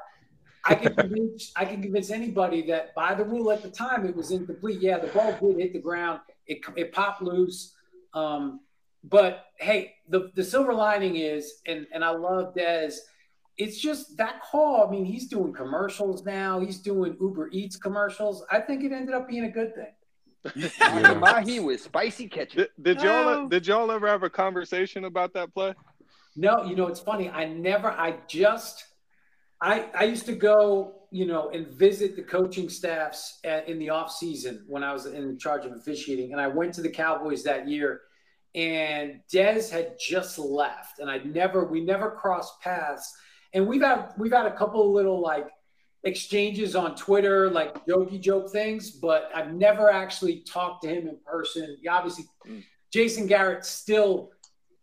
I 0.66 0.76
can 0.76 0.96
convince 0.96 1.52
I 1.56 1.66
can 1.66 1.82
convince 1.82 2.10
anybody 2.10 2.62
that 2.68 2.96
by 2.96 3.14
the 3.14 3.26
rule 3.26 3.52
at 3.52 3.62
the 3.62 3.70
time 3.70 4.06
it 4.06 4.16
was 4.16 4.32
incomplete. 4.32 4.80
Yeah, 4.80 5.00
the 5.00 5.08
ball 5.08 5.38
did 5.42 5.60
hit 5.60 5.74
the 5.74 5.80
ground. 5.80 6.22
It 6.48 6.60
it 6.76 6.94
popped 6.94 7.22
loose. 7.22 7.74
Um, 8.14 8.62
but 9.04 9.46
hey, 9.60 9.96
the 10.08 10.32
the 10.36 10.44
silver 10.44 10.74
lining 10.74 11.18
is, 11.18 11.62
and 11.68 11.86
and 11.94 12.04
I 12.04 12.12
love 12.12 12.56
Dez. 12.56 12.96
It's 13.58 13.80
just 13.80 14.18
that 14.18 14.42
call. 14.42 14.88
I 14.88 14.92
mean, 14.92 15.06
he's 15.06 15.28
doing 15.28 15.54
commercials 15.54 16.26
now. 16.26 16.60
He's 16.60 16.80
doing 16.80 17.16
Uber 17.22 17.50
Eats 17.52 17.76
commercials. 17.76 18.46
I 18.52 18.60
think 18.60 18.84
it 18.84 18.92
ended 18.92 19.14
up 19.14 19.28
being 19.28 19.46
a 19.46 19.52
good 19.52 19.74
thing. 19.76 20.72
Mahi 20.80 21.16
Mahi 21.16 21.60
with 21.60 21.82
spicy 21.82 22.28
ketchup. 22.28 22.70
Did, 22.78 22.98
did 22.98 23.04
y'all 23.04 23.48
did 23.48 23.66
y'all 23.66 23.92
ever 23.92 24.08
have 24.08 24.24
a 24.24 24.30
conversation 24.30 25.06
about 25.06 25.34
that 25.34 25.54
play? 25.54 25.74
No, 26.36 26.66
you 26.66 26.76
know, 26.76 26.88
it's 26.88 27.00
funny. 27.00 27.30
I 27.30 27.46
never, 27.46 27.92
I 27.92 28.18
just, 28.28 28.86
I, 29.62 29.90
I 29.98 30.06
used 30.06 30.26
to 30.26 30.34
go, 30.34 30.96
you 31.12 31.26
know, 31.28 31.50
and 31.50 31.68
visit 31.68 32.16
the 32.16 32.24
coaching 32.24 32.70
staffs 32.70 33.40
at, 33.44 33.70
in 33.70 33.78
the 33.78 33.92
off 33.92 34.12
season 34.12 34.66
when 34.68 34.84
I 34.84 34.94
was 34.94 35.06
in 35.06 35.38
charge 35.38 35.66
of 35.66 35.74
officiating. 35.74 36.32
And 36.32 36.42
I 36.42 36.48
went 36.48 36.74
to 36.76 36.82
the 36.82 36.90
Cowboys 36.90 37.44
that 37.44 37.68
year 37.68 38.02
and 38.56 39.20
Dez 39.32 39.70
had 39.70 39.96
just 40.00 40.40
left 40.40 41.00
and 41.00 41.10
I'd 41.10 41.32
never, 41.32 41.66
we 41.66 41.82
never 41.82 42.12
crossed 42.12 42.60
paths. 42.62 43.16
And 43.54 43.68
we've 43.68 43.82
had, 43.82 44.10
we've 44.18 44.32
had 44.32 44.46
a 44.46 44.56
couple 44.56 44.82
of 44.82 44.90
little 44.92 45.22
like 45.22 45.48
exchanges 46.04 46.76
on 46.76 46.96
Twitter, 46.96 47.50
like 47.50 47.86
jokey 47.86 48.20
joke 48.20 48.52
things, 48.52 48.92
but 48.92 49.30
I've 49.34 49.54
never 49.54 49.90
actually 49.90 50.42
talked 50.42 50.84
to 50.84 50.90
him 50.90 51.08
in 51.08 51.18
person. 51.26 51.78
He 51.82 51.88
obviously, 51.88 52.26
Jason 52.92 53.28
Garrett 53.28 53.66
still, 53.66 54.32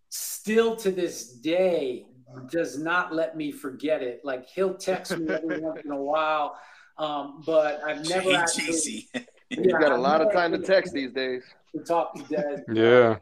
still 0.09 0.77
to 0.77 0.91
this 0.91 1.33
day 1.33 2.07
does 2.51 2.79
not 2.79 3.12
let 3.12 3.37
me 3.37 3.51
forget 3.51 4.03
it. 4.03 4.21
Like 4.25 4.47
he'll 4.49 4.75
text 4.75 5.16
me 5.16 5.29
every 5.29 5.61
once 5.62 5.83
in 5.85 5.91
a 5.91 6.03
while, 6.03 6.57
um, 6.99 7.43
but 7.45 7.83
I've 7.85 8.09
never 8.09 8.33
actually 8.35 8.73
JGC. 9.12 9.27
He's 9.51 9.73
got 9.73 9.93
a 9.93 9.97
lot 9.97 10.21
of 10.21 10.33
time 10.33 10.53
to 10.53 10.59
text 10.59 10.93
these 10.93 11.12
days. 11.12 11.43
to 11.75 11.83
talk 11.83 12.14
to 12.14 12.23
Dez. 12.23 12.62
Yeah. 12.73 13.18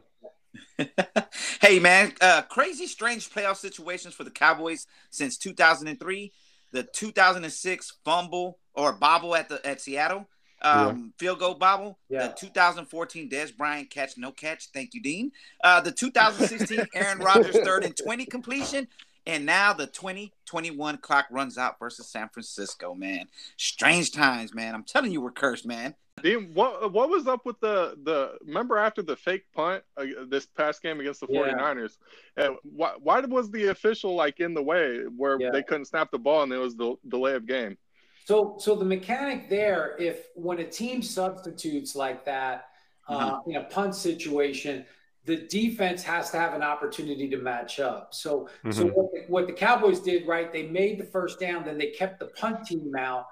hey 1.61 1.79
man, 1.79 2.13
uh, 2.21 2.41
crazy 2.43 2.87
strange 2.87 3.29
playoff 3.29 3.57
situations 3.57 4.13
for 4.13 4.23
the 4.23 4.31
Cowboys 4.31 4.87
since 5.09 5.37
2003, 5.37 6.31
the 6.71 6.83
2006 6.83 7.97
fumble 8.05 8.59
or 8.73 8.93
bobble 8.93 9.35
at 9.35 9.49
the 9.49 9.65
at 9.65 9.81
Seattle, 9.81 10.27
um, 10.61 11.13
field 11.17 11.39
goal 11.39 11.55
bobble, 11.55 11.99
Yeah. 12.09 12.27
the 12.27 12.33
2014 12.33 13.29
Dez 13.29 13.55
Bryant 13.55 13.89
catch 13.89 14.17
no 14.17 14.31
catch, 14.31 14.67
thank 14.73 14.93
you 14.93 15.01
Dean, 15.01 15.31
uh, 15.63 15.81
the 15.81 15.91
2016 15.91 16.87
Aaron 16.93 17.19
Rodgers 17.19 17.57
third 17.59 17.83
and 17.83 17.95
20 17.95 18.25
completion, 18.25 18.87
and 19.29 19.45
now 19.45 19.73
the 19.73 19.85
2021 19.87 20.97
clock 20.97 21.27
runs 21.29 21.57
out 21.57 21.77
versus 21.79 22.07
San 22.07 22.29
Francisco. 22.29 22.95
Man, 22.95 23.27
strange 23.57 24.11
times, 24.11 24.53
man. 24.55 24.73
I'm 24.73 24.83
telling 24.83 25.11
you, 25.11 25.21
we're 25.21 25.31
cursed, 25.31 25.65
man. 25.65 25.93
Dean, 26.23 26.51
what 26.53 26.91
what 26.91 27.09
was 27.09 27.27
up 27.27 27.45
with 27.45 27.59
the 27.61 27.95
the 28.03 28.37
remember 28.45 28.77
after 28.77 29.01
the 29.01 29.15
fake 29.15 29.45
punt 29.53 29.83
uh, 29.95 30.05
this 30.27 30.45
past 30.47 30.81
game 30.81 30.99
against 30.99 31.21
the 31.21 31.27
Yeah. 31.29 31.53
49ers? 31.53 31.97
Uh, 32.35 32.49
why 32.63 32.93
why 32.99 33.19
was 33.21 33.51
the 33.51 33.67
official 33.67 34.15
like 34.15 34.39
in 34.39 34.53
the 34.53 34.63
way 34.63 35.01
where 35.15 35.39
Yeah. 35.39 35.51
they 35.51 35.63
couldn't 35.63 35.85
snap 35.85 36.11
the 36.11 36.19
ball 36.19 36.43
and 36.43 36.51
it 36.51 36.57
was 36.57 36.75
the 36.75 36.95
delay 37.07 37.35
of 37.35 37.45
game? 37.45 37.77
So, 38.25 38.57
so 38.59 38.75
the 38.75 38.85
mechanic 38.85 39.49
there, 39.49 39.95
if 39.97 40.27
when 40.35 40.59
a 40.59 40.65
team 40.65 41.01
substitutes 41.01 41.95
like 41.95 42.25
that 42.25 42.65
uh, 43.07 43.39
in 43.47 43.55
a 43.55 43.63
punt 43.63 43.95
situation, 43.95 44.85
the 45.25 45.35
defense 45.47 46.01
has 46.03 46.31
to 46.31 46.37
have 46.39 46.53
an 46.53 46.63
opportunity 46.63 47.29
to 47.29 47.37
match 47.37 47.79
up. 47.79 48.13
So, 48.13 48.49
so 48.71 48.85
Mhm. 48.85 48.93
what 48.93 49.11
the, 49.11 49.19
what 49.27 49.47
the 49.47 49.53
Cowboys 49.53 49.99
did, 49.99 50.27
right? 50.27 50.51
They 50.51 50.67
made 50.67 50.99
the 50.99 51.03
first 51.05 51.39
down, 51.39 51.65
then 51.65 51.77
they 51.77 51.87
kept 51.91 52.19
the 52.19 52.27
punt 52.27 52.65
team 52.65 52.95
out, 52.97 53.25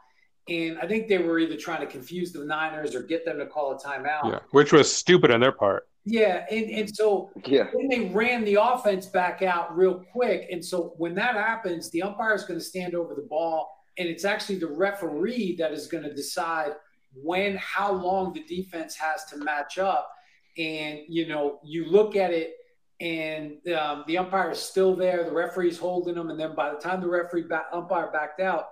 and 0.50 0.78
I 0.80 0.88
think 0.88 1.08
they 1.08 1.18
were 1.18 1.40
either 1.40 1.58
trying 1.58 1.82
to 1.82 1.88
confuse 1.88 2.32
the 2.32 2.44
Niners 2.46 2.94
or 2.96 3.04
get 3.04 3.26
them 3.26 3.38
to 3.40 3.46
call 3.46 3.72
a 3.72 3.78
timeout. 3.80 4.32
Yeah. 4.32 4.40
Which 4.52 4.72
was 4.74 4.94
stupid 4.94 5.32
on 5.32 5.40
their 5.40 5.52
part. 5.52 5.88
Yeah, 6.06 6.46
and, 6.50 6.70
and 6.70 6.96
so 6.96 7.32
Yeah. 7.46 7.68
then 7.74 7.88
they 7.90 8.10
ran 8.10 8.46
the 8.46 8.56
offense 8.62 9.08
back 9.08 9.42
out 9.42 9.76
real 9.76 10.06
quick. 10.14 10.48
And 10.52 10.64
so 10.64 10.94
when 10.98 11.16
that 11.16 11.36
happens, 11.36 11.90
the 11.90 12.02
umpire 12.04 12.34
is 12.34 12.44
going 12.44 12.60
to 12.60 12.66
stand 12.66 12.96
over 12.96 13.14
the 13.16 13.24
ball, 13.24 13.84
and 13.98 14.08
it's 14.08 14.24
actually 14.24 14.60
the 14.60 14.68
referee 14.68 15.56
that 15.58 15.72
is 15.74 15.88
going 15.88 16.04
to 16.04 16.14
decide 16.14 16.74
when, 17.14 17.58
how 17.58 17.92
long 17.92 18.32
the 18.34 18.44
defense 18.44 18.96
has 18.96 19.26
to 19.26 19.38
match 19.38 19.80
up. 19.80 20.12
And, 20.58 21.02
you 21.08 21.28
know, 21.28 21.60
you 21.64 21.86
look 21.86 22.16
at 22.16 22.32
it, 22.32 22.54
and 23.00 23.58
um, 23.70 24.04
the 24.08 24.18
umpire 24.18 24.52
is 24.52 24.60
still 24.60 24.96
there, 24.96 25.24
the 25.24 25.32
referee's 25.32 25.78
holding 25.78 26.16
them. 26.16 26.30
And 26.32 26.40
then 26.40 26.56
by 26.56 26.72
the 26.74 26.78
time 26.80 27.00
the 27.02 27.08
referee 27.08 27.44
back, 27.44 27.66
umpire 27.72 28.10
backed 28.12 28.40
out, 28.42 28.70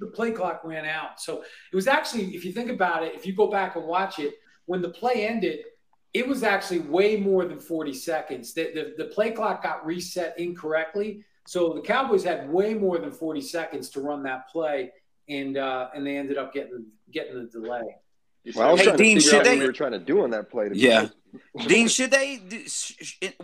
the 0.00 0.06
play 0.08 0.32
clock 0.32 0.62
ran 0.64 0.84
out. 0.86 1.20
So 1.20 1.42
it 1.72 1.76
was 1.76 1.86
actually, 1.86 2.34
if 2.34 2.44
you 2.44 2.52
think 2.52 2.70
about 2.70 3.04
it, 3.04 3.14
if 3.14 3.26
you 3.26 3.32
go 3.34 3.46
back 3.48 3.76
and 3.76 3.84
watch 3.84 4.18
it, 4.18 4.34
when 4.66 4.82
the 4.82 4.88
play 4.88 5.26
ended, 5.26 5.60
it 6.12 6.26
was 6.26 6.42
actually 6.42 6.80
way 6.80 7.16
more 7.16 7.44
than 7.44 7.60
40 7.60 7.92
seconds. 7.94 8.54
The, 8.54 8.72
the, 8.74 9.04
the 9.04 9.10
play 9.10 9.30
clock 9.30 9.62
got 9.62 9.86
reset 9.86 10.36
incorrectly. 10.38 11.24
So 11.46 11.72
the 11.72 11.80
Cowboys 11.80 12.24
had 12.24 12.50
way 12.50 12.74
more 12.74 12.98
than 12.98 13.12
40 13.12 13.40
seconds 13.40 13.90
to 13.90 14.00
run 14.00 14.24
that 14.24 14.48
play, 14.50 14.90
and 15.28 15.56
uh, 15.56 15.88
and 15.94 16.06
they 16.06 16.16
ended 16.16 16.38
up 16.38 16.52
getting 16.52 16.86
getting 17.12 17.34
the 17.34 17.46
delay. 17.48 17.82
Well, 18.54 18.68
I 18.68 18.72
was 18.72 18.80
Hey, 18.80 18.86
trying 18.86 18.96
Dean, 18.98 19.16
to 19.16 19.20
figure 19.22 19.30
should 19.30 19.38
out 19.40 19.44
they- 19.44 19.50
what 19.50 19.58
we 19.60 19.66
were 19.66 19.72
trying 19.72 19.92
to 19.92 19.98
do 19.98 20.22
on 20.22 20.30
that 20.30 20.50
play. 20.50 20.68
to 20.68 20.76
Yeah. 20.76 21.08
Dean, 21.66 21.88
should 21.88 22.10
they 22.10 22.40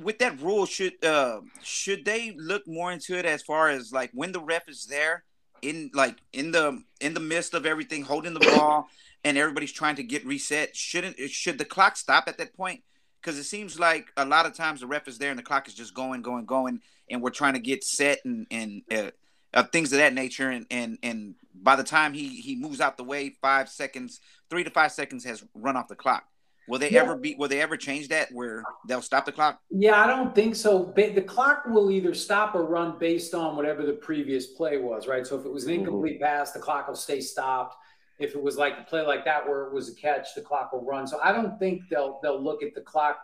with 0.00 0.18
that 0.18 0.40
rule 0.40 0.66
should 0.66 1.04
uh 1.04 1.40
should 1.62 2.04
they 2.04 2.34
look 2.36 2.66
more 2.66 2.92
into 2.92 3.16
it 3.16 3.24
as 3.24 3.42
far 3.42 3.68
as 3.68 3.92
like 3.92 4.10
when 4.14 4.32
the 4.32 4.40
ref 4.40 4.68
is 4.68 4.86
there 4.86 5.24
in 5.62 5.90
like 5.94 6.16
in 6.32 6.52
the 6.52 6.82
in 7.00 7.14
the 7.14 7.20
midst 7.20 7.54
of 7.54 7.66
everything 7.66 8.02
holding 8.02 8.34
the 8.34 8.40
ball 8.40 8.88
and 9.24 9.36
everybody's 9.36 9.72
trying 9.72 9.96
to 9.96 10.02
get 10.02 10.24
reset? 10.24 10.76
Shouldn't 10.76 11.18
should 11.30 11.58
the 11.58 11.64
clock 11.64 11.96
stop 11.96 12.24
at 12.28 12.38
that 12.38 12.56
point? 12.56 12.82
Because 13.20 13.38
it 13.38 13.44
seems 13.44 13.78
like 13.78 14.12
a 14.16 14.24
lot 14.24 14.46
of 14.46 14.54
times 14.54 14.80
the 14.80 14.86
ref 14.86 15.08
is 15.08 15.18
there 15.18 15.30
and 15.30 15.38
the 15.38 15.44
clock 15.44 15.68
is 15.68 15.74
just 15.74 15.94
going 15.94 16.22
going 16.22 16.46
going 16.46 16.80
and 17.10 17.22
we're 17.22 17.30
trying 17.30 17.54
to 17.54 17.60
get 17.60 17.84
set 17.84 18.18
and 18.24 18.46
and 18.50 18.82
uh, 18.92 19.10
uh, 19.54 19.62
things 19.64 19.92
of 19.92 19.98
that 19.98 20.14
nature. 20.14 20.50
And 20.50 20.66
and 20.70 20.98
and 21.02 21.34
by 21.54 21.76
the 21.76 21.84
time 21.84 22.14
he 22.14 22.40
he 22.40 22.56
moves 22.56 22.80
out 22.80 22.96
the 22.96 23.04
way 23.04 23.30
five 23.42 23.68
seconds 23.68 24.20
three 24.48 24.64
to 24.64 24.70
five 24.70 24.92
seconds 24.92 25.24
has 25.24 25.44
run 25.54 25.76
off 25.76 25.88
the 25.88 25.96
clock 25.96 26.24
Will 26.68 26.78
they 26.78 26.90
Yeah. 26.90 27.02
ever 27.02 27.16
be? 27.16 27.34
Will 27.38 27.48
they 27.48 27.60
ever 27.60 27.76
change 27.76 28.08
that 28.08 28.32
where 28.32 28.64
they'll 28.86 29.02
stop 29.02 29.24
the 29.24 29.32
clock? 29.32 29.60
Yeah, 29.70 30.02
I 30.02 30.06
don't 30.06 30.34
think 30.34 30.56
so. 30.56 30.92
The 30.96 31.22
clock 31.22 31.64
will 31.66 31.90
either 31.90 32.14
stop 32.14 32.54
or 32.54 32.64
run 32.64 32.98
based 32.98 33.34
on 33.34 33.56
whatever 33.56 33.84
the 33.84 33.92
previous 33.92 34.48
play 34.48 34.78
was, 34.78 35.06
right? 35.06 35.26
So 35.26 35.38
if 35.38 35.46
it 35.46 35.52
was 35.52 35.64
an 35.64 35.70
mm-hmm. 35.70 35.80
incomplete 35.80 36.20
pass, 36.20 36.52
the 36.52 36.58
clock 36.58 36.88
will 36.88 36.96
stay 36.96 37.20
stopped. 37.20 37.76
If 38.18 38.34
it 38.34 38.42
was 38.42 38.56
like 38.56 38.74
a 38.78 38.82
play 38.82 39.02
like 39.02 39.24
that 39.26 39.46
where 39.46 39.64
it 39.66 39.72
was 39.72 39.90
a 39.90 39.94
catch, 39.94 40.34
the 40.34 40.40
clock 40.40 40.72
will 40.72 40.84
run. 40.84 41.06
So 41.06 41.20
I 41.22 41.32
don't 41.32 41.58
think 41.58 41.82
they'll 41.90 42.18
they'll 42.22 42.42
look 42.42 42.62
at 42.62 42.74
the 42.74 42.80
clock. 42.80 43.18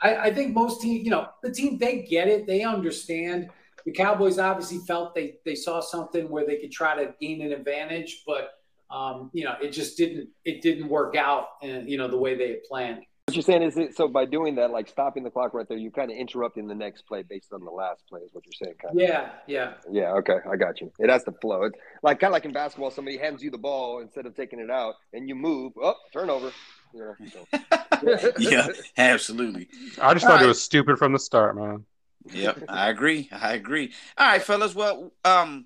I, 0.00 0.16
I 0.16 0.34
think 0.34 0.54
most 0.54 0.80
teams, 0.80 1.04
you 1.04 1.10
know, 1.10 1.28
the 1.42 1.50
team 1.50 1.78
they 1.78 2.02
get 2.02 2.28
it, 2.28 2.46
they 2.46 2.62
understand. 2.62 3.50
The 3.84 3.92
Cowboys 3.92 4.38
obviously 4.38 4.78
felt 4.86 5.14
they 5.14 5.38
they 5.44 5.54
saw 5.54 5.80
something 5.80 6.28
where 6.28 6.46
they 6.46 6.56
could 6.56 6.72
try 6.72 6.94
to 6.96 7.14
gain 7.20 7.42
an 7.42 7.52
advantage, 7.52 8.22
but 8.26 8.50
um, 8.90 9.30
you 9.32 9.44
know, 9.44 9.54
it 9.60 9.70
just 9.70 9.96
didn't 9.96 10.28
it 10.44 10.62
didn't 10.62 10.88
work 10.88 11.16
out, 11.16 11.48
and 11.62 11.88
you 11.88 11.98
know, 11.98 12.08
the 12.08 12.18
way 12.18 12.36
they 12.36 12.48
had 12.48 12.64
planned. 12.64 13.02
What 13.26 13.34
you're 13.34 13.42
saying 13.42 13.62
is 13.62 13.76
it, 13.76 13.96
so 13.96 14.06
by 14.06 14.24
doing 14.24 14.54
that, 14.54 14.70
like 14.70 14.86
stopping 14.86 15.24
the 15.24 15.30
clock 15.30 15.52
right 15.52 15.68
there, 15.68 15.76
you're 15.76 15.90
kind 15.90 16.12
of 16.12 16.16
interrupting 16.16 16.68
the 16.68 16.76
next 16.76 17.02
play 17.08 17.22
based 17.22 17.52
on 17.52 17.64
the 17.64 17.72
last 17.72 18.04
play, 18.08 18.20
is 18.20 18.32
what 18.32 18.44
you're 18.46 18.52
saying, 18.52 18.76
kind 18.80 18.94
of. 18.94 19.08
Yeah, 19.08 19.30
yeah. 19.48 19.72
Yeah, 19.90 20.12
okay, 20.18 20.36
I 20.48 20.54
got 20.54 20.80
you. 20.80 20.92
It 21.00 21.10
has 21.10 21.24
to 21.24 21.32
flow. 21.32 21.64
It's 21.64 21.76
like 22.04 22.20
kind 22.20 22.30
of 22.30 22.34
like 22.34 22.44
in 22.44 22.52
basketball, 22.52 22.92
somebody 22.92 23.18
hands 23.18 23.42
you 23.42 23.50
the 23.50 23.58
ball 23.58 23.98
instead 23.98 24.26
of 24.26 24.36
taking 24.36 24.60
it 24.60 24.70
out, 24.70 24.94
and 25.12 25.28
you 25.28 25.34
move. 25.34 25.72
Oh, 25.82 25.96
turnover. 26.12 26.52
You 26.94 27.00
know, 27.00 27.14
so. 27.32 28.32
yeah, 28.38 28.68
absolutely. 28.96 29.68
I 30.00 30.14
just 30.14 30.24
All 30.24 30.30
thought 30.30 30.36
right. 30.36 30.44
it 30.44 30.46
was 30.48 30.62
stupid 30.62 30.96
from 30.96 31.12
the 31.12 31.18
start, 31.18 31.56
man. 31.56 31.84
Yep, 32.32 32.62
I 32.68 32.90
agree. 32.90 33.28
I 33.32 33.54
agree. 33.54 33.92
All 34.16 34.28
right, 34.28 34.42
fellas. 34.42 34.72
Well, 34.74 35.12
um, 35.24 35.64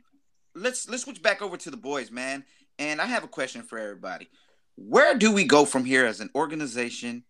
let's 0.54 0.88
let's 0.88 1.02
switch 1.02 1.22
back 1.22 1.42
over 1.42 1.56
to 1.58 1.70
the 1.70 1.76
boys, 1.76 2.10
man. 2.10 2.44
And 2.80 3.00
I 3.00 3.06
have 3.06 3.22
a 3.22 3.28
question 3.28 3.62
for 3.62 3.78
everybody. 3.78 4.28
Where 4.74 5.16
do 5.16 5.30
we 5.30 5.44
go 5.44 5.64
from 5.64 5.84
here 5.84 6.04
as 6.06 6.18
an 6.20 6.30
organization? 6.34 7.22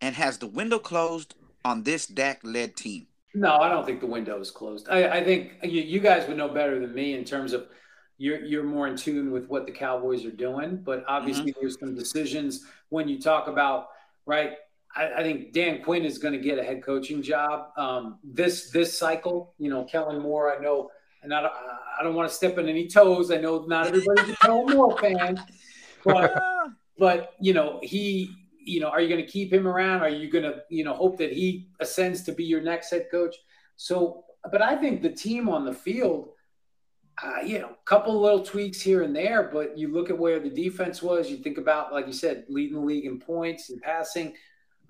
And 0.00 0.14
has 0.14 0.38
the 0.38 0.46
window 0.46 0.78
closed 0.78 1.34
on 1.64 1.82
this 1.82 2.06
Dak-led 2.06 2.76
team? 2.76 3.08
No, 3.34 3.56
I 3.56 3.68
don't 3.68 3.84
think 3.84 4.00
the 4.00 4.06
window 4.06 4.40
is 4.40 4.50
closed. 4.50 4.88
I, 4.88 5.18
I 5.18 5.24
think 5.24 5.52
you, 5.62 5.82
you 5.82 6.00
guys 6.00 6.26
would 6.28 6.36
know 6.36 6.48
better 6.48 6.80
than 6.80 6.94
me 6.94 7.14
in 7.14 7.24
terms 7.24 7.52
of, 7.52 7.66
you're 8.18 8.44
you're 8.44 8.62
more 8.62 8.86
in 8.86 8.96
tune 8.96 9.32
with 9.32 9.48
what 9.48 9.66
the 9.66 9.72
Cowboys 9.72 10.24
are 10.24 10.30
doing. 10.30 10.76
But 10.76 11.04
obviously, 11.08 11.52
there's 11.60 11.76
some 11.80 11.96
decisions 11.96 12.64
when 12.90 13.08
you 13.08 13.18
talk 13.20 13.48
about 13.48 13.88
right. 14.26 14.52
I, 14.94 15.14
I 15.14 15.22
think 15.22 15.52
Dan 15.52 15.82
Quinn 15.82 16.04
is 16.04 16.18
going 16.18 16.34
to 16.34 16.38
get 16.38 16.56
a 16.56 16.62
head 16.62 16.84
coaching 16.84 17.20
job 17.20 17.70
um, 17.76 18.18
this 18.22 18.70
this 18.70 18.96
cycle. 18.96 19.54
You 19.58 19.70
know, 19.70 19.84
Kellen 19.84 20.22
Moore. 20.22 20.56
I 20.56 20.62
know, 20.62 20.90
and 21.22 21.32
I 21.32 21.42
don't, 21.42 21.52
I 21.98 22.02
don't 22.02 22.14
want 22.14 22.28
to 22.28 22.34
step 22.34 22.58
on 22.58 22.68
any 22.68 22.88
toes. 22.88 23.30
I 23.30 23.36
know 23.36 23.64
not 23.66 23.86
everybody's 23.86 24.30
a 24.30 24.36
Kellen 24.36 24.76
Moore 24.76 24.98
fan, 24.98 25.42
but 26.04 26.42
but 26.98 27.34
you 27.40 27.54
know 27.54 27.80
he. 27.82 28.36
You 28.64 28.78
know, 28.78 28.90
are 28.90 29.00
you 29.00 29.08
going 29.08 29.20
to 29.20 29.28
keep 29.28 29.52
him 29.52 29.66
around? 29.66 30.02
Are 30.02 30.08
you 30.08 30.30
going 30.30 30.44
to, 30.44 30.62
you 30.68 30.84
know, 30.84 30.94
hope 30.94 31.18
that 31.18 31.32
he 31.32 31.66
ascends 31.80 32.22
to 32.22 32.32
be 32.32 32.44
your 32.44 32.60
next 32.60 32.90
head 32.90 33.06
coach? 33.10 33.34
So, 33.74 34.22
but 34.52 34.62
I 34.62 34.76
think 34.76 35.02
the 35.02 35.10
team 35.10 35.48
on 35.48 35.64
the 35.64 35.74
field, 35.74 36.28
uh, 37.20 37.40
you 37.44 37.58
know, 37.58 37.70
a 37.70 37.84
couple 37.86 38.20
little 38.20 38.44
tweaks 38.44 38.80
here 38.80 39.02
and 39.02 39.16
there, 39.16 39.50
but 39.52 39.76
you 39.76 39.88
look 39.88 40.10
at 40.10 40.18
where 40.18 40.38
the 40.38 40.48
defense 40.48 41.02
was, 41.02 41.28
you 41.28 41.38
think 41.38 41.58
about, 41.58 41.92
like 41.92 42.06
you 42.06 42.12
said, 42.12 42.44
leading 42.48 42.76
the 42.76 42.86
league 42.86 43.04
in 43.04 43.18
points 43.18 43.70
and 43.70 43.82
passing. 43.82 44.34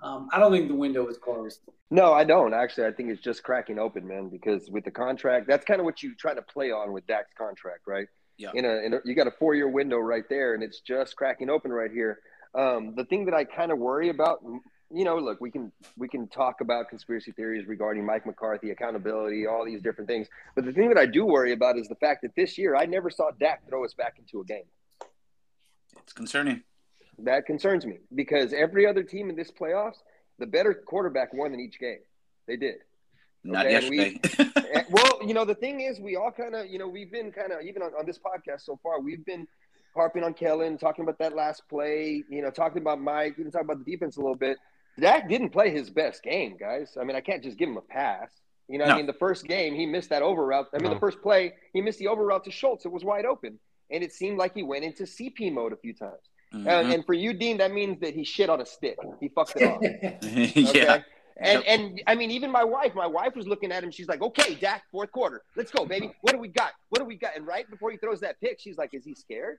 Um, 0.03 0.29
I 0.33 0.41
don't 0.41 0.51
think 0.51 0.69
the 0.69 0.75
window 0.75 1.07
is 1.07 1.17
closed. 1.17 1.61
No, 1.91 2.13
I 2.13 2.25
don't 2.25 2.53
actually. 2.53 2.87
I 2.87 2.93
think 2.93 3.11
it's 3.11 3.23
just 3.23 3.43
cracking 3.43 3.79
open, 3.79 4.07
man. 4.07 4.29
Because 4.29 4.69
with 4.69 4.85
the 4.85 4.91
contract, 4.91 5.47
that's 5.47 5.65
kind 5.65 5.81
of 5.81 5.85
what 5.85 6.03
you 6.03 6.15
try 6.17 6.35
to 6.35 6.43
play 6.43 6.73
on 6.73 6.93
with 6.93 7.07
Dak's 7.07 7.33
contract, 7.39 7.83
right? 7.87 8.09
Yeah. 8.37 8.51
In 8.55 8.65
a, 8.65 8.75
in 8.85 8.95
a 8.95 9.01
you 9.05 9.15
got 9.15 9.29
a 9.29 9.31
four 9.31 9.55
year 9.55 9.69
window 9.69 9.99
right 9.99 10.25
there, 10.29 10.55
and 10.55 10.63
it's 10.63 10.81
just 10.81 11.15
cracking 11.17 11.49
open 11.49 11.73
right 11.73 11.91
here. 11.91 12.19
Um, 12.55 12.95
the 12.97 13.05
thing 13.05 13.25
that 13.27 13.35
I 13.35 13.45
kind 13.45 13.71
of 13.71 13.79
worry 13.79 14.11
about, 14.11 14.43
you 14.91 15.05
know, 15.05 15.19
look, 15.19 15.41
we 15.41 15.51
can 15.51 15.71
we 15.97 16.09
can 16.09 16.27
talk 16.29 16.61
about 16.61 16.89
conspiracy 16.89 17.31
theories 17.33 17.69
regarding 17.69 18.05
Mike 18.05 18.27
McCarthy, 18.27 18.71
accountability, 18.71 19.47
all 19.47 19.65
these 19.65 19.83
different 19.83 20.09
things. 20.09 20.27
But 20.57 20.65
the 20.65 20.73
thing 20.73 20.89
that 20.89 20.99
I 20.99 21.07
do 21.07 21.25
worry 21.25 21.53
about 21.53 21.79
is 21.79 21.87
the 21.87 21.95
fact 21.95 22.23
that 22.23 22.35
this 22.35 22.59
year 22.59 22.75
I 22.75 22.87
never 22.87 23.09
saw 23.09 23.31
Dak 23.39 23.69
throw 23.69 23.85
us 23.85 23.95
back 23.95 24.17
into 24.19 24.41
a 24.41 24.45
game. 24.45 24.65
It's 26.03 26.13
concerning. 26.13 26.63
That 27.19 27.47
concerns 27.47 27.87
me 27.87 27.99
because 28.15 28.53
every 28.53 28.87
other 28.87 29.03
team 29.03 29.31
in 29.31 29.37
this 29.37 29.51
playoffs, 29.51 29.99
the 30.39 30.47
better 30.47 30.75
quarterback 30.75 31.33
won 31.35 31.53
in 31.55 31.61
each 31.61 31.79
game. 31.79 32.01
They 32.47 32.57
did. 32.57 32.77
Not 33.45 33.67
Okay, 33.67 33.89
we- 33.91 33.97
yesterday. 33.99 34.51
And- 34.75 34.87
well, 34.91 35.19
you 35.27 35.35
know, 35.35 35.45
the 35.45 35.55
thing 35.55 35.81
is, 35.83 36.01
we 36.01 36.17
all 36.17 36.31
kind 36.31 36.55
of, 36.55 36.67
you 36.67 36.79
know, 36.79 36.89
we've 36.89 37.11
been 37.13 37.31
kind 37.33 37.53
of, 37.53 37.61
even 37.63 37.83
on, 37.83 37.93
on 37.99 38.07
this 38.07 38.19
podcast 38.19 38.63
so 38.63 38.79
far, 38.83 39.01
we've 39.01 39.25
been 39.25 39.47
harping 39.95 40.25
on 40.25 40.33
Kellen, 40.33 40.79
talking 40.79 41.03
about 41.03 41.19
that 41.19 41.35
last 41.37 41.63
play, 41.69 42.25
you 42.31 42.41
know, 42.41 42.51
talking 42.51 42.81
about 42.81 43.01
Mike, 43.01 43.35
even 43.39 43.51
talking 43.53 43.67
about 43.67 43.85
the 43.85 43.91
defense 43.91 44.17
a 44.17 44.21
little 44.21 44.35
bit. 44.37 44.57
Dak 44.99 45.29
didn't 45.29 45.51
play 45.51 45.71
his 45.71 45.91
best 45.91 46.23
game, 46.23 46.57
guys. 46.59 46.97
I 47.01 47.05
mean, 47.05 47.17
I 47.17 47.21
can't 47.21 47.43
just 47.43 47.59
give 47.59 47.69
him 47.69 47.77
a 47.77 47.83
pass. 47.83 48.31
You 48.69 48.79
know, 48.79 48.87
No. 48.87 48.95
I 48.95 48.97
mean, 48.97 49.07
the 49.07 49.13
first 49.13 49.45
game, 49.47 49.75
he 49.75 49.85
missed 49.85 50.09
that 50.11 50.23
over 50.23 50.45
route. 50.47 50.69
I 50.73 50.79
mean, 50.79 50.89
No. 50.89 50.95
the 50.95 51.01
first 51.01 51.21
play, 51.21 51.53
he 51.75 51.83
missed 51.83 51.99
the 51.99 52.09
over 52.09 52.25
route 52.25 52.45
to 52.45 52.51
Schultz. 52.51 52.87
It 52.87 52.93
was 52.93 53.05
wide 53.05 53.27
open. 53.27 53.59
And 53.91 54.03
it 54.03 54.13
seemed 54.13 54.39
like 54.39 54.55
he 54.55 54.63
went 54.63 54.85
into 54.85 55.03
CP 55.05 55.53
mode 55.53 55.73
a 55.75 55.77
few 55.77 55.93
times. 55.93 56.31
Mhm. 56.53 56.67
Uh, 56.67 56.93
and 56.95 57.07
for 57.07 57.15
you, 57.15 57.33
Dean, 57.33 57.57
that 57.59 57.73
means 57.73 57.99
that 58.01 58.15
he 58.15 58.25
shit 58.25 58.51
on 58.51 58.61
a 58.61 58.67
stick. 58.67 58.99
He 59.21 59.29
fucked 59.29 59.55
it 59.57 59.63
off. 59.65 59.81
yeah. 60.75 61.03
And 61.39 61.65
Yep. 61.65 61.65
and 61.67 62.03
I 62.07 62.15
mean, 62.15 62.31
even 62.31 62.51
my 62.51 62.63
wife, 62.63 62.95
my 62.95 63.07
wife 63.07 63.35
was 63.35 63.47
looking 63.49 63.73
at 63.73 63.83
him. 63.83 63.91
She's 63.91 64.07
like, 64.07 64.21
"Okay, 64.21 64.55
Dak, 64.55 64.83
fourth 64.93 65.11
quarter, 65.13 65.43
let's 65.57 65.71
go, 65.73 65.87
baby. 65.87 66.13
What 66.21 66.33
do 66.35 66.39
we 66.39 66.49
got? 66.49 66.73
What 66.91 66.99
do 66.99 67.05
we 67.07 67.17
got?" 67.17 67.35
And 67.37 67.47
right 67.47 67.69
before 67.71 67.91
he 67.91 67.97
throws 67.97 68.21
that 68.21 68.39
pick, 68.41 68.61
she's 68.61 68.77
like, 68.77 68.93
"Is 68.93 69.05
he 69.05 69.15
scared?" 69.15 69.59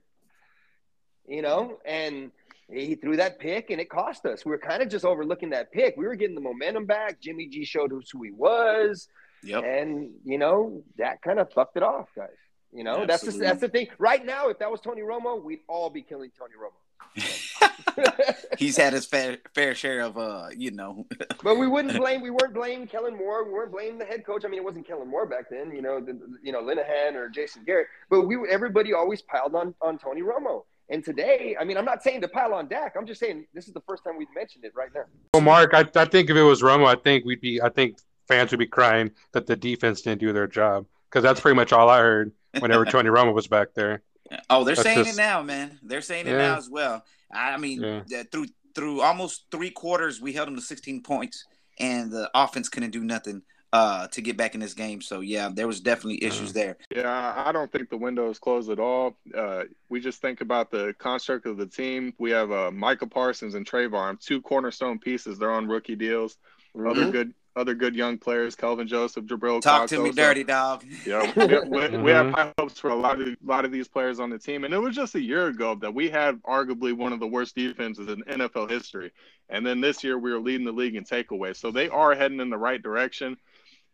You 1.26 1.42
know, 1.42 1.80
and 1.84 2.30
he 2.72 2.94
threw 2.94 3.16
that 3.16 3.38
pick, 3.38 3.70
and 3.70 3.80
it 3.80 3.90
cost 3.90 4.24
us. 4.24 4.44
We 4.44 4.50
were 4.52 4.58
kind 4.58 4.82
of 4.82 4.88
just 4.88 5.04
overlooking 5.04 5.50
that 5.50 5.72
pick. 5.72 5.96
We 5.96 6.06
were 6.06 6.14
getting 6.16 6.34
the 6.36 6.40
momentum 6.40 6.86
back. 6.86 7.20
Jimmy 7.20 7.48
G 7.48 7.64
showed 7.64 7.92
us 7.92 8.08
who 8.10 8.22
he 8.22 8.30
was, 8.30 9.08
Yep. 9.42 9.64
and 9.64 10.10
you 10.24 10.38
know 10.38 10.82
that 10.96 11.22
kind 11.22 11.38
of 11.40 11.52
fucked 11.52 11.76
it 11.76 11.82
off, 11.82 12.08
guys. 12.14 12.28
You 12.72 12.84
know, 12.84 13.04
that's 13.06 13.22
the, 13.22 13.32
that's 13.32 13.60
the 13.60 13.68
thing. 13.68 13.88
Right 13.98 14.24
now, 14.24 14.48
if 14.48 14.58
that 14.60 14.70
was 14.70 14.80
Tony 14.80 15.02
Romo, 15.02 15.42
we'd 15.42 15.60
all 15.68 15.90
be 15.90 16.02
killing 16.02 16.30
Tony 16.38 16.54
Romo. 16.54 16.72
He's 18.58 18.76
had 18.76 18.92
his 18.92 19.06
fair 19.06 19.38
fair 19.54 19.74
share 19.74 20.00
of 20.00 20.18
uh, 20.18 20.48
you 20.56 20.70
know. 20.70 21.06
But 21.42 21.58
we 21.58 21.66
wouldn't 21.66 21.98
blame. 21.98 22.22
We 22.22 22.30
weren't 22.30 22.54
blaming 22.54 22.86
Kellen 22.86 23.16
Moore. 23.16 23.44
We 23.44 23.50
weren't 23.50 23.70
blaming 23.70 23.98
the 23.98 24.06
head 24.06 24.24
coach. 24.24 24.44
I 24.46 24.48
mean, 24.48 24.60
it 24.60 24.64
wasn't 24.64 24.86
Kellen 24.86 25.08
Moore 25.08 25.26
back 25.26 25.50
then. 25.50 25.70
You 25.72 25.82
know, 25.82 26.00
the, 26.00 26.18
you 26.42 26.52
know 26.52 26.62
Linehan 26.62 27.14
or 27.14 27.28
Jason 27.28 27.64
Garrett. 27.66 27.88
But 28.08 28.22
we 28.22 28.38
everybody 28.50 28.94
always 28.94 29.20
piled 29.20 29.54
on 29.54 29.74
on 29.82 29.98
Tony 29.98 30.22
Romo. 30.22 30.62
And 30.90 31.04
today, 31.04 31.56
I 31.58 31.64
mean, 31.64 31.76
I'm 31.76 31.84
not 31.84 32.02
saying 32.02 32.20
to 32.22 32.28
pile 32.28 32.52
on 32.52 32.68
Dak. 32.68 32.94
I'm 32.98 33.06
just 33.06 33.20
saying 33.20 33.46
this 33.54 33.66
is 33.66 33.74
the 33.74 33.82
first 33.88 34.04
time 34.04 34.18
we've 34.18 34.34
mentioned 34.34 34.64
it 34.64 34.72
right 34.74 34.90
now. 34.94 35.04
Well, 35.32 35.42
Mark, 35.42 35.72
I, 35.72 35.88
I 35.96 36.04
think 36.04 36.28
if 36.28 36.36
it 36.36 36.42
was 36.42 36.62
Romo, 36.62 36.86
I 36.86 36.94
think 37.00 37.24
we'd 37.24 37.40
be, 37.40 37.60
I 37.60 37.70
think 37.70 37.98
fans 38.28 38.50
would 38.50 38.58
be 38.58 38.66
crying 38.66 39.10
that 39.32 39.46
the 39.46 39.56
defense 39.56 40.02
didn't 40.02 40.20
do 40.20 40.32
their 40.32 40.46
job 40.46 40.86
because 41.08 41.22
that's 41.22 41.40
pretty 41.40 41.56
much 41.56 41.72
all 41.72 41.88
I 41.88 42.00
heard 42.00 42.32
whenever 42.58 42.84
Tony 42.84 43.08
Romo 43.08 43.32
was 43.32 43.46
back 43.46 43.68
there. 43.74 44.02
Oh, 44.50 44.64
they're 44.64 44.74
That's 44.74 44.86
saying 44.86 45.04
just- 45.04 45.18
it 45.18 45.22
now, 45.22 45.42
man. 45.42 45.78
They're 45.82 46.00
saying 46.00 46.26
it 46.26 46.30
Yeah. 46.30 46.38
now 46.38 46.56
as 46.56 46.68
well. 46.70 47.04
I 47.32 47.56
mean, 47.56 48.04
Yeah. 48.08 48.22
through 48.30 48.46
through 48.74 49.02
almost 49.02 49.44
three 49.52 49.70
quarters, 49.70 50.20
we 50.20 50.32
held 50.32 50.48
them 50.48 50.56
to 50.56 50.60
16 50.60 51.00
points, 51.00 51.44
and 51.78 52.10
the 52.10 52.28
offense 52.34 52.68
couldn't 52.68 52.90
do 52.90 53.04
nothing 53.04 53.42
uh, 53.72 54.06
to 54.08 54.20
get 54.20 54.36
back 54.36 54.54
in 54.54 54.60
this 54.60 54.72
game. 54.74 55.00
So 55.00 55.18
yeah, 55.20 55.48
there 55.52 55.66
was 55.66 55.80
definitely 55.80 56.22
issues 56.24 56.52
there. 56.52 56.76
Yeah, 56.94 57.34
I 57.36 57.50
don't 57.50 57.70
think 57.72 57.90
the 57.90 57.96
window 57.96 58.30
is 58.30 58.38
closed 58.38 58.70
at 58.70 58.78
all. 58.78 59.16
Uh, 59.36 59.64
we 59.88 59.98
just 60.00 60.20
think 60.20 60.40
about 60.40 60.70
the 60.70 60.94
construct 60.98 61.44
of 61.46 61.56
the 61.56 61.66
team. 61.66 62.14
We 62.18 62.30
have 62.30 62.52
uh, 62.52 62.70
Micah 62.70 63.06
Parsons 63.08 63.54
and 63.56 63.66
Trevon, 63.68 64.20
two 64.20 64.40
cornerstone 64.42 65.00
pieces. 65.00 65.38
They're 65.40 65.50
on 65.50 65.66
rookie 65.66 65.96
deals. 65.96 66.36
Other 66.78 67.06
Mhm. 67.06 67.12
good, 67.12 67.34
other 67.56 67.74
good 67.74 67.94
young 67.94 68.18
players: 68.18 68.54
Kelvin 68.54 68.88
Joseph, 68.88 69.24
Jabril. 69.26 69.60
Talk 69.60 69.88
to 69.88 69.98
me 69.98 70.08
also. 70.10 70.12
dirty, 70.22 70.44
dog. 70.44 70.84
Yeah, 71.06 71.32
we, 71.36 71.46
we, 71.68 71.98
we 71.98 72.10
have 72.10 72.26
Mhm. 72.26 72.34
high 72.34 72.52
hopes 72.58 72.78
for 72.78 72.90
a 72.90 72.94
lot 72.94 73.20
of 73.20 73.28
a 73.28 73.36
lot 73.44 73.64
of 73.64 73.72
these 73.72 73.88
players 73.88 74.20
on 74.20 74.30
the 74.30 74.38
team, 74.38 74.64
and 74.64 74.72
it 74.74 74.78
was 74.78 74.94
just 74.96 75.14
a 75.14 75.20
year 75.20 75.46
ago 75.46 75.74
that 75.76 75.94
we 75.94 76.08
had 76.10 76.42
arguably 76.42 76.92
one 76.96 77.12
of 77.12 77.20
the 77.20 77.26
worst 77.26 77.54
defenses 77.54 78.08
in 78.08 78.22
NFL 78.24 78.70
history, 78.70 79.12
and 79.48 79.64
then 79.64 79.80
this 79.80 80.02
year 80.02 80.18
we 80.18 80.32
were 80.32 80.40
leading 80.40 80.64
the 80.66 80.72
league 80.72 80.96
in 80.96 81.04
takeaways. 81.04 81.56
So 81.56 81.70
they 81.70 81.88
are 81.88 82.14
heading 82.14 82.40
in 82.40 82.50
the 82.50 82.58
right 82.58 82.82
direction. 82.82 83.36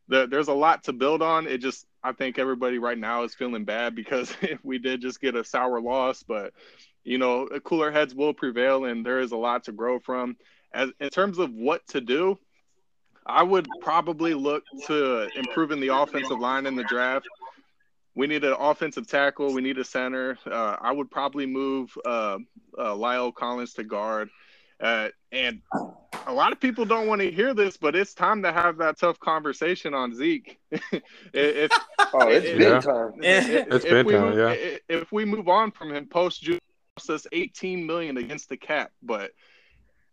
The, 0.08 0.26
there's 0.26 0.48
a 0.48 0.52
lot 0.54 0.84
to 0.84 0.92
build 0.92 1.22
on. 1.22 1.46
It 1.46 1.58
just 1.58 1.86
I 2.02 2.12
think 2.12 2.38
everybody 2.38 2.78
right 2.78 2.98
now 2.98 3.24
is 3.24 3.34
feeling 3.34 3.64
bad 3.64 3.94
because 3.94 4.32
we 4.62 4.78
did 4.78 5.00
just 5.02 5.20
get 5.20 5.34
a 5.36 5.44
sour 5.44 5.80
loss, 5.80 6.22
but 6.22 6.52
you 7.04 7.18
know 7.18 7.46
cooler 7.64 7.90
heads 7.90 8.14
will 8.14 8.32
prevail, 8.34 8.84
and 8.86 9.04
there 9.04 9.20
is 9.20 9.32
a 9.32 9.36
lot 9.36 9.64
to 9.64 9.72
grow 9.72 9.98
from. 10.00 10.36
As 10.72 10.90
in 11.00 11.10
terms 11.10 11.38
of 11.38 11.52
what 11.52 11.86
to 11.88 12.00
do, 12.00 12.38
I 13.30 13.42
would 13.42 13.66
probably 13.80 14.34
look 14.34 14.64
to 14.86 15.28
improving 15.38 15.80
the 15.80 15.88
offensive 15.88 16.38
line 16.38 16.66
in 16.66 16.76
the 16.76 16.84
draft. 16.84 17.28
We 18.14 18.26
need 18.26 18.44
an 18.44 18.54
offensive 18.58 19.06
tackle. 19.06 19.52
We 19.52 19.62
need 19.62 19.78
a 19.78 19.84
center. 19.84 20.36
Uh, 20.44 20.76
I 20.80 20.92
would 20.92 21.10
probably 21.10 21.46
move 21.46 21.96
uh, 22.04 22.38
uh, 22.76 22.94
La'el 22.94 23.34
Collins 23.34 23.74
to 23.74 23.84
guard. 23.84 24.30
Uh, 24.80 25.08
and 25.30 25.60
a 26.26 26.32
lot 26.32 26.52
of 26.52 26.60
people 26.60 26.84
don't 26.84 27.06
want 27.06 27.20
to 27.20 27.30
hear 27.30 27.54
this, 27.54 27.76
but 27.76 27.94
it's 27.94 28.14
time 28.14 28.42
to 28.42 28.52
have 28.52 28.78
that 28.78 28.98
tough 28.98 29.18
conversation 29.20 29.94
on 29.94 30.14
Zeke. 30.14 30.58
if, 31.32 31.70
Oh, 32.12 32.28
it's 32.28 32.48
Yeah. 32.48 32.56
big 32.58 32.82
time. 32.82 33.12
It's 33.22 33.84
if 33.84 33.90
been 33.90 34.06
we 34.06 34.14
time, 34.14 34.30
move, 34.30 34.38
yeah. 34.38 34.76
If 34.88 35.12
we 35.12 35.24
move 35.24 35.48
on 35.48 35.70
from 35.70 35.94
him 35.94 36.06
post 36.06 36.42
June, 36.42 36.58
costs 36.96 37.10
us 37.10 37.26
18 37.30 37.86
million 37.86 38.16
against 38.16 38.48
the 38.48 38.56
cap, 38.56 38.90
but 39.02 39.30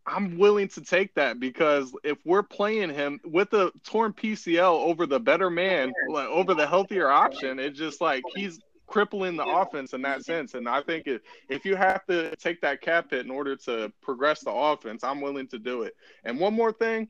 I'm 0.08 0.38
willing 0.38 0.70
to 0.70 0.82
take 0.82 1.14
that 1.16 1.40
because 1.40 1.94
if 2.04 2.18
we're 2.26 2.44
playing 2.44 2.94
him 2.94 3.20
with 3.26 3.52
a 3.54 3.72
torn 3.84 4.14
PCL 4.14 4.62
over 4.62 5.06
the 5.06 5.20
better 5.20 5.50
man, 5.50 5.92
like 6.10 6.28
over 6.30 6.54
the 6.54 6.66
healthier 6.66 7.10
option, 7.10 7.60
it's 7.60 7.78
just 7.78 8.00
like 8.00 8.24
he's 8.34 8.60
crippling 8.88 9.36
the 9.36 9.46
offense 9.46 9.94
in 9.94 10.02
that 10.04 10.24
sense. 10.24 10.54
And 10.54 10.68
I 10.68 10.82
think 10.82 11.08
if, 11.08 11.22
if 11.50 11.66
you 11.66 11.76
have 11.76 12.06
to 12.06 12.34
take 12.38 12.62
that 12.62 12.82
cap 12.82 13.12
hit 13.12 13.26
in 13.26 13.32
order 13.32 13.58
to 13.58 13.92
progress 14.02 14.42
the 14.42 14.52
offense, 14.52 15.04
I'm 15.04 15.20
willing 15.20 15.48
to 15.50 15.60
do 15.60 15.84
it. 15.84 15.94
And 16.24 16.40
one 16.40 16.54
more 16.54 16.72
thing, 16.72 17.10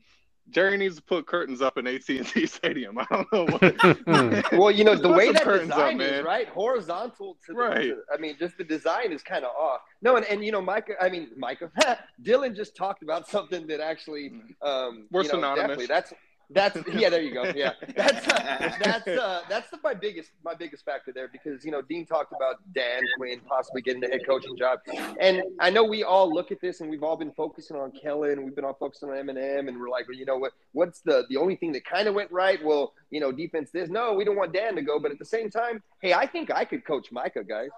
Jerry 0.50 0.76
needs 0.76 0.96
to 0.96 1.02
put 1.02 1.26
curtains 1.26 1.60
up 1.60 1.76
in 1.78 1.86
AT&T 1.86 2.46
Stadium. 2.46 2.98
I 2.98 3.06
don't 3.10 3.32
know 3.32 3.46
what. 3.46 4.52
Well, 4.52 4.70
you 4.70 4.84
know 4.84 4.94
the 4.94 5.08
way 5.08 5.30
that 5.32 5.42
curtains 5.42 5.70
up, 5.70 5.76
design 5.92 6.00
is 6.00 6.24
right, 6.24 6.48
horizontal 6.48 7.36
to 7.46 7.52
the. 7.52 7.58
Right. 7.58 7.82
to- 7.88 8.02
I 8.12 8.18
mean, 8.18 8.36
just 8.38 8.56
the 8.56 8.64
design 8.64 9.12
is 9.12 9.22
kind 9.22 9.44
of 9.44 9.54
off. 9.54 9.80
No, 10.02 10.16
and, 10.16 10.24
and 10.26 10.44
you 10.44 10.52
know, 10.52 10.60
Micah. 10.62 10.94
I 11.00 11.08
mean, 11.08 11.28
Micah. 11.36 11.70
Dylan 12.22 12.54
just 12.56 12.74
talked 12.76 13.02
about 13.02 13.28
something 13.28 13.66
that 13.66 13.80
actually. 13.80 14.32
Um, 14.62 15.06
We're 15.10 15.22
you 15.22 15.28
know, 15.28 15.34
synonymous. 15.34 15.56
definitely, 15.62 15.86
That's 15.86 16.12
that's 16.50 16.78
yeah. 16.92 17.10
There 17.10 17.20
you 17.20 17.34
go. 17.34 17.44
Yeah, 17.54 17.72
that's 17.94 18.26
uh, 18.26 18.72
that's 18.82 19.08
uh, 19.08 19.42
that's 19.48 19.70
the, 19.70 19.78
my 19.82 19.94
biggest 19.94 20.30
my 20.44 20.54
biggest 20.54 20.84
factor 20.84 21.12
there 21.12 21.28
because 21.28 21.64
you 21.64 21.70
know 21.70 21.82
Dean 21.82 22.06
talked 22.06 22.32
about 22.32 22.56
Dan 22.74 23.02
Quinn 23.16 23.40
possibly 23.46 23.82
getting 23.82 24.00
the 24.00 24.08
head 24.08 24.20
coaching 24.26 24.56
job, 24.56 24.80
and 25.20 25.42
I 25.60 25.70
know 25.70 25.84
we 25.84 26.04
all 26.04 26.32
look 26.32 26.50
at 26.50 26.60
this 26.60 26.80
and 26.80 26.88
we've 26.88 27.02
all 27.02 27.16
been 27.16 27.32
focusing 27.32 27.76
on 27.76 27.92
Kellen, 27.92 28.44
we've 28.44 28.54
been 28.54 28.64
all 28.64 28.74
focusing 28.74 29.10
on 29.10 29.16
Eminem, 29.16 29.68
and 29.68 29.78
we're 29.78 29.90
like, 29.90 30.08
well, 30.08 30.16
you 30.16 30.24
know 30.24 30.38
what? 30.38 30.52
What's 30.72 31.00
the 31.00 31.26
the 31.28 31.36
only 31.36 31.56
thing 31.56 31.72
that 31.72 31.84
kind 31.84 32.08
of 32.08 32.14
went 32.14 32.30
right? 32.32 32.64
Well, 32.64 32.94
you 33.10 33.20
know, 33.20 33.30
defense 33.30 33.70
this. 33.70 33.90
No, 33.90 34.14
we 34.14 34.24
don't 34.24 34.36
want 34.36 34.54
Dan 34.54 34.74
to 34.76 34.82
go, 34.82 34.98
but 34.98 35.10
at 35.10 35.18
the 35.18 35.26
same 35.26 35.50
time, 35.50 35.82
hey, 36.00 36.14
I 36.14 36.26
think 36.26 36.50
I 36.50 36.64
could 36.64 36.84
coach 36.84 37.12
Micah, 37.12 37.44
guys. 37.44 37.70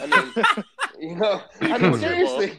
I 0.00 0.06
mean, 0.06 0.64
you 1.10 1.16
know, 1.16 1.42
I 1.60 1.78
mean 1.78 1.98
seriously. 1.98 2.58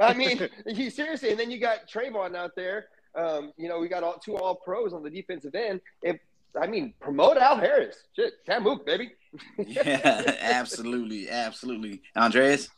I 0.00 0.14
mean, 0.14 0.48
he 0.66 0.90
seriously, 0.90 1.30
and 1.30 1.38
then 1.38 1.50
you 1.50 1.58
got 1.58 1.88
Trevon 1.88 2.36
out 2.36 2.54
there. 2.56 2.86
Um, 3.16 3.52
you 3.56 3.68
know, 3.68 3.78
we 3.78 3.88
got 3.88 4.02
all 4.02 4.18
two 4.18 4.36
all 4.36 4.54
pros 4.54 4.92
on 4.92 5.02
the 5.02 5.10
defensive 5.10 5.54
end. 5.54 5.80
If 6.02 6.18
I 6.60 6.66
mean, 6.66 6.94
promote 7.00 7.36
Al 7.36 7.56
Harris. 7.56 7.96
Shit, 8.14 8.34
Cam 8.46 8.62
Mook, 8.62 8.86
baby. 8.86 9.12
yeah, 9.58 10.36
absolutely, 10.40 11.28
absolutely. 11.28 12.02
Andres. 12.14 12.70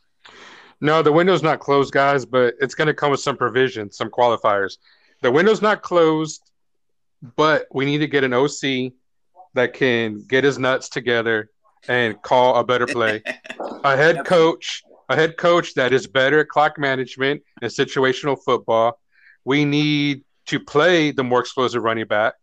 No, 0.81 1.03
the 1.03 1.13
window's 1.13 1.43
not 1.43 1.61
closed, 1.61 1.93
guys, 1.93 2.25
but 2.25 2.55
it's 2.61 2.75
going 2.75 2.87
to 2.87 2.95
come 2.95 3.11
with 3.11 3.21
some 3.21 3.37
provisions, 3.37 3.97
some 3.97 4.11
qualifiers. 4.11 4.79
The 5.23 5.31
window's 5.31 5.63
not 5.63 5.83
closed, 5.83 6.43
but 7.37 7.67
we 7.73 7.85
need 7.85 7.99
to 7.99 8.07
get 8.07 8.25
an 8.25 8.33
OC 8.33 8.93
that 9.55 9.73
can 9.75 10.25
get 10.29 10.45
his 10.45 10.59
nuts 10.59 10.89
together 10.89 11.51
and 11.89 12.21
call 12.23 12.57
a 12.57 12.65
better 12.65 12.87
play. 12.87 13.23
a 13.85 13.97
head 13.97 14.25
coach, 14.25 14.83
a 15.09 15.17
head 15.17 15.37
coach 15.37 15.75
that 15.75 15.93
is 15.93 16.07
better 16.07 16.41
at 16.41 16.49
clock 16.49 16.79
management 16.79 17.43
and 17.61 17.71
situational 17.71 18.39
football. 18.45 19.01
We 19.45 19.65
need 19.65 20.23
to 20.49 20.61
play 20.61 21.11
the 21.13 21.25
more 21.25 21.41
explosive 21.41 21.83
running 21.83 22.07
back. 22.07 22.35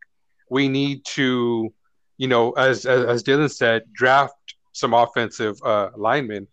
We 0.49 0.67
need 0.67 1.05
to, 1.15 1.73
you 2.17 2.27
know, 2.27 2.51
as 2.53 2.85
as, 2.85 3.05
as 3.05 3.23
Dylan 3.23 3.51
said, 3.51 3.83
draft 3.93 4.33
some 4.73 4.93
offensive 4.93 5.57
uh, 5.63 5.89
linemen. 5.95 6.47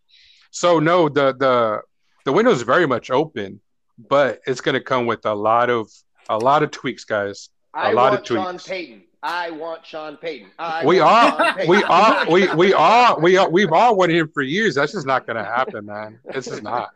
So 0.51 0.79
no, 0.81 1.09
the 1.09 1.35
the 1.35 1.83
the 2.25 2.33
window 2.33 2.51
is 2.53 2.63
very 2.63 2.87
much 2.87 3.11
open, 3.11 3.61
but 3.99 4.41
it's 4.47 4.61
going 4.61 4.75
to 4.75 4.81
come 4.81 5.07
with 5.07 5.25
a 5.27 5.35
lot 5.35 5.71
of 5.71 5.91
a 6.29 6.39
lot 6.39 6.63
of 6.63 6.71
tweaks, 6.71 7.05
guys. 7.05 7.51
A 7.75 7.79
I 7.79 7.93
lot 7.93 8.13
want 8.13 8.21
of 8.21 8.27
Sean 8.27 8.51
tweaks. 8.53 8.67
Payton. 8.67 9.03
I 9.25 9.51
want 9.51 9.87
Sean 9.87 10.17
Payton. 10.17 10.51
I 10.59 10.85
We 10.85 11.01
want 11.01 11.13
are, 11.13 11.31
Sean 11.31 11.55
Payton. 11.55 11.69
we 11.71 11.83
are, 11.85 12.27
we 12.31 12.55
we 12.55 12.75
are, 12.91 13.21
we 13.21 13.37
are, 13.37 13.49
we've 13.51 13.73
all 13.73 13.97
wanted 13.97 14.17
him 14.17 14.29
for 14.35 14.43
years. 14.43 14.75
That's 14.75 14.93
just 14.93 15.07
not 15.07 15.27
going 15.27 15.37
to 15.37 15.45
happen, 15.45 15.87
man. 15.87 16.19
This 16.33 16.49
is 16.49 16.63
not. 16.63 16.91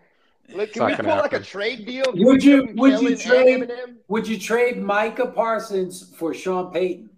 Can 0.49 0.59
we 0.59 0.67
pull 0.67 0.89
happen. 0.89 1.07
like 1.07 1.33
a 1.33 1.41
trade 1.41 1.87
deal? 1.87 2.05
Would 2.15 2.43
you 2.43 2.73
would 2.75 3.01
you 3.01 3.17
trade 3.17 3.71
would 4.09 4.29
you 4.29 4.39
trade 4.39 4.79
Micah 4.79 5.27
Parsons 5.27 6.15
for 6.17 6.33
Sean 6.35 6.73
Payton? 6.73 7.11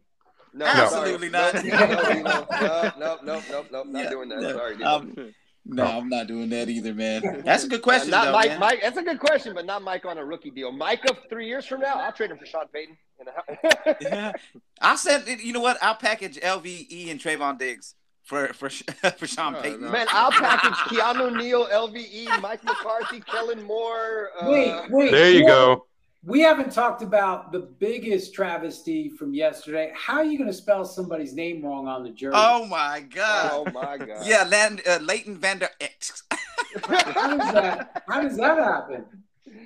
No, 0.54 0.64
absolutely 0.66 1.28
not. 1.28 1.54
no, 1.64 2.94
no, 2.98 3.18
no, 3.22 3.40
no, 3.50 3.64
no, 3.70 3.82
not 3.84 4.10
doing 4.10 4.28
that. 4.30 4.54
Sorry. 4.54 4.82
Um, 4.82 5.34
no, 5.64 5.84
I'm 5.84 6.08
not 6.08 6.26
doing 6.26 6.48
that 6.48 6.68
either, 6.68 6.94
man. 6.94 7.42
That's 7.44 7.64
a 7.64 7.68
good 7.68 7.82
question. 7.82 8.10
not 8.10 8.32
Mike, 8.32 8.58
Mike. 8.58 8.80
That's 8.82 8.96
a 8.96 9.02
good 9.02 9.20
question, 9.20 9.54
but 9.54 9.66
not 9.66 9.82
Mike 9.82 10.06
on 10.06 10.16
a 10.16 10.24
rookie 10.24 10.50
deal. 10.50 10.72
Mike 10.72 11.04
of 11.10 11.18
three 11.28 11.46
years 11.46 11.66
from 11.66 11.82
now, 11.82 11.96
I'll 11.96 12.12
trade 12.12 12.30
him 12.30 12.38
for 12.38 12.46
Sean 12.46 12.66
Payton. 12.72 12.96
yeah, 14.00 14.32
I 14.80 14.96
said, 14.96 15.26
you 15.28 15.52
know 15.52 15.60
what? 15.60 15.76
I'll 15.82 15.96
package 15.96 16.38
LVE 16.38 17.10
and 17.10 17.20
Trevon 17.20 17.58
Diggs 17.58 17.94
for 18.28 18.52
for 18.52 18.68
for 19.18 19.26
Sean 19.26 19.54
No, 19.54 19.62
Payton. 19.62 19.80
no. 19.80 19.90
Man, 19.90 20.06
I'll 20.10 20.30
package 20.30 20.74
Keanu 20.90 21.34
Neal, 21.36 21.66
LVE, 21.66 22.42
Mike 22.42 22.62
McCarthy, 22.62 23.20
Kellen 23.20 23.62
Moore. 23.62 24.28
Uh, 24.38 24.50
Wait, 24.50 24.90
wait. 24.90 25.10
There 25.10 25.30
you 25.30 25.44
well, 25.46 25.76
go. 25.76 25.84
We 26.24 26.40
haven't 26.40 26.70
talked 26.72 27.00
about 27.02 27.52
the 27.52 27.60
biggest 27.60 28.34
travesty 28.34 29.08
from 29.08 29.32
yesterday. 29.32 29.92
How 29.96 30.16
are 30.16 30.24
you 30.24 30.36
going 30.36 30.50
to 30.50 30.56
spell 30.56 30.84
somebody's 30.84 31.32
name 31.32 31.64
wrong 31.64 31.88
on 31.88 32.02
the 32.02 32.10
jersey? 32.10 32.36
Oh 32.36 32.66
my 32.66 33.00
God. 33.08 33.50
Oh 33.54 33.64
my 33.72 33.96
God. 33.96 34.26
Yeah, 34.26 34.42
Land, 34.42 34.82
uh, 34.86 34.98
Leighton 35.00 35.38
Vander 35.38 35.70
Esch. 35.80 36.12
How 36.84 37.34
does 37.36 37.52
that? 37.54 38.02
How 38.08 38.20
does 38.20 38.36
that 38.36 38.58
happen? 38.58 39.06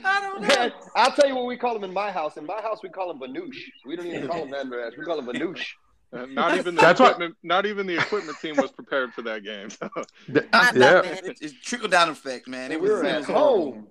I 0.04 0.20
don't 0.20 0.40
know. 0.42 0.46
Man, 0.46 0.72
I'll 0.94 1.10
tell 1.10 1.26
you 1.26 1.34
what 1.34 1.46
we 1.46 1.56
call 1.56 1.74
him 1.74 1.82
in 1.82 1.92
my 1.92 2.12
house. 2.12 2.36
In 2.36 2.46
my 2.46 2.60
house, 2.60 2.78
we 2.82 2.90
call 2.90 3.10
him 3.10 3.18
Banoosh. 3.18 3.58
We 3.84 3.96
don't 3.96 4.06
even 4.06 4.28
call 4.28 4.44
him 4.44 4.54
Andreas. 4.54 4.94
We 4.96 5.04
call 5.04 5.18
him 5.18 5.26
Banoosh. 5.26 5.64
Uh, 6.12 6.26
Not 6.26 6.58
even 6.58 6.74
the 6.74 6.80
That's 6.82 7.00
what- 7.00 7.12
equipment. 7.12 7.36
Not 7.42 7.64
even 7.66 7.86
the 7.86 7.96
equipment 7.96 8.38
team 8.40 8.56
was 8.56 8.70
prepared 8.70 9.14
for 9.14 9.22
that 9.22 9.44
game. 9.44 9.70
So. 9.70 9.88
Th- 10.26 10.46
Not- 10.52 10.74
yeah, 10.74 10.78
not, 10.92 11.04
man. 11.04 11.18
It- 11.24 11.38
It's 11.40 11.54
trickle 11.54 11.88
down 11.88 12.10
effect, 12.10 12.46
man. 12.48 12.70
It 12.72 12.80
we 12.80 12.90
was, 12.90 13.00
were 13.00 13.04
it 13.06 13.10
at 13.12 13.16
was 13.18 13.26
horrible. 13.26 13.88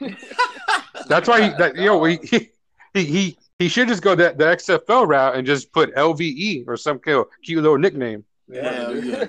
home. 0.00 0.16
that's 1.08 1.28
why 1.28 1.42
he, 1.42 1.48
that, 1.56 1.76
you 1.76 1.86
know, 1.86 1.98
we, 1.98 2.18
he, 2.22 2.50
he 2.94 3.04
he 3.04 3.38
he 3.58 3.68
should 3.68 3.88
just 3.88 4.02
go 4.02 4.14
that 4.14 4.36
the 4.38 4.44
XFL 4.44 5.06
route 5.06 5.34
and 5.36 5.46
just 5.46 5.72
put 5.72 5.94
LVE 5.94 6.64
or 6.66 6.76
some 6.76 6.98
cute, 6.98 7.26
cute 7.42 7.62
little 7.62 7.78
nickname. 7.78 8.24
Yeah, 8.48 8.90
yeah. 8.90 9.24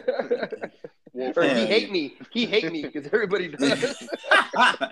Wolf 1.13 1.37
or 1.37 1.43
he 1.43 1.65
hate 1.65 1.91
me. 1.91 2.15
He 2.31 2.45
hate 2.45 2.69
me 2.71 2.81
because 2.81 3.05
everybody 3.13 3.47
does. 3.49 4.07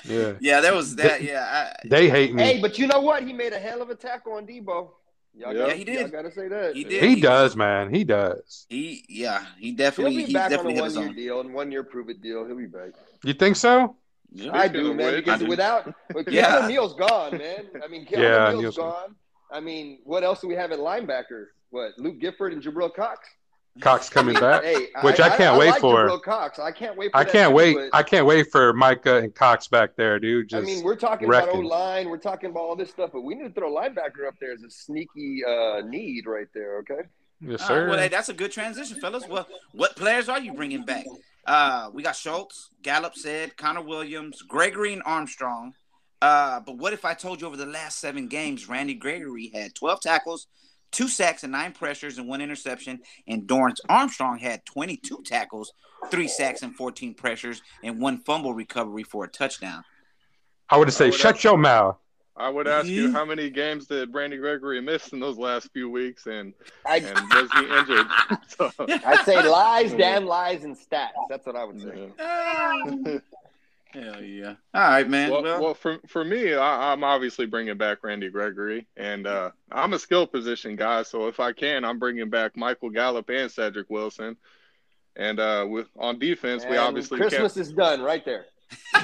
Yeah, 0.06 0.34
yeah, 0.40 0.62
that 0.62 0.74
was 0.74 0.96
that. 0.98 1.22
Yeah, 1.24 1.44
I, 1.84 1.88
they 1.88 2.10
hate 2.10 2.34
me. 2.34 2.44
hey, 2.44 2.62
but 2.62 2.78
you 2.78 2.88
know 2.88 3.02
what? 3.02 3.24
He 3.24 3.34
made 3.34 3.52
a 3.52 3.60
hell 3.60 3.82
of 3.82 3.90
a 3.90 3.96
tackle 3.96 4.34
on 4.34 4.46
Deebo. 4.48 4.92
Y'all 5.34 5.54
Yeah, 5.54 5.60
gotta, 5.60 5.74
he 5.76 5.84
did. 5.86 6.00
Y'all 6.02 6.10
gotta 6.10 6.32
say 6.32 6.48
that. 6.50 6.76
he 6.76 6.84
did. 6.84 7.04
he 7.04 7.22
does, 7.22 7.56
man. 7.56 7.94
He 7.94 8.04
does. 8.04 8.66
He, 8.70 9.06
yeah, 9.08 9.46
he 9.58 9.68
He'll 9.68 9.76
definitely, 9.78 10.18
be 10.18 10.24
he 10.26 10.34
back 10.34 10.52
on 10.52 10.60
a 10.68 10.74
one 10.82 10.94
year 10.94 11.14
deal 11.14 11.40
and 11.42 11.54
one 11.54 11.72
year 11.72 11.84
prove 11.84 12.10
it 12.10 12.22
deal. 12.22 12.46
He'll 12.46 12.58
be 12.58 12.66
back. 12.66 12.92
You 13.24 13.34
think 13.34 13.56
so? 13.56 13.96
Yeah. 14.34 14.52
I 14.54 14.68
do, 14.68 14.94
man. 14.94 15.14
which- 15.14 15.26
Because 15.26 15.42
I 15.42 15.44
do. 15.46 15.50
without 15.50 15.86
with 16.14 16.26
Keanu 16.28 16.32
Yeah. 16.34 16.68
Neal's 16.68 16.96
gone, 16.96 17.38
man. 17.38 17.66
I 17.84 17.88
mean, 17.88 18.06
Keanu 18.06 18.18
Yeah, 18.22 18.50
Neal's, 18.52 18.62
Neal's 18.62 18.78
gone. 18.78 18.92
gone. 18.92 19.16
I 19.52 19.60
mean, 19.60 20.00
what 20.04 20.24
else 20.24 20.42
do 20.42 20.48
we 20.48 20.56
have 20.56 20.72
at 20.72 20.80
linebacker? 20.80 21.46
What 21.70 21.92
Luke 21.98 22.20
Gifford 22.20 22.54
and 22.54 22.62
Jabril 22.62 22.94
Cox? 22.94 23.28
Cox 23.80 24.10
coming 24.10 24.36
back. 24.40 24.64
Hey, 24.64 24.88
Which 25.02 25.20
I 25.20 25.36
can't 25.36 25.58
wait 25.58 25.70
like 25.72 25.82
for. 25.82 26.08
Jabril 26.08 26.22
Cox. 26.22 26.60
I 26.60 26.72
can't 26.72 26.98
wait. 26.98 27.12
For 27.12 27.18
I 27.18 27.24
can't 27.24 27.52
too, 27.52 27.56
wait. 27.56 27.76
but- 27.76 27.90
I 27.94 28.04
can't 28.04 28.26
wait 28.26 28.52
for 28.52 28.74
Micah 28.74 29.18
and 29.18 29.34
Cox 29.34 29.68
back 29.68 29.96
there, 29.96 30.20
dude. 30.20 30.54
I 30.54 30.62
mean, 30.62 30.84
we're 30.84 30.96
talking 30.96 31.28
about 31.28 31.50
O 31.50 31.60
line, 31.60 32.10
we're 32.10 32.18
talking 32.18 32.50
about 32.50 32.60
all 32.62 32.76
this 32.76 32.90
stuff, 32.90 33.12
but 33.14 33.22
we 33.22 33.36
need 33.36 33.44
to 33.44 33.54
throw 33.54 33.74
linebacker 33.74 34.28
up 34.28 34.36
there 34.42 34.52
as 34.52 34.62
a 34.64 34.70
sneaky 34.70 35.42
uh, 35.48 35.82
need 35.86 36.26
right 36.28 36.48
there. 36.54 36.80
Okay. 36.80 37.02
yes, 37.40 37.66
sir. 37.66 37.82
right, 37.84 37.90
well, 37.90 38.00
hey, 38.00 38.08
that's 38.10 38.30
a 38.30 38.34
good 38.34 38.52
transition, 38.52 39.00
fellas. 39.00 39.28
Well, 39.28 39.48
what 39.74 39.96
players 39.96 40.28
are 40.28 40.40
you 40.40 40.54
bringing 40.54 40.84
back? 40.84 41.06
Uh, 41.48 41.90
we 41.94 42.04
got 42.04 42.16
Schultz, 42.16 42.70
Gallup 42.84 43.16
said, 43.16 43.58
Connor 43.58 43.82
Williams, 43.82 44.42
Gregory, 44.44 44.94
and 44.94 45.02
Armstrong. 45.06 45.74
Uh, 46.22 46.60
but 46.60 46.78
what 46.78 46.94
if 46.94 47.04
I 47.04 47.16
told 47.16 47.42
you 47.42 47.48
over 47.48 47.58
the 47.58 47.66
last 47.66 47.98
seven 47.98 48.28
games, 48.28 48.70
Randy 48.70 48.94
Gregory 48.94 49.50
had 49.56 49.74
12 49.74 50.02
tackles, 50.02 50.46
two 50.92 51.08
sacks, 51.08 51.44
and 51.44 51.52
nine 51.52 51.72
pressures, 51.72 52.18
and 52.18 52.28
one 52.28 52.42
interception, 52.42 53.00
and 53.28 53.44
Dorance 53.48 53.80
Armstrong 53.90 54.38
had 54.38 54.66
22 54.66 55.22
tackles, 55.26 55.74
three 56.10 56.28
sacks, 56.28 56.62
and 56.62 56.76
14 56.76 57.14
pressures, 57.14 57.62
and 57.84 58.00
one 58.00 58.20
fumble 58.20 58.54
recovery 58.54 59.04
for 59.04 59.24
a 59.26 59.28
touchdown. 59.28 59.84
I 60.70 60.78
would 60.78 60.92
say, 60.94 61.06
I 61.06 61.08
would 61.10 61.20
shut 61.20 61.36
have- 61.38 61.44
your 61.44 61.58
mouth. 61.58 61.98
I 62.38 62.48
would 62.50 62.66
ask 62.68 62.88
you 62.88 63.10
Mhm. 63.10 63.14
how 63.14 63.26
many 63.26 63.50
games 63.50 63.88
did 63.88 64.12
Brandy 64.12 64.38
Gregory 64.38 64.82
miss 64.82 65.10
in 65.10 65.20
those 65.20 65.38
last 65.38 65.70
few 65.74 65.90
weeks, 65.90 66.28
and 66.28 66.54
I 66.86 66.98
and 66.98 67.30
was 67.30 67.52
he 67.52 67.78
injured? 67.78 68.08
so, 68.48 68.72
I'd 69.06 69.26
say 69.26 69.44
lies, 69.48 69.94
damn 69.98 70.26
lies, 70.26 70.64
and 70.64 70.76
stats. 70.76 71.10
That's 71.30 71.46
what 71.46 71.56
I 71.58 71.66
would 71.66 71.82
say. 71.82 72.10
yeah. 72.18 73.18
Hell 73.94 74.22
yeah. 74.24 74.56
All 74.74 74.82
right, 74.82 75.10
man. 75.10 75.30
Well, 75.32 75.44
Well, 75.44 75.62
well, 75.62 75.74
for 75.74 76.00
for 76.08 76.24
me, 76.24 76.54
I, 76.54 76.92
I'm 76.94 77.04
obviously 77.04 77.46
bringing 77.46 77.78
back 77.78 78.04
Randy 78.04 78.30
Gregory, 78.30 78.88
and 78.96 79.28
uh, 79.28 79.52
I'm 79.72 79.94
a 79.94 80.00
skill 80.00 80.26
position 80.26 80.76
guy. 80.78 81.04
So 81.04 81.28
if 81.28 81.40
I 81.42 81.52
can, 81.52 81.84
I'm 81.84 82.00
bringing 82.00 82.30
back 82.30 82.56
Michael 82.56 82.90
Gallup 82.90 83.30
and 83.30 83.52
Cedric 83.52 83.90
Wilson. 83.90 84.38
And 85.18 85.42
uh, 85.42 85.66
with 85.70 85.88
on 85.98 86.20
defense, 86.20 86.64
we 86.70 86.78
obviously 86.78 87.18
Christmas 87.20 87.58
is 87.58 87.74
done 87.74 88.02
right 88.02 88.24
there. 88.24 88.46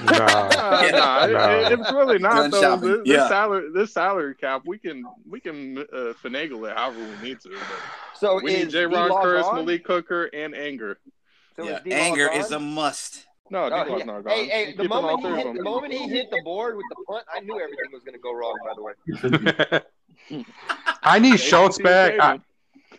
Nah. 0.04 0.10
Nah, 0.14 0.50
Yeah. 0.84 0.92
nah, 0.92 1.26
it- 1.26 1.32
No. 1.32 1.60
it- 1.60 1.80
it's 1.82 1.92
really 1.92 2.20
not 2.20 2.36
Done 2.36 2.52
though. 2.52 2.62
shopping. 2.62 2.88
This, 2.90 2.98
this 3.00 3.08
Yeah. 3.08 3.28
salary, 3.28 3.70
this 3.74 3.94
salary 3.94 4.36
cap, 4.36 4.62
we 4.66 4.78
can 4.78 5.04
we 5.30 5.42
can 5.42 5.80
uh, 5.80 6.14
finagle 6.24 6.70
it 6.70 6.78
however 6.78 7.00
we 7.00 7.28
need 7.28 7.42
to. 7.42 7.50
But 7.50 7.60
So 8.18 8.36
we 8.42 8.54
need 8.54 8.68
is 8.68 8.74
J. 8.74 8.86
Ron 8.86 9.10
Curtis, 9.22 9.44
gone? 9.46 9.56
Malik 9.56 9.86
Hooker, 9.86 10.26
and 10.26 10.56
Anger. 10.56 10.98
So 11.58 11.64
yeah, 11.64 11.80
is 11.84 11.94
anger 11.94 12.28
gone? 12.28 12.38
is 12.40 12.52
a 12.52 12.60
must. 12.60 13.27
No, 13.50 13.66
Oh, 13.66 13.70
D-Law's 13.84 14.00
yeah. 14.00 14.06
not 14.06 14.24
gone. 14.24 14.34
Hey, 14.34 14.46
hey, 14.48 14.66
the 14.74 14.84
keep 14.84 14.92
them 14.92 14.92
all 14.92 15.18
moment 15.18 15.24
he 15.38 15.44
hit 15.44 15.54
the 15.56 15.64
moment 15.64 15.94
he 15.94 16.10
hit 16.10 16.30
the 16.32 16.42
board 16.44 16.76
with 16.76 16.86
the 16.90 16.96
punt, 17.08 17.26
I 17.34 17.40
knew 17.42 17.56
everything 17.60 17.92
was 17.94 18.04
gonna 18.04 18.18
go 18.18 18.34
wrong. 18.34 18.56
By 18.66 18.74
the 18.76 18.82
way, 18.84 20.44
I 21.04 21.20
need 21.20 21.40
Schultz 21.40 21.78
back. 21.78 22.20
I, 22.20 22.40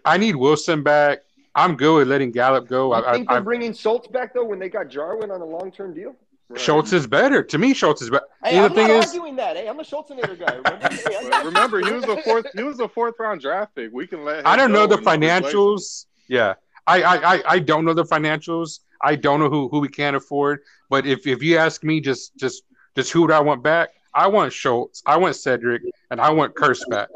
I 0.04 0.16
need 0.16 0.36
Wilson 0.36 0.82
back. 0.82 1.20
I'm 1.54 1.76
good 1.76 1.96
with 1.96 2.08
letting 2.08 2.30
Gallup 2.30 2.68
go. 2.68 2.88
you 2.96 3.04
I, 3.04 3.12
think 3.12 3.28
I, 3.30 3.34
they're 3.34 3.40
I, 3.42 3.44
bringing 3.44 3.72
Schultz 3.72 4.06
back 4.08 4.32
though 4.32 4.44
when 4.44 4.58
they 4.58 4.68
got 4.68 4.88
Jarwin 4.88 5.30
on 5.30 5.40
a 5.40 5.44
long 5.44 5.70
term 5.72 5.92
deal? 5.94 6.14
Schultz 6.56 6.94
is 6.94 7.06
better. 7.06 7.42
To 7.42 7.58
me, 7.58 7.74
Schultz 7.74 8.00
is 8.00 8.08
better. 8.08 8.24
Hey, 8.42 8.52
You 8.54 8.60
know, 8.60 8.64
I'm 8.64 8.68
the 8.70 8.74
thing 8.76 8.88
not 8.88 9.04
is, 9.04 9.06
arguing 9.10 9.36
that. 9.36 9.56
Hey, 9.56 9.68
I'm 9.68 9.78
a 9.80 9.82
Schultzinator 9.82 10.38
guy. 10.38 10.54
Remember, 10.56 10.88
Hey, 10.88 11.16
I 11.16 11.20
Well, 11.20 11.30
got- 11.30 11.44
remember, 11.44 11.80
he 11.84 11.92
was 11.92 12.04
a 12.04 12.22
fourth. 12.22 12.46
He 12.56 12.62
was 12.62 12.80
a 12.80 12.88
fourth 12.88 13.16
round 13.18 13.42
draft 13.42 13.74
pick. 13.74 13.90
We 13.92 14.06
can 14.06 14.24
let. 14.24 14.38
Him 14.38 14.46
I 14.46 14.56
don't 14.56 14.72
know 14.72 14.86
the 14.86 14.96
and 14.96 15.02
replace 15.06 15.14
him. 15.16 15.42
financials. 15.44 16.06
Yeah, 16.28 16.54
I, 16.88 17.34
I, 17.36 17.42
I, 17.46 17.58
don't 17.58 17.84
know 17.84 17.94
the 17.94 18.04
financials. 18.04 18.80
I 19.02 19.14
don't 19.14 19.40
know 19.40 19.50
who, 19.50 19.68
who 19.68 19.80
we 19.80 19.88
can 19.88 20.14
afford. 20.14 20.60
But 20.88 21.06
if, 21.06 21.26
if 21.26 21.42
you 21.42 21.58
ask 21.58 21.84
me, 21.84 22.00
just 22.00 22.36
just 22.36 22.62
just 22.96 23.12
who 23.12 23.26
do 23.26 23.32
I 23.34 23.40
want 23.40 23.62
back? 23.62 23.90
I 24.14 24.26
want 24.26 24.52
Schultz. 24.52 25.02
I 25.06 25.16
want 25.16 25.36
Cedric, 25.36 25.82
and 26.10 26.20
I 26.20 26.30
want 26.30 26.54
Kearse 26.54 26.82
back. 26.88 27.08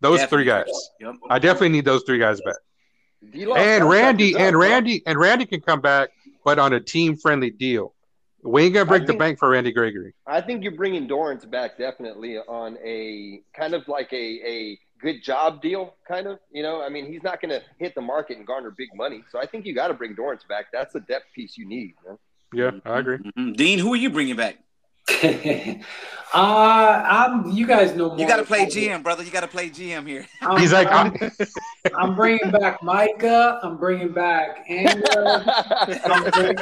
Those 0.00 0.24
three 0.24 0.44
guys. 0.44 0.66
Yep. 1.00 1.14
I 1.30 1.38
definitely 1.38 1.70
need 1.70 1.84
those 1.84 2.02
three 2.04 2.18
guys 2.18 2.40
back. 2.40 2.56
And 3.34 3.88
Randy 3.88 4.34
up, 4.34 4.40
and. 4.40 4.58
Randy 4.58 5.02
and 5.06 5.18
Randy 5.18 5.46
can 5.46 5.60
come 5.60 5.80
back, 5.80 6.10
but 6.44 6.58
on 6.58 6.72
a 6.72 6.80
team 6.80 7.16
friendly 7.16 7.50
deal. 7.50 7.94
We 8.42 8.64
ain't 8.64 8.74
gonna 8.74 8.86
break 8.86 9.06
the 9.06 9.14
bank 9.14 9.38
for 9.38 9.50
Randy 9.50 9.72
Gregory. 9.72 10.14
I 10.26 10.40
think 10.40 10.62
you're 10.62 10.76
bringing 10.76 11.08
Dorance 11.08 11.48
back 11.50 11.78
definitely 11.78 12.38
on 12.38 12.78
a 12.84 13.40
kind 13.54 13.74
of 13.74 13.88
like 13.88 14.12
a, 14.12 14.16
a 14.16 14.78
good 15.00 15.22
job 15.22 15.62
deal, 15.62 15.94
kind 16.06 16.26
of. 16.26 16.38
You 16.50 16.62
know, 16.62 16.82
I 16.82 16.88
mean, 16.88 17.06
he's 17.10 17.22
not 17.22 17.40
going 17.40 17.50
to 17.50 17.62
hit 17.78 17.94
the 17.94 18.00
market 18.00 18.38
and 18.38 18.46
garner 18.46 18.70
big 18.76 18.88
money. 18.94 19.22
So 19.30 19.38
I 19.38 19.46
think 19.46 19.66
you 19.66 19.74
got 19.74 19.88
to 19.88 19.94
bring 19.94 20.14
Dorance 20.14 20.46
back. 20.48 20.66
That's 20.72 20.92
the 20.92 21.00
depth 21.00 21.26
piece 21.34 21.56
you 21.56 21.66
need. 21.66 21.94
Man. 22.06 22.18
Yeah, 22.52 22.70
I 22.84 22.98
agree. 23.00 23.18
Mhm. 23.18 23.56
Dean, 23.56 23.78
who 23.78 23.92
are 23.92 23.96
you 23.96 24.10
bringing 24.10 24.36
back? 24.36 24.58
uh, 25.22 25.78
I'm. 26.34 27.48
You 27.50 27.66
guys 27.66 27.94
know 27.94 28.08
more. 28.08 28.18
You 28.18 28.26
got 28.26 28.38
to 28.38 28.44
play 28.44 28.66
than 28.66 28.68
I. 28.68 28.98
GM, 28.98 29.02
brother. 29.02 29.22
You 29.22 29.30
got 29.30 29.42
to 29.42 29.48
play 29.48 29.70
GM 29.70 30.06
here. 30.06 30.26
I'm, 30.42 30.60
He's 30.60 30.72
like, 30.72 30.88
I'm, 30.90 31.16
I'm, 31.20 31.30
I'm 31.96 32.16
bringing 32.16 32.50
back 32.50 32.82
Micah. 32.82 33.60
I'm 33.62 33.76
bringing 33.76 34.12
back 34.12 34.64
Angler. 34.68 35.44
I'm, 36.04 36.30
bring, 36.30 36.58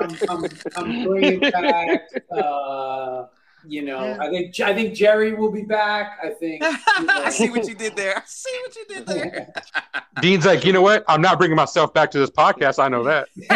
I'm, 0.00 0.18
I'm, 0.28 0.50
I'm 0.76 1.04
bringing 1.04 1.40
back. 1.40 2.08
Uh, 2.30 3.24
you 3.66 3.82
know, 3.82 4.16
I 4.20 4.28
think 4.30 4.58
I 4.60 4.74
think 4.74 4.94
Jerry 4.94 5.34
will 5.34 5.50
be 5.50 5.62
back. 5.62 6.18
I 6.22 6.30
think. 6.30 6.62
you 6.62 7.04
know. 7.04 7.14
I 7.24 7.30
see 7.30 7.50
what 7.50 7.66
you 7.68 7.74
did 7.74 7.96
there. 7.96 8.18
I 8.18 8.22
see 8.26 8.60
what 8.62 8.76
you 8.76 8.84
did 8.86 9.06
there. 9.06 9.52
Dean's 10.20 10.46
like, 10.46 10.64
you 10.64 10.72
know 10.72 10.82
what? 10.82 11.04
I'm 11.08 11.20
not 11.20 11.38
bringing 11.38 11.56
myself 11.56 11.92
back 11.94 12.10
to 12.12 12.18
this 12.18 12.30
podcast. 12.30 12.82
I 12.82 12.88
know 12.88 13.02
that. 13.04 13.28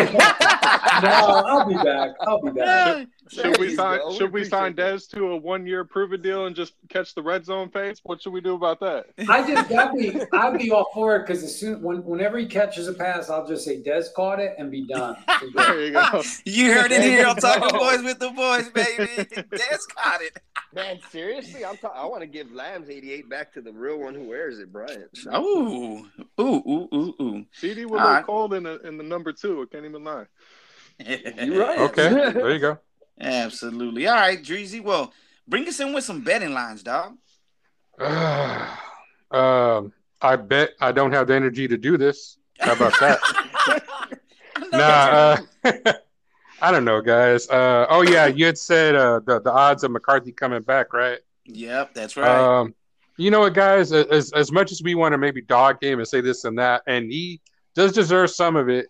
no, 1.02 1.10
I'll 1.10 1.68
be 1.68 1.74
back. 1.74 2.10
I'll 2.20 2.42
be 2.42 2.50
back. 2.50 3.06
Should 3.28 3.58
we 3.58 3.74
sign? 3.74 3.98
bro, 3.98 4.12
Should 4.14 4.32
we 4.32 4.44
sign 4.44 4.72
appreciate 4.72 4.94
Dez 4.94 5.10
to 5.12 5.28
a 5.28 5.36
one-year 5.36 5.84
prove-it 5.84 6.22
deal 6.22 6.46
and 6.46 6.54
just 6.54 6.74
catch 6.90 7.14
the 7.14 7.22
red 7.22 7.44
zone 7.44 7.68
pace? 7.70 8.00
What 8.02 8.20
should 8.20 8.32
we 8.32 8.40
do 8.40 8.54
about 8.54 8.80
that? 8.80 9.06
I 9.28 9.46
just 9.50 9.72
I'd 9.72 9.96
be 9.96 10.20
I'd 10.32 10.58
be 10.58 10.70
all 10.70 10.90
for 10.92 11.16
it 11.16 11.26
because 11.26 11.42
as 11.42 11.58
soon 11.58 11.80
when 11.82 12.04
whenever 12.04 12.36
he 12.38 12.46
catches 12.46 12.86
a 12.88 12.92
pass, 12.92 13.30
I'll 13.30 13.46
just 13.46 13.64
say 13.64 13.82
Dez 13.82 14.12
caught 14.14 14.40
it 14.40 14.54
and 14.58 14.70
be 14.70 14.86
done. 14.86 15.16
There 15.54 15.80
you 15.84 15.92
go. 15.92 16.22
You 16.44 16.72
heard 16.74 16.92
it 16.92 17.02
here 17.02 17.26
on 17.26 17.36
Talking 17.36 17.78
Boys 17.78 18.02
with 18.02 18.18
the 18.18 18.30
Boys, 18.30 18.68
baby. 18.70 19.06
Dez 19.56 19.80
caught 19.96 20.20
it. 20.22 20.38
Man, 20.74 20.98
seriously, 21.10 21.64
I'm. 21.64 21.76
Ta- 21.76 21.92
I 21.94 22.04
want 22.06 22.22
to 22.22 22.26
give 22.26 22.50
Lamb's 22.52 22.90
88 22.90 23.28
back 23.30 23.52
to 23.54 23.60
the 23.60 23.72
real 23.72 23.98
one 24.00 24.14
who 24.14 24.24
wears 24.28 24.58
it, 24.58 24.72
Bryant. 24.72 25.08
Ooh, 25.34 26.04
ooh, 26.40 26.42
ooh, 26.42 26.88
ooh, 26.92 27.14
ooh. 27.20 27.46
CeeDee 27.60 27.86
was 27.86 28.00
All 28.00 28.06
a 28.06 28.08
little 28.08 28.12
right. 28.12 28.26
cold 28.26 28.54
in 28.54 28.64
the 28.64 28.80
in 28.80 28.96
the 28.98 29.04
number 29.04 29.32
two. 29.32 29.62
I 29.62 29.72
can't 29.72 29.84
even 29.86 30.02
lie. 30.04 30.26
You're 30.98 31.60
right. 31.60 31.78
Okay, 31.80 32.08
there 32.08 32.50
you 32.52 32.58
go. 32.60 32.78
Absolutely. 33.20 34.06
All 34.06 34.14
right, 34.14 34.42
Dreezy. 34.42 34.82
Well, 34.82 35.12
bring 35.46 35.68
us 35.68 35.80
in 35.80 35.92
with 35.92 36.04
some 36.04 36.22
betting 36.22 36.52
lines, 36.52 36.82
dog. 36.82 37.16
um, 38.00 39.92
I 40.20 40.36
bet 40.36 40.70
I 40.80 40.92
don't 40.92 41.12
have 41.12 41.28
the 41.28 41.34
energy 41.34 41.68
to 41.68 41.76
do 41.76 41.96
this. 41.96 42.38
How 42.58 42.72
about 42.72 42.98
that? 43.00 43.18
nah, 44.72 45.38
uh, 45.64 45.92
I 46.60 46.70
don't 46.70 46.84
know, 46.84 47.00
guys. 47.00 47.48
Uh, 47.48 47.86
oh 47.88 48.02
yeah, 48.02 48.26
you 48.26 48.46
had 48.46 48.58
said 48.58 48.94
uh, 48.94 49.20
the 49.24 49.40
the 49.40 49.52
odds 49.52 49.84
of 49.84 49.90
McCarthy 49.90 50.32
coming 50.32 50.62
back, 50.62 50.92
right? 50.92 51.18
Yep, 51.46 51.94
that's 51.94 52.16
right. 52.16 52.28
Um, 52.28 52.74
you 53.16 53.30
know 53.30 53.40
what, 53.40 53.54
guys? 53.54 53.92
As 53.92 54.32
as 54.32 54.52
much 54.52 54.72
as 54.72 54.82
we 54.82 54.94
want 54.94 55.12
to 55.12 55.18
maybe 55.18 55.42
dog 55.42 55.82
him 55.82 55.98
and 55.98 56.08
say 56.08 56.20
this 56.20 56.44
and 56.44 56.58
that, 56.58 56.82
and 56.86 57.10
he 57.10 57.40
does 57.74 57.92
deserve 57.92 58.30
some 58.30 58.56
of 58.56 58.68
it. 58.68 58.86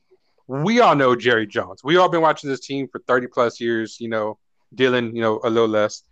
We 0.47 0.81
all 0.81 0.95
know 0.95 1.17
Jerry 1.17 1.47
Jones. 1.47 1.83
We 1.83 1.97
all 1.97 2.09
been 2.09 2.21
watching 2.21 2.51
this 2.51 2.61
team 2.61 2.89
for 2.89 2.99
thirty 3.01 3.27
plus 3.27 3.61
years. 3.61 3.99
You 4.01 4.09
know, 4.09 4.39
Dylan, 4.75 5.15
you 5.15 5.23
know, 5.23 5.41
a 5.45 5.49
little 5.51 5.69
less, 5.69 6.03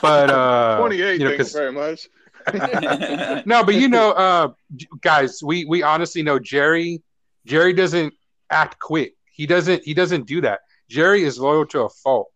but 0.00 0.30
uh, 0.30 0.76
Twenty-eight. 0.80 1.20
you 1.20 1.24
know, 1.24 1.30
thanks 1.36 1.44
'cause- 1.44 1.52
very 1.52 1.72
much. 1.72 2.08
no, 3.46 3.64
but 3.64 3.74
you 3.74 3.88
know, 3.88 4.10
uh, 4.12 4.52
guys, 5.00 5.40
we 5.42 5.64
we 5.64 5.82
honestly 5.82 6.22
know 6.22 6.38
Jerry. 6.38 7.02
Jerry 7.46 7.72
doesn't 7.72 8.12
act 8.50 8.78
quick. 8.78 9.14
He 9.32 9.46
doesn't. 9.46 9.82
He 9.84 9.94
doesn't 9.94 10.26
do 10.26 10.40
that. 10.42 10.60
Jerry 10.90 11.22
is 11.24 11.38
loyal 11.38 11.66
to 11.66 11.82
a 11.82 11.88
fault. 11.88 12.30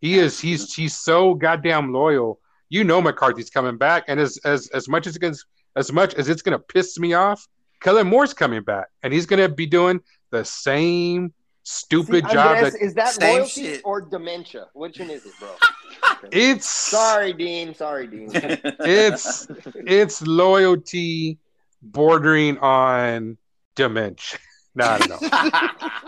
He 0.00 0.18
is. 0.18 0.38
He's 0.40 0.74
he's 0.74 0.98
so 0.98 1.34
goddamn 1.34 1.92
loyal. 1.92 2.40
You 2.68 2.84
know 2.84 3.00
McCarthy's 3.00 3.50
coming 3.50 3.78
back, 3.78 4.04
and 4.08 4.20
as 4.20 4.38
as 4.44 4.68
as 4.68 4.88
much 4.88 5.06
as 5.06 5.16
it 5.16 5.20
gets, 5.20 5.44
as 5.76 5.90
much 5.92 6.14
as 6.14 6.28
it's 6.28 6.42
gonna 6.42 6.58
piss 6.58 6.98
me 6.98 7.14
off, 7.14 7.46
Kellen 7.80 8.06
Moore's 8.06 8.34
coming 8.34 8.62
back, 8.62 8.88
and 9.02 9.12
he's 9.12 9.24
gonna 9.26 9.48
be 9.48 9.64
doing 9.66 10.00
the 10.30 10.44
same 10.44 11.32
stupid 11.62 12.26
See, 12.28 12.32
job 12.34 12.56
Andres, 12.56 12.72
that 12.74 12.82
is 12.82 12.94
that 12.94 13.08
Same 13.14 13.32
loyalty 13.34 13.62
shit. 13.64 13.82
or 13.84 14.00
dementia? 14.00 14.66
Which 14.74 14.98
one 14.98 15.10
is 15.10 15.24
it, 15.26 15.32
bro? 15.38 15.50
it's. 16.32 16.66
Sorry, 16.66 17.32
Dean. 17.32 17.74
Sorry, 17.74 18.06
Dean. 18.06 18.30
It's 18.80 19.46
it's 19.86 20.22
loyalty 20.22 21.38
bordering 21.82 22.58
on 22.58 23.36
dementia. 23.74 24.38
No, 24.74 24.84
I 24.86 24.98
don't 24.98 25.08
know. 25.10 25.18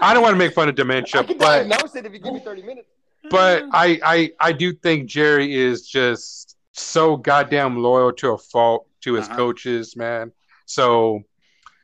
I 0.00 0.10
don't 0.14 0.22
want 0.22 0.34
to 0.34 0.38
make 0.38 0.52
fun 0.54 0.68
of 0.68 0.74
I 0.74 0.76
dementia, 0.76 1.24
can 1.24 1.38
but 1.38 1.66
diagnose 1.68 1.96
it 1.96 2.06
if 2.06 2.12
you 2.12 2.20
give 2.20 2.32
me 2.34 2.38
30 2.38 2.62
minutes. 2.62 2.88
but 3.28 3.64
I, 3.72 3.98
I 4.04 4.30
I 4.38 4.52
do 4.52 4.72
think 4.72 5.08
Jerry 5.10 5.52
is 5.56 5.88
just 5.88 6.56
so 6.70 7.16
goddamn 7.16 7.78
loyal 7.82 8.12
to 8.12 8.30
a 8.30 8.38
fault 8.38 8.86
to 9.00 9.14
his 9.14 9.26
Uh-huh. 9.26 9.36
coaches, 9.36 9.96
man. 9.96 10.30
So 10.66 11.22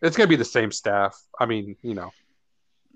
it's 0.00 0.16
gonna 0.16 0.28
be 0.28 0.36
the 0.36 0.44
same 0.44 0.70
staff. 0.70 1.20
I 1.40 1.46
mean, 1.46 1.74
you 1.82 1.94
know, 1.94 2.12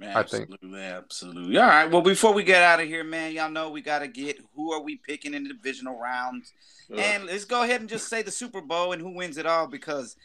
I 0.09 0.23
think. 0.23 0.51
Absolutely, 0.51 0.83
absolutely. 0.83 1.59
All 1.59 1.67
right. 1.67 1.91
Well, 1.91 2.03
before 2.03 2.33
we 2.33 2.43
get 2.43 2.63
out 2.63 2.81
of 2.81 2.87
here, 2.87 3.05
man, 3.05 3.33
y'all 3.33 3.51
know 3.51 3.71
we 3.71 3.83
got 3.83 4.01
to 4.01 4.09
get 4.09 4.39
who 4.55 4.73
are 4.73 4.81
we 4.81 4.97
picking 4.97 5.35
in 5.35 5.45
the 5.45 5.51
divisional 5.51 5.99
rounds, 5.99 6.53
and 6.97 7.25
let's 7.25 7.45
go 7.45 7.63
ahead 7.63 7.81
and 7.81 7.89
just 7.89 8.09
say 8.09 8.23
the 8.23 8.31
Super 8.31 8.61
Bowl 8.61 8.93
and 8.93 9.03
who 9.03 9.15
wins 9.15 9.39
it 9.39 9.47
all 9.47 9.67
because 9.67 10.17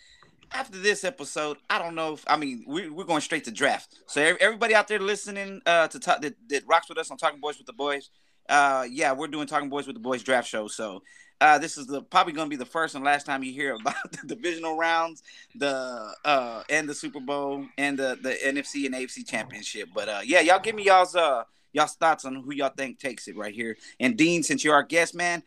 after 0.52 0.78
this 0.78 1.04
episode, 1.04 1.58
I 1.70 1.80
don't 1.80 1.96
know 1.96 2.14
if 2.14 2.24
I 2.28 2.38
mean 2.38 2.64
we, 2.68 2.90
we're 2.90 3.06
going 3.06 3.22
straight 3.22 3.44
to 3.46 3.52
draft. 3.52 3.96
So 4.08 4.22
everybody 4.40 4.76
out 4.76 4.88
there 4.88 5.00
listening 5.00 5.62
uh, 5.66 5.88
to 5.90 6.00
talk 6.00 6.22
that, 6.22 6.36
that 6.50 6.64
rocks 6.68 6.90
with 6.90 6.98
us 6.98 7.12
on 7.12 7.18
Talking 7.18 7.40
Boys 7.40 7.58
with 7.58 7.68
the 7.68 7.74
Boys, 7.74 8.10
uh, 8.50 8.86
yeah, 8.90 9.12
we're 9.14 9.28
doing 9.28 9.48
Talking 9.48 9.70
Boys 9.70 9.88
with 9.88 9.96
the 9.96 10.02
Boys 10.02 10.24
draft 10.24 10.48
show. 10.48 10.68
So. 10.68 11.02
Uh, 11.42 11.58
this 11.58 11.78
is 11.78 11.86
the 11.88 12.02
probably 12.02 12.34
going 12.34 12.46
to 12.46 12.50
be 12.50 12.56
the 12.56 12.66
first 12.66 12.96
and 12.96 13.04
last 13.04 13.26
time 13.26 13.44
you 13.44 13.52
hear 13.52 13.76
about 13.76 13.96
the 14.12 14.36
divisional 14.36 14.78
rounds, 14.78 15.22
the 15.56 16.14
uh, 16.24 16.64
and 16.70 16.88
the 16.88 16.96
Super 16.96 17.20
Bowl 17.20 17.66
and 17.78 18.00
the 18.00 18.18
the 18.22 18.38
NFC 18.46 18.86
and 18.86 18.96
AFC 18.96 19.28
championship. 19.28 19.90
But 19.94 20.10
uh, 20.10 20.22
yeah, 20.24 20.40
y'all 20.40 20.60
give 20.60 20.76
me 20.76 20.86
y'all's 20.86 21.16
uh 21.16 21.44
y'all's 21.74 21.96
thoughts 21.96 22.24
on 22.26 22.36
who 22.36 22.54
y'all 22.54 22.72
think 22.76 23.00
takes 23.00 23.28
it 23.28 23.36
right 23.36 23.54
here. 23.54 23.78
And 24.00 24.18
Dean, 24.18 24.44
since 24.44 24.64
you're 24.64 24.74
our 24.74 24.84
guest, 24.84 25.14
man, 25.14 25.44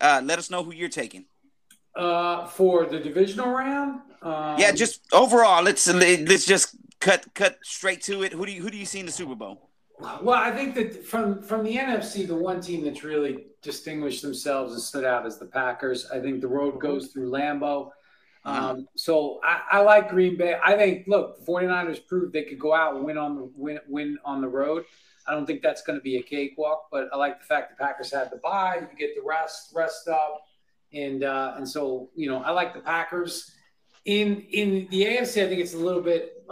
uh, 0.00 0.20
let 0.24 0.38
us 0.38 0.50
know 0.50 0.64
who 0.64 0.72
you're 0.72 0.88
taking. 0.88 1.24
Uh, 1.94 2.46
for 2.46 2.86
the 2.86 2.98
divisional 2.98 3.50
round. 3.50 4.00
Um, 4.22 4.58
yeah, 4.58 4.72
just 4.72 5.02
overall, 5.12 5.62
let's 5.62 5.86
let's 5.86 6.46
just 6.46 6.76
cut 7.00 7.24
cut 7.34 7.58
straight 7.62 8.02
to 8.02 8.22
it. 8.22 8.32
Who 8.32 8.44
do 8.44 8.52
you 8.52 8.62
who 8.62 8.70
do 8.70 8.76
you 8.76 8.86
see 8.86 9.00
in 9.00 9.06
the 9.06 9.12
Super 9.12 9.34
Bowl? 9.34 9.67
Well, 10.00 10.38
I 10.38 10.52
think 10.52 10.74
that 10.76 11.04
from 11.04 11.42
from 11.42 11.64
the 11.64 11.76
NFC, 11.76 12.26
the 12.26 12.34
one 12.34 12.60
team 12.60 12.84
that's 12.84 13.02
really 13.02 13.46
distinguished 13.62 14.22
themselves 14.22 14.72
and 14.72 14.80
stood 14.80 15.04
out 15.04 15.26
is 15.26 15.38
the 15.38 15.46
Packers. 15.46 16.08
I 16.10 16.20
think 16.20 16.40
the 16.40 16.48
road 16.48 16.80
goes 16.80 17.08
through 17.08 17.30
Lambeau. 17.30 17.90
Um, 18.44 18.86
so 18.94 19.40
I, 19.42 19.60
I 19.72 19.80
like 19.80 20.08
Green 20.08 20.36
Bay. 20.36 20.56
I 20.64 20.76
think 20.76 21.06
look, 21.08 21.44
49ers 21.44 22.06
proved 22.06 22.32
they 22.32 22.44
could 22.44 22.58
go 22.58 22.72
out 22.72 22.94
and 22.94 23.04
win 23.04 23.18
on 23.18 23.34
the 23.36 23.50
win, 23.54 23.80
win 23.88 24.18
on 24.24 24.40
the 24.40 24.48
road. 24.48 24.84
I 25.26 25.32
don't 25.32 25.46
think 25.46 25.62
that's 25.62 25.82
going 25.82 25.98
to 25.98 26.02
be 26.02 26.16
a 26.16 26.22
cakewalk, 26.22 26.86
but 26.90 27.08
I 27.12 27.16
like 27.16 27.40
the 27.40 27.44
fact 27.44 27.76
the 27.76 27.84
Packers 27.84 28.12
had 28.12 28.30
the 28.30 28.36
bye. 28.36 28.76
You 28.80 28.98
get 28.98 29.14
the 29.14 29.22
rest 29.22 29.72
rest 29.74 30.08
up, 30.08 30.42
and 30.92 31.24
uh, 31.24 31.54
and 31.56 31.68
so 31.68 32.08
you 32.14 32.30
know 32.30 32.40
I 32.42 32.52
like 32.52 32.72
the 32.72 32.80
Packers. 32.80 33.52
In 34.04 34.46
in 34.50 34.86
the 34.90 35.02
AFC, 35.02 35.44
I 35.44 35.48
think 35.48 35.60
it's 35.60 35.74
a 35.74 35.78
little 35.78 36.00
bit 36.00 36.44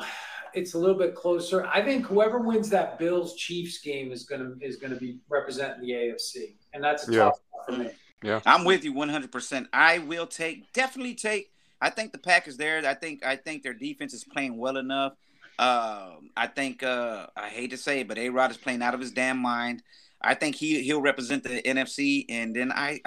it's 0.56 0.74
a 0.74 0.78
little 0.78 0.96
bit 0.96 1.14
closer. 1.14 1.66
I 1.66 1.82
think 1.82 2.06
whoever 2.06 2.38
wins 2.38 2.68
that 2.70 2.98
Bills 2.98 3.36
Chiefs 3.36 3.78
game 3.78 4.10
is 4.10 4.24
gonna 4.24 4.54
is 4.60 4.76
gonna 4.76 4.96
be 4.96 5.18
representing 5.28 5.80
the 5.86 5.92
AFC, 5.92 6.56
and 6.72 6.82
that's 6.82 7.08
a 7.08 7.12
Yeah. 7.12 7.18
tough 7.18 7.40
one 7.50 7.64
for 7.66 7.82
me. 7.84 7.90
Yeah, 8.22 8.40
I'm 8.46 8.64
with 8.64 8.82
you 8.84 8.92
100%. 8.94 9.68
I 9.72 9.98
will 9.98 10.26
take 10.26 10.72
definitely 10.72 11.14
take. 11.14 11.52
I 11.80 11.90
think 11.90 12.12
the 12.12 12.18
Packers 12.18 12.56
there. 12.56 12.84
I 12.86 12.94
think 12.94 13.24
I 13.24 13.36
think 13.36 13.62
their 13.62 13.74
defense 13.74 14.14
is 14.14 14.24
playing 14.24 14.56
well 14.56 14.78
enough. 14.78 15.12
Um, 15.58 16.30
I 16.36 16.46
think 16.46 16.82
uh, 16.82 17.26
I 17.36 17.48
hate 17.48 17.70
to 17.70 17.76
say 17.76 18.00
it, 18.00 18.08
but 18.08 18.18
A 18.18 18.30
Rod 18.30 18.50
is 18.50 18.56
playing 18.56 18.82
out 18.82 18.94
of 18.94 19.00
his 19.00 19.12
damn 19.12 19.38
mind. 19.38 19.82
I 20.20 20.34
think 20.34 20.56
he 20.56 20.82
he'll 20.82 21.02
represent 21.02 21.42
the 21.44 21.60
NFC, 21.62 22.24
and 22.28 22.56
then 22.56 22.72
I, 22.72 23.00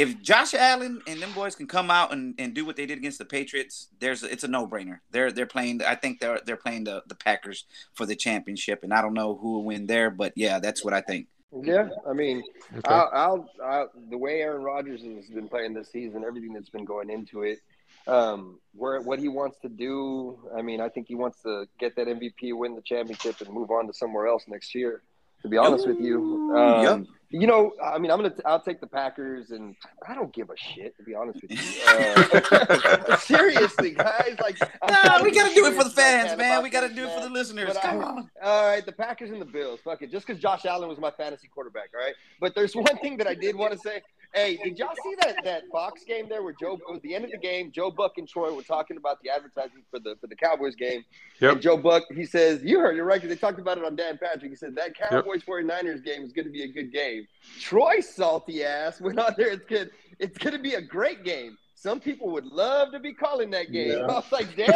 if 0.00 0.22
Josh 0.22 0.54
Allen 0.54 1.02
and 1.06 1.20
them 1.20 1.32
boys 1.32 1.54
can 1.54 1.66
come 1.66 1.90
out 1.90 2.12
and, 2.12 2.34
and 2.38 2.54
do 2.54 2.64
what 2.64 2.76
they 2.76 2.86
did 2.86 2.96
against 2.96 3.18
the 3.18 3.24
Patriots, 3.26 3.88
there's 3.98 4.22
it's 4.22 4.44
a 4.44 4.48
no 4.48 4.66
brainer. 4.66 5.00
They're 5.10 5.30
they're 5.30 5.46
playing. 5.46 5.82
I 5.82 5.94
think 5.94 6.20
they're 6.20 6.40
they're 6.46 6.56
playing 6.56 6.84
the 6.84 7.02
the 7.06 7.14
Packers 7.14 7.66
for 7.92 8.06
the 8.06 8.16
championship, 8.16 8.82
and 8.82 8.94
I 8.94 9.02
don't 9.02 9.12
know 9.12 9.36
who 9.36 9.52
will 9.52 9.64
win 9.64 9.86
there, 9.86 10.10
but 10.10 10.32
yeah, 10.36 10.58
that's 10.58 10.82
what 10.82 10.94
I 10.94 11.02
think. 11.02 11.26
Yeah, 11.52 11.88
I 12.08 12.12
mean, 12.12 12.44
Okay. 12.76 12.94
I'll, 12.94 13.10
I'll, 13.12 13.50
I'll, 13.62 13.90
the 14.08 14.16
way 14.16 14.40
Aaron 14.40 14.62
Rodgers 14.62 15.02
has 15.02 15.26
been 15.26 15.48
playing 15.48 15.74
this 15.74 15.90
season, 15.90 16.22
everything 16.24 16.52
that's 16.52 16.68
been 16.68 16.84
going 16.84 17.10
into 17.10 17.42
it, 17.42 17.58
um, 18.06 18.60
where 18.72 19.00
what 19.00 19.18
he 19.18 19.26
wants 19.26 19.58
to 19.62 19.68
do. 19.68 20.38
I 20.56 20.62
mean, 20.62 20.80
I 20.80 20.88
think 20.88 21.08
he 21.08 21.16
wants 21.16 21.42
to 21.42 21.66
get 21.78 21.96
that 21.96 22.06
MVP, 22.06 22.56
win 22.56 22.76
the 22.76 22.82
championship, 22.82 23.40
and 23.40 23.52
move 23.52 23.70
on 23.70 23.88
to 23.88 23.92
somewhere 23.92 24.28
else 24.28 24.44
next 24.46 24.74
year. 24.74 25.02
To 25.42 25.48
be 25.48 25.56
honest 25.56 25.88
with 25.88 26.00
you, 26.00 26.52
um, 26.56 26.82
Yep. 26.84 27.06
You 27.30 27.46
know, 27.46 27.72
I 27.82 27.98
mean, 27.98 28.10
I'm 28.10 28.18
gonna, 28.18 28.34
I'll 28.44 28.60
take 28.60 28.80
the 28.80 28.86
Packers, 28.88 29.50
and 29.52 29.76
I 30.06 30.14
don't 30.14 30.32
give 30.32 30.50
a 30.50 30.56
shit. 30.56 30.96
To 30.96 31.02
be 31.04 31.14
honest 31.14 31.40
with 31.40 31.52
you, 31.52 31.58
uh, 31.86 33.16
seriously, 33.18 33.92
guys, 33.92 34.36
like, 34.40 34.56
trying 34.58 35.22
we 35.22 35.30
gotta 35.30 35.54
do 35.54 35.66
it 35.66 35.74
for 35.74 35.84
the 35.84 35.90
fans, 35.90 36.36
man. 36.36 36.62
We 36.62 36.70
gotta 36.70 36.92
do 36.92 37.06
it 37.06 37.12
for 37.14 37.20
the 37.22 37.30
listeners. 37.30 37.68
But 37.74 37.82
Come 37.82 38.00
I- 38.00 38.04
on. 38.04 38.30
all 38.42 38.66
right, 38.68 38.84
the 38.84 38.92
Packers 38.92 39.30
and 39.30 39.40
the 39.40 39.44
Bills. 39.46 39.80
Fuck 39.84 40.02
it. 40.02 40.10
Just 40.10 40.26
because 40.26 40.42
Josh 40.42 40.64
Allen 40.64 40.88
was 40.88 40.98
my 40.98 41.10
fantasy 41.12 41.46
quarterback, 41.48 41.90
all 41.94 42.00
right? 42.04 42.14
But 42.40 42.54
there's 42.54 42.74
one 42.74 42.96
thing 42.98 43.16
that 43.18 43.28
I 43.28 43.34
did 43.34 43.54
want 43.54 43.72
to 43.72 43.78
say. 43.78 44.02
Hey, 44.32 44.56
did 44.62 44.78
y'all 44.78 44.94
see 45.02 45.14
that 45.22 45.36
that 45.44 45.62
Fox 45.72 46.04
game 46.04 46.28
there 46.28 46.42
where 46.42 46.54
Joe 46.60 46.78
at 46.94 47.02
the 47.02 47.14
end 47.14 47.24
of 47.24 47.32
the 47.32 47.38
game, 47.38 47.72
Joe 47.72 47.90
Buck 47.90 48.12
and 48.16 48.28
Troy 48.28 48.54
were 48.54 48.62
talking 48.62 48.96
about 48.96 49.20
the 49.22 49.30
advertising 49.30 49.82
for 49.90 49.98
the 49.98 50.14
for 50.20 50.28
the 50.28 50.36
Cowboys 50.36 50.76
game. 50.76 51.04
Yep. 51.40 51.52
And 51.52 51.60
Joe 51.62 51.76
Buck, 51.76 52.04
he 52.14 52.24
says, 52.24 52.62
You 52.62 52.78
heard 52.78 52.96
it 52.96 53.02
right, 53.02 53.20
'cause 53.20 53.28
they 53.28 53.34
talked 53.36 53.58
about 53.58 53.78
it 53.78 53.84
on 53.84 53.96
Dan 53.96 54.18
Patrick. 54.22 54.50
He 54.50 54.56
said 54.56 54.76
that 54.76 54.94
Cowboys 54.96 55.42
49ers 55.42 56.04
game 56.04 56.22
is 56.22 56.32
gonna 56.32 56.50
be 56.50 56.62
a 56.62 56.68
good 56.68 56.92
game. 56.92 57.26
Troy 57.58 58.00
salty 58.00 58.62
ass 58.64 59.00
went 59.00 59.18
on 59.18 59.34
there, 59.36 59.48
it's 59.50 59.64
good, 59.66 59.90
it's 60.20 60.38
gonna 60.38 60.58
be 60.60 60.74
a 60.74 60.80
great 60.82 61.24
game. 61.24 61.56
Some 61.74 61.98
people 61.98 62.30
would 62.32 62.44
love 62.44 62.92
to 62.92 63.00
be 63.00 63.14
calling 63.14 63.50
that 63.52 63.72
game. 63.72 63.92
Yeah. 63.92 64.00
I 64.06 64.12
was 64.12 64.30
like, 64.30 64.54
damn, 64.54 64.66
hey, 64.68 64.72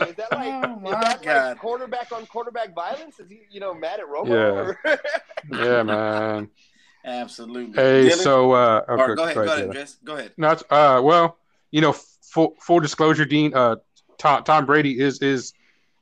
is 0.00 0.14
that 0.14 0.28
oh 0.32 0.36
like, 0.36 0.64
Oh, 0.64 0.80
my 0.80 0.90
is 0.90 1.00
that 1.04 1.22
God. 1.22 1.48
like 1.48 1.58
quarterback 1.58 2.12
on 2.12 2.24
quarterback 2.26 2.72
violence? 2.74 3.18
Is 3.18 3.28
he, 3.28 3.40
you 3.50 3.58
know, 3.60 3.74
mad 3.74 3.98
at 4.00 4.06
Romo? 4.06 4.74
Yeah. 4.84 4.96
Yeah, 5.52 5.82
man. 5.84 6.48
Absolutely. 7.06 7.72
Hey, 7.80 8.08
Dylan? 8.08 8.16
so 8.22 8.52
uh, 8.52 8.84
okay, 8.88 9.14
go 9.14 9.22
ahead, 9.24 9.34
go 9.34 9.42
ahead. 9.42 9.72
Jess. 9.72 9.96
Go 10.04 10.16
ahead. 10.16 10.32
Not 10.36 10.62
uh, 10.70 11.00
well, 11.02 11.38
you 11.70 11.80
know, 11.80 11.92
full 11.92 12.54
full 12.60 12.80
disclosure, 12.80 13.24
Dean. 13.24 13.54
Uh, 13.54 13.76
Tom 14.18 14.42
Tom 14.44 14.66
Brady 14.66 14.98
is 14.98 15.22
is 15.22 15.52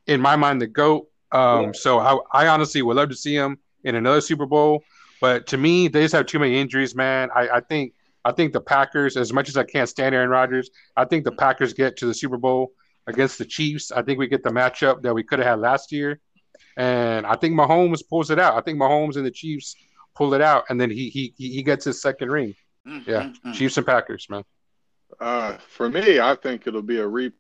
in 0.07 0.21
my 0.21 0.37
mind 0.37 0.61
the 0.63 0.67
goat. 0.67 1.09
Um, 1.33 1.67
Yeah. 1.67 1.73
so 1.75 1.99
I 1.99 2.45
I 2.45 2.47
honestly 2.49 2.81
would 2.83 2.97
love 2.97 3.11
to 3.11 3.17
see 3.17 3.35
him 3.35 3.59
in 3.85 3.95
another 3.97 4.21
Super 4.23 4.47
Bowl, 4.47 4.83
but 5.21 5.47
to 5.49 5.59
me, 5.59 5.89
they 5.89 6.03
just 6.03 6.15
have 6.15 6.27
too 6.27 6.39
many 6.39 6.59
injuries, 6.59 6.95
man. 6.95 7.29
I 7.35 7.49
I 7.49 7.61
think 7.61 7.93
I 8.25 8.33
think 8.33 8.55
the 8.55 8.61
Packers, 8.63 9.19
as 9.19 9.33
much 9.33 9.51
as 9.51 9.57
I 9.59 9.65
can't 9.65 9.89
stand 9.89 10.15
Aaron 10.15 10.31
Rodgers, 10.31 10.71
I 10.97 11.05
think 11.05 11.25
the 11.25 11.33
Packers 11.33 11.75
get 11.75 11.99
to 11.99 12.07
the 12.07 12.15
Super 12.15 12.39
Bowl 12.39 12.73
against 13.07 13.37
the 13.37 13.45
Chiefs. 13.45 13.93
I 13.93 14.01
think 14.01 14.19
we 14.19 14.27
get 14.29 14.43
the 14.43 14.49
matchup 14.51 15.03
that 15.03 15.15
we 15.15 15.23
could 15.23 15.39
have 15.41 15.49
had 15.49 15.59
last 15.61 15.93
year, 15.93 16.21
and 16.79 17.27
I 17.27 17.37
think 17.37 17.55
Mahomes 17.55 18.01
pulls 18.09 18.31
it 18.31 18.39
out. 18.39 18.55
I 18.57 18.63
think 18.63 18.79
Mahomes 18.79 19.17
and 19.17 19.27
the 19.27 19.31
Chiefs 19.31 19.77
pull 20.15 20.35
it 20.35 20.41
out, 20.41 20.65
and 20.69 20.81
then 20.81 20.91
he 20.91 21.09
he 21.09 21.35
he 21.37 21.51
he 21.53 21.63
gets 21.63 21.85
his 21.85 22.01
second 22.01 22.31
ring. 22.31 22.55
Mm, 22.87 23.07
Yeah, 23.07 23.23
mm, 23.25 23.35
mm. 23.47 23.55
Chiefs 23.55 23.77
and 23.77 23.87
Packers, 23.87 24.27
man. 24.29 24.45
Uh, 25.21 25.57
for 25.69 25.89
me, 25.89 26.21
I 26.21 26.35
think 26.35 26.67
it'll 26.67 26.83
be 26.83 26.99
a 26.99 27.07
re- 27.07 27.33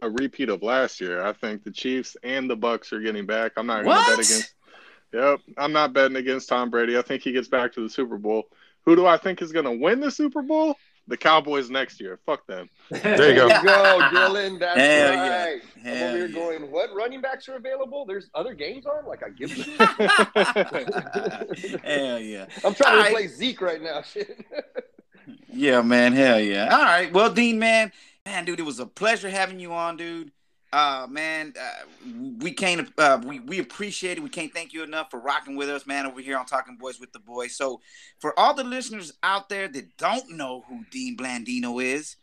a 0.00 0.10
repeat 0.10 0.48
of 0.48 0.62
last 0.62 1.00
year. 1.00 1.22
I 1.24 1.32
think 1.32 1.64
the 1.64 1.70
Chiefs 1.70 2.16
and 2.22 2.48
the 2.50 2.56
Bucs 2.56 2.92
are 2.92 3.00
getting 3.00 3.26
back. 3.26 3.52
I'm 3.56 3.66
not 3.66 3.84
going 3.84 3.96
to 3.96 4.10
bet 4.10 4.14
against. 4.26 4.54
Yep, 5.12 5.40
I'm 5.58 5.72
not 5.72 5.92
betting 5.92 6.16
against 6.16 6.48
Tom 6.48 6.70
Brady. 6.70 6.96
I 6.96 7.02
think 7.02 7.22
he 7.22 7.32
gets 7.32 7.48
back 7.48 7.72
to 7.74 7.82
the 7.82 7.88
Super 7.90 8.16
Bowl. 8.16 8.44
Who 8.84 8.96
do 8.96 9.06
I 9.06 9.16
think 9.18 9.42
is 9.42 9.52
going 9.52 9.66
to 9.66 9.72
win 9.72 10.00
the 10.00 10.10
Super 10.10 10.42
Bowl? 10.42 10.76
The 11.08 11.16
Cowboys 11.16 11.68
next 11.68 12.00
year. 12.00 12.18
Fuck 12.24 12.46
them. 12.46 12.70
There 12.90 13.30
you 13.30 13.34
go. 13.34 13.48
There 13.48 13.58
you 13.60 13.64
go, 13.64 14.08
Dylan. 14.12 14.58
That's 14.60 14.78
Hell 14.78 15.12
yeah. 15.12 15.44
right. 15.44 15.62
I'm 15.84 15.90
over 15.90 16.16
here 16.16 16.26
yeah. 16.26 16.34
going, 16.34 16.70
what 16.70 16.94
running 16.94 17.20
backs 17.20 17.48
are 17.48 17.56
available? 17.56 18.06
There's 18.06 18.30
other 18.34 18.54
games 18.54 18.86
on? 18.86 19.04
Like 19.06 19.22
I 19.24 19.30
give 19.30 19.50
a 19.50 19.54
shit. 21.56 21.80
Hell 21.84 22.20
yeah. 22.20 22.46
I'm 22.64 22.74
trying 22.74 22.92
All 22.92 22.98
to 22.98 23.02
right. 23.02 23.12
play 23.12 23.26
Zeke 23.26 23.60
right 23.60 23.82
now. 23.82 24.02
Shit. 24.02 24.44
Yeah, 25.54 25.82
man. 25.82 26.14
Hell 26.14 26.40
yeah. 26.40 26.74
All 26.74 26.82
right. 26.82 27.12
Well, 27.12 27.32
Dean, 27.32 27.58
man, 27.58 27.92
man, 28.24 28.44
dude, 28.44 28.58
it 28.58 28.64
was 28.64 28.80
a 28.80 28.86
pleasure 28.86 29.28
having 29.28 29.60
you 29.60 29.72
on, 29.72 29.96
dude. 29.96 30.32
Uh, 30.72 31.06
man, 31.10 31.52
uh, 31.60 31.84
we 32.38 32.50
can't, 32.50 32.88
uh, 32.96 33.20
we, 33.24 33.40
we 33.40 33.58
appreciate 33.58 34.16
it. 34.16 34.22
We 34.22 34.30
can't 34.30 34.52
thank 34.54 34.72
you 34.72 34.82
enough 34.82 35.10
for 35.10 35.20
rocking 35.20 35.54
with 35.54 35.68
us, 35.68 35.86
man, 35.86 36.06
over 36.06 36.20
here 36.20 36.38
on 36.38 36.46
Talking 36.46 36.76
Boys 36.76 36.98
with 36.98 37.12
the 37.12 37.18
Boys. 37.18 37.56
So, 37.56 37.82
for 38.20 38.38
all 38.38 38.54
the 38.54 38.64
listeners 38.64 39.12
out 39.22 39.50
there 39.50 39.68
that 39.68 39.96
don't 39.98 40.30
know 40.30 40.64
who 40.68 40.84
Dean 40.90 41.16
Blandino 41.16 41.82
is, 41.82 42.16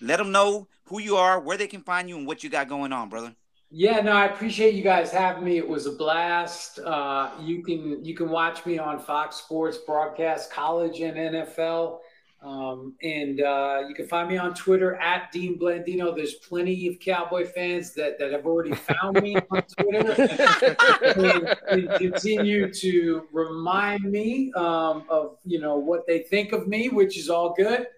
let 0.00 0.18
them 0.18 0.30
know 0.30 0.68
who 0.84 1.00
you 1.00 1.16
are, 1.16 1.40
where 1.40 1.56
they 1.56 1.66
can 1.66 1.82
find 1.82 2.08
you, 2.08 2.16
and 2.16 2.28
what 2.28 2.44
you 2.44 2.50
got 2.50 2.68
going 2.68 2.92
on, 2.92 3.08
brother. 3.08 3.34
Yeah, 3.70 4.00
no, 4.00 4.12
I 4.12 4.26
appreciate 4.26 4.74
you 4.74 4.84
guys 4.84 5.10
having 5.10 5.44
me. 5.44 5.58
It 5.58 5.68
was 5.68 5.86
a 5.86 5.92
blast. 5.92 6.78
Uh, 6.78 7.30
you 7.40 7.64
can 7.64 8.04
you 8.04 8.14
can 8.14 8.30
watch 8.30 8.64
me 8.64 8.78
on 8.78 9.00
Fox 9.00 9.36
Sports 9.36 9.78
broadcast, 9.78 10.52
college 10.52 11.00
and 11.00 11.16
NFL, 11.16 11.98
um, 12.46 12.94
and 13.02 13.40
uh, 13.40 13.82
you 13.88 13.94
can 13.94 14.06
find 14.06 14.28
me 14.28 14.36
on 14.36 14.54
Twitter 14.54 14.94
at 14.96 15.32
Dean 15.32 15.58
Blandino. 15.58 16.14
There's 16.14 16.34
plenty 16.34 16.86
of 16.86 17.00
Cowboy 17.00 17.44
fans 17.44 17.92
that 17.94 18.20
that 18.20 18.30
have 18.30 18.46
already 18.46 18.72
found 18.72 19.20
me 19.20 19.36
on 19.50 19.62
Twitter 19.62 20.12
and, 21.16 21.56
and 21.68 21.98
continue 21.98 22.72
to 22.72 23.26
remind 23.32 24.04
me 24.04 24.52
um, 24.54 25.06
of 25.08 25.38
you 25.44 25.58
know 25.58 25.76
what 25.76 26.06
they 26.06 26.20
think 26.20 26.52
of 26.52 26.68
me, 26.68 26.88
which 26.88 27.18
is 27.18 27.28
all 27.28 27.52
good. 27.52 27.88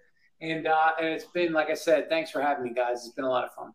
And 0.41 0.65
uh, 0.65 0.91
and 0.99 1.09
it's 1.09 1.25
been 1.25 1.53
like 1.53 1.69
I 1.69 1.75
said, 1.75 2.09
thanks 2.09 2.31
for 2.31 2.41
having 2.41 2.63
me, 2.63 2.73
guys. 2.73 3.05
It's 3.05 3.13
been 3.13 3.25
a 3.25 3.29
lot 3.29 3.43
of 3.43 3.53
fun. 3.53 3.71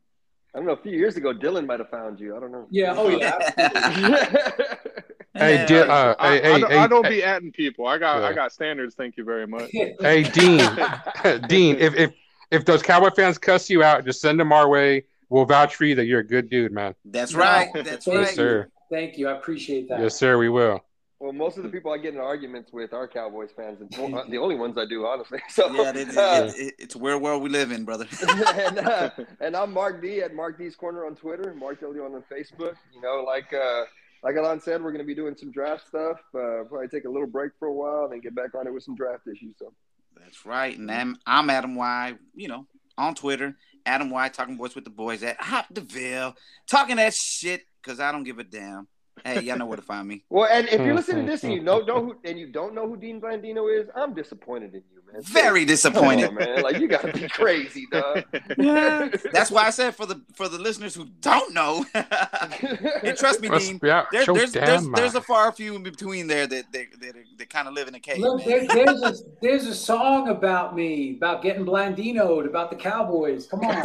I 0.55 0.59
don't 0.59 0.67
know. 0.67 0.73
A 0.73 0.83
few 0.83 0.93
years 0.93 1.17
ago, 1.17 1.33
Dylan 1.33 1.67
might 1.67 1.79
have 1.79 1.91
found 1.91 2.19
you. 2.19 2.37
I 2.37 2.41
don't 2.41 2.51
know. 2.51 2.67
Yeah. 2.71 2.95
Oh 2.97 3.09
yeah. 3.11 3.39
absolutely. 5.35 5.57
Hey, 5.67 5.77
Hell 5.77 5.87
Di- 5.87 5.93
uh, 5.93 6.15
I, 6.19 6.29
hey, 6.29 6.39
I 6.39 6.53
hey, 6.55 6.61
don't, 6.61 6.71
hey, 6.73 6.79
I 6.79 6.87
don't 6.87 7.07
hey, 7.07 7.15
be 7.17 7.23
atting 7.23 7.53
people. 7.53 7.87
I 7.87 7.99
got 7.99 8.21
Yeah. 8.21 8.29
I 8.29 8.33
got 8.33 8.53
standards. 8.53 8.95
Thank 8.95 9.17
you 9.17 9.25
very 9.25 9.47
much. 9.47 9.71
hey, 9.73 10.23
Dean, 10.23 10.59
Dean, 11.49 11.77
if 11.79 11.95
if 11.95 12.13
if 12.51 12.65
those 12.65 12.83
Cowboy 12.83 13.11
fans 13.11 13.39
cuss 13.39 13.69
you 13.71 13.83
out, 13.83 14.05
just 14.05 14.21
send 14.21 14.39
them 14.39 14.53
our 14.53 14.69
way. 14.69 15.05
We'll 15.31 15.47
vouch 15.47 15.75
for 15.75 15.85
you 15.85 15.95
that 15.97 16.05
you're 16.05 16.21
a 16.21 16.27
good 16.27 16.49
dude, 16.51 16.71
man. 16.73 16.95
That's 17.05 17.35
right. 17.35 17.69
That's 17.75 18.05
thank 18.05 18.07
right. 18.07 18.27
Yes, 18.27 18.35
sir. 18.35 18.69
Thank 18.91 19.19
you. 19.19 19.29
I 19.29 19.33
appreciate 19.33 19.89
that. 19.89 19.99
Yes, 20.01 20.15
sir. 20.17 20.39
We 20.39 20.49
will. 20.51 20.81
well, 21.19 21.33
most 21.33 21.57
of 21.57 21.65
the 21.65 21.71
people 21.71 21.91
I 21.91 21.99
get 21.99 22.15
in 22.15 22.21
arguments 22.21 22.71
with 22.73 22.93
are 22.93 23.09
Cowboys 23.09 23.49
fans. 23.57 23.81
and 23.81 23.91
the 24.31 24.39
only 24.39 24.55
ones 24.55 24.77
I 24.79 24.85
do, 24.85 25.07
honestly. 25.07 25.41
So, 25.49 25.73
Yeah, 25.73 25.91
it, 25.91 25.97
it, 25.97 26.17
uh, 26.17 26.45
it, 26.55 26.55
it, 26.61 26.75
it's 26.79 26.95
where 26.95 27.19
world 27.19 27.43
we 27.43 27.49
live 27.49 27.73
in, 27.73 27.85
brother. 27.85 28.07
and, 28.29 28.79
uh, 28.79 29.11
and 29.41 29.57
I'm 29.57 29.73
Mark 29.73 30.03
D 30.03 30.21
at 30.21 30.35
Mark 30.35 30.59
D's 30.59 30.77
Corner 30.77 31.07
on 31.07 31.17
Twitter, 31.17 31.55
Mark 31.55 31.81
W 31.81 32.05
on 32.05 32.23
Facebook. 32.31 32.75
You 32.95 33.01
know, 33.01 33.25
like 33.27 33.53
uh, 33.53 33.85
like 34.25 34.37
Alon 34.37 34.59
said, 34.59 34.83
we're 34.83 34.91
going 34.91 35.05
to 35.05 35.07
be 35.07 35.15
doing 35.15 35.37
some 35.37 35.53
draft 35.53 35.87
stuff. 35.87 36.19
Uh, 36.35 36.65
probably 36.65 36.89
take 36.89 37.05
a 37.05 37.11
little 37.11 37.29
break 37.29 37.53
for 37.59 37.69
a 37.69 37.73
while, 37.73 38.05
and 38.05 38.13
then 38.15 38.21
get 38.21 38.35
back 38.35 38.55
on 38.55 38.67
it 38.67 38.73
with 38.73 38.83
some 38.83 38.97
draft 38.97 39.27
issues. 39.29 39.55
So 39.59 39.73
That's 40.19 40.47
right. 40.47 40.77
And 40.77 40.91
I'm, 40.91 41.19
I'm 41.27 41.51
Adam 41.51 41.75
Y, 41.75 42.15
you 42.35 42.49
know, 42.49 42.67
on 42.97 43.15
Twitter. 43.15 43.55
Adam 43.85 44.09
Y, 44.09 44.29
talking 44.31 44.57
boys 44.57 44.75
with 44.75 44.85
the 44.85 44.91
boys 44.91 45.23
at 45.23 45.39
Hop 45.39 45.67
DeVille, 45.71 46.35
talking 46.67 46.97
that 46.97 47.13
shit 47.13 47.67
because 47.83 48.01
I 48.01 48.11
don't 48.13 48.25
give 48.25 48.39
a 48.39 48.45
damn. 48.45 48.89
Hey, 49.23 49.43
y'all 49.43 49.59
know 49.59 49.67
where 49.67 49.77
to 49.77 49.83
find 49.83 50.09
me. 50.09 50.25
Well, 50.31 50.49
and 50.51 50.67
if 50.69 50.81
you're 50.81 50.95
listening 50.95 51.27
to 51.27 51.31
this 51.31 51.45
and 51.45 51.53
you 51.53 51.63
know, 51.63 51.81
know 51.87 52.03
who, 52.03 52.17
and 52.25 52.39
you 52.39 52.51
don't 52.51 52.75
know 52.75 52.89
who 52.89 52.97
Dean 52.97 53.21
Blandino 53.21 53.79
is, 53.79 53.89
I'm 53.95 54.15
disappointed 54.15 54.75
in 54.75 54.83
you, 54.91 54.94
man. 54.94 54.94
Very 55.23 55.61
Come 55.61 55.67
disappointed. 55.67 56.29
on, 56.31 56.35
man. 56.37 56.63
Like 56.63 56.79
you 56.79 56.89
gotta 56.89 57.13
be 57.13 57.29
crazy, 57.29 57.87
dog. 57.91 58.25
Yeah, 58.59 59.09
that's 59.33 59.51
why 59.51 59.67
I 59.67 59.71
said 59.71 59.95
for 59.95 60.07
the 60.07 60.21
for 60.35 60.49
the 60.49 60.59
listeners 60.59 60.95
who 60.95 61.07
don't 61.21 61.53
know, 61.55 61.85
and 61.95 63.17
trust 63.17 63.41
me, 63.41 63.49
Dean, 63.49 63.79
be 63.79 63.91
out. 63.91 64.07
there, 64.13 64.25
Show 64.25 64.35
there's 64.35 64.53
damn 64.53 64.65
there's 64.67 64.87
there's 64.95 65.15
a 65.15 65.21
far 65.21 65.53
few 65.53 65.77
in 65.77 65.83
between 65.83 66.27
there 66.27 66.47
that 66.47 66.73
that 66.73 66.87
that, 67.01 67.15
that 67.39 67.51
kind 67.51 67.69
of 67.69 67.75
live 67.75 67.89
in 67.89 67.95
a 67.95 68.01
cave. 68.01 68.19
Look, 68.19 68.45
there, 68.45 68.67
there's 68.67 69.03
a 69.03 69.15
there's 69.43 69.67
a 69.67 69.75
song 69.75 70.29
about 70.29 70.75
me 70.75 71.17
about 71.17 71.43
getting 71.43 71.65
Blandinoed 71.65 72.47
about 72.47 72.71
the 72.71 72.77
Cowboys. 72.77 73.47
Come 73.47 73.61
on. 73.61 73.83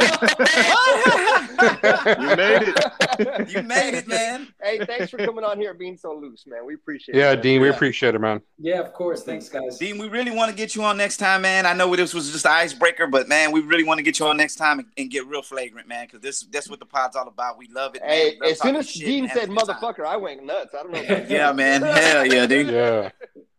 You 1.60 2.36
made 2.36 2.62
it. 2.68 3.50
you 3.50 3.62
made 3.62 3.94
it, 3.94 4.08
man. 4.08 4.48
hey, 4.62 4.84
thanks 4.84 5.10
for 5.10 5.18
coming 5.18 5.44
on 5.44 5.58
here, 5.58 5.70
and 5.70 5.78
being 5.78 5.96
so 5.96 6.14
loose, 6.14 6.46
man. 6.46 6.64
We 6.64 6.74
appreciate 6.74 7.14
Yeah, 7.16 7.32
it. 7.32 7.36
Yeah, 7.36 7.42
Dean, 7.42 7.60
we 7.60 7.68
appreciate 7.68 8.14
it, 8.14 8.20
man. 8.20 8.40
yeah, 8.58 8.80
of 8.80 8.92
course. 8.92 9.22
Thanks, 9.22 9.48
guys. 9.48 9.78
Dean, 9.78 9.98
we 9.98 10.08
really 10.08 10.30
want 10.30 10.50
to 10.50 10.56
get 10.56 10.74
you 10.74 10.82
on 10.82 10.96
next 10.96 11.18
time, 11.20 11.42
man. 11.42 11.66
I 11.66 11.72
know 11.72 11.94
this 11.94 12.12
was 12.12 12.32
just 12.32 12.44
an 12.44 12.52
icebreaker, 12.52 13.06
but 13.06 13.28
man, 13.28 13.52
we 13.52 13.60
really 13.60 13.84
want 13.84 13.98
to 13.98 14.02
get 14.02 14.18
you 14.18 14.26
on 14.26 14.36
next 14.36 14.56
time 14.56 14.80
and, 14.80 14.88
and 14.96 15.10
get 15.10 15.26
real 15.26 15.42
flagrant, 15.42 15.86
man, 15.86 16.06
because 16.06 16.20
this 16.20 16.40
that's 16.42 16.68
what 16.68 16.80
the 16.80 16.86
pod's 16.86 17.14
all 17.14 17.28
about. 17.28 17.58
We 17.58 17.68
love 17.68 17.94
it. 17.94 18.02
Hey, 18.04 18.36
love 18.40 18.50
as 18.50 18.60
soon 18.60 18.76
as 18.76 18.90
shit 18.90 19.06
Dean 19.06 19.28
said 19.28 19.44
a 19.44 19.46
time. 19.46 19.56
"motherfucker," 19.56 20.04
I 20.04 20.16
went 20.16 20.44
nuts. 20.44 20.74
I 20.74 20.82
don't 20.82 20.92
know. 20.92 21.00
Yeah, 21.28 21.52
man. 21.52 21.82
Hell 21.82 22.26
yeah, 22.26 22.46
dude. 22.46 22.68
Yeah. 22.68 23.10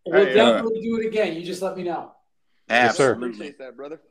We'll 0.06 0.26
Hey, 0.26 0.40
uh, 0.40 0.54
definitely 0.54 0.82
do 0.82 1.00
it 1.00 1.06
again. 1.08 1.36
You 1.36 1.44
just 1.44 1.62
let 1.62 1.78
me 1.78 1.84
know. 1.84 2.12
Yes, 2.70 2.98
sir. 2.98 3.12
Absolutely. 3.12 3.36
Appreciate 3.36 3.60
that, 3.60 3.78
brother. 3.78 4.02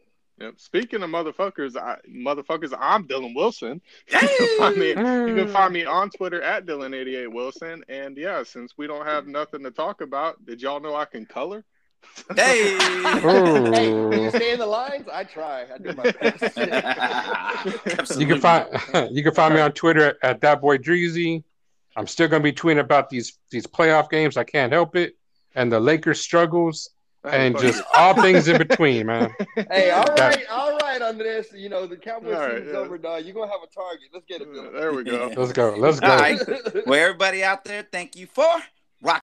Yep. 0.41 0.55
Speaking 0.57 1.03
of 1.03 1.11
motherfuckers, 1.11 1.77
I, 1.77 1.99
motherfuckers, 2.09 2.73
I'm 2.79 3.07
Dylan 3.07 3.35
Wilson. 3.35 3.83
You 4.11 4.19
can 4.59 4.79
me. 4.79 4.89
You 4.89 5.35
can 5.35 5.49
find 5.49 5.73
me 5.73 5.85
on 5.85 6.11
Twitter 6.11 6.41
at 6.41 6.65
Dylan88Wilson. 6.67 7.83
And 7.89 8.17
yeah, 8.17 8.43
since 8.43 8.75
we 8.79 8.87
don't 8.87 9.07
have 9.07 9.27
nothing 9.27 9.63
to 9.65 9.71
talk 9.71 10.01
about, 10.01 10.45
did 10.47 10.63
y'all 10.63 10.81
know 10.81 10.95
I 10.95 11.05
can 11.05 11.27
color? 11.27 11.65
Hey. 12.37 12.75
Ooh. 13.25 13.73
Hey, 13.73 14.23
you 14.23 14.31
stay 14.31 14.53
in 14.53 14.59
the 14.59 14.67
lines? 14.67 15.07
I 15.13 15.25
try. 15.25 15.67
I 15.73 15.79
do 15.79 15.93
my 15.95 16.11
best. 16.21 16.57
You 18.19 18.27
can 18.27 18.41
find 18.41 18.67
you 19.11 19.23
can 19.23 19.35
find 19.35 19.55
me 19.55 19.61
on 19.61 19.73
Twitter 19.73 20.03
at, 20.03 20.17
at 20.23 20.41
that 20.43 20.61
boy 20.61 20.79
Dreezy. 20.79 21.43
I'm 21.97 22.07
still 22.07 22.29
gonna 22.29 22.43
be 22.43 22.53
tweeting 22.53 22.81
about 22.81 23.11
these 23.11 23.39
these 23.51 23.67
playoff 23.67 24.11
games. 24.11 24.37
I 24.37 24.45
can't 24.45 24.73
help 24.73 24.95
it, 24.97 25.17
and 25.55 25.73
the 25.73 25.81
Lakers 25.81 26.21
struggles, 26.21 26.91
and 27.25 27.59
just 27.59 27.83
all 27.95 28.15
things 28.21 28.47
in 28.47 28.59
between, 28.59 29.07
man. 29.07 29.35
hey, 29.71 29.91
all 29.91 30.05
right, 30.05 30.17
that, 30.17 30.49
all 30.51 30.79
right, 30.79 31.03
On 31.03 31.19
this, 31.19 31.53
you 31.53 31.69
know, 31.69 31.87
the 31.87 31.97
Cowboys 31.97 32.35
All 32.35 32.41
right, 32.43 32.59
season's 32.59 32.73
yeah. 32.73 32.79
over, 32.79 32.97
dog. 32.97 33.25
You're 33.25 33.35
gonna 33.35 33.51
have 33.51 33.63
a 33.63 33.75
target. 33.75 34.09
Let's 34.15 34.27
get 34.27 34.41
it. 34.41 34.53
Dylan. 34.53 34.73
There 34.73 34.93
we 34.93 35.03
go. 35.03 35.33
Let's 35.37 35.53
go. 35.53 35.75
Let's 35.77 35.99
go. 35.99 36.11
All 36.11 36.19
right. 36.19 36.41
Well, 36.87 37.01
everybody 37.01 37.43
out 37.43 37.65
there, 37.65 37.85
thank 37.91 38.15
you 38.15 38.27
for 38.27 38.63